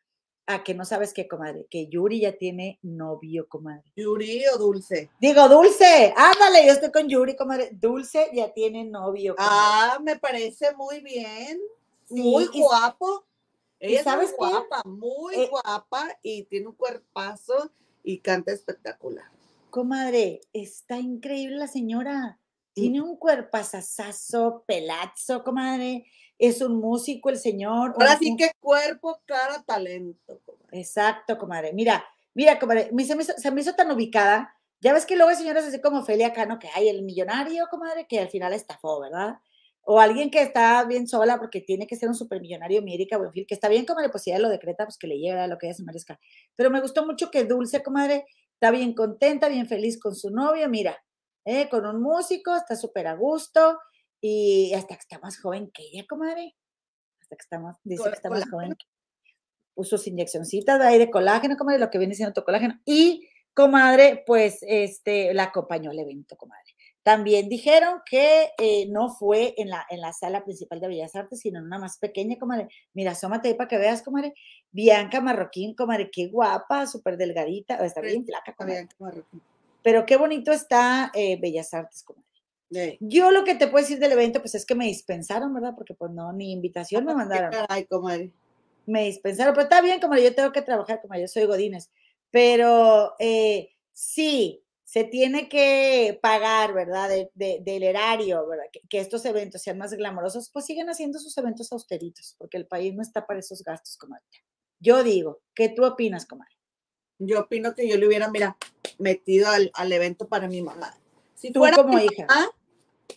a 0.47 0.63
que 0.65 0.75
no 0.75 0.85
sabes 0.85 1.13
qué, 1.13 1.29
comadre, 1.29 1.67
que 1.71 1.87
Yuri 1.89 2.21
ya 2.21 2.33
tiene 2.33 2.79
novio, 2.83 3.47
comadre. 3.49 3.85
Yuri 3.97 4.45
o 4.55 4.59
Dulce. 4.59 5.11
Digo, 5.21 5.49
Dulce, 5.49 6.13
ándale, 6.17 6.67
yo 6.67 6.73
estoy 6.73 6.91
con 6.91 7.09
Yuri, 7.09 7.37
comadre. 7.37 7.71
Dulce 7.73 8.31
ya 8.33 8.53
tiene 8.53 8.85
novio. 8.85 9.35
comadre. 9.35 9.55
Ah, 9.55 9.99
me 10.03 10.19
parece 10.19 10.75
muy 10.77 11.01
bien. 11.01 11.59
Muy 12.11 12.45
Sí, 12.53 12.61
guapo. 12.61 13.25
Ella 13.83 13.99
es 13.99 14.05
sabes 14.05 14.35
muy 14.39 14.49
qué? 14.49 14.55
guapa, 14.55 14.83
muy 14.85 15.35
Eh, 15.35 15.49
guapa 15.51 16.09
y 16.23 16.45
tiene 16.45 16.69
un 16.69 16.75
cuerpazo 16.75 17.71
y 18.05 18.19
canta 18.21 18.53
espectacular. 18.53 19.27
Comadre, 19.71 20.41
está 20.53 20.99
increíble 20.99 21.57
la 21.57 21.67
señora. 21.67 22.39
Tiene 22.75 23.01
un 23.03 23.17
cuerpazazazo, 23.17 24.65
pelazo, 24.67 25.45
comadre. 25.45 26.07
Es 26.39 26.61
un 26.63 26.77
músico 26.81 27.29
el 27.31 27.39
señor. 27.39 27.93
Ahora 27.99 28.13
un- 28.13 28.19
sí 28.19 28.37
que 28.37 28.51
cuerpo, 28.61 29.21
cara, 29.27 29.63
talento. 29.63 30.41
comadre. 30.45 30.79
Exacto, 30.81 31.39
comadre. 31.39 31.73
Mira, 31.73 32.05
mira, 32.35 32.59
comadre, 32.59 32.91
se 33.05 33.15
me, 33.17 33.23
hizo, 33.23 33.33
se 33.37 33.51
me 33.51 33.61
hizo 33.61 33.75
tan 33.75 33.91
ubicada. 33.91 34.55
Ya 34.81 34.93
ves 34.93 35.07
que 35.07 35.15
luego 35.17 35.31
hay 35.31 35.37
señoras 35.37 35.65
así 35.65 35.81
como 35.81 36.05
Felia 36.05 36.33
Cano, 36.33 36.59
que 36.59 36.69
hay 36.75 36.89
el 36.89 37.03
millonario, 37.03 37.69
comadre, 37.71 38.07
que 38.09 38.19
al 38.19 38.29
final 38.29 38.53
estafó, 38.53 39.01
¿verdad? 39.01 39.39
O 39.85 39.99
alguien 40.01 40.31
que 40.31 40.43
está 40.43 40.85
bien 40.85 41.09
sola 41.09 41.39
porque 41.39 41.61
tiene 41.61 41.87
que 41.87 41.97
ser 41.97 42.09
un 42.09 42.15
supermillonario, 42.15 42.83
mi 42.83 42.95
Erika 42.95 43.19
Buenfil, 43.19 43.47
que 43.47 43.55
está 43.55 43.69
bien, 43.69 43.85
comadre, 43.85 44.11
pues 44.11 44.23
si 44.23 44.31
ella 44.31 44.41
lo 44.41 44.49
decreta, 44.49 44.85
pues 44.85 44.97
que 44.97 45.09
le 45.09 45.19
lleve 45.19 45.41
a 45.41 45.49
lo 45.49 45.59
que 45.59 45.67
ella 45.67 45.75
se 45.75 45.85
merezca. 45.85 46.21
Pero 46.55 46.71
me 46.71 46.81
gustó 46.81 47.05
mucho 47.05 47.31
que 47.31 47.45
Dulce, 47.45 47.83
comadre, 47.83 48.25
está 48.55 48.71
bien 48.71 48.95
contenta, 48.95 49.49
bien 49.49 49.67
feliz 49.67 49.99
con 49.99 50.15
su 50.15 50.31
novio, 50.31 50.69
mira, 50.69 50.97
eh, 51.45 51.69
con 51.69 51.85
un 51.85 52.01
músico, 52.01 52.55
está 52.55 52.77
súper 52.77 53.09
a 53.09 53.15
gusto 53.15 53.79
y 54.21 54.73
hasta 54.75 54.95
que 54.95 55.01
está 55.01 55.19
más 55.19 55.39
joven 55.41 55.71
que 55.73 55.83
ella, 55.83 56.05
comadre. 56.09 56.55
Hasta 57.21 57.37
que 57.37 57.43
está 57.43 57.59
más, 57.59 57.77
dice 57.83 58.05
que 58.05 58.15
está 58.15 58.31
más 58.31 58.49
joven 58.49 58.77
puso 59.75 59.97
sus 59.97 60.07
inyeccioncitas 60.07 60.79
de 60.79 60.87
ahí 60.87 60.99
de 60.99 61.11
colágeno, 61.11 61.57
comadre, 61.57 61.79
lo 61.79 61.91
que 61.91 61.99
viene 61.99 62.15
siendo 62.15 62.33
tu 62.33 62.45
colágeno. 62.45 62.81
Y, 62.85 63.29
comadre, 63.55 64.23
pues, 64.27 64.59
este, 64.63 65.35
la 65.35 65.45
acompañó 65.45 65.91
al 65.91 65.99
evento, 65.99 66.37
comadre. 66.37 66.75
También 67.03 67.49
dijeron 67.49 68.01
que 68.09 68.51
eh, 68.59 68.87
no 68.89 69.09
fue 69.09 69.55
en 69.57 69.71
la, 69.71 69.85
en 69.91 70.01
la 70.01 70.13
sala 70.13 70.45
principal 70.45 70.81
de 70.81 70.89
Bellas 70.89 71.17
Artes, 71.17 71.41
sino 71.41 71.59
en 71.59 71.67
una 71.67 71.79
más 71.79 71.99
pequeña, 71.99 72.37
comadre. 72.39 72.69
Mira, 72.95 73.13
asómate 73.13 73.49
ahí 73.49 73.55
para 73.55 73.69
que 73.69 73.79
veas, 73.79 74.03
comadre. 74.03 74.35
Bianca 74.71 75.21
Marroquín, 75.21 75.75
comadre, 75.75 76.11
qué 76.13 76.29
guapa, 76.29 76.87
súper 76.87 77.17
delgadita, 77.17 77.75
está 77.85 78.01
bien 78.01 78.25
flaca, 78.25 78.55
comadre. 78.55 78.75
bien, 78.75 78.89
Marroquín. 78.99 79.43
Pero 79.83 80.07
qué 80.07 80.17
bonito 80.17 80.53
está 80.53 81.11
eh, 81.15 81.39
Bellas 81.41 81.75
Artes, 81.75 82.05
comadre. 82.05 82.29
Ey. 82.71 82.97
Yo 83.01 83.31
lo 83.31 83.45
que 83.45 83.57
te 83.57 83.67
puedo 83.67 83.83
decir 83.83 83.99
del 83.99 84.13
evento, 84.13 84.41
pues 84.41 84.55
es 84.55 84.65
que 84.65 84.75
me 84.75 84.87
dispensaron, 84.87 85.53
¿verdad? 85.53 85.75
Porque 85.77 85.95
pues 85.95 86.11
no, 86.13 86.33
ni 86.33 86.53
invitación 86.53 87.05
me 87.05 87.15
mandaron. 87.15 87.51
Qué 87.51 87.57
caray, 87.57 87.85
comadre. 87.87 88.33
me 88.87 89.05
dispensaron, 89.05 89.55
pero 89.55 89.65
está 89.65 89.81
bien, 89.83 90.01
como 90.01 90.17
yo 90.17 90.35
tengo 90.35 90.53
que 90.53 90.63
trabajar, 90.63 91.01
como 91.03 91.19
yo 91.19 91.29
soy 91.29 91.45
Godines, 91.45 91.91
pero 92.31 93.15
eh, 93.19 93.71
sí, 93.93 94.62
se 94.93 95.05
tiene 95.05 95.49
que 95.49 96.19
pagar, 96.21 96.75
¿verdad? 96.75 97.09
De- 97.09 97.31
de- 97.33 97.61
del 97.65 97.83
erario, 97.83 98.47
¿verdad? 98.47 98.67
Que, 98.71 98.83
que 98.91 98.99
estos 98.99 99.25
eventos 99.25 99.63
sean 99.63 99.79
más 99.79 99.95
glamorosos, 99.95 100.51
pues 100.53 100.67
siguen 100.67 100.91
haciendo 100.91 101.19
sus 101.19 101.39
eventos 101.39 101.73
austeritos, 101.73 102.35
porque 102.37 102.59
el 102.59 102.67
país 102.67 102.95
no 102.95 103.01
está 103.01 103.27
para 103.27 103.41
esos 103.41 103.63
gastos, 103.63 103.97
comadre. 103.97 104.23
Yo 104.81 105.03
digo, 105.03 105.41
¿qué 105.55 105.71
tú 105.71 105.87
opinas, 105.87 106.27
comadre? 106.27 106.55
Yo 107.19 107.41
opino 107.41 107.75
que 107.75 107.89
yo 107.89 107.97
le 107.97 108.07
hubiera, 108.07 108.29
mira, 108.29 108.59
metido 108.99 109.49
al, 109.49 109.71
al 109.73 109.91
evento 109.93 110.29
para 110.29 110.47
mi 110.47 110.61
mamá. 110.61 110.95
Si 111.37 111.51
Tú 111.53 111.61
fuera 111.61 111.77
como 111.79 111.97
mi 111.97 112.05
hija. 112.05 112.27
mamá, 112.29 112.51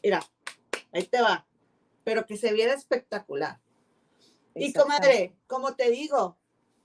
mira, 0.02 0.26
ahí 0.94 1.04
te 1.04 1.20
va. 1.22 1.46
Pero 2.06 2.26
que 2.26 2.38
se 2.38 2.54
viera 2.54 2.74
espectacular. 2.74 3.60
Y 4.54 4.72
comadre, 4.72 5.36
como 5.46 5.76
te 5.76 5.92
digo, 5.92 6.38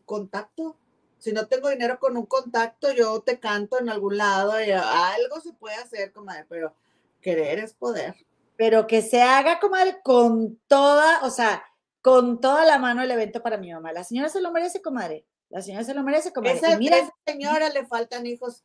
contacto. 0.04 0.79
Si 1.20 1.32
no 1.32 1.46
tengo 1.46 1.68
dinero 1.68 1.98
con 2.00 2.16
un 2.16 2.26
contacto, 2.26 2.92
yo 2.92 3.20
te 3.20 3.38
canto 3.38 3.78
en 3.78 3.88
algún 3.88 4.16
lado 4.16 4.60
y 4.62 4.70
algo 4.70 5.40
se 5.40 5.52
puede 5.52 5.76
hacer, 5.76 6.12
comadre, 6.12 6.46
pero 6.48 6.74
querer 7.20 7.58
es 7.58 7.74
poder. 7.74 8.14
Pero 8.56 8.86
que 8.86 9.02
se 9.02 9.22
haga, 9.22 9.60
comadre, 9.60 10.00
con 10.02 10.58
toda, 10.66 11.20
o 11.22 11.30
sea, 11.30 11.62
con 12.02 12.40
toda 12.40 12.64
la 12.64 12.78
mano 12.78 13.02
el 13.02 13.10
evento 13.10 13.42
para 13.42 13.58
mi 13.58 13.72
mamá. 13.72 13.92
La 13.92 14.04
señora 14.04 14.28
se 14.28 14.40
lo 14.40 14.50
merece, 14.50 14.82
comadre. 14.82 15.24
La 15.50 15.62
señora 15.62 15.84
se 15.84 15.94
lo 15.94 16.02
merece, 16.02 16.32
comadre. 16.32 16.56
Esa, 16.56 16.72
Y 16.74 16.78
mira, 16.78 16.98
esa 16.98 17.14
señora 17.26 17.68
le 17.68 17.86
faltan 17.86 18.26
hijos. 18.26 18.62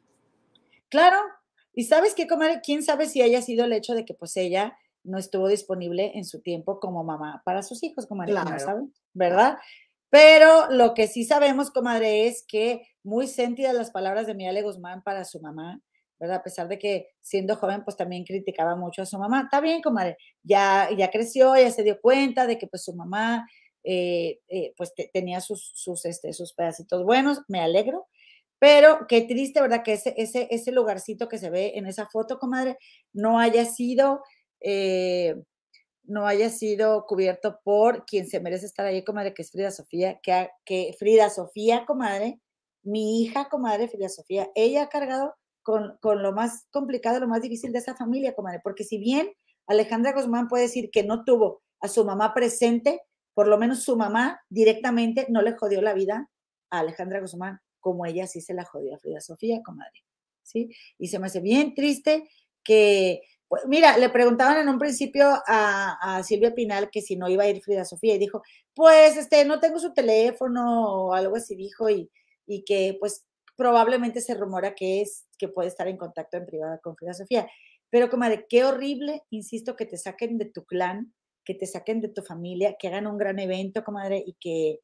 Claro. 0.89 1.18
Y 1.74 1.84
sabes 1.86 2.14
qué, 2.14 2.28
comadre, 2.28 2.62
quién 2.64 2.84
sabe 2.84 3.08
si 3.08 3.22
haya 3.22 3.41
sido 3.41 3.66
el 3.66 3.74
hecho 3.74 3.93
de 3.95 4.06
que 4.06 4.14
pues 4.14 4.38
ella 4.38 4.78
no 5.03 5.18
estuvo 5.18 5.47
disponible 5.47 6.12
en 6.16 6.26
su 6.26 6.41
tiempo 6.41 6.80
como 6.80 7.03
mamá 7.03 7.41
para 7.45 7.64
sus 7.64 7.84
hijos, 7.84 8.08
comadre, 8.08 8.34
no 8.34 8.41
Claro. 8.43 8.60
saben, 8.60 8.93
¿verdad? 9.14 9.58
Pero 10.10 10.70
lo 10.72 10.93
que 10.93 11.08
sí 11.08 11.26
sabemos, 11.26 11.72
comadre, 11.72 12.28
es 12.28 12.45
que 12.47 12.88
muy 13.03 13.28
sentidas 13.28 13.74
las 13.76 13.91
palabras 13.91 14.28
de 14.28 14.36
Miale 14.36 14.62
Guzmán 14.62 15.03
para 15.03 15.26
su 15.26 15.39
mamá, 15.41 15.82
¿verdad? 16.20 16.38
A 16.38 16.43
pesar 16.43 16.68
de 16.70 16.80
que 16.80 17.10
siendo 17.22 17.56
joven, 17.58 17.84
pues 17.84 17.97
también 17.97 18.24
criticaba 18.24 18.76
mucho 18.76 19.01
a 19.01 19.06
su 19.06 19.18
mamá. 19.20 19.41
Está 19.43 19.60
bien, 19.62 19.82
comadre, 19.82 20.18
ya, 20.43 20.89
ya 20.97 21.10
creció, 21.12 21.56
ya 21.56 21.70
se 21.72 21.84
dio 21.84 21.99
cuenta 22.01 22.47
de 22.47 22.58
que 22.58 22.68
pues 22.68 22.84
su 22.84 22.95
mamá, 22.95 23.47
eh, 23.84 24.39
eh, 24.47 24.74
pues 24.78 24.93
te- 24.95 25.10
tenía 25.14 25.41
sus, 25.41 25.74
este, 26.06 26.34
sus 26.34 26.53
pedacitos 26.53 27.03
buenos, 27.03 27.41
me 27.47 27.60
alegro, 27.60 28.08
pero 28.60 29.06
qué 29.08 29.22
triste, 29.22 29.62
¿verdad? 29.62 29.84
Que 29.84 29.93
ese, 29.93 30.14
ese, 30.18 30.47
ese 30.51 30.72
lugarcito 30.72 31.28
que 31.28 31.38
se 31.38 31.49
ve 31.49 31.74
en 31.76 31.86
esa 31.88 32.08
foto, 32.08 32.39
comadre, 32.39 32.78
no 33.14 33.39
haya 33.39 33.66
sido, 33.66 34.24
eh, 34.62 35.36
no 36.08 36.28
haya 36.28 36.49
sido 36.49 37.06
cubierto 37.06 37.60
por 37.64 38.06
quien 38.06 38.28
se 38.28 38.39
merece 38.39 38.66
estar 38.66 38.86
ahí, 38.86 39.03
comadre, 39.03 39.34
que 39.34 39.41
es 39.41 39.51
Frida 39.51 39.72
Sofía, 39.72 40.20
que, 40.22 40.49
que 40.66 40.95
Frida 40.97 41.30
Sofía, 41.30 41.86
comadre, 41.86 42.39
mi 42.84 43.22
hija, 43.22 43.49
comadre, 43.49 43.88
Frida 43.88 44.10
Sofía, 44.10 44.49
ella 44.56 44.84
ha 44.84 44.89
cargado 44.89 45.36
con, 45.64 45.97
con 46.01 46.22
lo 46.22 46.32
más 46.32 46.68
complicado, 46.72 47.20
lo 47.20 47.28
más 47.28 47.41
difícil 47.41 47.72
de 47.72 47.80
esa 47.80 47.95
familia, 47.95 48.36
comadre, 48.36 48.62
porque 48.64 48.84
si 48.84 48.97
bien 48.97 49.32
Alejandra 49.68 50.14
Guzmán 50.14 50.47
puede 50.47 50.64
decir 50.64 50.89
que 50.91 51.03
no 51.03 51.24
tuvo 51.24 51.64
a 51.80 51.88
su 51.88 52.06
mamá 52.06 52.34
presente, 52.34 53.01
por 53.34 53.47
lo 53.47 53.58
menos 53.58 53.84
su 53.84 53.97
mamá 53.97 54.41
directamente 54.49 55.28
no 55.30 55.41
le 55.41 55.58
jodió 55.58 55.82
la 55.82 55.93
vida 55.93 56.30
a 56.70 56.80
Alejandra 56.80 57.20
Guzmán, 57.20 57.60
como 57.80 58.06
ella 58.06 58.28
sí 58.28 58.41
se 58.41 58.53
la 58.53 58.66
jodió 58.66 58.95
a 58.95 58.99
Frida 58.99 59.22
Sofía, 59.22 59.62
comadre. 59.64 60.03
¿Sí? 60.43 60.70
Y 60.99 61.08
se 61.08 61.18
me 61.18 61.28
hace 61.28 61.39
bien 61.39 61.74
triste 61.74 62.30
que, 62.64 63.22
mira, 63.68 63.97
le 63.97 64.10
preguntaban 64.10 64.58
en 64.58 64.70
un 64.70 64.80
principio 64.80 65.28
a, 65.47 66.22
Silvia 66.24 66.53
Pinal 66.53 66.89
que 66.91 67.01
si 67.01 67.16
no 67.16 67.30
iba 67.30 67.43
a 67.43 67.49
ir 67.49 67.62
Frida 67.62 67.86
Sofía 67.86 68.16
y 68.16 68.20
dijo, 68.20 68.41
pues, 68.74 69.18
este, 69.18 69.45
no 69.45 69.60
tengo 69.60 69.80
su 69.80 69.93
teléfono 69.93 71.06
o 71.08 71.14
algo 71.14 71.36
así 71.36 71.56
dijo 71.56 71.89
y, 71.89 72.10
y 72.45 72.64
que, 72.64 72.97
pues, 72.99 73.26
probablemente 73.56 74.22
se 74.22 74.36
rumora 74.36 74.76
que 74.76 75.01
es, 75.01 75.26
que 75.38 75.47
puede 75.47 75.70
estar 75.70 75.88
en 75.88 75.97
contacto 75.97 76.38
en 76.38 76.45
privado 76.45 76.80
con 76.84 76.95
Frida 76.95 77.14
Sofía. 77.14 77.47
Pero, 77.89 78.10
comadre, 78.10 78.45
qué 78.49 78.66
horrible, 78.66 79.24
insisto, 79.30 79.76
que 79.76 79.86
te 79.86 79.97
saquen 79.97 80.38
de 80.38 80.45
tu 80.45 80.66
clan, 80.66 81.14
que 81.45 81.56
te 81.56 81.66
saquen 81.66 82.01
de 82.01 82.10
tu 82.10 82.24
familia, 82.24 82.76
que 82.80 82.88
hagan 82.88 83.08
un 83.08 83.18
gran 83.18 83.39
evento, 83.39 83.84
comadre, 83.84 84.24
y 84.26 84.36
que, 84.39 84.80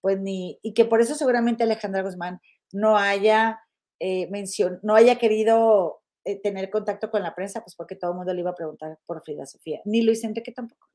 pues, 0.00 0.20
ni, 0.20 0.58
y 0.62 0.74
que 0.74 0.84
por 0.84 1.00
eso 1.00 1.14
seguramente 1.14 1.62
Alejandra 1.64 2.02
Guzmán 2.02 2.40
no 2.72 2.96
haya 2.96 3.60
eh, 4.00 4.30
no 4.82 4.94
haya 4.94 5.18
querido 5.18 6.00
eh, 6.28 6.38
tener 6.42 6.68
contacto 6.68 7.10
con 7.10 7.22
la 7.22 7.34
prensa, 7.34 7.62
pues 7.62 7.74
porque 7.74 7.96
todo 7.96 8.10
el 8.10 8.18
mundo 8.18 8.34
le 8.34 8.40
iba 8.40 8.50
a 8.50 8.54
preguntar 8.54 8.98
por 9.06 9.22
Frida 9.22 9.46
Sofía, 9.46 9.80
ni 9.86 10.02
Luis 10.02 10.22
Enrique 10.24 10.52
tampoco. 10.52 10.86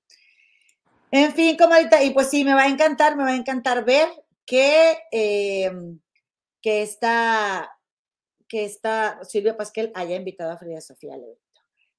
En 1.10 1.34
fin, 1.34 1.58
comadita, 1.58 2.04
y 2.04 2.12
pues 2.12 2.30
sí, 2.30 2.44
me 2.44 2.54
va 2.54 2.66
a 2.66 2.68
encantar, 2.68 3.18
me 3.18 3.24
va 3.24 3.30
a 3.30 3.36
encantar 3.36 3.84
ver 3.84 4.10
que, 4.46 4.96
eh, 5.12 5.72
que 6.62 6.84
esta, 6.84 7.68
que 8.48 8.64
esta 8.64 9.24
Silvia 9.24 9.58
Pasquel 9.58 9.92
haya 9.96 10.16
invitado 10.16 10.52
a 10.52 10.58
Frida 10.60 10.82
Sofía. 10.82 11.16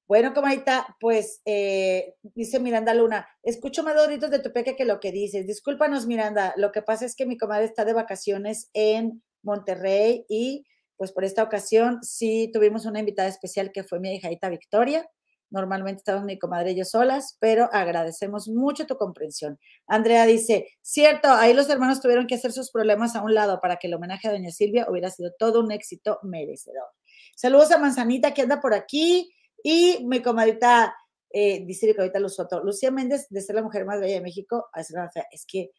Bueno, 0.07 0.33
comadita, 0.33 0.95
pues 1.01 1.41
eh, 1.43 2.15
dice 2.21 2.61
Miranda 2.61 2.93
Luna, 2.93 3.27
escucho 3.43 3.83
más 3.83 3.95
doritos 3.95 4.31
de 4.31 4.39
tu 4.39 4.53
peque 4.53 4.77
que 4.77 4.85
lo 4.85 5.01
que 5.01 5.11
dices. 5.11 5.45
Discúlpanos, 5.45 6.07
Miranda, 6.07 6.53
lo 6.55 6.71
que 6.71 6.81
pasa 6.81 7.03
es 7.03 7.17
que 7.17 7.25
mi 7.25 7.37
comadre 7.37 7.65
está 7.65 7.83
de 7.83 7.91
vacaciones 7.91 8.69
en 8.73 9.21
Monterrey 9.43 10.25
y 10.29 10.65
pues 10.97 11.11
por 11.11 11.23
esta 11.23 11.43
ocasión 11.43 11.99
sí 12.01 12.49
tuvimos 12.53 12.85
una 12.85 12.99
invitada 12.99 13.27
especial 13.27 13.71
que 13.71 13.83
fue 13.83 13.99
mi 13.99 14.15
hijita 14.15 14.49
Victoria. 14.49 15.09
Normalmente 15.49 15.99
estamos 15.99 16.23
mi 16.23 16.39
comadre 16.39 16.71
y 16.71 16.75
yo 16.75 16.85
solas, 16.85 17.37
pero 17.39 17.69
agradecemos 17.71 18.47
mucho 18.47 18.87
tu 18.87 18.97
comprensión. 18.97 19.59
Andrea 19.87 20.25
dice, 20.25 20.67
cierto, 20.81 21.29
ahí 21.29 21.53
los 21.53 21.69
hermanos 21.69 22.01
tuvieron 22.01 22.27
que 22.27 22.35
hacer 22.35 22.51
sus 22.51 22.71
problemas 22.71 23.15
a 23.15 23.21
un 23.21 23.33
lado 23.33 23.59
para 23.61 23.77
que 23.77 23.87
el 23.87 23.93
homenaje 23.93 24.27
a 24.27 24.31
doña 24.31 24.51
Silvia 24.51 24.87
hubiera 24.89 25.09
sido 25.11 25.31
todo 25.37 25.61
un 25.61 25.71
éxito 25.71 26.19
merecedor. 26.23 26.87
Saludos 27.35 27.71
a 27.71 27.77
Manzanita 27.77 28.33
que 28.33 28.41
anda 28.41 28.59
por 28.59 28.73
aquí 28.73 29.33
y 29.63 30.03
mi 30.05 30.21
comadrita, 30.21 30.95
eh, 31.29 31.63
dice 31.65 31.87
mi 31.87 31.93
comadrita 31.93 32.19
Luzoto, 32.19 32.63
Lucía 32.63 32.91
Méndez, 32.91 33.27
de 33.29 33.41
ser 33.41 33.55
la 33.55 33.61
mujer 33.61 33.85
más 33.85 33.99
bella 33.99 34.15
de 34.15 34.21
México. 34.21 34.69
Es 34.73 35.45
que 35.45 35.71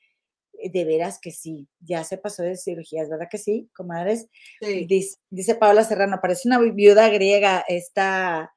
de 0.63 0.85
veras 0.85 1.19
que 1.21 1.31
sí, 1.31 1.69
ya 1.81 2.05
se 2.05 2.19
pasó 2.19 2.43
de 2.43 2.57
cirugías, 2.57 3.09
¿verdad 3.09 3.29
que 3.31 3.39
sí, 3.39 3.71
comadres? 3.75 4.29
Sí. 4.61 4.87
Dice, 4.87 5.19
dice 5.31 5.55
Paola 5.55 5.85
Serrano, 5.85 6.19
parece 6.21 6.49
una 6.49 6.59
viuda 6.59 7.09
griega 7.09 7.65
esta, 7.69 8.55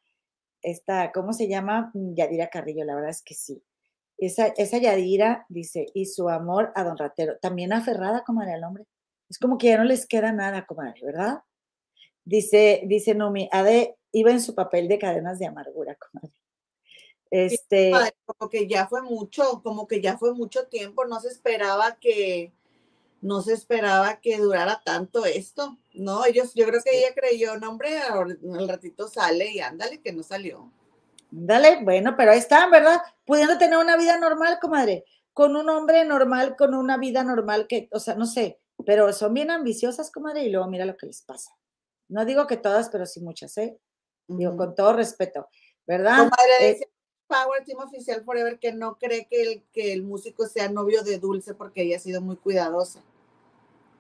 esta, 0.61 1.11
¿cómo 1.11 1.33
se 1.33 1.47
llama? 1.47 1.91
Mm, 1.93 2.15
Yadira 2.15 2.49
Carrillo, 2.49 2.85
la 2.85 2.95
verdad 2.95 3.11
es 3.11 3.21
que 3.21 3.33
sí. 3.33 3.63
Esa, 4.17 4.47
esa 4.57 4.77
Yadira 4.77 5.45
dice, 5.49 5.85
y 5.93 6.05
su 6.05 6.29
amor 6.29 6.71
a 6.75 6.83
don 6.83 6.97
Ratero, 6.97 7.37
también 7.41 7.73
aferrada, 7.73 8.23
comadre, 8.25 8.53
al 8.53 8.63
hombre. 8.63 8.85
Es 9.29 9.39
como 9.39 9.57
que 9.57 9.67
ya 9.67 9.77
no 9.77 9.83
les 9.83 10.07
queda 10.07 10.31
nada, 10.31 10.65
comadre, 10.65 11.01
¿verdad? 11.03 11.39
Dice, 12.25 12.81
dice 12.85 13.15
Numi, 13.15 13.49
Ade 13.51 13.95
iba 14.11 14.31
en 14.31 14.41
su 14.41 14.55
papel 14.55 14.87
de 14.87 14.99
cadenas 14.99 15.39
de 15.39 15.47
amargura, 15.47 15.95
comadre. 15.95 16.38
Este, 17.31 17.91
como 18.25 18.49
que 18.49 18.67
ya 18.67 18.87
fue 18.87 19.01
mucho, 19.03 19.61
como 19.63 19.87
que 19.87 20.01
ya 20.01 20.17
fue 20.17 20.33
mucho 20.33 20.67
tiempo, 20.67 21.05
no 21.05 21.19
se 21.19 21.27
esperaba 21.27 21.97
que, 21.99 22.53
no 23.21 23.41
se 23.41 23.53
esperaba 23.53 24.19
que 24.19 24.37
durara 24.37 24.81
tanto 24.83 25.25
esto, 25.25 25.77
¿no? 25.93 26.25
Ellos, 26.25 26.53
yo 26.55 26.65
creo 26.65 26.81
que 26.83 26.97
ella 26.97 27.13
creyó, 27.15 27.57
no, 27.57 27.69
hombre, 27.69 27.99
al 27.99 28.67
ratito 28.67 29.07
sale 29.07 29.51
y 29.51 29.59
ándale, 29.59 30.01
que 30.01 30.13
no 30.13 30.23
salió. 30.23 30.71
Dale, 31.29 31.83
bueno, 31.83 32.15
pero 32.17 32.31
ahí 32.31 32.39
están, 32.39 32.71
¿verdad? 32.71 33.01
Pudiendo 33.25 33.57
tener 33.57 33.77
una 33.77 33.97
vida 33.97 34.17
normal, 34.17 34.57
comadre, 34.59 35.05
con 35.33 35.55
un 35.55 35.69
hombre 35.69 36.05
normal, 36.05 36.55
con 36.57 36.73
una 36.73 36.97
vida 36.97 37.23
normal, 37.23 37.67
que, 37.67 37.87
o 37.91 37.99
sea, 37.99 38.15
no 38.15 38.25
sé, 38.25 38.59
pero 38.85 39.11
son 39.13 39.33
bien 39.33 39.51
ambiciosas, 39.51 40.11
comadre, 40.11 40.43
y 40.43 40.49
luego 40.49 40.67
mira 40.67 40.85
lo 40.85 40.97
que 40.97 41.05
les 41.05 41.21
pasa. 41.21 41.51
No 42.07 42.25
digo 42.25 42.47
que 42.47 42.57
todas, 42.57 42.89
pero 42.89 43.05
sí 43.05 43.19
muchas, 43.21 43.55
¿eh? 43.57 43.77
Digo, 44.27 44.55
con 44.57 44.73
todo 44.73 44.93
respeto, 44.93 45.47
¿verdad? 45.85 46.17
Comadre, 46.17 46.53
Eh, 46.61 46.73
dice 46.73 46.89
Power 47.29 47.63
Team 47.63 47.79
Oficial 47.79 48.23
Forever 48.25 48.57
que 48.59 48.73
no 48.73 48.97
cree 48.97 49.27
que 49.27 49.41
el, 49.43 49.63
que 49.71 49.93
el 49.93 50.01
músico 50.03 50.47
sea 50.47 50.67
novio 50.69 51.03
de 51.03 51.19
Dulce 51.19 51.53
porque 51.53 51.83
ella 51.83 51.95
ha 51.97 51.99
sido 51.99 52.19
muy 52.21 52.35
cuidadosa. 52.35 53.01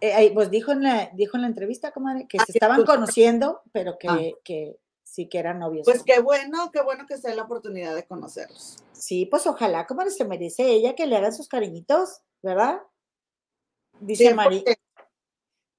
eh, 0.01 0.31
pues 0.33 0.49
dijo 0.49 0.71
en, 0.71 0.81
la, 0.83 1.09
dijo 1.13 1.37
en 1.37 1.41
la 1.43 1.47
entrevista, 1.47 1.91
comadre, 1.91 2.25
que 2.27 2.37
Ah, 2.39 2.43
se 2.45 2.53
estaban 2.53 2.83
conociendo, 2.85 3.61
pero 3.71 3.97
que, 3.99 4.07
Ah. 4.09 4.19
que 4.43 4.79
sí 5.03 5.27
que 5.27 5.37
eran 5.39 5.59
novios. 5.59 5.85
Pues 5.85 6.03
qué 6.03 6.19
bueno, 6.21 6.71
qué 6.71 6.81
bueno 6.81 7.05
que 7.05 7.17
sea 7.17 7.35
la 7.35 7.43
oportunidad 7.43 7.93
de 7.95 8.05
conocerlos. 8.05 8.77
Sí, 8.93 9.25
pues 9.25 9.45
ojalá, 9.45 9.85
comadre, 9.87 10.11
se 10.11 10.25
merece 10.25 10.65
ella 10.71 10.95
que 10.95 11.05
le 11.05 11.15
hagan 11.17 11.33
sus 11.33 11.47
cariñitos, 11.47 12.21
¿verdad? 12.41 12.81
Dice 13.99 14.33
porque- 14.35 14.77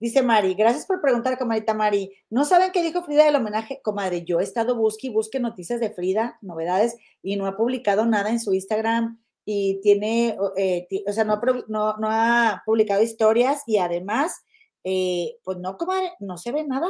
Dice 0.00 0.22
Mari, 0.22 0.54
gracias 0.54 0.86
por 0.86 1.02
preguntar, 1.02 1.36
comadita 1.36 1.74
Mari. 1.74 2.10
¿No 2.30 2.46
saben 2.46 2.72
qué 2.72 2.82
dijo 2.82 3.02
Frida 3.04 3.24
del 3.26 3.36
homenaje? 3.36 3.80
Comadre, 3.82 4.24
yo 4.24 4.40
he 4.40 4.42
estado 4.42 4.74
busque 4.74 5.08
y 5.08 5.10
busque 5.10 5.38
noticias 5.40 5.78
de 5.78 5.90
Frida, 5.90 6.38
novedades, 6.40 6.96
y 7.22 7.36
no 7.36 7.44
ha 7.46 7.54
publicado 7.56 8.06
nada 8.06 8.30
en 8.30 8.40
su 8.40 8.54
Instagram 8.54 9.20
y 9.44 9.78
tiene, 9.82 10.36
o- 10.40 10.54
eh, 10.56 10.88
o 11.06 11.12
sea, 11.12 11.24
no 11.24 11.34
ha, 11.34 11.40
no, 11.68 11.96
no 11.98 12.08
ha 12.10 12.62
publicado 12.64 13.02
historias 13.02 13.62
y 13.66 13.76
además, 13.76 14.42
eh, 14.84 15.36
pues 15.44 15.58
no, 15.58 15.76
comadre, 15.76 16.12
no 16.18 16.38
se 16.38 16.50
ve 16.52 16.64
nada. 16.64 16.86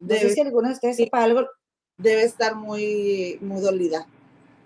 No 0.00 0.08
sé 0.14 0.20
Debe, 0.20 0.30
si 0.30 0.40
alguno 0.40 0.68
de 0.68 0.74
ustedes 0.74 0.96
sepa 0.96 1.22
algo. 1.22 1.46
debe 1.98 2.22
estar 2.22 2.54
muy, 2.54 3.36
muy 3.42 3.60
dolida. 3.60 4.06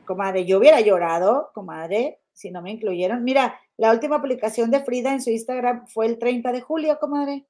Comadre, 0.05 0.45
yo 0.45 0.59
hubiera 0.59 0.81
llorado, 0.81 1.51
comadre, 1.53 2.21
si 2.33 2.53
no 2.53 2.63
me 2.63 2.71
incluyeron. 2.71 3.25
Mira, 3.25 3.59
la 3.77 3.91
última 3.91 4.21
publicación 4.21 4.71
de 4.71 4.85
Frida 4.85 5.13
en 5.13 5.21
su 5.21 5.31
Instagram 5.31 5.89
fue 5.89 6.07
el 6.07 6.19
30 6.19 6.53
de 6.53 6.61
julio, 6.61 6.99
comadre. 7.01 7.47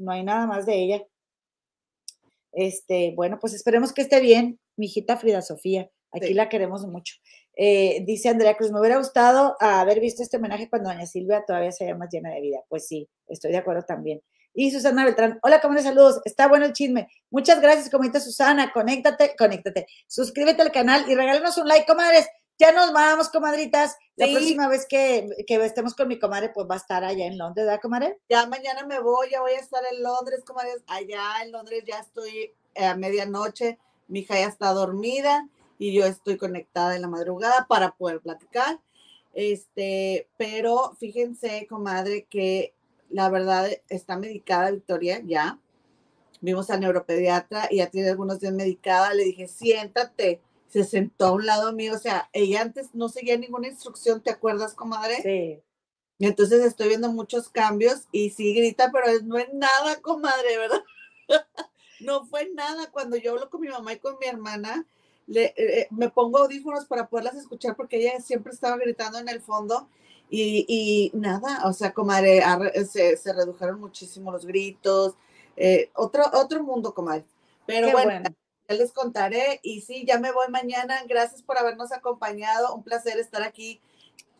No 0.00 0.12
hay 0.12 0.24
nada 0.24 0.46
más 0.46 0.66
de 0.66 0.74
ella. 0.82 1.06
Este, 2.52 3.12
bueno, 3.14 3.38
pues 3.40 3.52
esperemos 3.54 3.92
que 3.92 4.02
esté 4.02 4.20
bien, 4.20 4.58
mi 4.76 4.86
hijita 4.86 5.16
Frida 5.16 5.42
Sofía. 5.42 5.90
Aquí 6.12 6.28
Sí. 6.28 6.34
la 6.34 6.48
queremos 6.48 6.84
mucho. 6.86 7.14
Eh, 7.56 8.02
dice 8.04 8.30
Andrea 8.30 8.56
Cruz, 8.56 8.72
me 8.72 8.80
hubiera 8.80 8.96
gustado 8.96 9.54
haber 9.60 10.00
visto 10.00 10.22
este 10.22 10.38
homenaje 10.38 10.68
cuando 10.68 10.90
doña 10.90 11.06
Silvia 11.06 11.44
todavía 11.46 11.70
se 11.70 11.84
veía 11.84 11.96
más 11.96 12.08
llena 12.10 12.30
de 12.34 12.40
vida. 12.40 12.58
Pues 12.68 12.88
sí, 12.88 13.08
estoy 13.28 13.52
de 13.52 13.58
acuerdo 13.58 13.82
también. 13.82 14.20
Y 14.52 14.72
Susana 14.72 15.04
Beltrán, 15.04 15.38
hola, 15.42 15.60
comadre, 15.60 15.84
saludos. 15.84 16.20
Está 16.24 16.48
bueno 16.48 16.66
el 16.66 16.72
chisme. 16.72 17.06
Muchas 17.30 17.60
gracias, 17.60 17.90
comadita 17.90 18.18
Susana. 18.18 18.72
Conéctate, 18.72 19.36
conéctate. 19.38 19.86
Suscríbete 20.08 20.62
al 20.62 20.72
canal 20.72 21.08
y 21.08 21.14
regálanos 21.14 21.56
un 21.58 21.68
like, 21.68 21.86
comadres. 21.86 22.26
Ya 22.60 22.72
nos 22.72 22.92
vamos, 22.92 23.30
comadritas. 23.30 23.96
La 24.16 24.26
Sí. 24.26 24.34
próxima 24.34 24.68
vez 24.68 24.84
que, 24.86 25.30
que 25.46 25.64
estemos 25.64 25.94
con 25.94 26.08
mi 26.08 26.18
comadre, 26.18 26.50
pues 26.50 26.68
va 26.68 26.74
a 26.74 26.78
estar 26.78 27.02
allá 27.02 27.24
en 27.24 27.38
Londres, 27.38 27.64
¿verdad, 27.64 27.80
comadre? 27.80 28.18
Ya 28.28 28.44
mañana 28.44 28.84
me 28.86 29.00
voy, 29.00 29.30
ya 29.30 29.40
voy 29.40 29.52
a 29.52 29.60
estar 29.60 29.82
en 29.90 30.02
Londres, 30.02 30.42
comadres. 30.46 30.82
Allá 30.86 31.22
en 31.42 31.52
Londres 31.52 31.84
ya 31.86 32.00
estoy 32.00 32.52
eh, 32.74 32.84
a 32.84 32.94
medianoche. 32.96 33.78
Mi 34.08 34.18
hija 34.20 34.34
ya 34.34 34.48
está 34.48 34.74
dormida 34.74 35.48
y 35.78 35.94
yo 35.94 36.04
estoy 36.04 36.36
conectada 36.36 36.94
en 36.94 37.00
la 37.00 37.08
madrugada 37.08 37.64
para 37.66 37.92
poder 37.92 38.20
platicar. 38.20 38.78
Este, 39.32 40.28
pero 40.36 40.94
fíjense, 41.00 41.66
comadre, 41.66 42.26
que 42.28 42.74
la 43.08 43.30
verdad 43.30 43.70
está 43.88 44.18
medicada 44.18 44.70
Victoria 44.70 45.22
ya. 45.24 45.58
Vimos 46.42 46.68
al 46.68 46.80
neuropediatra 46.80 47.68
y 47.70 47.78
ya 47.78 47.86
tiene 47.86 48.10
algunos 48.10 48.38
días 48.38 48.52
medicada. 48.52 49.14
Le 49.14 49.24
dije, 49.24 49.48
siéntate. 49.48 50.42
Se 50.70 50.84
sentó 50.84 51.26
a 51.26 51.32
un 51.32 51.46
lado 51.46 51.72
mío. 51.72 51.94
O 51.94 51.98
sea, 51.98 52.30
ella 52.32 52.62
antes 52.62 52.94
no 52.94 53.08
seguía 53.08 53.36
ninguna 53.36 53.68
instrucción, 53.68 54.22
¿te 54.22 54.30
acuerdas, 54.30 54.74
comadre? 54.74 55.20
Sí. 55.22 55.62
Y 56.18 56.26
entonces 56.26 56.64
estoy 56.64 56.88
viendo 56.88 57.10
muchos 57.12 57.48
cambios 57.48 58.02
y 58.12 58.30
sí 58.30 58.54
grita, 58.54 58.90
pero 58.92 59.06
no 59.24 59.38
es 59.38 59.52
nada, 59.54 60.00
comadre, 60.02 60.56
¿verdad? 60.58 60.82
no 62.00 62.24
fue 62.26 62.50
nada. 62.54 62.90
Cuando 62.90 63.16
yo 63.16 63.32
hablo 63.32 63.50
con 63.50 63.60
mi 63.60 63.68
mamá 63.68 63.92
y 63.92 63.98
con 63.98 64.16
mi 64.20 64.26
hermana, 64.26 64.86
le, 65.26 65.54
eh, 65.56 65.86
me 65.90 66.10
pongo 66.10 66.38
audífonos 66.38 66.86
para 66.86 67.08
poderlas 67.08 67.36
escuchar 67.36 67.76
porque 67.76 67.98
ella 67.98 68.20
siempre 68.20 68.52
estaba 68.52 68.76
gritando 68.76 69.18
en 69.18 69.28
el 69.28 69.40
fondo 69.40 69.88
y, 70.28 70.64
y 70.68 71.16
nada, 71.16 71.62
o 71.66 71.72
sea, 71.72 71.92
comadre, 71.92 72.40
arre- 72.42 72.84
se, 72.84 73.16
se 73.16 73.32
redujeron 73.32 73.80
muchísimo 73.80 74.30
los 74.32 74.46
gritos. 74.46 75.14
eh, 75.56 75.90
otro, 75.94 76.24
otro 76.34 76.62
mundo, 76.62 76.94
comadre. 76.94 77.24
Pero 77.66 77.90
bueno. 77.92 78.30
Les 78.76 78.92
contaré 78.92 79.60
y 79.62 79.82
sí, 79.82 80.04
ya 80.06 80.18
me 80.18 80.32
voy 80.32 80.48
mañana. 80.48 81.02
Gracias 81.08 81.42
por 81.42 81.58
habernos 81.58 81.92
acompañado. 81.92 82.74
Un 82.74 82.82
placer 82.82 83.18
estar 83.18 83.42
aquí 83.42 83.80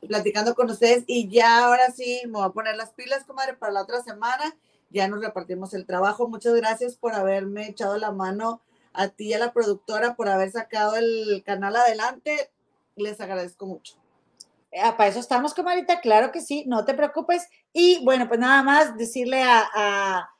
platicando 0.07 0.55
con 0.55 0.70
ustedes 0.70 1.05
y 1.07 1.28
ya 1.28 1.65
ahora 1.65 1.90
sí 1.90 2.23
me 2.27 2.32
voy 2.32 2.44
a 2.44 2.51
poner 2.51 2.77
las 2.77 2.90
pilas, 2.90 3.24
comadre, 3.24 3.55
para 3.55 3.73
la 3.73 3.82
otra 3.82 4.02
semana. 4.02 4.57
Ya 4.90 5.09
nos 5.09 5.20
repartimos 5.20 5.74
el 5.74 5.86
trabajo. 5.86 6.28
Muchas 6.28 6.55
gracias 6.55 6.97
por 6.97 7.15
haberme 7.15 7.69
echado 7.69 7.97
la 7.98 8.11
mano 8.11 8.61
a 8.93 9.09
ti 9.09 9.28
y 9.28 9.35
a 9.35 9.39
la 9.39 9.52
productora 9.52 10.15
por 10.16 10.28
haber 10.28 10.51
sacado 10.51 10.97
el 10.97 11.43
canal 11.44 11.77
adelante. 11.77 12.51
Les 12.97 13.20
agradezco 13.20 13.66
mucho. 13.66 14.01
Ah, 14.78 14.97
para 14.97 15.11
eso 15.11 15.19
estamos, 15.19 15.52
comadrita, 15.52 16.01
claro 16.01 16.31
que 16.31 16.40
sí, 16.40 16.65
no 16.66 16.85
te 16.85 16.94
preocupes. 16.94 17.48
Y 17.73 18.05
bueno, 18.05 18.28
pues 18.28 18.39
nada 18.39 18.62
más 18.62 18.97
decirle 18.97 19.43
a, 19.43 20.31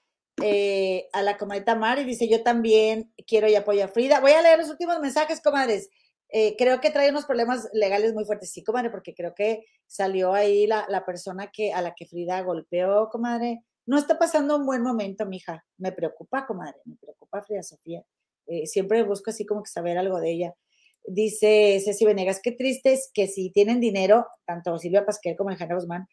eh, 0.43 1.09
a 1.13 1.23
la 1.23 1.37
comadrita 1.37 1.75
Mari, 1.75 2.05
dice, 2.05 2.29
yo 2.29 2.43
también 2.43 3.13
quiero 3.27 3.49
y 3.49 3.55
apoyo 3.55 3.85
a 3.85 3.89
Frida. 3.89 4.21
Voy 4.21 4.33
a 4.33 4.43
leer 4.43 4.59
los 4.59 4.71
últimos 4.71 4.99
mensajes, 5.01 5.41
comadres. 5.41 5.89
Eh, 6.33 6.55
creo 6.57 6.81
que 6.81 6.91
trae 6.91 7.11
unos 7.11 7.27
problemas 7.27 7.69
legales 7.73 8.15
muy 8.15 8.25
fuertes, 8.25 8.53
sí, 8.53 8.63
comadre, 8.63 8.91
porque 8.91 9.15
creo 9.15 9.35
que 9.35 9.65
salió 9.87 10.33
ahí 10.33 10.67
la, 10.67 10.87
la 10.89 11.05
persona 11.05 11.51
que, 11.53 11.73
a 11.73 11.83
la 11.83 11.95
que 11.95 12.07
Frida 12.07 12.41
golpeó, 12.43 13.09
comadre. 13.11 13.65
No 13.87 13.99
está 13.99 14.19
pasando 14.19 14.57
un 14.57 14.67
buen 14.67 14.83
momento, 14.83 15.27
mija. 15.27 15.65
Me 15.79 15.91
preocupa, 15.91 16.47
comadre, 16.47 16.79
me 16.85 16.97
preocupa 16.97 17.43
Frida 17.43 17.63
Sofía. 17.63 18.05
Eh, 18.47 18.67
siempre 18.67 19.03
busco 19.03 19.31
así 19.31 19.47
como 19.47 19.63
que 19.63 19.71
saber 19.71 19.99
algo 19.99 20.21
de 20.21 20.31
ella. 20.31 20.55
Dice 21.05 21.81
Ceci 21.85 22.05
Venegas, 22.05 22.41
qué 22.43 22.53
triste 22.53 22.93
es 22.93 23.11
que 23.15 23.27
si 23.27 23.51
tienen 23.51 23.81
dinero, 23.81 24.27
tanto 24.45 24.79
Silvia 24.79 25.07
Pasquel 25.07 25.37
como 25.37 25.51
Alejandra 25.51 25.77
Guzmán, 25.77 26.07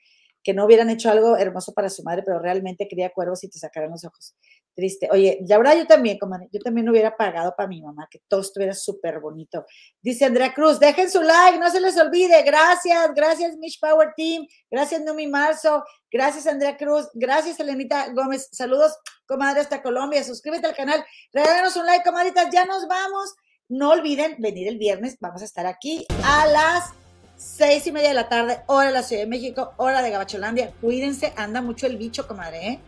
que 0.48 0.54
no 0.54 0.64
hubieran 0.64 0.90
hecho 0.90 1.12
algo 1.12 1.36
hermoso 1.36 1.74
para 1.74 1.90
su 1.90 2.04
madre, 2.04 2.24
pero 2.24 2.40
realmente 2.40 2.88
quería 2.88 3.10
cuervos 3.10 3.44
y 3.44 3.50
te 3.50 3.60
sacaran 3.60 3.92
los 3.92 4.06
ojos. 4.06 4.34
Triste. 4.74 5.10
Oye, 5.12 5.40
la 5.46 5.58
verdad 5.58 5.76
yo 5.76 5.86
también, 5.86 6.18
comadre, 6.18 6.48
yo 6.54 6.62
también 6.62 6.88
hubiera 6.88 7.18
pagado 7.18 7.54
para 7.58 7.68
mi 7.68 7.82
mamá, 7.82 8.08
que 8.10 8.22
todo 8.30 8.40
estuviera 8.40 8.74
súper 8.74 9.20
bonito. 9.20 9.66
Dice 10.02 10.24
Andrea 10.24 10.54
Cruz, 10.54 10.80
dejen 10.80 11.12
su 11.12 11.22
like, 11.22 11.60
no 11.60 11.70
se 11.70 11.82
les 11.82 11.98
olvide. 12.00 12.44
Gracias, 12.44 13.14
gracias 13.14 13.58
Mish 13.58 13.78
Power 13.78 14.14
Team, 14.16 14.48
gracias 14.72 15.02
Numi 15.02 15.28
Marzo, 15.28 15.84
gracias 16.10 16.48
Andrea 16.48 16.78
Cruz, 16.78 17.10
gracias 17.14 17.60
Elenita 17.60 18.14
Gómez. 18.14 18.48
Saludos, 18.50 18.98
comadre, 19.26 19.60
hasta 19.60 19.84
Colombia. 19.84 20.24
Suscríbete 20.24 20.66
al 20.66 20.78
canal, 20.78 21.04
regálanos 21.34 21.76
un 21.76 21.86
like, 21.86 22.06
comadritas, 22.06 22.48
ya 22.54 22.64
nos 22.64 22.88
vamos. 22.88 23.36
No 23.68 23.90
olviden 23.90 24.38
venir 24.40 24.70
el 24.70 24.78
viernes, 24.78 25.18
vamos 25.20 25.42
a 25.42 25.46
estar 25.46 25.66
aquí 25.66 26.08
a 26.24 26.48
las 26.48 27.07
seis 27.38 27.86
y 27.88 27.92
media 27.92 28.10
de 28.10 28.16
la 28.16 28.28
tarde, 28.28 28.62
hora 28.66 28.88
de 28.88 28.94
la 28.94 29.04
Ciudad 29.04 29.22
de 29.22 29.28
México, 29.28 29.74
hora 29.78 30.02
de 30.02 30.10
Gabacholandia. 30.10 30.74
Cuídense, 30.82 31.34
anda 31.38 31.62
mucho 31.62 31.88
el 31.88 31.98
bicho, 31.98 32.28
comadre, 32.28 32.68
¿eh? 32.68 32.80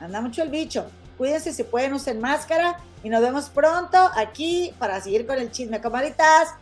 Anda 0.00 0.20
mucho 0.20 0.42
el 0.42 0.48
bicho. 0.48 0.86
Cuídense, 1.18 1.52
si 1.52 1.62
pueden, 1.64 1.92
usen 1.92 2.20
máscara 2.20 2.78
y 3.04 3.10
nos 3.10 3.20
vemos 3.20 3.50
pronto 3.50 3.98
aquí 4.16 4.72
para 4.78 5.00
seguir 5.00 5.26
con 5.26 5.38
el 5.38 5.50
chisme, 5.50 5.80
comadritas. 5.80 6.54